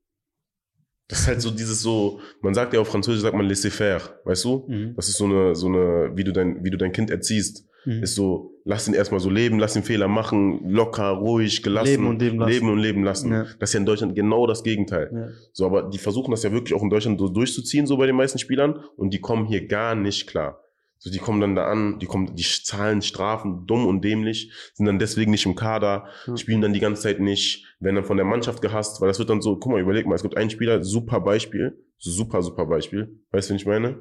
Das 1.10 1.20
ist 1.20 1.28
halt 1.28 1.40
so 1.40 1.50
dieses 1.50 1.80
so, 1.80 2.20
man 2.42 2.52
sagt 2.52 2.74
ja 2.74 2.80
auf 2.80 2.88
Französisch, 2.88 3.22
sagt 3.22 3.34
man 3.36 3.46
laissez-faire, 3.46 4.20
weißt 4.24 4.44
du? 4.44 4.66
Mhm. 4.68 4.94
Das 4.94 5.08
ist 5.08 5.16
so 5.16 5.24
eine, 5.24 5.54
so 5.54 5.66
eine, 5.68 6.10
wie 6.14 6.24
du 6.24 6.32
dein, 6.32 6.62
wie 6.64 6.70
du 6.70 6.76
dein 6.76 6.92
Kind 6.92 7.10
erziehst. 7.10 7.64
Mhm. 7.88 8.02
Ist 8.02 8.16
so, 8.16 8.52
lass 8.64 8.86
ihn 8.86 8.92
erstmal 8.92 9.18
so 9.20 9.30
leben, 9.30 9.58
lass 9.58 9.74
ihn 9.74 9.82
Fehler 9.82 10.08
machen, 10.08 10.68
locker, 10.68 11.08
ruhig, 11.08 11.62
gelassen. 11.62 11.88
Leben 11.90 12.06
und 12.06 12.20
leben 12.20 12.38
lassen. 12.38 12.52
Leben 12.52 12.68
und 12.70 12.78
leben 12.78 13.02
lassen. 13.02 13.32
Ja. 13.32 13.46
Das 13.58 13.70
ist 13.70 13.74
ja 13.74 13.80
in 13.80 13.86
Deutschland 13.86 14.14
genau 14.14 14.46
das 14.46 14.62
Gegenteil. 14.62 15.10
Ja. 15.10 15.28
So, 15.54 15.64
aber 15.64 15.84
die 15.84 15.96
versuchen 15.96 16.30
das 16.30 16.42
ja 16.42 16.52
wirklich 16.52 16.74
auch 16.74 16.82
in 16.82 16.90
Deutschland 16.90 17.18
so 17.18 17.28
durchzuziehen, 17.30 17.86
so 17.86 17.96
bei 17.96 18.04
den 18.06 18.16
meisten 18.16 18.38
Spielern, 18.38 18.84
und 18.96 19.14
die 19.14 19.20
kommen 19.20 19.46
hier 19.46 19.66
gar 19.66 19.94
nicht 19.94 20.26
klar. 20.26 20.60
So, 20.98 21.10
die 21.10 21.18
kommen 21.18 21.40
dann 21.40 21.54
da 21.54 21.64
an, 21.70 21.98
die 22.00 22.06
kommen, 22.06 22.34
die 22.36 22.42
zahlen 22.42 23.00
Strafen 23.00 23.66
dumm 23.66 23.86
und 23.86 24.04
dämlich, 24.04 24.52
sind 24.74 24.84
dann 24.84 24.98
deswegen 24.98 25.30
nicht 25.30 25.46
im 25.46 25.54
Kader, 25.54 26.06
Ja. 26.26 26.36
spielen 26.36 26.60
dann 26.60 26.74
die 26.74 26.80
ganze 26.80 27.00
Zeit 27.02 27.20
nicht, 27.20 27.64
werden 27.80 27.94
dann 27.96 28.04
von 28.04 28.16
der 28.18 28.26
Mannschaft 28.26 28.60
gehasst, 28.60 29.00
weil 29.00 29.08
das 29.08 29.18
wird 29.18 29.30
dann 29.30 29.40
so, 29.40 29.56
guck 29.56 29.72
mal, 29.72 29.80
überleg 29.80 30.06
mal, 30.06 30.16
es 30.16 30.22
gibt 30.22 30.36
einen 30.36 30.50
Spieler, 30.50 30.84
super 30.84 31.20
Beispiel, 31.20 31.78
super, 31.96 32.42
super 32.42 32.66
Beispiel, 32.66 33.18
weißt 33.30 33.48
du, 33.48 33.52
wen 33.52 33.56
ich 33.56 33.66
meine? 33.66 33.96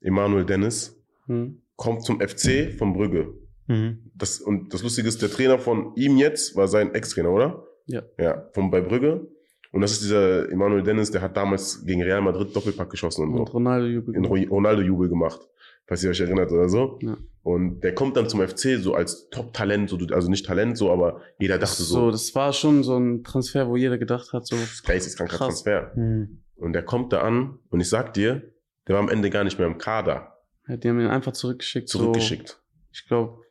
Emanuel 0.00 0.44
Dennis, 0.44 0.96
Hm. 1.26 1.60
Kommt 1.76 2.02
zum 2.04 2.20
FC 2.20 2.72
von 2.78 2.92
Brügge. 2.92 3.34
Mhm. 3.68 4.10
Das, 4.14 4.40
und 4.40 4.72
das 4.72 4.82
Lustige 4.82 5.08
ist, 5.08 5.22
der 5.22 5.30
Trainer 5.30 5.58
von 5.58 5.92
ihm 5.96 6.16
jetzt 6.16 6.56
war 6.56 6.68
sein 6.68 6.94
Ex-Trainer, 6.94 7.30
oder? 7.30 7.64
Ja. 7.86 8.02
Ja, 8.18 8.48
von 8.52 8.70
bei 8.70 8.80
Brügge. 8.80 9.28
Und 9.72 9.80
das 9.82 9.92
ist 9.92 10.02
dieser 10.04 10.50
Emanuel 10.50 10.82
Dennis, 10.82 11.10
der 11.10 11.20
hat 11.20 11.36
damals 11.36 11.84
gegen 11.84 12.02
Real 12.02 12.22
Madrid 12.22 12.54
Doppelpack 12.54 12.88
geschossen 12.90 13.24
und, 13.24 13.34
Und 13.38 13.46
so. 13.48 13.52
Ronaldo 13.52 13.86
jubelt. 13.86 14.16
In 14.16 14.24
Ro- 14.24 14.48
Ronaldo-Jubel 14.48 15.08
gemacht, 15.08 15.40
falls 15.86 16.02
ihr 16.02 16.10
euch 16.10 16.20
erinnert 16.20 16.50
oder 16.50 16.68
so. 16.68 16.98
Ja. 17.02 17.16
Und 17.42 17.80
der 17.82 17.94
kommt 17.94 18.16
dann 18.16 18.28
zum 18.28 18.40
FC 18.40 18.78
so 18.80 18.94
als 18.94 19.28
Top-Talent, 19.30 19.90
so, 19.90 19.98
also 20.12 20.30
nicht 20.30 20.46
Talent 20.46 20.78
so, 20.78 20.90
aber 20.90 21.20
jeder 21.38 21.58
dachte 21.58 21.82
so, 21.82 21.94
so, 21.94 22.10
das 22.10 22.34
war 22.34 22.52
schon 22.52 22.82
so 22.84 22.96
ein 22.96 23.22
Transfer, 23.22 23.68
wo 23.68 23.76
jeder 23.76 23.98
gedacht 23.98 24.32
hat, 24.32 24.46
so, 24.46 24.56
geisteskranker. 24.86 25.36
Transfer. 25.36 25.92
Mhm. 25.94 26.42
Und 26.56 26.72
der 26.72 26.82
kommt 26.84 27.12
da 27.12 27.20
an 27.20 27.58
und 27.68 27.80
ich 27.80 27.88
sag 27.88 28.14
dir, 28.14 28.42
der 28.88 28.94
war 28.94 29.02
am 29.02 29.08
Ende 29.10 29.28
gar 29.30 29.44
nicht 29.44 29.58
mehr 29.58 29.68
im 29.68 29.76
Kader, 29.78 30.35
ja, 30.68 30.76
die 30.76 30.88
haben 30.88 31.00
ihn 31.00 31.06
einfach 31.06 31.32
zurückgeschickt. 31.32 31.88
zurückgeschickt. 31.88 32.48
So, 32.48 32.58
ich 32.92 33.04
glaube, 33.06 33.42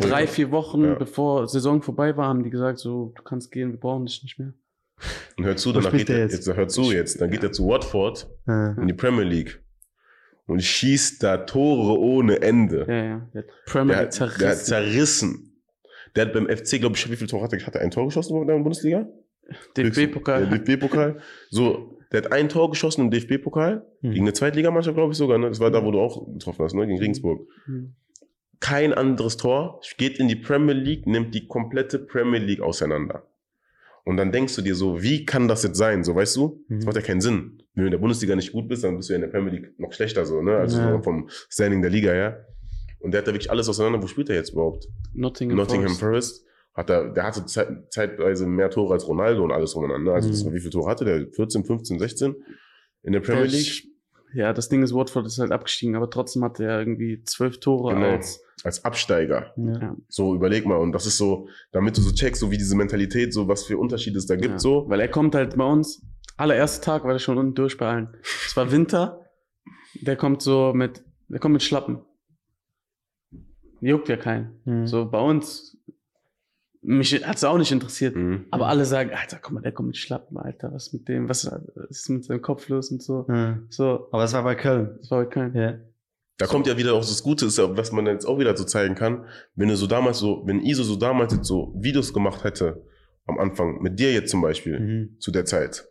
drei, 0.00 0.26
vier 0.26 0.50
Wochen 0.50 0.84
Ja. 0.84 0.94
bevor 0.94 1.48
Saison 1.48 1.82
vorbei 1.82 2.16
war, 2.16 2.28
haben 2.28 2.42
die 2.44 2.50
gesagt, 2.50 2.78
so, 2.78 3.12
du 3.16 3.22
kannst 3.22 3.50
gehen, 3.50 3.72
wir 3.72 3.78
brauchen 3.80 4.06
dich 4.06 4.22
nicht 4.22 4.38
mehr. 4.38 4.52
Und 5.38 5.44
hör 5.44 5.56
zu, 5.56 5.70
spielt 5.70 5.92
geht 5.92 6.10
er 6.10 6.18
jetzt? 6.18 6.46
jetzt? 6.46 6.56
hör 6.56 6.68
zu 6.68 6.92
jetzt, 6.92 7.20
dann 7.20 7.30
geht 7.30 7.42
er 7.42 7.52
zu 7.52 7.66
Watford 7.66 8.28
Ah. 8.46 8.74
in 8.80 8.86
die 8.86 8.92
Premier 8.94 9.24
League 9.24 9.60
und 10.46 10.62
schießt 10.62 11.22
da 11.22 11.38
Tore 11.38 11.98
ohne 11.98 12.40
Ende. 12.42 12.84
Ja, 12.88 13.04
ja. 13.04 13.28
Der 13.34 13.42
hat 13.42 13.48
Premier 13.66 13.94
Der, 13.96 14.02
League 14.04 14.20
hat- 14.20 14.40
der 14.40 14.48
hat 14.50 14.56
zerrissen. 14.58 14.64
zerrissen. 14.66 15.62
Der 16.14 16.26
hat 16.26 16.32
beim 16.34 16.46
FC, 16.48 16.78
glaube 16.78 16.94
ich, 16.96 17.10
wie 17.10 17.16
viele 17.16 17.28
Tore 17.28 17.44
hat 17.44 17.52
er? 17.54 17.66
Hat 17.66 17.74
er 17.74 17.80
ein 17.80 17.90
Tor 17.90 18.04
geschossen 18.06 18.36
in 18.40 18.46
der 18.46 18.58
Bundesliga? 18.58 19.08
DFB-Pokal. 19.76 20.46
Der 20.48 20.58
DFB-Pokal. 20.58 21.20
So, 21.50 21.98
der 22.12 22.22
hat 22.22 22.32
ein 22.32 22.48
Tor 22.48 22.70
geschossen 22.70 23.02
im 23.02 23.10
DFB-Pokal. 23.10 23.86
Mhm. 24.02 24.10
Gegen 24.10 24.24
eine 24.24 24.32
Zweitligamannschaft, 24.32 24.94
glaube 24.96 25.12
ich 25.12 25.18
sogar. 25.18 25.38
Ne? 25.38 25.48
Das 25.48 25.60
war 25.60 25.70
da, 25.70 25.84
wo 25.84 25.90
du 25.90 26.00
auch 26.00 26.26
getroffen 26.32 26.64
hast, 26.64 26.74
ne? 26.74 26.86
gegen 26.86 26.98
Regensburg. 26.98 27.46
Hm. 27.64 27.94
Kein 28.60 28.92
anderes 28.92 29.36
Tor. 29.36 29.80
Geht 29.98 30.18
in 30.20 30.28
die 30.28 30.36
Premier 30.36 30.74
League, 30.74 31.06
nimmt 31.06 31.34
die 31.34 31.46
komplette 31.48 31.98
Premier 31.98 32.38
League 32.38 32.60
auseinander. 32.60 33.26
Und 34.04 34.16
dann 34.16 34.30
denkst 34.32 34.54
du 34.56 34.62
dir 34.62 34.74
so, 34.74 35.02
wie 35.02 35.24
kann 35.24 35.48
das 35.48 35.62
jetzt 35.62 35.78
sein? 35.78 36.04
So, 36.04 36.14
weißt 36.14 36.36
du? 36.36 36.64
Das 36.68 36.78
Mhm. 36.80 36.84
macht 36.86 36.96
ja 36.96 37.02
keinen 37.02 37.20
Sinn. 37.20 37.62
Wenn 37.74 37.82
du 37.84 37.86
in 37.86 37.90
der 37.92 37.98
Bundesliga 37.98 38.34
nicht 38.36 38.52
gut 38.52 38.68
bist, 38.68 38.84
dann 38.84 38.96
bist 38.96 39.08
du 39.08 39.12
ja 39.12 39.16
in 39.16 39.22
der 39.22 39.28
Premier 39.28 39.52
League 39.52 39.78
noch 39.78 39.92
schlechter 39.92 40.24
so, 40.26 40.42
ne? 40.42 40.56
Also 40.56 40.78
Ja. 40.78 40.92
so 40.96 41.02
vom 41.02 41.28
Standing 41.48 41.82
der 41.82 41.90
Liga 41.90 42.10
her. 42.12 42.46
Und 43.00 43.12
der 43.12 43.20
hat 43.20 43.26
da 43.28 43.32
wirklich 43.32 43.50
alles 43.50 43.68
auseinander. 43.68 44.02
Wo 44.02 44.06
spielt 44.06 44.28
er 44.28 44.36
jetzt 44.36 44.50
überhaupt? 44.50 44.86
Nottingham, 45.14 45.56
Nottingham 45.56 45.94
Forest. 45.94 46.00
Forest. 46.00 46.46
Hat 46.74 46.88
er, 46.90 47.10
der 47.12 47.24
hatte 47.24 47.44
zeit, 47.46 47.68
zeitweise 47.92 48.46
mehr 48.46 48.70
Tore 48.70 48.94
als 48.94 49.06
Ronaldo 49.06 49.44
und 49.44 49.52
alles 49.52 49.76
rumeinander. 49.76 50.14
Also 50.14 50.30
das, 50.30 50.44
Mhm. 50.44 50.54
wie 50.54 50.60
viele 50.60 50.70
Tore 50.70 50.90
hatte 50.90 51.04
der? 51.04 51.26
14, 51.30 51.64
15, 51.64 51.98
16 51.98 52.34
in 53.02 53.12
der 53.12 53.20
Premier 53.20 53.42
Der 53.42 53.50
League? 53.50 53.84
Ja, 54.34 54.54
das 54.54 54.70
Ding 54.70 54.82
ist, 54.82 54.94
Watford 54.94 55.26
ist 55.26 55.38
halt 55.38 55.52
abgestiegen, 55.52 55.94
aber 55.96 56.08
trotzdem 56.08 56.42
hatte 56.44 56.64
er 56.64 56.78
irgendwie 56.78 57.22
zwölf 57.24 57.60
Tore 57.60 57.94
Genau. 57.94 58.06
als. 58.12 58.42
Als 58.64 58.84
Absteiger. 58.84 59.52
Ja. 59.56 59.80
Ja. 59.80 59.96
So, 60.08 60.36
überleg 60.36 60.64
mal. 60.66 60.76
Und 60.76 60.92
das 60.92 61.04
ist 61.04 61.18
so, 61.18 61.48
damit 61.72 61.96
du 61.96 62.00
so 62.00 62.12
checkst, 62.12 62.40
so 62.40 62.52
wie 62.52 62.56
diese 62.56 62.76
Mentalität, 62.76 63.34
so 63.34 63.48
was 63.48 63.64
für 63.64 63.76
Unterschiede 63.76 64.18
es 64.18 64.26
da 64.26 64.36
gibt, 64.36 64.52
ja. 64.52 64.58
so. 64.60 64.88
Weil 64.88 65.00
er 65.00 65.08
kommt 65.08 65.34
halt 65.34 65.56
bei 65.56 65.64
uns, 65.64 66.06
allererster 66.36 66.80
Tag 66.84 67.04
war 67.04 67.10
er 67.12 67.18
schon 67.18 67.38
unten 67.38 67.54
durch 67.54 67.76
bei 67.76 67.88
allen. 67.88 68.16
Es 68.46 68.56
war 68.56 68.70
Winter, 68.70 69.26
der 70.00 70.14
kommt 70.16 70.42
so 70.42 70.72
mit, 70.74 71.02
der 71.28 71.40
kommt 71.40 71.54
mit 71.54 71.62
Schlappen. 71.64 72.02
Juckt 73.80 74.08
ja 74.08 74.16
keinen. 74.16 74.60
Mhm. 74.64 74.86
So 74.86 75.10
bei 75.10 75.20
uns, 75.20 75.76
mich 76.82 77.24
hat's 77.26 77.44
auch 77.44 77.58
nicht 77.58 77.70
interessiert. 77.72 78.16
Mhm. 78.16 78.46
Aber 78.50 78.66
alle 78.68 78.84
sagen, 78.84 79.10
Alter, 79.14 79.38
guck 79.40 79.52
mal, 79.52 79.60
der 79.60 79.72
kommt 79.72 79.88
mit 79.88 79.96
Schlappen, 79.96 80.36
Alter, 80.36 80.72
was 80.72 80.92
mit 80.92 81.08
dem, 81.08 81.28
was 81.28 81.44
ist 81.88 82.08
mit 82.10 82.24
seinem 82.24 82.42
Kopf 82.42 82.68
los 82.68 82.90
und 82.90 83.02
so. 83.02 83.24
Ja. 83.28 83.58
So, 83.70 84.08
Aber 84.10 84.24
es 84.24 84.32
war 84.32 84.42
bei 84.42 84.54
Köln. 84.56 84.96
das 84.98 85.10
war 85.10 85.18
halt 85.18 85.30
kein. 85.30 85.54
Ja. 85.54 85.74
Da 86.38 86.46
kommt 86.46 86.66
ja 86.66 86.76
wieder 86.76 86.94
auch 86.94 87.00
das 87.00 87.22
Gute, 87.22 87.46
ist 87.46 87.58
ja, 87.58 87.76
was 87.76 87.92
man 87.92 88.06
jetzt 88.06 88.24
auch 88.26 88.38
wieder 88.38 88.56
so 88.56 88.64
zeigen 88.64 88.94
kann, 88.96 89.26
wenn 89.54 89.68
du 89.68 89.76
so 89.76 89.86
damals 89.86 90.18
so, 90.18 90.42
wenn 90.46 90.60
Iso 90.60 90.82
so 90.82 90.96
damals 90.96 91.32
jetzt 91.34 91.46
so 91.46 91.72
Videos 91.78 92.12
gemacht 92.12 92.42
hätte, 92.42 92.82
am 93.26 93.38
Anfang, 93.38 93.80
mit 93.80 94.00
dir 94.00 94.12
jetzt 94.12 94.30
zum 94.30 94.40
Beispiel, 94.42 94.80
Mhm. 94.80 95.16
zu 95.20 95.30
der 95.30 95.44
Zeit. 95.44 95.86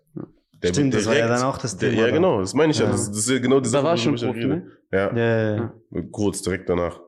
Der 0.61 0.67
Stimmt, 0.69 0.93
wird 0.93 1.01
das 1.01 1.07
war 1.07 1.13
ja 1.15 1.25
direkt- 1.25 1.41
dann 1.41 1.47
auch 1.49 1.57
das 1.57 1.77
der, 1.77 1.91
Thema. 1.91 2.07
Ja, 2.07 2.13
genau, 2.13 2.39
das 2.41 2.53
meine 2.53 2.71
ich 2.71 2.79
ja. 2.79 2.85
Ja. 2.85 2.91
Das, 2.91 3.07
das 3.07 3.17
ist 3.17 3.29
ja 3.29 3.39
genau 3.39 3.59
die 3.59 3.63
Da 3.63 3.69
Sache, 3.69 3.83
war 3.85 3.97
schon 3.97 4.15
Profi, 4.15 4.45
ne? 4.45 4.67
Ja, 4.91 5.15
Ja, 5.15 5.55
ja, 5.55 5.73
kurz, 6.11 6.41
direkt 6.41 6.67
danach. 6.69 6.99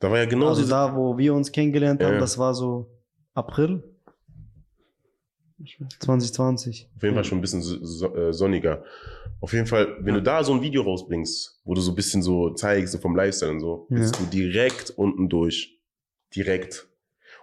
Da 0.00 0.10
war 0.10 0.18
ja 0.18 0.24
genau 0.24 0.48
Also 0.48 0.62
diese, 0.62 0.70
da, 0.70 0.96
wo 0.96 1.18
wir 1.18 1.34
uns 1.34 1.52
kennengelernt 1.52 2.02
haben, 2.02 2.14
Ja. 2.14 2.18
das 2.20 2.38
war 2.38 2.54
so 2.54 2.90
April 3.38 3.82
Ich 5.62 5.80
weiß. 5.80 5.88
2020. 6.00 6.90
auf 6.96 7.02
jeden 7.02 7.14
Fall 7.14 7.24
schon 7.24 7.38
ein 7.38 7.40
bisschen 7.40 7.62
so, 7.62 8.14
äh, 8.16 8.32
sonniger. 8.32 8.84
Auf 9.40 9.52
jeden 9.52 9.66
Fall, 9.66 9.96
wenn 10.00 10.14
du 10.14 10.22
da 10.22 10.42
so 10.42 10.52
ein 10.52 10.60
Video 10.62 10.82
rausbringst, 10.82 11.60
wo 11.64 11.74
du 11.74 11.80
so 11.80 11.92
ein 11.92 11.94
bisschen 11.94 12.22
so 12.22 12.50
zeigst, 12.54 12.92
so 12.92 12.98
vom 12.98 13.14
Lifestyle 13.16 13.52
und 13.52 13.60
so, 13.60 13.86
Ja. 13.90 13.96
bist 13.98 14.18
du 14.18 14.24
direkt 14.26 14.90
unten 14.90 15.28
durch. 15.28 15.80
Direkt. 16.34 16.88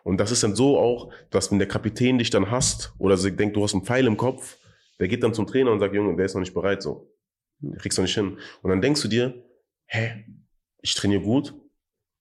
Und 0.03 0.17
das 0.19 0.31
ist 0.31 0.43
dann 0.43 0.55
so 0.55 0.77
auch, 0.77 1.11
dass 1.31 1.49
wenn 1.51 1.59
der 1.59 1.67
Kapitän 1.67 2.17
dich 2.19 2.29
dann 2.29 2.51
hasst 2.51 2.93
oder 2.99 3.17
sie 3.17 3.31
denkt, 3.35 3.55
du 3.55 3.63
hast 3.63 3.73
einen 3.73 3.85
Pfeil 3.85 4.05
im 4.05 4.17
Kopf, 4.17 4.57
der 4.99 5.07
geht 5.07 5.23
dann 5.23 5.33
zum 5.33 5.47
Trainer 5.47 5.71
und 5.71 5.79
sagt, 5.79 5.95
Junge, 5.95 6.15
der 6.15 6.25
ist 6.25 6.33
noch 6.35 6.41
nicht 6.41 6.53
bereit 6.53 6.83
so. 6.83 7.09
Der 7.59 7.77
kriegst 7.79 7.97
du 7.97 8.01
nicht 8.01 8.13
hin. 8.13 8.37
Und 8.61 8.69
dann 8.69 8.81
denkst 8.81 9.01
du 9.01 9.07
dir, 9.07 9.33
hä, 9.87 10.25
ich 10.81 10.93
trainiere 10.93 11.21
gut, 11.23 11.53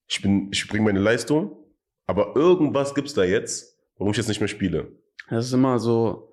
ich 0.08 0.22
bin, 0.22 0.48
ich 0.52 0.66
bringe 0.68 0.84
meine 0.84 1.00
Leistung, 1.00 1.56
aber 2.06 2.34
irgendwas 2.36 2.94
gibt's 2.94 3.14
da 3.14 3.24
jetzt, 3.24 3.78
warum 3.98 4.10
ich 4.12 4.16
jetzt 4.16 4.28
nicht 4.28 4.40
mehr 4.40 4.48
spiele. 4.48 4.92
Das 5.30 5.46
ist 5.46 5.52
immer 5.52 5.78
so, 5.78 6.32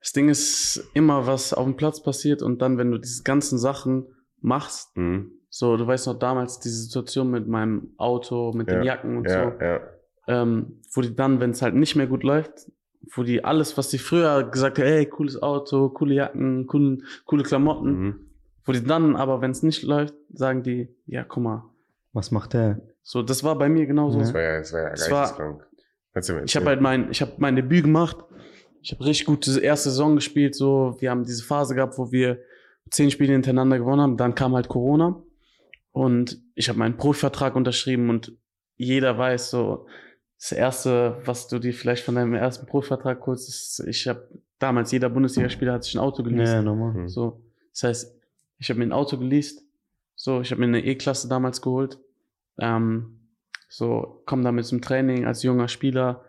das 0.00 0.12
Ding 0.12 0.28
ist 0.28 0.88
immer, 0.94 1.26
was 1.26 1.52
auf 1.54 1.64
dem 1.64 1.76
Platz 1.76 2.02
passiert 2.02 2.42
und 2.42 2.60
dann, 2.60 2.78
wenn 2.78 2.90
du 2.90 2.98
diese 2.98 3.22
ganzen 3.22 3.58
Sachen 3.58 4.06
machst, 4.40 4.96
Mhm. 4.96 5.32
so, 5.48 5.76
du 5.76 5.86
weißt 5.86 6.06
noch 6.08 6.18
damals 6.18 6.60
diese 6.60 6.76
Situation 6.82 7.30
mit 7.30 7.48
meinem 7.48 7.94
Auto, 7.96 8.52
mit 8.52 8.68
den 8.68 8.78
Ja, 8.78 8.94
Jacken 8.94 9.16
und 9.18 9.28
Ja, 9.28 9.52
so, 9.58 9.64
ja. 9.64 9.80
ähm, 10.28 10.82
wo 10.92 11.00
die 11.00 11.14
dann, 11.14 11.40
wenn 11.40 11.50
es 11.50 11.62
halt 11.62 11.74
nicht 11.74 11.96
mehr 11.96 12.06
gut 12.06 12.22
läuft, 12.22 12.70
wo 13.14 13.22
die 13.22 13.42
alles, 13.44 13.78
was 13.78 13.88
die 13.88 13.98
früher 13.98 14.42
gesagt 14.50 14.78
haben, 14.78 14.86
ey, 14.86 15.06
cooles 15.06 15.40
Auto, 15.42 15.88
coole 15.90 16.14
Jacken, 16.14 16.66
coole, 16.66 16.98
coole 17.24 17.42
Klamotten, 17.44 17.90
Mhm. 18.00 18.20
wo 18.64 18.72
die 18.72 18.84
dann 18.84 19.16
aber, 19.16 19.40
wenn 19.40 19.52
es 19.52 19.62
nicht 19.62 19.82
läuft, 19.82 20.14
sagen 20.32 20.62
die, 20.62 20.88
ja, 21.06 21.24
guck 21.24 21.42
mal, 21.42 21.64
Was 22.12 22.30
macht 22.30 22.52
der? 22.54 22.80
So, 23.08 23.22
das 23.22 23.44
war 23.44 23.56
bei 23.56 23.68
mir 23.68 23.86
genauso. 23.86 24.18
Das 24.18 24.34
war 24.34 24.42
ja, 24.42 24.58
das 24.58 24.72
war 24.72 24.80
ja 24.82 24.90
Das 24.90 25.10
war- 25.12 25.26
Ich 26.44 26.56
habe 26.56 26.66
halt 26.66 26.80
mein, 26.80 27.10
ich 27.10 27.20
habe 27.22 27.32
mein 27.38 27.54
Debüt 27.54 27.84
gemacht. 27.84 28.16
Ich 28.82 28.92
habe 28.92 29.04
richtig 29.04 29.26
gut 29.26 29.46
diese 29.46 29.60
erste 29.60 29.90
Saison 29.90 30.16
gespielt. 30.16 30.54
So, 30.56 30.96
wir 30.98 31.10
haben 31.10 31.22
diese 31.24 31.44
Phase 31.44 31.74
gehabt, 31.76 31.98
wo 31.98 32.10
wir 32.10 32.40
zehn 32.90 33.10
Spiele 33.12 33.32
hintereinander 33.32 33.78
gewonnen 33.78 34.00
haben. 34.00 34.16
Dann 34.16 34.34
kam 34.34 34.54
halt 34.54 34.68
Corona 34.68 35.22
und 35.92 36.40
ich 36.54 36.68
habe 36.68 36.78
meinen 36.80 36.96
Profivertrag 36.96 37.54
unterschrieben 37.54 38.10
und 38.10 38.32
jeder 38.76 39.16
weiß 39.18 39.50
so, 39.50 39.86
das 40.38 40.52
erste, 40.52 41.16
was 41.24 41.48
du 41.48 41.58
dir 41.58 41.72
vielleicht 41.72 42.04
von 42.04 42.14
deinem 42.16 42.34
ersten 42.34 42.66
Profivertrag 42.66 43.24
holst, 43.26 43.48
ist, 43.48 43.84
ich 43.88 44.06
habe 44.08 44.28
damals 44.58 44.90
jeder 44.92 45.08
Bundesligaspieler 45.10 45.72
hat 45.74 45.84
sich 45.84 45.94
ein 45.94 46.00
Auto 46.00 46.22
geleast. 46.22 46.52
Ja, 46.52 46.62
nochmal. 46.62 46.92
Mhm. 46.92 47.08
So, 47.08 47.40
das 47.72 47.82
heißt, 47.84 48.16
ich 48.58 48.68
habe 48.68 48.78
mir 48.80 48.86
ein 48.86 48.92
Auto 48.92 49.16
geleast. 49.16 49.62
So, 50.14 50.40
ich 50.40 50.50
habe 50.50 50.60
mir 50.60 50.66
eine 50.66 50.84
E-Klasse 50.84 51.28
damals 51.28 51.60
geholt. 51.62 51.98
Ähm, 52.58 53.28
so, 53.68 54.22
komm 54.26 54.42
damit 54.42 54.64
zum 54.66 54.80
Training 54.80 55.24
als 55.26 55.42
junger 55.42 55.68
Spieler. 55.68 56.24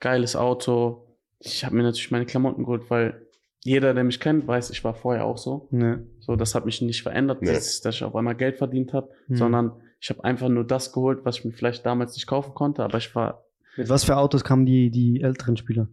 Geiles 0.00 0.36
Auto. 0.36 1.16
Ich 1.38 1.64
habe 1.64 1.76
mir 1.76 1.82
natürlich 1.82 2.10
meine 2.10 2.26
Klamotten 2.26 2.64
geholt, 2.64 2.90
weil 2.90 3.26
jeder, 3.62 3.92
der 3.94 4.04
mich 4.04 4.20
kennt, 4.20 4.46
weiß, 4.46 4.70
ich 4.70 4.82
war 4.84 4.94
vorher 4.94 5.24
auch 5.24 5.38
so. 5.38 5.68
Ja. 5.72 5.98
So, 6.18 6.36
das 6.36 6.54
hat 6.54 6.64
mich 6.66 6.80
nicht 6.82 7.02
verändert, 7.02 7.42
Nee. 7.42 7.52
dass, 7.52 7.80
dass 7.80 7.94
ich 7.94 8.04
auf 8.04 8.14
einmal 8.16 8.34
Geld 8.34 8.56
verdient 8.56 8.92
habe, 8.92 9.10
Mhm. 9.28 9.36
sondern 9.36 9.72
ich 10.00 10.08
habe 10.10 10.24
einfach 10.24 10.48
nur 10.48 10.64
das 10.64 10.92
geholt, 10.92 11.24
was 11.24 11.38
ich 11.38 11.44
mir 11.44 11.52
vielleicht 11.52 11.84
damals 11.84 12.14
nicht 12.14 12.26
kaufen 12.26 12.54
konnte, 12.54 12.82
aber 12.82 12.96
ich 12.98 13.14
war 13.14 13.44
Mit 13.76 13.88
was 13.90 14.04
für 14.04 14.16
Autos 14.16 14.44
kamen 14.44 14.64
die, 14.66 14.90
die 14.90 15.20
älteren 15.20 15.56
Spieler? 15.58 15.88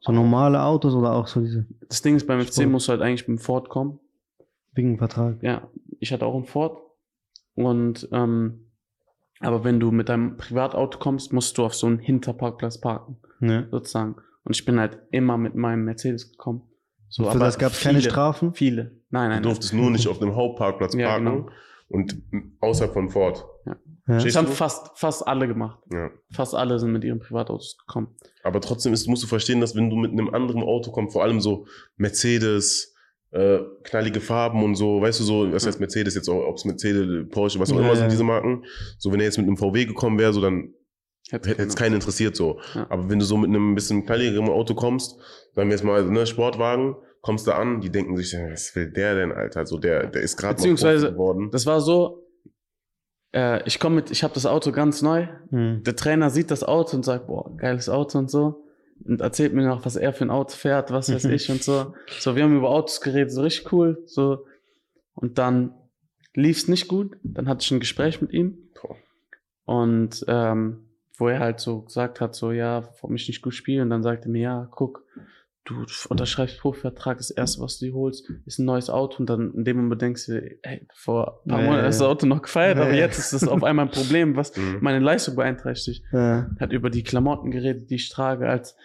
So 0.00 0.12
normale 0.12 0.62
Autos 0.62 0.94
oder 0.94 1.12
auch 1.12 1.26
so 1.26 1.40
diese 1.42 1.66
das 1.88 2.00
Ding 2.00 2.16
ist, 2.16 2.26
beim 2.26 2.40
FC 2.40 2.66
musst 2.66 2.88
du 2.88 2.92
halt 2.92 3.02
eigentlich 3.02 3.28
mit 3.28 3.38
dem 3.38 3.42
Ford 3.42 3.68
kommen. 3.68 4.00
wegen 4.72 4.96
Vertrag? 4.96 5.42
Ja, 5.42 5.68
ich 5.98 6.12
hatte 6.12 6.24
auch 6.24 6.34
einen 6.34 6.46
Ford. 6.46 6.78
Und 7.54 8.08
ähm, 8.12 8.69
aber 9.40 9.64
wenn 9.64 9.80
du 9.80 9.90
mit 9.90 10.08
deinem 10.08 10.36
Privatauto 10.36 10.98
kommst, 10.98 11.32
musst 11.32 11.58
du 11.58 11.64
auf 11.64 11.74
so 11.74 11.86
einen 11.86 11.98
Hinterparkplatz 11.98 12.80
parken, 12.80 13.16
Ja. 13.40 13.66
sozusagen. 13.70 14.16
Und 14.44 14.56
ich 14.56 14.64
bin 14.64 14.78
halt 14.78 14.98
immer 15.10 15.36
mit 15.36 15.54
meinem 15.54 15.84
Mercedes 15.84 16.30
gekommen. 16.30 16.62
So, 17.08 17.28
Für 17.30 17.38
das 17.38 17.58
gab 17.58 17.72
es 17.72 17.80
keine 17.80 17.98
viele- 17.98 18.10
Strafen? 18.10 18.54
Viele. 18.54 18.92
Nein, 19.10 19.30
nein. 19.30 19.42
Du 19.42 19.48
durftest 19.48 19.74
nur 19.74 19.90
nicht 19.90 20.06
auf 20.06 20.18
dem 20.20 20.34
Hauptparkplatz 20.36 20.94
Ja, 20.94 21.08
parken 21.08 21.24
genau. 21.24 21.48
und 21.88 22.22
außerhalb 22.60 22.92
von 22.94 23.10
Ford. 23.10 23.44
Ja. 23.66 23.76
Das 24.06 24.22
Stehst 24.22 24.36
haben 24.36 24.46
fast, 24.48 24.96
fast 24.98 25.26
alle 25.28 25.46
gemacht. 25.46 25.78
Ja. 25.92 26.10
Fast 26.32 26.54
alle 26.54 26.78
sind 26.78 26.92
mit 26.92 27.04
ihren 27.04 27.18
Privatautos 27.20 27.76
gekommen. 27.78 28.14
Aber 28.42 28.60
trotzdem 28.60 28.92
ist, 28.92 29.06
musst 29.08 29.22
du 29.22 29.26
verstehen, 29.26 29.60
dass 29.60 29.74
wenn 29.76 29.90
du 29.90 29.96
mit 29.96 30.10
einem 30.12 30.32
anderen 30.34 30.62
Auto 30.62 30.90
kommst, 30.90 31.12
vor 31.12 31.22
allem 31.22 31.40
so 31.40 31.66
Mercedes, 31.96 32.94
äh, 33.32 33.58
knallige 33.84 34.20
Farben 34.20 34.62
und 34.64 34.74
so, 34.74 35.00
weißt 35.00 35.20
du 35.20 35.24
so, 35.24 35.52
was 35.52 35.66
heißt 35.66 35.78
Mercedes 35.80 36.14
jetzt 36.14 36.28
auch, 36.28 36.46
ob 36.48 36.56
es 36.56 36.64
Mercedes, 36.64 37.28
Porsche, 37.30 37.60
was 37.60 37.70
auch 37.72 37.76
Ja, 37.76 37.82
immer 37.82 37.94
sind 37.94 38.04
ja. 38.06 38.10
diese 38.10 38.24
Marken. 38.24 38.64
So, 38.98 39.12
wenn 39.12 39.20
er 39.20 39.26
jetzt 39.26 39.38
mit 39.38 39.46
einem 39.46 39.56
VW 39.56 39.84
gekommen 39.86 40.18
wäre, 40.18 40.32
so 40.32 40.40
dann 40.40 40.74
Hätte 41.30 41.50
hätte 41.50 41.62
es 41.62 41.76
keinen 41.76 41.94
interessiert 41.94 42.34
so. 42.34 42.58
Ja. 42.74 42.86
Aber 42.90 43.08
wenn 43.08 43.20
du 43.20 43.24
so 43.24 43.36
mit 43.36 43.48
einem 43.50 43.76
bisschen 43.76 44.04
knalligeren 44.04 44.48
Auto 44.48 44.74
kommst, 44.74 45.16
sagen 45.54 45.68
wir 45.68 45.76
jetzt 45.76 45.84
mal, 45.84 46.04
ne, 46.10 46.26
Sportwagen, 46.26 46.96
kommst 47.20 47.46
da 47.46 47.52
an, 47.52 47.80
die 47.80 47.90
denken 47.90 48.16
sich, 48.16 48.34
was 48.34 48.74
will 48.74 48.90
der 48.90 49.14
denn, 49.14 49.30
Alter? 49.30 49.64
So, 49.64 49.78
der, 49.78 50.08
der 50.08 50.22
ist 50.22 50.36
gerade 50.36 50.56
Beziehungsweise- 50.56 51.12
geworden. 51.12 51.50
Das 51.52 51.66
war 51.66 51.80
so, 51.80 52.26
äh, 53.32 53.62
ich 53.64 53.78
komme 53.78 53.96
mit, 53.96 54.10
ich 54.10 54.24
habe 54.24 54.34
das 54.34 54.44
Auto 54.44 54.72
ganz 54.72 55.02
neu. 55.02 55.28
Hm. 55.50 55.84
Der 55.84 55.94
Trainer 55.94 56.30
sieht 56.30 56.50
das 56.50 56.64
Auto 56.64 56.96
und 56.96 57.04
sagt, 57.04 57.28
boah, 57.28 57.56
geiles 57.56 57.88
Auto 57.88 58.18
und 58.18 58.28
so. 58.28 58.64
Und 59.04 59.20
erzählt 59.20 59.54
mir 59.54 59.66
noch, 59.66 59.84
was 59.84 59.96
er 59.96 60.12
für 60.12 60.24
ein 60.24 60.30
Auto 60.30 60.54
fährt, 60.54 60.90
was 60.90 61.12
weiß 61.12 61.24
ich 61.26 61.50
und 61.50 61.62
so. 61.62 61.94
So, 62.18 62.36
wir 62.36 62.42
haben 62.42 62.56
über 62.56 62.70
Autos 62.70 63.00
geredet, 63.00 63.32
so 63.32 63.42
richtig 63.42 63.72
cool. 63.72 64.02
So. 64.06 64.46
Und 65.14 65.38
dann 65.38 65.74
lief 66.34 66.58
es 66.58 66.68
nicht 66.68 66.88
gut. 66.88 67.16
Dann 67.22 67.48
hatte 67.48 67.62
ich 67.62 67.70
ein 67.70 67.80
Gespräch 67.80 68.20
mit 68.20 68.32
ihm. 68.32 68.58
Und 69.64 70.24
ähm, 70.28 70.88
wo 71.16 71.28
er 71.28 71.38
halt 71.38 71.60
so 71.60 71.82
gesagt 71.82 72.20
hat, 72.20 72.34
so, 72.34 72.50
ja, 72.50 72.82
warum 73.00 73.14
ich 73.14 73.28
nicht 73.28 73.42
gut 73.42 73.54
spiele. 73.54 73.82
Und 73.82 73.90
dann 73.90 74.02
sagte 74.02 74.28
er 74.28 74.32
mir, 74.32 74.42
ja, 74.42 74.68
guck, 74.70 75.04
du 75.70 76.08
unterschreibst 76.08 76.58
Profivertrag, 76.58 77.18
das 77.18 77.30
erste, 77.30 77.60
was 77.62 77.78
du 77.78 77.86
dir 77.86 77.94
holst, 77.94 78.28
ist 78.46 78.58
ein 78.58 78.64
neues 78.64 78.90
Auto. 78.90 79.18
Und 79.20 79.30
dann 79.30 79.52
in 79.54 79.64
dem 79.64 79.76
Moment 79.78 80.02
denkst 80.02 80.26
du, 80.26 80.58
ey, 80.62 80.86
vor 80.94 81.40
ein 81.44 81.48
paar 81.48 81.58
Nee. 81.58 81.64
Monaten 81.66 81.82
du 81.84 81.88
das 81.88 82.02
Auto 82.02 82.26
noch 82.26 82.42
gefeiert, 82.42 82.78
aber 82.78 82.90
Nee. 82.90 82.98
jetzt 82.98 83.18
ist 83.18 83.32
das 83.32 83.46
auf 83.48 83.62
einmal 83.64 83.86
ein 83.86 83.90
Problem, 83.90 84.36
was 84.36 84.56
Mhm. 84.56 84.78
meine 84.80 84.98
Leistung 84.98 85.36
beeinträchtigt. 85.36 86.04
Ja. 86.12 86.50
Hat 86.58 86.72
über 86.72 86.90
die 86.90 87.02
Klamotten 87.02 87.50
geredet, 87.50 87.88
die 87.90 87.94
ich 87.96 88.08
trage, 88.10 88.48
als 88.48 88.76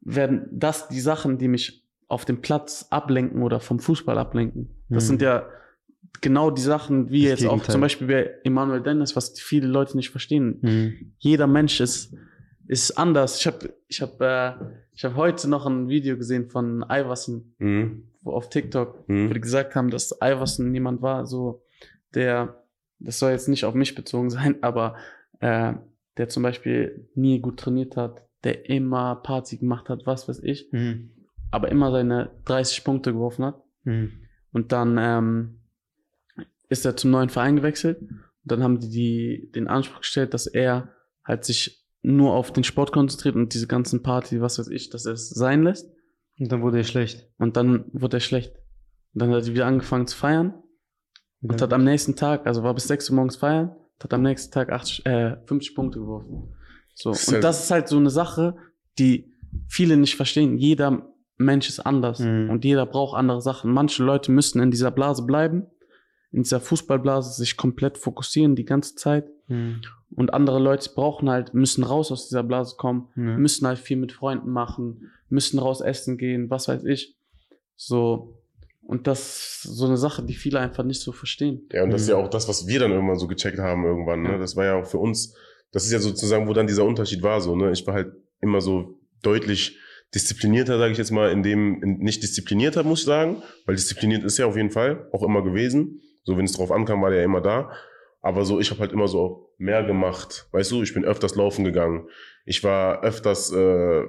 werden 0.00 0.46
das 0.52 0.88
die 0.88 1.00
Sachen, 1.00 1.38
die 1.38 1.48
mich 1.48 1.84
auf 2.08 2.24
dem 2.24 2.40
Platz 2.42 2.86
ablenken 2.90 3.42
oder 3.42 3.60
vom 3.60 3.78
Fußball 3.80 4.18
ablenken. 4.18 4.70
Das 4.88 5.04
Mhm. 5.04 5.08
sind 5.08 5.22
ja 5.22 5.46
genau 6.20 6.50
die 6.50 6.60
Sachen, 6.62 7.10
wie 7.10 7.22
Das 7.22 7.40
jetzt 7.40 7.46
auch 7.48 7.52
Gegenteil. 7.54 7.72
zum 7.72 7.80
Beispiel 7.80 8.06
bei 8.06 8.30
Emmanuel 8.44 8.82
Dennis, 8.82 9.16
was 9.16 9.38
viele 9.40 9.66
Leute 9.66 9.96
nicht 9.96 10.10
verstehen. 10.10 10.58
Hm. 10.62 11.12
Jeder 11.18 11.46
Mensch 11.46 11.80
ist, 11.80 12.14
ist 12.66 12.92
anders. 12.98 13.38
Ich 13.40 13.46
habe 13.46 13.74
ich 13.88 14.00
hab, 14.00 14.20
äh, 14.20 14.52
ich 14.92 15.04
hab 15.04 15.16
heute 15.16 15.48
noch 15.48 15.66
ein 15.66 15.88
Video 15.88 16.16
gesehen 16.16 16.48
von 16.48 16.82
Iverson 16.88 17.54
Mhm. 17.58 18.08
wo 18.22 18.32
auf 18.32 18.48
TikTok, 18.48 19.08
Mhm. 19.08 19.28
wo 19.28 19.34
die 19.34 19.40
gesagt 19.40 19.74
haben, 19.74 19.90
dass 19.90 20.16
Iverson 20.22 20.72
jemand 20.74 21.02
war, 21.02 21.26
so 21.26 21.62
der, 22.14 22.64
das 22.98 23.18
soll 23.18 23.32
jetzt 23.32 23.48
nicht 23.48 23.64
auf 23.64 23.74
mich 23.74 23.94
bezogen 23.94 24.30
sein, 24.30 24.62
aber 24.62 24.96
äh, 25.40 25.74
der 26.16 26.28
zum 26.28 26.42
Beispiel 26.42 27.08
nie 27.14 27.40
gut 27.40 27.58
trainiert 27.58 27.96
hat, 27.96 28.22
der 28.44 28.68
immer 28.70 29.16
Party 29.16 29.56
gemacht 29.58 29.88
hat, 29.88 30.06
was 30.06 30.28
weiß 30.28 30.40
ich, 30.42 30.68
Hm. 30.70 31.10
aber 31.50 31.68
immer 31.70 31.90
seine 31.90 32.30
30 32.46 32.84
Punkte 32.84 33.12
geworfen 33.12 33.44
hat. 33.46 33.62
Hm. 33.84 34.12
Und 34.52 34.70
dann 34.72 34.96
ähm, 34.98 35.60
ist 36.68 36.86
er 36.86 36.96
zum 36.96 37.10
neuen 37.10 37.28
Verein 37.28 37.56
gewechselt. 37.56 38.00
Und 38.00 38.20
dann 38.44 38.62
haben 38.62 38.78
die, 38.80 38.88
die 38.88 39.50
den 39.52 39.66
Anspruch 39.68 40.00
gestellt, 40.00 40.32
dass 40.34 40.46
er 40.46 40.94
halt 41.24 41.44
sich 41.44 41.83
nur 42.04 42.34
auf 42.34 42.52
den 42.52 42.64
Sport 42.64 42.92
konzentriert 42.92 43.34
und 43.34 43.54
diese 43.54 43.66
ganzen 43.66 44.02
Party, 44.02 44.40
was 44.40 44.58
weiß 44.58 44.68
ich, 44.68 44.90
dass 44.90 45.06
er 45.06 45.14
es 45.14 45.30
sein 45.30 45.62
lässt. 45.62 45.90
Und 46.38 46.52
dann 46.52 46.62
wurde 46.62 46.78
er 46.78 46.84
schlecht. 46.84 47.28
Und 47.38 47.56
dann 47.56 47.86
wurde 47.92 48.18
er 48.18 48.20
schlecht. 48.20 48.52
Und 49.14 49.22
dann 49.22 49.30
hat 49.32 49.46
er 49.46 49.52
wieder 49.54 49.66
angefangen 49.66 50.06
zu 50.06 50.16
feiern 50.16 50.54
und 51.40 51.60
hat 51.62 51.72
am 51.72 51.84
nächsten 51.84 52.16
Tag, 52.16 52.46
also 52.46 52.62
war 52.62 52.74
bis 52.74 52.88
6 52.88 53.10
Uhr 53.10 53.16
morgens 53.16 53.36
feiern, 53.36 53.74
hat 54.02 54.12
am 54.12 54.22
nächsten 54.22 54.52
Tag 54.52 54.70
80, 54.70 55.06
äh, 55.06 55.36
50 55.46 55.74
Punkte 55.74 55.98
geworfen. 56.00 56.54
So. 56.94 57.10
Und 57.10 57.42
das 57.42 57.64
ist 57.64 57.70
halt 57.70 57.88
so 57.88 57.96
eine 57.96 58.10
Sache, 58.10 58.56
die 58.98 59.32
viele 59.68 59.96
nicht 59.96 60.16
verstehen. 60.16 60.58
Jeder 60.58 61.08
Mensch 61.36 61.68
ist 61.68 61.80
anders 61.80 62.20
Mhm. 62.20 62.50
und 62.50 62.64
jeder 62.64 62.86
braucht 62.86 63.16
andere 63.16 63.40
Sachen. 63.40 63.72
Manche 63.72 64.04
Leute 64.04 64.30
müssen 64.30 64.60
in 64.60 64.70
dieser 64.70 64.90
Blase 64.90 65.24
bleiben, 65.24 65.66
in 66.34 66.42
dieser 66.42 66.60
Fußballblase 66.60 67.32
sich 67.34 67.56
komplett 67.56 67.96
fokussieren 67.98 68.56
die 68.56 68.64
ganze 68.64 68.94
Zeit. 68.96 69.26
Hm. 69.46 69.80
Und 70.16 70.34
andere 70.34 70.58
Leute 70.58 70.90
brauchen 70.94 71.28
halt, 71.30 71.54
müssen 71.54 71.84
raus 71.84 72.10
aus 72.12 72.28
dieser 72.28 72.42
Blase 72.42 72.76
kommen, 72.76 73.08
Ja. 73.16 73.36
müssen 73.36 73.66
halt 73.66 73.78
viel 73.78 73.96
mit 73.96 74.12
Freunden 74.12 74.50
machen, 74.50 75.10
müssen 75.28 75.58
raus 75.58 75.80
essen 75.80 76.18
gehen, 76.18 76.50
was 76.50 76.68
weiß 76.68 76.84
ich. 76.84 77.14
So. 77.76 78.38
Und 78.82 79.06
das 79.06 79.62
ist 79.64 79.76
so 79.76 79.86
eine 79.86 79.96
Sache, 79.96 80.22
die 80.22 80.34
viele 80.34 80.60
einfach 80.60 80.84
nicht 80.84 81.00
so 81.00 81.12
verstehen. 81.12 81.62
Ja, 81.72 81.84
und 81.84 81.90
das 81.90 82.02
ist 82.02 82.08
ja 82.08 82.18
Mhm. 82.18 82.24
auch 82.24 82.30
das, 82.30 82.48
was 82.48 82.66
wir 82.66 82.78
dann 82.80 82.90
irgendwann 82.92 83.18
so 83.18 83.26
gecheckt 83.26 83.58
haben 83.58 83.84
irgendwann. 83.84 84.22
Ne? 84.22 84.32
Ja. 84.32 84.38
Das 84.38 84.56
war 84.56 84.64
ja 84.66 84.74
auch 84.74 84.86
für 84.86 84.98
uns, 84.98 85.34
das 85.72 85.86
ist 85.86 85.92
ja 85.92 85.98
sozusagen, 86.00 86.46
wo 86.48 86.52
dann 86.52 86.66
dieser 86.66 86.84
Unterschied 86.84 87.22
war. 87.22 87.40
So, 87.40 87.56
ne? 87.56 87.72
Ich 87.72 87.86
war 87.86 87.94
halt 87.94 88.12
immer 88.40 88.60
so 88.60 88.98
deutlich 89.22 89.78
disziplinierter, 90.14 90.78
sage 90.78 90.92
ich 90.92 90.98
jetzt 90.98 91.10
mal, 91.10 91.30
in 91.32 91.42
dem, 91.42 91.82
in, 91.82 91.98
nicht 91.98 92.22
disziplinierter, 92.22 92.84
muss 92.84 93.00
ich 93.00 93.06
sagen, 93.06 93.42
weil 93.66 93.74
diszipliniert 93.74 94.22
ist 94.22 94.38
ja 94.38 94.46
auf 94.46 94.56
jeden 94.56 94.70
Fall 94.70 95.08
auch 95.12 95.22
immer 95.22 95.42
gewesen. 95.42 96.00
So, 96.24 96.36
wenn 96.36 96.44
es 96.46 96.52
drauf 96.52 96.72
ankam, 96.72 97.02
war 97.02 97.10
der 97.10 97.20
ja 97.20 97.24
immer 97.24 97.40
da. 97.40 97.70
Aber 98.22 98.44
so, 98.44 98.58
ich 98.58 98.70
habe 98.70 98.80
halt 98.80 98.92
immer 98.92 99.06
so 99.08 99.50
mehr 99.58 99.84
gemacht. 99.84 100.48
Weißt 100.52 100.70
du, 100.72 100.82
ich 100.82 100.94
bin 100.94 101.04
öfters 101.04 101.34
laufen 101.36 101.64
gegangen. 101.64 102.08
Ich 102.46 102.64
war 102.64 103.02
öfters 103.02 103.52
äh, 103.52 104.04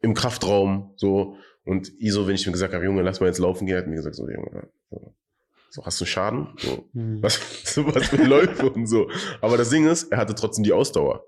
im 0.00 0.14
Kraftraum, 0.14 0.92
so. 0.96 1.36
Und 1.64 1.92
Iso, 2.00 2.26
wenn 2.26 2.34
ich 2.34 2.46
mir 2.46 2.52
gesagt 2.52 2.72
habe, 2.72 2.84
Junge, 2.84 3.02
lass 3.02 3.20
mal 3.20 3.26
jetzt 3.26 3.38
laufen 3.38 3.66
gehen, 3.66 3.76
hat 3.76 3.86
mir 3.86 3.96
gesagt, 3.96 4.16
so, 4.16 4.28
Junge, 4.28 4.68
so, 4.90 5.14
so 5.70 5.84
hast 5.84 6.00
du 6.00 6.06
Schaden? 6.06 6.48
So, 6.56 6.88
Hm. 6.94 7.22
was, 7.22 7.38
so 7.64 7.86
was 7.94 8.10
mit 8.12 8.26
Läufe 8.26 8.70
und 8.70 8.86
so. 8.86 9.10
Aber 9.42 9.56
das 9.58 9.68
Ding 9.68 9.86
ist, 9.86 10.10
er 10.10 10.18
hatte 10.18 10.34
trotzdem 10.34 10.64
die 10.64 10.72
Ausdauer. 10.72 11.24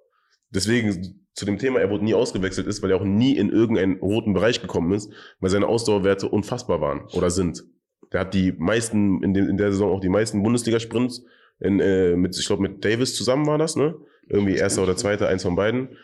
deswegen 0.50 1.18
zu 1.34 1.46
dem 1.46 1.58
Thema, 1.58 1.80
er 1.80 1.88
wurde 1.90 2.04
nie 2.04 2.12
ausgewechselt 2.14 2.66
ist, 2.66 2.82
weil 2.82 2.90
er 2.90 2.98
auch 2.98 3.04
nie 3.04 3.36
in 3.36 3.48
irgendeinen 3.50 3.98
roten 4.00 4.34
Bereich 4.34 4.60
gekommen 4.60 4.92
ist, 4.92 5.10
weil 5.40 5.48
seine 5.48 5.66
Ausdauerwerte 5.66 6.28
unfassbar 6.28 6.80
waren 6.82 7.06
oder 7.14 7.30
sind. 7.30 7.64
Der 8.12 8.20
hat 8.20 8.34
die 8.34 8.52
meisten, 8.52 9.22
in, 9.22 9.34
dem, 9.34 9.48
in 9.48 9.56
der 9.56 9.72
Saison 9.72 9.92
auch 9.92 10.00
die 10.00 10.08
meisten 10.08 10.42
Bundesliga-Sprints 10.42 11.24
in, 11.60 11.80
äh, 11.80 12.16
mit, 12.16 12.36
ich 12.38 12.46
glaube, 12.46 12.62
mit 12.62 12.84
Davis 12.84 13.14
zusammen 13.14 13.46
war 13.46 13.58
das, 13.58 13.76
ne? 13.76 13.94
Irgendwie 14.28 14.54
erster 14.54 14.82
oder 14.82 14.96
zweiter, 14.96 15.28
eins 15.28 15.42
von 15.42 15.56
beiden. 15.56 15.96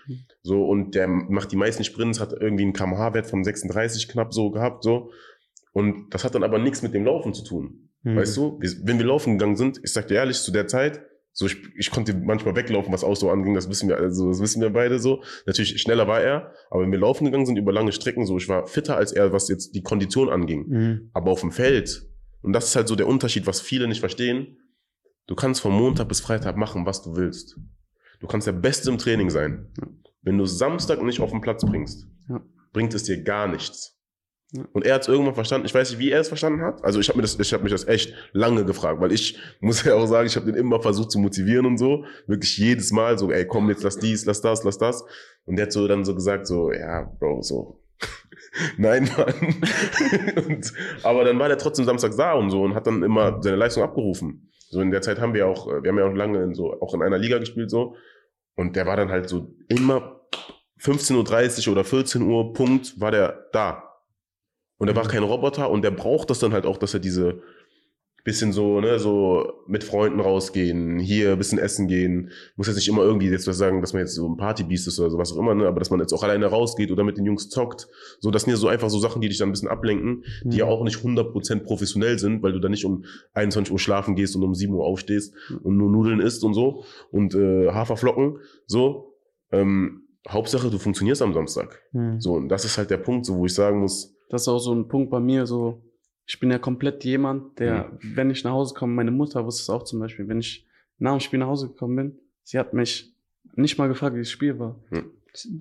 So, 0.42 0.64
und 0.64 0.94
der 0.94 1.09
macht 1.09 1.52
die 1.52 1.56
meisten 1.56 1.84
Sprints, 1.84 2.20
hat 2.20 2.32
irgendwie 2.32 2.64
einen 2.64 2.72
kmh-Wert 2.72 3.26
von 3.26 3.44
36 3.44 4.09
knapp 4.09 4.34
so 4.34 4.50
gehabt, 4.50 4.82
so. 4.82 5.11
Und 5.72 6.12
das 6.12 6.24
hat 6.24 6.34
dann 6.34 6.42
aber 6.42 6.59
nichts 6.59 6.82
mit 6.82 6.94
dem 6.94 7.04
Laufen 7.04 7.32
zu 7.32 7.44
tun. 7.44 7.90
Mhm. 8.02 8.16
Weißt 8.16 8.36
du, 8.36 8.61
wenn 8.82 8.98
wir 8.98 9.06
laufen 9.06 9.38
gegangen 9.38 9.56
sind, 9.56 9.80
ich 9.82 9.92
sag 9.92 10.09
dir 10.09 10.14
ehrlich, 10.14 10.38
zu 10.38 10.52
der 10.52 10.66
Zeit, 10.66 11.00
so 11.39 11.47
ich, 11.47 11.57
ich 11.76 11.93
konnte 11.93 12.14
manchmal 12.14 12.57
weglaufen, 12.57 12.93
was 12.93 13.05
Ausdauer 13.05 13.32
anging, 13.32 13.55
das 13.55 13.68
wissen 13.68 13.89
wir, 13.89 13.97
also 13.97 14.28
das 14.28 14.41
wissen 14.41 14.61
wir 14.61 14.70
beide 14.70 14.99
so. 14.99 15.22
Natürlich 15.47 15.80
schneller 15.80 16.09
war 16.09 16.20
er, 16.20 16.53
aber 16.68 16.82
wenn 16.82 16.91
wir 16.91 16.99
laufen 16.99 17.26
gegangen 17.26 17.47
sind 17.47 17.57
über 17.57 17.72
lange 17.72 17.93
Strecken, 17.93 18.26
so 18.26 18.36
ich 18.39 18.49
war 18.49 18.66
fitter 18.66 18.97
als 18.97 19.12
er, 19.12 19.32
was 19.32 19.47
jetzt 19.49 19.76
die 19.76 19.82
Kondition 19.82 20.30
anging. 20.30 20.66
Mhm. 20.68 21.11
Aber 21.12 21.30
auf 21.30 21.41
dem 21.43 21.53
Feld, 21.53 22.09
und 22.43 22.53
das 22.55 22.66
ist 22.66 22.74
halt 22.74 22.89
so 22.89 22.97
der 22.97 23.07
Unterschied, 23.07 23.47
was 23.47 23.61
viele 23.61 23.86
nicht 23.86 24.01
verstehen, 24.01 24.57
du 25.28 25.36
kannst 25.36 25.61
von 25.61 25.70
Montag 25.72 26.09
bis 26.09 26.18
Freitag 26.18 26.57
machen, 26.57 26.86
was 26.86 27.03
du 27.03 27.14
willst. 27.14 27.57
Du 28.18 28.26
kannst 28.26 28.49
der 28.49 28.53
Beste 28.53 28.91
im 28.91 28.99
Training 28.99 29.30
sein. 29.30 29.68
Wenn 30.22 30.39
du 30.39 30.45
Samstag 30.45 31.01
nicht 31.05 31.20
auf 31.20 31.30
den 31.30 31.41
Platz 31.41 31.64
bringst, 31.64 32.09
Ja. 32.28 32.43
bringt 32.72 32.95
es 32.95 33.05
dir 33.05 33.22
gar 33.22 33.47
nichts. 33.47 33.97
Und 34.72 34.86
er 34.86 34.94
hat 34.94 35.03
es 35.03 35.09
irgendwann 35.09 35.34
verstanden. 35.34 35.66
Ich 35.66 35.74
weiß 35.74 35.90
nicht, 35.90 35.99
wie 35.99 36.11
er 36.11 36.20
es 36.20 36.28
verstanden 36.28 36.62
hat. 36.62 36.82
Also 36.82 37.01
ich 37.01 37.09
habe 37.09 37.18
mir 37.18 37.22
das, 37.22 37.38
ich 37.38 37.53
habe 37.53 37.62
mich 37.62 37.72
das 37.72 37.86
echt 37.86 38.14
lange 38.32 38.64
gefragt, 38.64 39.01
weil 39.01 39.12
ich 39.12 39.38
muss 39.61 39.84
ja 39.84 39.94
auch 39.94 40.07
sagen, 40.07 40.26
ich 40.26 40.36
habe 40.36 40.46
den 40.46 40.55
immer 40.55 40.80
versucht 40.80 41.11
zu 41.11 41.18
motivieren 41.18 41.66
und 41.66 41.76
so, 41.76 42.05
wirklich 42.26 42.57
jedes 42.57 42.90
Mal 42.90 43.18
so, 43.18 43.30
ey, 43.30 43.46
komm 43.46 43.68
jetzt 43.68 43.82
lass 43.82 43.99
dies, 43.99 44.24
lass 44.24 44.40
das, 44.40 44.64
lass 44.64 44.78
das. 44.78 45.05
Und 45.44 45.57
der 45.57 45.66
hat 45.66 45.72
so 45.72 45.86
dann 45.86 46.05
so 46.05 46.14
gesagt, 46.14 46.46
so, 46.46 46.72
ja, 46.72 47.12
Bro, 47.18 47.42
so, 47.42 47.82
nein, 48.78 49.11
Mann. 49.16 49.34
und, 50.46 50.72
aber 51.03 51.24
dann 51.24 51.38
war 51.38 51.49
der 51.49 51.59
trotzdem 51.59 51.84
samstags 51.84 52.16
da 52.16 52.32
und 52.32 52.51
so 52.51 52.62
und 52.62 52.74
hat 52.74 52.86
dann 52.86 53.03
immer 53.03 53.42
seine 53.42 53.57
Leistung 53.57 53.82
abgerufen. 53.82 54.51
So 54.70 54.80
in 54.80 54.90
der 54.90 55.03
Zeit 55.03 55.20
haben 55.20 55.34
wir 55.34 55.46
auch, 55.46 55.68
äh, 55.68 55.82
wir 55.82 55.90
haben 55.90 55.99
ja 55.99 56.07
auch 56.07 56.14
lange 56.14 56.42
in 56.42 56.55
so, 56.55 56.72
auch 56.80 56.94
in 56.94 57.03
einer 57.03 57.18
Liga 57.18 57.38
gespielt 57.38 57.70
so. 57.70 57.96
Und 58.55 58.76
der 58.76 58.86
war 58.86 58.96
dann 58.96 59.11
halt 59.11 59.28
so 59.28 59.55
immer 59.68 60.22
15.30 60.80 61.66
Uhr 61.66 61.72
oder 61.72 61.84
14 61.84 62.22
Uhr, 62.22 62.53
Punkt, 62.55 62.99
war 62.99 63.11
der 63.11 63.49
da. 63.53 63.88
Und 64.78 64.88
er 64.88 64.96
war 64.96 65.06
kein 65.06 65.22
Roboter 65.22 65.70
und 65.70 65.82
der 65.82 65.90
braucht 65.90 66.30
das 66.30 66.38
dann 66.38 66.52
halt 66.52 66.64
auch, 66.64 66.78
dass 66.78 66.94
er 66.94 67.00
diese 67.00 67.42
bisschen 68.28 68.52
so, 68.52 68.78
ne, 68.80 68.98
so 68.98 69.54
mit 69.66 69.84
Freunden 69.84 70.20
rausgehen, 70.20 70.98
hier 70.98 71.32
ein 71.32 71.38
bisschen 71.38 71.58
essen 71.58 71.88
gehen. 71.88 72.30
Muss 72.56 72.66
jetzt 72.66 72.76
nicht 72.76 72.88
immer 72.88 73.02
irgendwie 73.02 73.28
jetzt 73.28 73.46
was 73.46 73.56
sagen, 73.56 73.80
dass 73.80 73.94
man 73.94 74.00
jetzt 74.00 74.14
so 74.14 74.28
ein 74.28 74.36
Partybeast 74.36 74.86
ist 74.86 75.00
oder 75.00 75.08
sowas 75.08 75.32
auch 75.32 75.38
immer, 75.38 75.54
ne, 75.54 75.66
aber 75.66 75.78
dass 75.78 75.88
man 75.90 75.98
jetzt 76.00 76.12
auch 76.12 76.22
alleine 76.22 76.44
rausgeht 76.44 76.90
oder 76.90 77.04
mit 77.04 77.16
den 77.16 77.24
Jungs 77.24 77.48
zockt. 77.48 77.88
So, 78.20 78.30
das 78.30 78.42
sind 78.42 78.50
ja 78.50 78.58
so 78.58 78.68
einfach 78.68 78.90
so 78.90 78.98
Sachen, 78.98 79.22
die 79.22 79.28
dich 79.30 79.38
dann 79.38 79.48
ein 79.48 79.52
bisschen 79.52 79.68
ablenken, 79.68 80.24
die 80.44 80.58
ja 80.58 80.66
auch 80.66 80.84
nicht 80.84 80.98
100% 80.98 81.60
professionell 81.60 82.18
sind, 82.18 82.42
weil 82.42 82.52
du 82.52 82.58
dann 82.58 82.72
nicht 82.72 82.84
um 82.84 83.04
21 83.32 83.72
Uhr 83.72 83.78
schlafen 83.78 84.14
gehst 84.14 84.36
und 84.36 84.42
um 84.42 84.54
7 84.54 84.74
Uhr 84.74 84.84
aufstehst 84.84 85.34
und 85.62 85.78
nur 85.78 85.90
Nudeln 85.90 86.20
isst 86.20 86.44
und 86.44 86.52
so 86.52 86.84
und 87.10 87.34
äh, 87.34 87.70
Haferflocken, 87.70 88.40
so. 88.66 89.14
Ähm, 89.52 90.02
Hauptsache, 90.28 90.68
du 90.68 90.76
funktionierst 90.76 91.22
am 91.22 91.32
Samstag. 91.32 91.80
Mhm. 91.92 92.20
So, 92.20 92.34
und 92.34 92.50
das 92.50 92.66
ist 92.66 92.76
halt 92.76 92.90
der 92.90 92.98
Punkt, 92.98 93.24
so, 93.24 93.38
wo 93.38 93.46
ich 93.46 93.54
sagen 93.54 93.80
muss, 93.80 94.17
Das 94.28 94.42
ist 94.42 94.48
auch 94.48 94.58
so 94.58 94.74
ein 94.74 94.88
Punkt 94.88 95.10
bei 95.10 95.20
mir, 95.20 95.46
so, 95.46 95.82
ich 96.26 96.38
bin 96.40 96.50
ja 96.50 96.58
komplett 96.58 97.04
jemand, 97.04 97.58
der, 97.58 97.90
wenn 98.02 98.30
ich 98.30 98.44
nach 98.44 98.52
Hause 98.52 98.74
komme, 98.74 98.92
meine 98.94 99.10
Mutter 99.10 99.44
wusste 99.46 99.62
es 99.62 99.70
auch 99.70 99.84
zum 99.84 99.98
Beispiel, 100.00 100.28
wenn 100.28 100.40
ich 100.40 100.66
nach 100.98 101.12
dem 101.12 101.20
Spiel 101.20 101.38
nach 101.38 101.46
Hause 101.46 101.68
gekommen 101.68 101.96
bin, 101.96 102.18
sie 102.42 102.58
hat 102.58 102.74
mich 102.74 103.14
nicht 103.54 103.78
mal 103.78 103.88
gefragt, 103.88 104.14
wie 104.14 104.20
das 104.20 104.30
Spiel 104.30 104.58
war. 104.58 104.76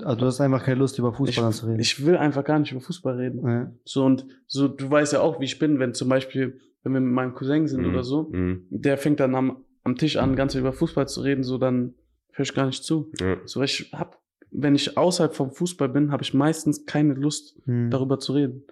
Also 0.04 0.16
du 0.20 0.26
hast 0.26 0.42
einfach 0.42 0.64
keine 0.64 0.80
Lust, 0.80 0.98
über 1.00 1.14
Fußball 1.14 1.50
Ich, 1.52 1.56
zu 1.58 1.66
reden. 1.68 1.80
ich 1.80 2.06
will 2.06 2.18
einfach 2.18 2.44
gar 2.44 2.58
nicht 2.60 2.72
über 2.72 2.82
Fußball 2.82 3.16
reden. 3.16 3.48
ja. 3.48 3.72
So, 3.86 4.04
und 4.06 4.26
so, 4.48 4.68
du 4.68 4.90
weißt 4.90 5.14
ja 5.14 5.22
auch, 5.22 5.40
wie 5.40 5.46
ich 5.46 5.60
bin, 5.60 5.80
wenn 5.80 5.94
zum 5.94 6.10
Beispiel, 6.10 6.60
wenn 6.84 6.94
wir 6.94 7.00
mit 7.02 7.14
meinem 7.14 7.34
Cousin 7.36 7.68
sind 7.68 7.82
Mhm. 7.84 7.90
oder 7.90 8.04
so, 8.04 8.24
Mhm. 8.32 8.66
der 8.70 8.98
fängt 8.98 9.20
dann 9.20 9.36
am, 9.36 9.64
am 9.84 9.96
Tisch 9.98 10.18
an, 10.18 10.36
ganz 10.36 10.56
über 10.56 10.74
Fußball 10.74 11.08
zu 11.08 11.22
reden, 11.22 11.44
so, 11.44 11.58
dann 11.58 11.94
höre 12.32 12.44
ich 12.44 12.54
gar 12.54 12.66
nicht 12.66 12.84
zu. 12.84 13.12
Ja. 13.20 13.38
So, 13.46 13.62
ich 13.62 13.92
hab, 13.94 14.20
wenn 14.52 14.76
ich 14.76 14.98
außerhalb 14.98 15.36
vom 15.36 15.52
Fußball 15.52 15.90
bin, 15.90 16.12
habe 16.12 16.24
ich 16.24 16.34
meistens 16.34 16.86
keine 16.86 17.14
Lust, 17.14 17.56
Mhm. 17.68 17.90
darüber 17.92 18.20
zu 18.20 18.34
reden. 18.34 18.64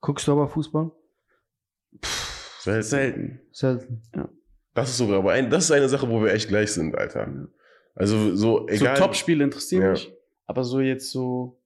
Guckst 0.00 0.26
du 0.28 0.32
aber 0.32 0.48
Fußball? 0.48 0.90
Selten. 2.60 2.82
Selten. 2.82 3.40
Selten. 3.52 4.02
Das 4.74 4.90
ist 4.90 4.98
sogar 4.98 5.18
aber 5.18 5.32
ein, 5.32 5.50
das 5.50 5.64
ist 5.64 5.70
eine 5.72 5.88
Sache, 5.88 6.08
wo 6.08 6.22
wir 6.22 6.32
echt 6.32 6.48
gleich 6.48 6.72
sind, 6.72 6.96
Alter. 6.96 7.48
Also 7.94 8.34
so 8.36 8.66
egal. 8.68 8.96
So 8.96 9.02
Topspiele 9.02 9.44
interessieren 9.44 9.82
Ja. 9.82 9.90
mich. 9.92 10.12
Aber 10.46 10.64
so 10.64 10.80
jetzt 10.80 11.10
so, 11.10 11.58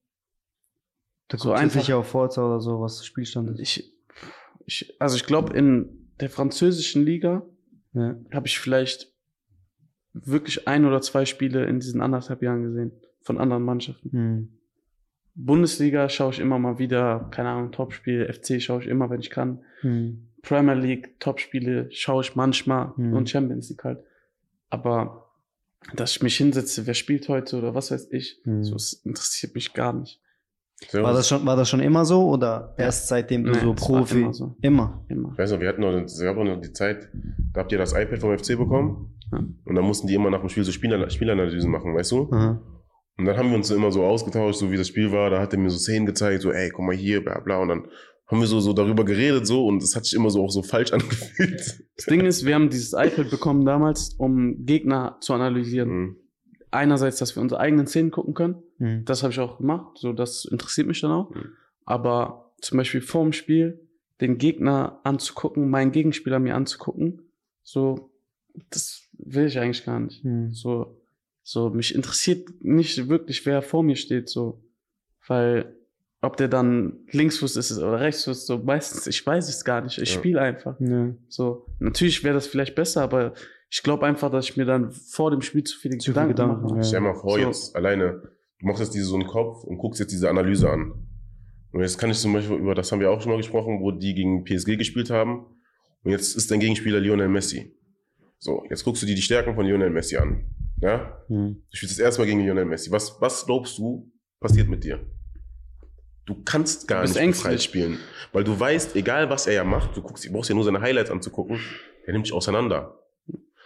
Da 1.29 1.37
So 1.37 1.51
einfach- 1.51 1.81
sicher 1.81 1.97
auf 1.97 2.07
Forza 2.07 2.45
oder 2.45 2.61
so, 2.61 2.79
was 2.79 3.05
Spielstand 3.05 3.49
ist. 3.51 3.59
ich, 3.59 3.93
ich 4.65 4.95
also 4.99 5.17
ich 5.17 5.25
glaube, 5.25 5.53
in 5.57 6.09
der 6.21 6.29
französischen 6.29 7.03
Liga 7.03 7.45
Ja. 7.93 8.15
habe 8.31 8.47
ich 8.47 8.59
vielleicht 8.59 9.11
wirklich 10.13 10.67
ein 10.67 10.85
oder 10.85 11.01
zwei 11.01 11.25
Spiele 11.25 11.65
in 11.65 11.79
diesen 11.79 12.01
anderthalb 12.01 12.41
Jahren 12.41 12.63
gesehen 12.63 12.91
von 13.27 13.37
anderen 13.37 13.63
Mannschaften. 13.63 14.09
Mhm. 14.11 14.47
Bundesliga 15.35 16.09
schaue 16.09 16.31
ich 16.31 16.39
immer 16.39 16.57
mal 16.57 16.79
wieder, 16.79 17.27
keine 17.31 17.49
Ahnung, 17.49 17.71
Topspiel, 17.71 18.25
FC 18.33 18.59
schaue 18.61 18.81
ich 18.81 18.87
immer, 18.87 19.09
wenn 19.11 19.19
ich 19.19 19.29
kann. 19.29 19.59
Mhm. 19.83 20.29
Premier 20.41 20.73
League, 20.73 21.19
Topspiele 21.19 21.89
schaue 21.91 22.21
ich 22.23 22.35
manchmal 22.35 22.93
Mhm. 22.97 23.13
und 23.13 23.29
Champions 23.29 23.69
League 23.69 23.83
halt. 23.83 23.99
Aber 24.69 25.25
dass 25.93 26.11
ich 26.15 26.23
mich 26.23 26.35
hinsetze, 26.37 26.87
wer 26.87 26.95
spielt 26.95 27.29
heute 27.29 27.57
oder 27.57 27.75
was 27.75 27.91
weiß 27.91 28.11
ich, 28.11 28.41
Mhm. 28.45 28.63
so, 28.63 28.75
es 28.75 28.93
interessiert 29.05 29.53
mich 29.53 29.73
gar 29.73 29.93
nicht. 29.93 30.19
So, 30.89 31.01
War, 31.01 31.13
das 31.13 31.27
schon, 31.27 31.45
war 31.45 31.55
das 31.55 31.69
schon 31.69 31.79
immer 31.79 32.05
so 32.05 32.29
oder 32.29 32.73
Ja. 32.77 32.85
erst 32.85 33.07
seitdem 33.07 33.43
du 33.43 33.51
Nee, 33.51 33.59
so 33.59 33.73
Profi? 33.73 34.21
immer 34.21 34.33
so. 34.33 34.55
Immer. 34.61 35.03
Immer. 35.09 35.31
Ich 35.33 35.37
weiß 35.39 35.51
noch, 35.51 35.59
wir 35.59 35.69
hatten 35.69 35.81
noch, 35.81 35.91
es 36.03 36.19
gab 36.19 36.37
noch 36.37 36.61
die 36.61 36.71
Zeit, 36.73 37.09
da 37.53 37.61
habt 37.61 37.71
ihr 37.71 37.77
das 37.79 37.93
iPad 37.93 38.19
vom 38.19 38.31
FC 38.37 38.55
bekommen 38.57 39.15
Ja. 39.31 39.39
und 39.65 39.75
dann 39.75 39.85
mussten 39.85 40.07
die 40.07 40.13
immer 40.15 40.29
nach 40.29 40.39
dem 40.39 40.49
Spiel 40.49 40.63
so 40.63 40.71
Spieler, 40.71 41.09
Spielanalysen 41.09 41.71
machen, 41.71 41.95
weißt 41.95 42.11
du? 42.11 42.29
Aha. 42.31 42.61
Und 43.17 43.25
dann 43.25 43.37
haben 43.37 43.49
wir 43.49 43.55
uns 43.55 43.71
immer 43.71 43.91
so 43.91 44.03
ausgetauscht, 44.03 44.59
so 44.59 44.71
wie 44.71 44.77
das 44.77 44.87
Spiel 44.87 45.11
war. 45.11 45.29
Da 45.29 45.41
hat 45.41 45.53
er 45.53 45.59
mir 45.59 45.69
so 45.69 45.77
Szenen 45.77 46.05
gezeigt, 46.05 46.43
so, 46.43 46.51
ey, 46.51 46.69
guck 46.69 46.85
mal 46.85 46.95
hier, 46.95 47.23
bla 47.23 47.39
bla. 47.39 47.57
Und 47.57 47.69
dann 47.69 47.87
haben 48.27 48.39
wir 48.39 48.47
so, 48.47 48.59
so 48.59 48.73
darüber 48.73 49.05
geredet, 49.05 49.47
so, 49.47 49.65
und 49.65 49.81
es 49.81 49.95
hat 49.95 50.05
sich 50.05 50.13
immer 50.13 50.29
so 50.29 50.43
auch 50.43 50.51
so 50.51 50.61
falsch 50.61 50.91
angefühlt. 50.93 51.83
Das 51.95 52.05
Ding 52.05 52.25
ist, 52.25 52.45
wir 52.45 52.55
haben 52.55 52.69
dieses 52.69 52.93
iPad 52.93 53.29
bekommen 53.29 53.65
damals, 53.65 54.13
um 54.17 54.65
Gegner 54.65 55.17
zu 55.21 55.33
analysieren. 55.33 55.89
Mhm. 55.89 56.15
Einerseits, 56.69 57.17
dass 57.17 57.35
wir 57.35 57.41
unsere 57.41 57.61
eigenen 57.61 57.87
Szenen 57.87 58.11
gucken 58.11 58.33
können. 58.33 58.61
Mhm. 58.77 59.05
Das 59.05 59.23
habe 59.23 59.31
ich 59.31 59.39
auch 59.39 59.57
gemacht. 59.57 59.97
So, 59.97 60.13
das 60.13 60.45
interessiert 60.45 60.87
mich 60.87 61.01
dann 61.01 61.11
auch. 61.11 61.33
Mhm. 61.33 61.53
Aber 61.85 62.53
zum 62.61 62.77
Beispiel 62.77 63.01
vor 63.01 63.23
dem 63.23 63.33
Spiel 63.33 63.87
den 64.19 64.37
Gegner 64.37 64.99
anzugucken, 65.03 65.69
meinen 65.69 65.91
Gegenspieler 65.91 66.39
mir 66.39 66.55
anzugucken, 66.55 67.31
so, 67.61 68.11
das 68.69 69.03
will 69.13 69.45
ich 69.45 69.59
eigentlich 69.59 69.85
gar 69.85 69.99
nicht. 69.99 70.23
Mhm. 70.25 70.51
So, 70.53 70.96
so, 71.49 71.69
mich 71.69 71.95
interessiert 71.95 72.49
nicht 72.59 73.07
wirklich, 73.07 73.45
wer 73.45 73.61
vor 73.61 73.81
mir 73.81 73.95
steht, 73.95 74.27
so. 74.27 74.61
Weil, 75.27 75.73
ob 76.21 76.35
der 76.35 76.49
dann 76.49 76.99
Linksfuß 77.11 77.55
ist 77.55 77.77
oder 77.77 78.01
Rechtsfuß, 78.01 78.45
so 78.45 78.57
meistens, 78.57 79.07
ich 79.07 79.25
weiß 79.25 79.47
es 79.47 79.63
gar 79.63 79.79
nicht. 79.81 79.97
Ich 79.97 80.09
Ja. 80.13 80.15
spiele 80.19 80.41
einfach. 80.41 80.77
Ja. 80.81 81.13
So, 81.29 81.65
natürlich 81.79 82.21
wäre 82.25 82.33
das 82.35 82.47
vielleicht 82.47 82.75
besser, 82.75 83.01
aber 83.01 83.33
ich 83.69 83.81
glaube 83.81 84.05
einfach, 84.05 84.29
dass 84.29 84.43
ich 84.49 84.57
mir 84.57 84.65
dann 84.65 84.91
vor 84.91 85.31
dem 85.31 85.41
Spiel 85.41 85.63
zu 85.63 85.77
viele 85.79 85.97
Zu 85.99 86.11
Gedanken, 86.11 86.35
Gedanken, 86.35 86.63
mache. 86.65 86.75
ja. 86.77 86.83
Stell 86.83 86.99
mal 86.99 87.13
vor, 87.15 87.31
So. 87.31 87.37
jetzt 87.39 87.75
alleine, 87.77 88.23
du 88.59 88.65
machst 88.67 88.81
jetzt 88.81 88.93
diese, 88.93 89.05
so 89.05 89.15
einen 89.15 89.27
Kopf 89.27 89.63
und 89.63 89.77
guckst 89.77 90.01
jetzt 90.01 90.11
diese 90.11 90.29
Analyse 90.29 90.69
an. 90.69 90.91
Und 91.71 91.79
jetzt 91.81 91.97
kann 91.97 92.09
ich 92.09 92.17
zum 92.17 92.33
Beispiel, 92.33 92.57
über 92.57 92.75
das 92.75 92.91
haben 92.91 92.99
wir 92.99 93.09
auch 93.09 93.21
schon 93.21 93.31
mal 93.31 93.37
gesprochen, 93.37 93.79
wo 93.79 93.91
die 93.91 94.13
gegen 94.15 94.43
PSG 94.43 94.75
gespielt 94.75 95.09
haben. 95.11 95.45
Und 96.03 96.11
jetzt 96.11 96.35
ist 96.35 96.51
dein 96.51 96.59
Gegenspieler 96.59 96.99
Lionel 96.99 97.29
Messi. 97.29 97.73
So, 98.37 98.65
jetzt 98.69 98.83
guckst 98.83 99.01
du 99.01 99.05
dir 99.05 99.15
die 99.15 99.21
Stärken 99.21 99.55
von 99.55 99.65
Lionel 99.65 99.91
Messi 99.91 100.17
an. 100.17 100.43
Ja? 100.79 101.23
Mhm. 101.27 101.63
Du 101.69 101.77
spielst 101.77 101.95
das 101.95 101.99
erste 101.99 102.21
Mal 102.21 102.27
gegen 102.27 102.41
Lionel 102.41 102.65
Messi. 102.65 102.91
Was, 102.91 103.19
was 103.19 103.45
glaubst 103.45 103.77
du, 103.77 104.11
passiert 104.39 104.69
mit 104.69 104.83
dir? 104.83 104.99
Du 106.25 106.35
kannst 106.43 106.87
gar 106.87 107.05
Du 107.05 107.09
nicht 107.09 107.27
befreit 107.27 107.63
spielen. 107.63 107.99
Weil 108.33 108.43
du 108.43 108.59
weißt, 108.59 108.95
egal 108.95 109.29
was 109.29 109.47
er 109.47 109.53
ja 109.53 109.63
macht, 109.63 109.95
du 109.95 110.01
guckst, 110.01 110.25
du 110.25 110.31
brauchst 110.31 110.49
ja 110.49 110.55
nur 110.55 110.65
seine 110.65 110.81
Highlights 110.81 111.09
anzugucken, 111.09 111.59
der 112.05 112.13
nimmt 112.13 112.25
dich 112.25 112.33
auseinander. 112.33 112.99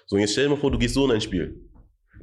So, 0.05 0.17
jetzt 0.17 0.33
stell 0.33 0.45
dir 0.45 0.51
mal 0.51 0.57
vor, 0.57 0.71
du 0.71 0.77
gehst 0.77 0.93
so 0.93 1.05
in 1.05 1.11
ein 1.11 1.21
Spiel. 1.21 1.69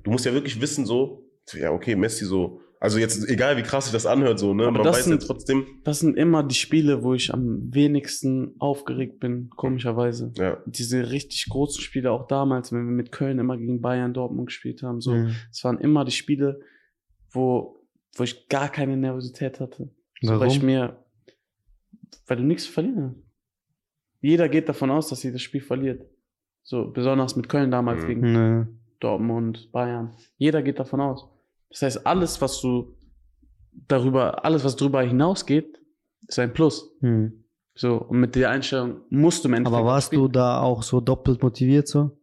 Du 0.04 0.10
musst 0.10 0.24
ja 0.24 0.32
wirklich 0.32 0.60
wissen, 0.60 0.86
so, 0.86 1.28
ja, 1.54 1.72
okay, 1.72 1.96
Messi 1.96 2.24
so. 2.24 2.60
Also 2.80 2.98
jetzt, 2.98 3.28
egal 3.28 3.56
wie 3.56 3.62
krass 3.62 3.84
sich 3.86 3.92
das 3.92 4.06
anhört, 4.06 4.38
so, 4.38 4.55
ne? 4.55 4.64
Aber 4.64 4.72
Man 4.78 4.84
das 4.84 4.98
weiß 4.98 5.06
ja 5.06 5.10
sind- 5.18 5.26
trotzdem, 5.26 5.66
Das 5.82 5.98
sind 5.98 6.16
immer 6.16 6.44
die 6.44 6.55
Spiele, 6.55 7.02
wo 7.02 7.12
ich 7.14 7.34
am 7.34 7.74
wenigsten 7.74 8.55
aufgeregt 8.60 9.18
bin, 9.18 9.50
komischerweise. 9.50 10.32
ja. 10.36 10.62
Diese 10.66 11.10
richtig 11.10 11.46
großen 11.48 11.80
Spiele, 11.82 12.12
auch 12.12 12.28
damals, 12.28 12.70
wenn 12.72 12.84
wir 12.86 12.92
mit 12.92 13.10
Köln 13.10 13.38
immer 13.40 13.56
gegen 13.56 13.80
Bayern 13.80 14.14
Dortmund 14.14 14.46
gespielt 14.46 14.82
haben, 14.84 15.00
so, 15.00 15.12
Mhm. 15.12 15.34
es 15.50 15.64
waren 15.64 15.78
immer 15.78 16.05
die 16.05 16.12
Spiele, 16.12 16.60
wo, 17.32 17.84
wo 18.16 18.22
ich 18.22 18.48
gar 18.48 18.68
keine 18.68 18.96
Nervosität 18.96 19.59
hatte. 19.59 19.90
So, 20.20 20.30
weil 20.34 20.40
Warum? 20.40 20.52
ich 20.52 20.62
mir, 20.62 21.05
weil 22.26 22.36
du 22.36 22.42
nichts 22.44 22.66
verlieren 22.66 23.05
hast. 23.16 23.24
Jeder 24.20 24.48
geht 24.48 24.68
davon 24.68 24.90
aus, 24.90 25.09
dass 25.09 25.20
sie 25.20 25.32
das 25.32 25.42
Spiel 25.42 25.60
verliert. 25.60 26.05
So, 26.62 26.90
besonders 26.92 27.34
mit 27.36 27.48
Köln 27.48 27.70
damals 27.70 28.02
Mhm. 28.05 28.06
gegen 28.09 28.32
Nee. 28.60 28.66
Dortmund, 29.00 29.70
Bayern. 29.72 30.14
Jeder 30.36 30.62
geht 30.62 30.78
davon 30.78 31.00
aus. 31.00 31.28
Das 31.70 31.82
heißt, 31.82 32.06
alles, 32.06 32.40
was 32.40 32.60
du 32.60 32.96
darüber, 33.72 34.44
alles, 34.44 34.64
was 34.64 34.76
darüber 34.76 35.02
hinausgeht, 35.02 35.78
ist 36.26 36.38
ein 36.38 36.52
Plus. 36.52 36.90
Hm. 37.00 37.44
So, 37.74 37.96
und 37.96 38.18
mit 38.20 38.34
der 38.34 38.50
Einstellung 38.50 39.02
musst 39.10 39.44
du 39.44 39.48
im 39.48 39.54
Endeffekt 39.54 39.78
Aber 39.78 39.86
warst 39.88 40.08
spielen. 40.08 40.22
du 40.22 40.28
da 40.28 40.60
auch 40.60 40.82
so 40.82 41.00
doppelt 41.00 41.42
motiviert 41.42 41.86
so? 41.86 42.18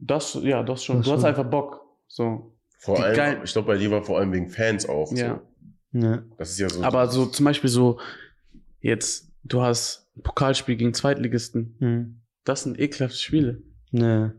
Das, 0.00 0.34
ja, 0.42 0.62
das 0.62 0.82
schon. 0.84 0.98
Das 0.98 1.06
du 1.06 1.12
hast 1.12 1.20
schon. 1.20 1.28
einfach 1.28 1.44
Bock. 1.50 1.82
So. 2.06 2.56
Vor 2.78 2.96
Die 2.96 3.02
allem, 3.02 3.16
geil- 3.16 3.40
ich 3.44 3.52
glaube, 3.52 3.66
bei 3.68 3.76
dir 3.78 3.90
war 3.90 4.02
vor 4.02 4.18
allem 4.18 4.32
wegen 4.32 4.48
Fans 4.48 4.88
auch. 4.88 5.12
Ja. 5.12 5.42
So. 5.92 5.98
Ja. 5.98 6.22
Das 6.38 6.50
ist 6.50 6.58
ja 6.58 6.68
so. 6.70 6.82
Aber 6.82 7.08
so 7.08 7.26
zum 7.26 7.44
Beispiel 7.44 7.68
so, 7.70 7.98
jetzt, 8.80 9.30
du 9.42 9.60
hast 9.60 10.10
ein 10.16 10.22
Pokalspiel 10.22 10.76
gegen 10.76 10.94
Zweitligisten. 10.94 11.76
Hm. 11.80 12.20
Das 12.44 12.62
sind 12.62 12.78
ekelhafte 12.78 13.18
Spiele. 13.18 13.62
Nee. 13.90 14.30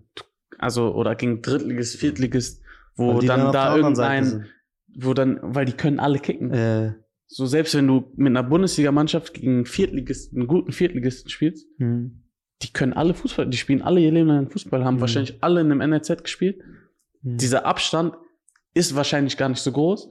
Also, 0.58 0.94
oder 0.96 1.16
gegen 1.16 1.42
Drittligist, 1.42 1.98
Viertligist, 1.98 2.62
wo 2.96 3.14
Weil 3.16 3.20
die 3.22 3.28
dann 3.28 3.42
auf 3.42 3.52
der 3.52 3.62
da 3.66 3.76
irgendein, 3.76 4.46
wo 4.96 5.14
dann, 5.14 5.40
weil 5.42 5.66
die 5.66 5.74
können 5.74 6.00
alle 6.00 6.20
kicken. 6.20 6.52
Äh, 6.52 6.94
So, 7.28 7.46
selbst 7.46 7.76
wenn 7.76 7.88
du 7.88 8.12
mit 8.16 8.28
einer 8.32 8.44
Bundesligamannschaft 8.44 9.34
gegen 9.34 9.52
einen 9.56 9.66
Viertligisten, 9.66 10.40
einen 10.40 10.48
guten 10.48 10.72
Viertligisten 10.72 11.30
spielst, 11.30 11.68
hm. 11.80 12.24
die 12.62 12.72
können 12.72 12.94
alle 12.94 13.14
Fußball, 13.14 13.48
die 13.48 13.58
spielen 13.58 13.82
alle 13.82 14.00
ihr 14.00 14.12
Leben 14.12 14.28
lang 14.30 14.50
Fußball, 14.50 14.86
haben 14.86 14.96
Mhm. 14.98 15.02
wahrscheinlich 15.02 15.44
alle 15.44 15.62
in 15.62 15.72
einem 15.72 15.82
NRZ 15.82 16.24
gespielt. 16.24 16.62
Hm. 17.24 17.38
Dieser 17.38 17.66
Abstand 17.66 18.16
ist 18.74 18.96
wahrscheinlich 18.96 19.38
gar 19.38 19.50
nicht 19.50 19.62
so 19.62 19.72
groß, 19.72 20.10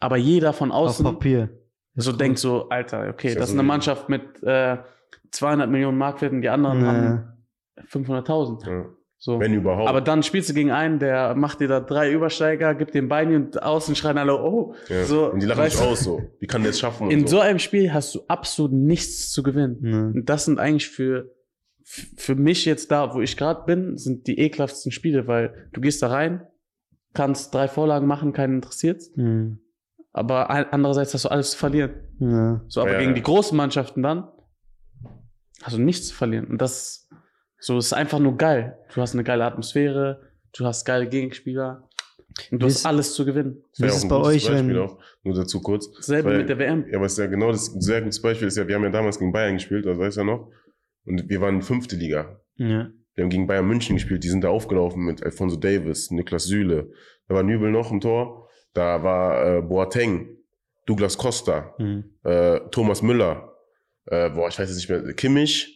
aber 0.00 0.16
jeder 0.16 0.52
von 0.52 0.70
Auf 0.70 0.90
außen 0.90 1.04
Papier. 1.04 1.50
so 1.96 2.12
cool. 2.12 2.16
denkt 2.18 2.38
so, 2.38 2.68
Alter, 2.68 3.08
okay, 3.08 3.30
ja 3.30 3.34
das 3.34 3.48
ist 3.50 3.54
eine 3.54 3.62
Mannschaft 3.64 4.08
mit 4.08 4.42
äh, 4.42 4.78
200 5.32 5.68
Millionen 5.70 5.98
Marktwert 5.98 6.32
und 6.32 6.42
die 6.42 6.48
anderen 6.50 6.84
haben 6.86 7.34
Nee. 7.76 7.82
500.000. 7.90 8.66
ja. 8.70 8.86
So. 9.24 9.40
Wenn 9.40 9.54
überhaupt. 9.54 9.88
Aber 9.88 10.02
dann 10.02 10.22
spielst 10.22 10.50
du 10.50 10.52
gegen 10.52 10.70
einen, 10.70 10.98
der 10.98 11.34
macht 11.34 11.60
dir 11.60 11.66
da 11.66 11.80
drei 11.80 12.12
Übersteiger, 12.12 12.74
gibt 12.74 12.94
den 12.94 13.08
Bein 13.08 13.34
und 13.34 13.62
außen 13.62 13.96
schreien 13.96 14.18
alle, 14.18 14.38
oh. 14.38 14.74
ja. 14.90 15.06
so, 15.06 15.32
und 15.32 15.40
die 15.40 15.46
lachen 15.46 15.64
dich 15.64 15.80
aus 15.80 16.00
so. 16.00 16.20
Wie 16.40 16.46
kann 16.46 16.60
der 16.60 16.72
es 16.72 16.80
schaffen? 16.80 17.04
und 17.04 17.10
In 17.10 17.26
so 17.26 17.40
einem 17.40 17.58
Spiel 17.58 17.94
hast 17.94 18.14
du 18.14 18.20
absolut 18.28 18.72
nichts 18.72 19.32
zu 19.32 19.42
gewinnen. 19.42 19.78
Nee. 19.80 20.18
Und 20.18 20.28
das 20.28 20.44
sind 20.44 20.58
eigentlich 20.58 20.90
für, 20.90 21.32
für 21.82 22.34
mich 22.34 22.66
jetzt 22.66 22.90
da, 22.90 23.14
wo 23.14 23.22
ich 23.22 23.38
gerade 23.38 23.64
bin, 23.64 23.96
sind 23.96 24.26
die 24.26 24.38
ekelhaftsten 24.38 24.92
Spiele, 24.92 25.26
weil 25.26 25.70
du 25.72 25.80
gehst 25.80 26.02
da 26.02 26.08
rein, 26.08 26.46
kannst 27.14 27.54
drei 27.54 27.66
Vorlagen 27.66 28.06
machen, 28.06 28.34
keinen 28.34 28.56
interessiert. 28.56 29.04
Hm. 29.14 29.58
Aber 30.12 30.50
andererseits 30.50 31.14
hast 31.14 31.24
du 31.24 31.30
alles 31.30 31.52
zu 31.52 31.56
verlieren. 31.56 31.92
Ja. 32.18 32.60
So, 32.68 32.82
aber 32.82 32.92
Ja, 32.92 32.98
gegen 32.98 33.12
ja. 33.12 33.14
die 33.14 33.22
großen 33.22 33.56
Mannschaften 33.56 34.02
dann 34.02 34.28
hast 35.62 35.78
du 35.78 35.80
nichts 35.80 36.08
zu 36.08 36.14
verlieren. 36.14 36.46
Und 36.46 36.60
das 36.60 37.03
so 37.64 37.78
ist 37.78 37.92
einfach 37.92 38.18
nur 38.18 38.36
geil. 38.36 38.76
Du 38.94 39.00
hast 39.00 39.14
eine 39.14 39.24
geile 39.24 39.44
Atmosphäre, 39.44 40.20
du 40.56 40.66
hast 40.66 40.84
geile 40.84 41.08
Gegenspieler 41.08 41.88
und 42.50 42.60
du 42.60 42.66
Wie 42.66 42.70
hast 42.70 42.76
ist- 42.80 42.86
alles 42.86 43.14
zu 43.14 43.24
gewinnen. 43.24 43.62
Wie 43.78 43.86
ist 43.86 43.96
es 43.96 44.02
ein 44.02 44.08
bei 44.10 44.16
gutes 44.16 44.28
euch, 44.34 44.48
wenn- 44.48 44.66
Beispiel 44.68 44.78
auch. 44.80 44.98
Nur 45.22 45.34
dazu 45.34 45.60
kurz. 45.62 45.88
Selbe 46.04 46.28
Weil- 46.30 46.38
mit 46.38 46.48
der 46.48 46.58
WM. 46.58 46.84
Ja, 46.90 46.96
aber 46.98 47.06
es 47.06 47.12
ist 47.12 47.18
ja 47.18 47.26
genau 47.26 47.50
das 47.50 47.74
ein 47.74 47.80
sehr 47.80 48.02
gutes 48.02 48.20
Beispiel 48.20 48.48
ist 48.48 48.56
ja, 48.56 48.68
wir 48.68 48.74
haben 48.74 48.84
ja 48.84 48.90
damals 48.90 49.18
gegen 49.18 49.32
Bayern 49.32 49.54
gespielt, 49.54 49.86
das 49.86 49.98
weißt 49.98 50.16
du 50.16 50.20
ja 50.20 50.26
noch. 50.26 50.50
Und 51.06 51.28
wir 51.28 51.40
waren 51.40 51.62
fünfte 51.62 51.96
Liga. 51.96 52.40
Ja. 52.56 52.88
Wir 53.14 53.22
haben 53.24 53.30
gegen 53.30 53.46
Bayern 53.46 53.66
München 53.66 53.96
gespielt, 53.96 54.24
die 54.24 54.28
sind 54.28 54.42
da 54.44 54.48
aufgelaufen 54.48 55.02
mit 55.04 55.22
Alfonso 55.22 55.56
Davis, 55.56 56.10
Niklas 56.10 56.44
Süle. 56.44 56.90
Da 57.28 57.34
war 57.34 57.42
Nübel 57.44 57.70
noch 57.70 57.90
im 57.92 58.00
Tor. 58.00 58.48
Da 58.74 59.02
war 59.02 59.58
äh, 59.58 59.62
Boateng, 59.62 60.36
Douglas 60.86 61.16
Costa, 61.16 61.74
Hm. 61.78 62.04
äh, 62.24 62.60
Thomas 62.72 63.00
Müller, 63.02 63.52
äh, 64.06 64.28
boah, 64.30 64.48
ich 64.48 64.58
weiß 64.58 64.68
jetzt 64.68 64.76
nicht 64.76 64.90
mehr, 64.90 65.14
Kimmich 65.14 65.73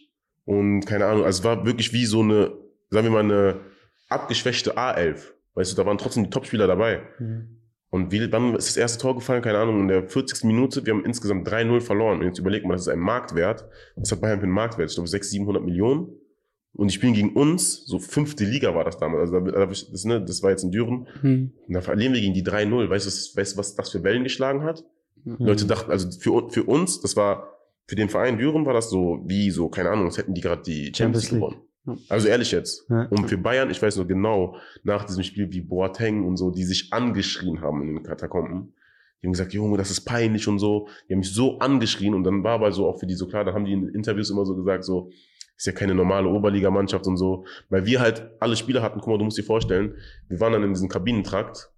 und 0.49 0.85
keine 0.85 1.05
Ahnung. 1.05 1.23
Also 1.25 1.39
es 1.39 1.43
war 1.45 1.65
wirklich 1.65 1.93
wie 1.93 2.05
so 2.05 2.21
eine, 2.21 2.51
sagen 2.89 3.05
wir 3.07 3.11
mal, 3.11 3.23
eine 3.23 3.59
abgeschwächte 4.09 4.77
A11. 4.77 5.19
Weißt 5.53 5.71
du, 5.71 5.75
da 5.75 5.85
waren 5.85 5.97
trotzdem 5.97 6.23
die 6.23 6.29
Topspieler 6.29 6.67
dabei. 6.67 7.01
Hm. 7.17 7.57
Und 7.91 8.11
wie, 8.11 8.31
wann 8.31 8.55
ist 8.55 8.67
das 8.67 8.77
erste 8.77 8.99
Tor 8.99 9.15
gefallen? 9.15 9.41
Keine 9.41 9.57
Ahnung, 9.59 9.79
in 9.81 9.87
der 9.87 10.07
40. 10.07 10.43
Minute. 10.45 10.85
Wir 10.85 10.93
haben 10.93 11.05
insgesamt 11.05 11.47
3-0 11.47 11.81
verloren. 11.81 12.19
Und 12.19 12.25
jetzt 12.25 12.39
überleg 12.39 12.63
mal, 12.65 12.73
das 12.73 12.81
ist 12.83 12.87
ein 12.87 12.99
Marktwert. 12.99 13.67
Was 13.95 14.11
hat 14.11 14.21
Bayern 14.21 14.39
für 14.39 14.43
einen 14.45 14.53
Marktwert? 14.53 14.89
Ich 14.89 14.95
glaube 14.95 15.07
600, 15.09 15.29
700 15.31 15.63
Millionen. 15.63 16.09
Und 16.73 16.89
die 16.91 16.95
spielen 16.95 17.13
gegen 17.13 17.33
uns. 17.33 17.85
So 17.85 17.99
fünfte 17.99 18.43
Liga 18.45 18.73
war 18.75 18.83
das 18.85 18.97
damals. 18.97 19.31
Also 19.31 19.39
da- 19.39 19.51
da- 19.51 19.65
das, 19.67 20.03
ne, 20.05 20.21
das 20.23 20.41
war 20.43 20.51
jetzt 20.51 20.63
in 20.63 20.71
Düren. 20.71 21.07
Hm. 21.21 21.51
Und 21.67 21.73
da 21.73 21.81
verlieren 21.81 22.13
wir 22.13 22.21
gegen 22.21 22.33
die 22.33 22.43
3-0. 22.43 22.89
Weißt 22.89 23.05
du, 23.05 23.09
was- 23.09 23.35
weißt 23.35 23.57
was 23.57 23.75
das 23.75 23.89
für 23.91 24.03
Wellen 24.03 24.23
geschlagen 24.23 24.63
hat? 24.63 24.83
Hm. 25.23 25.37
Leute 25.39 25.65
dachten, 25.65 25.91
also 25.91 26.09
für, 26.11 26.49
für 26.49 26.63
uns, 26.63 27.01
das 27.01 27.15
war, 27.15 27.49
für 27.89 27.95
den 27.95 28.07
Verein 28.07 28.37
Düren 28.37 28.67
war 28.67 28.73
das 28.73 28.91
so, 28.91 29.23
wie 29.25 29.49
so, 29.49 29.67
keine 29.67 29.89
Ahnung, 29.89 30.05
als 30.05 30.19
hätten 30.19 30.35
die 30.35 30.41
gerade 30.41 30.61
die 30.61 30.91
Champions 30.95 31.31
League 31.31 31.41
gewonnen. 31.41 31.61
Also 32.07 32.27
ehrlich 32.27 32.51
jetzt. 32.51 32.87
Ja. 32.87 33.07
Und 33.09 33.27
für 33.27 33.37
Bayern, 33.39 33.71
ich 33.71 33.81
weiß 33.81 33.97
noch 33.97 34.07
genau, 34.07 34.57
nach 34.83 35.05
diesem 35.05 35.23
Spiel 35.23 35.51
wie 35.51 35.61
Boateng 35.61 36.23
und 36.23 36.37
so, 36.37 36.51
die 36.51 36.65
sich 36.65 36.93
angeschrien 36.93 37.61
haben 37.61 37.81
in 37.81 37.95
den 37.95 38.03
Katakomben. 38.03 38.75
Die 39.19 39.25
haben 39.25 39.31
gesagt, 39.31 39.53
Junge, 39.53 39.75
das 39.75 39.89
ist 39.89 40.01
peinlich 40.01 40.47
und 40.47 40.59
so. 40.59 40.87
Die 41.07 41.13
haben 41.13 41.19
mich 41.19 41.33
so 41.33 41.57
angeschrien 41.57 42.13
und 42.13 42.23
dann 42.25 42.43
war 42.43 42.53
aber 42.53 42.71
so 42.71 42.87
auch 42.87 42.99
für 42.99 43.07
die 43.07 43.15
so 43.15 43.27
klar, 43.27 43.43
da 43.43 43.53
haben 43.53 43.65
die 43.65 43.73
in 43.73 43.89
Interviews 43.89 44.29
immer 44.29 44.45
so 44.45 44.55
gesagt, 44.55 44.83
so, 44.83 45.09
ist 45.57 45.65
ja 45.65 45.73
keine 45.73 45.95
normale 45.95 46.29
Oberligamannschaft 46.29 47.07
und 47.07 47.17
so. 47.17 47.43
Weil 47.69 47.87
wir 47.87 48.01
halt 48.01 48.29
alle 48.39 48.55
Spieler 48.55 48.83
hatten, 48.83 48.99
guck 48.99 49.09
mal, 49.09 49.17
du 49.17 49.25
musst 49.25 49.39
dir 49.39 49.43
vorstellen, 49.43 49.95
wir 50.27 50.39
waren 50.39 50.53
dann 50.53 50.61
in 50.61 50.73
diesem 50.73 50.89
Kabinentrakt 50.89 51.71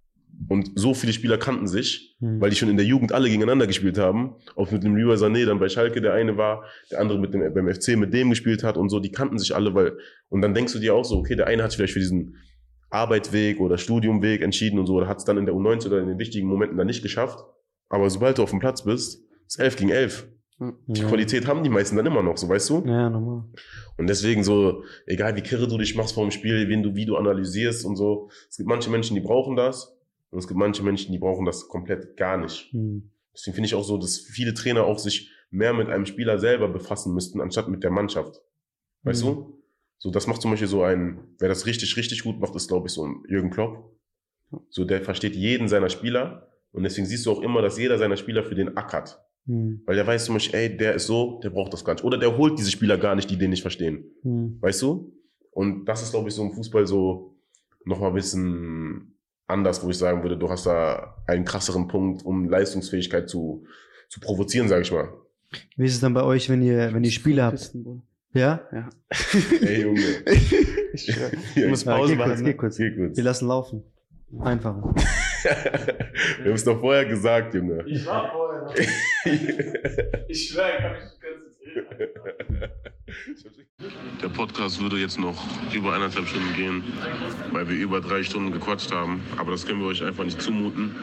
und 0.48 0.70
so 0.74 0.94
viele 0.94 1.12
Spieler 1.12 1.38
kannten 1.38 1.66
sich, 1.66 2.16
Hm. 2.20 2.40
weil 2.40 2.50
die 2.50 2.56
schon 2.56 2.68
in 2.68 2.76
der 2.76 2.86
Jugend 2.86 3.12
alle 3.12 3.28
gegeneinander 3.28 3.66
gespielt 3.66 3.98
haben. 3.98 4.36
Auch 4.56 4.70
mit 4.70 4.82
dem 4.84 4.96
Leroy 4.96 5.16
Sané 5.16 5.44
dann 5.46 5.58
bei 5.58 5.68
Schalke 5.68 6.00
der 6.00 6.14
eine 6.14 6.36
war, 6.36 6.64
der 6.90 7.00
andere 7.00 7.18
mit 7.18 7.34
dem, 7.34 7.52
beim 7.52 7.72
FC 7.72 7.96
mit 7.96 8.12
dem 8.14 8.30
gespielt 8.30 8.62
hat 8.62 8.76
und 8.76 8.88
so, 8.88 9.00
die 9.00 9.10
kannten 9.10 9.38
sich 9.38 9.54
alle, 9.54 9.74
weil, 9.74 9.96
und 10.28 10.42
dann 10.42 10.54
denkst 10.54 10.72
du 10.72 10.78
dir 10.78 10.94
auch 10.94 11.04
so, 11.04 11.16
okay, 11.18 11.36
der 11.36 11.46
eine 11.46 11.62
hat 11.62 11.70
sich 11.70 11.78
vielleicht 11.78 11.94
für 11.94 12.00
diesen 12.00 12.36
Arbeitsweg 12.90 13.60
oder 13.60 13.78
Studiumweg 13.78 14.42
entschieden 14.42 14.78
und 14.78 14.86
so, 14.86 14.94
oder 14.94 15.08
hat 15.08 15.18
es 15.18 15.24
dann 15.24 15.38
in 15.38 15.46
der 15.46 15.54
U19 15.54 15.86
oder 15.86 16.00
in 16.00 16.08
den 16.08 16.18
wichtigen 16.18 16.46
Momenten 16.46 16.76
dann 16.76 16.86
nicht 16.86 17.02
geschafft. 17.02 17.38
Aber 17.88 18.08
sobald 18.10 18.38
du 18.38 18.42
auf 18.42 18.50
dem 18.50 18.58
Platz 18.58 18.84
bist, 18.84 19.22
ist 19.46 19.58
11 19.58 19.76
gegen 19.76 19.90
11. 19.90 20.28
Die 20.86 21.00
ja. 21.00 21.08
Qualität 21.08 21.46
haben 21.48 21.64
die 21.64 21.70
meisten 21.70 21.96
dann 21.96 22.06
immer 22.06 22.22
noch, 22.22 22.36
so 22.36 22.48
weißt 22.48 22.70
du? 22.70 22.84
Ja, 22.86 23.10
normal. 23.10 23.44
Und 23.96 24.08
deswegen 24.08 24.44
so, 24.44 24.84
egal 25.06 25.34
wie 25.34 25.40
kirre 25.40 25.66
du 25.66 25.76
dich 25.76 25.96
machst 25.96 26.14
vor 26.14 26.24
dem 26.24 26.30
Spiel, 26.30 26.68
wen 26.68 26.82
du, 26.82 26.94
wie 26.94 27.04
du 27.04 27.16
analysierst 27.16 27.84
und 27.84 27.96
so. 27.96 28.30
Es 28.48 28.58
gibt 28.58 28.68
manche 28.68 28.90
Menschen, 28.90 29.14
die 29.14 29.20
brauchen 29.20 29.56
das. 29.56 29.91
Und 30.32 30.38
es 30.38 30.48
gibt 30.48 30.58
manche 30.58 30.82
Menschen, 30.82 31.12
die 31.12 31.18
brauchen 31.18 31.44
das 31.44 31.68
komplett 31.68 32.16
gar 32.16 32.38
nicht. 32.38 32.72
Hm. 32.72 33.10
Deswegen 33.34 33.54
finde 33.54 33.66
ich 33.66 33.74
auch 33.74 33.84
so, 33.84 33.98
dass 33.98 34.18
viele 34.18 34.54
Trainer 34.54 34.84
auch 34.84 34.98
sich 34.98 35.30
mehr 35.50 35.74
mit 35.74 35.88
einem 35.88 36.06
Spieler 36.06 36.38
selber 36.38 36.68
befassen 36.68 37.12
müssten, 37.14 37.40
anstatt 37.40 37.68
mit 37.68 37.82
der 37.84 37.90
Mannschaft. 37.90 38.40
Weißt 39.02 39.22
Mhm. 39.24 39.28
du? 39.28 39.62
So, 39.98 40.10
das 40.10 40.26
macht 40.26 40.40
zum 40.42 40.50
Beispiel 40.50 40.68
so 40.68 40.82
ein, 40.82 41.20
wer 41.38 41.48
das 41.48 41.66
richtig, 41.66 41.96
richtig 41.96 42.22
gut 42.24 42.40
macht, 42.40 42.56
ist, 42.56 42.68
glaube 42.68 42.88
ich, 42.88 42.92
so 42.94 43.06
ein 43.06 43.22
Jürgen 43.28 43.50
Klopp. 43.50 43.94
So, 44.70 44.84
der 44.84 45.02
versteht 45.02 45.36
jeden 45.36 45.68
seiner 45.68 45.90
Spieler. 45.90 46.48
Und 46.72 46.82
deswegen 46.82 47.06
siehst 47.06 47.26
du 47.26 47.30
auch 47.30 47.40
immer, 47.42 47.60
dass 47.62 47.78
jeder 47.78 47.98
seiner 47.98 48.16
Spieler 48.16 48.42
für 48.42 48.54
den 48.54 48.76
ackert. 48.76 49.22
Hm. 49.46 49.82
Weil 49.86 49.96
der 49.96 50.06
weiß 50.06 50.24
zum 50.24 50.34
Beispiel, 50.36 50.58
ey, 50.58 50.76
der 50.76 50.94
ist 50.94 51.06
so, 51.06 51.40
der 51.42 51.50
braucht 51.50 51.72
das 51.74 51.84
gar 51.84 51.92
nicht. 51.94 52.04
Oder 52.04 52.16
der 52.16 52.36
holt 52.38 52.58
diese 52.58 52.70
Spieler 52.70 52.96
gar 52.96 53.14
nicht, 53.14 53.30
die 53.30 53.36
den 53.36 53.50
nicht 53.50 53.62
verstehen. 53.62 54.10
Hm. 54.22 54.56
Weißt 54.62 54.80
du? 54.82 55.12
Und 55.50 55.84
das 55.84 56.02
ist, 56.02 56.12
glaube 56.12 56.28
ich, 56.30 56.34
so 56.34 56.42
im 56.42 56.52
Fußball 56.52 56.86
so 56.86 57.36
nochmal 57.84 58.08
ein 58.10 58.14
bisschen 58.14 59.11
anders, 59.46 59.84
wo 59.84 59.90
ich 59.90 59.98
sagen 59.98 60.22
würde, 60.22 60.36
du 60.36 60.48
hast 60.48 60.66
da 60.66 61.16
einen 61.26 61.44
krasseren 61.44 61.88
Punkt, 61.88 62.24
um 62.24 62.48
Leistungsfähigkeit 62.48 63.28
zu, 63.28 63.64
zu 64.08 64.20
provozieren, 64.20 64.68
sage 64.68 64.82
ich 64.82 64.92
mal. 64.92 65.08
Wie 65.76 65.84
ist 65.84 65.94
es 65.94 66.00
dann 66.00 66.14
bei 66.14 66.22
euch, 66.22 66.48
wenn 66.48 66.62
ihr, 66.62 66.92
wenn 66.94 67.04
ihr 67.04 67.10
Spiele 67.10 67.42
habt? 67.42 67.72
Ja? 68.32 68.60
Ja. 68.72 68.88
Ey, 69.60 69.82
Junge. 69.82 70.00
Ich. 70.94 71.06
Ja, 71.08 71.14
Du 71.54 71.68
musst 71.68 71.84
Ja, 71.86 71.96
Pause 71.96 72.16
geh 72.16 72.22
kurz, 72.22 72.28
machen. 72.30 72.44
geh 72.44 72.50
Ne? 72.50 72.56
kurz. 72.56 72.76
Geh 72.78 72.90
kurz. 72.96 73.16
Wir 73.16 73.24
lassen 73.24 73.48
laufen. 73.48 73.82
Einfacher. 74.40 74.94
Wir 76.38 76.44
haben 76.46 76.52
es 76.54 76.64
doch 76.64 76.80
vorher 76.80 77.04
gesagt, 77.04 77.52
Junge. 77.54 77.84
Ich 77.86 78.06
war 78.06 78.30
vorher. 78.32 78.72
Ich 80.28 80.48
schwör, 80.48 80.68
ich 80.70 80.78
kann 80.78 80.92
mich 80.92 81.00
konzentrieren. 81.02 81.21
Der 84.22 84.28
Podcast 84.28 84.80
würde 84.80 84.96
jetzt 84.98 85.18
noch 85.18 85.44
über 85.72 85.94
eineinhalb 85.94 86.26
Stunden 86.28 86.54
gehen, 86.54 86.84
weil 87.50 87.68
wir 87.68 87.76
über 87.76 88.00
drei 88.00 88.22
Stunden 88.22 88.52
gequatscht 88.52 88.92
haben. 88.92 89.20
Aber 89.36 89.50
das 89.52 89.66
können 89.66 89.80
wir 89.80 89.88
euch 89.88 90.02
einfach 90.02 90.24
nicht 90.24 90.40
zumuten. 90.40 90.94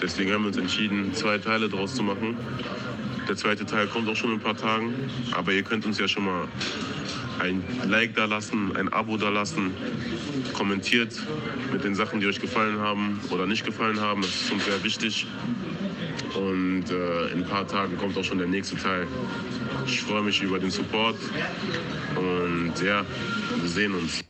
Deswegen 0.00 0.32
haben 0.32 0.42
wir 0.42 0.48
uns 0.48 0.56
entschieden, 0.56 1.14
zwei 1.14 1.38
Teile 1.38 1.68
draus 1.68 1.94
zu 1.94 2.02
machen. 2.02 2.36
Der 3.28 3.36
zweite 3.36 3.64
Teil 3.64 3.86
kommt 3.86 4.08
auch 4.08 4.16
schon 4.16 4.30
in 4.30 4.36
ein 4.36 4.42
paar 4.42 4.56
Tagen. 4.56 4.94
Aber 5.32 5.52
ihr 5.52 5.62
könnt 5.62 5.86
uns 5.86 5.98
ja 5.98 6.08
schon 6.08 6.24
mal 6.24 6.48
ein 7.40 7.62
Like 7.88 8.14
da 8.14 8.26
lassen, 8.26 8.76
ein 8.76 8.92
Abo 8.92 9.16
da 9.16 9.28
lassen. 9.28 9.72
Kommentiert 10.52 11.14
mit 11.72 11.84
den 11.84 11.94
Sachen, 11.94 12.20
die 12.20 12.26
euch 12.26 12.40
gefallen 12.40 12.78
haben 12.78 13.20
oder 13.30 13.46
nicht 13.46 13.64
gefallen 13.64 14.00
haben. 14.00 14.22
Das 14.22 14.34
ist 14.34 14.52
uns 14.52 14.64
sehr 14.64 14.82
wichtig. 14.84 15.26
Und 16.34 16.90
äh, 16.90 17.28
in 17.28 17.42
ein 17.42 17.48
paar 17.48 17.66
Tagen 17.66 17.96
kommt 17.98 18.16
auch 18.16 18.24
schon 18.24 18.38
der 18.38 18.46
nächste 18.46 18.76
Teil. 18.76 19.06
Ich 19.86 20.02
freue 20.02 20.22
mich 20.22 20.42
über 20.42 20.58
den 20.58 20.70
Support. 20.70 21.16
Und 22.16 22.74
ja, 22.82 23.04
wir 23.60 23.68
sehen 23.68 23.94
uns. 23.94 24.24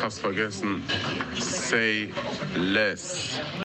Fast 0.00 0.20
vergessen. 0.20 0.82
Say 1.38 2.10
less. 2.56 3.40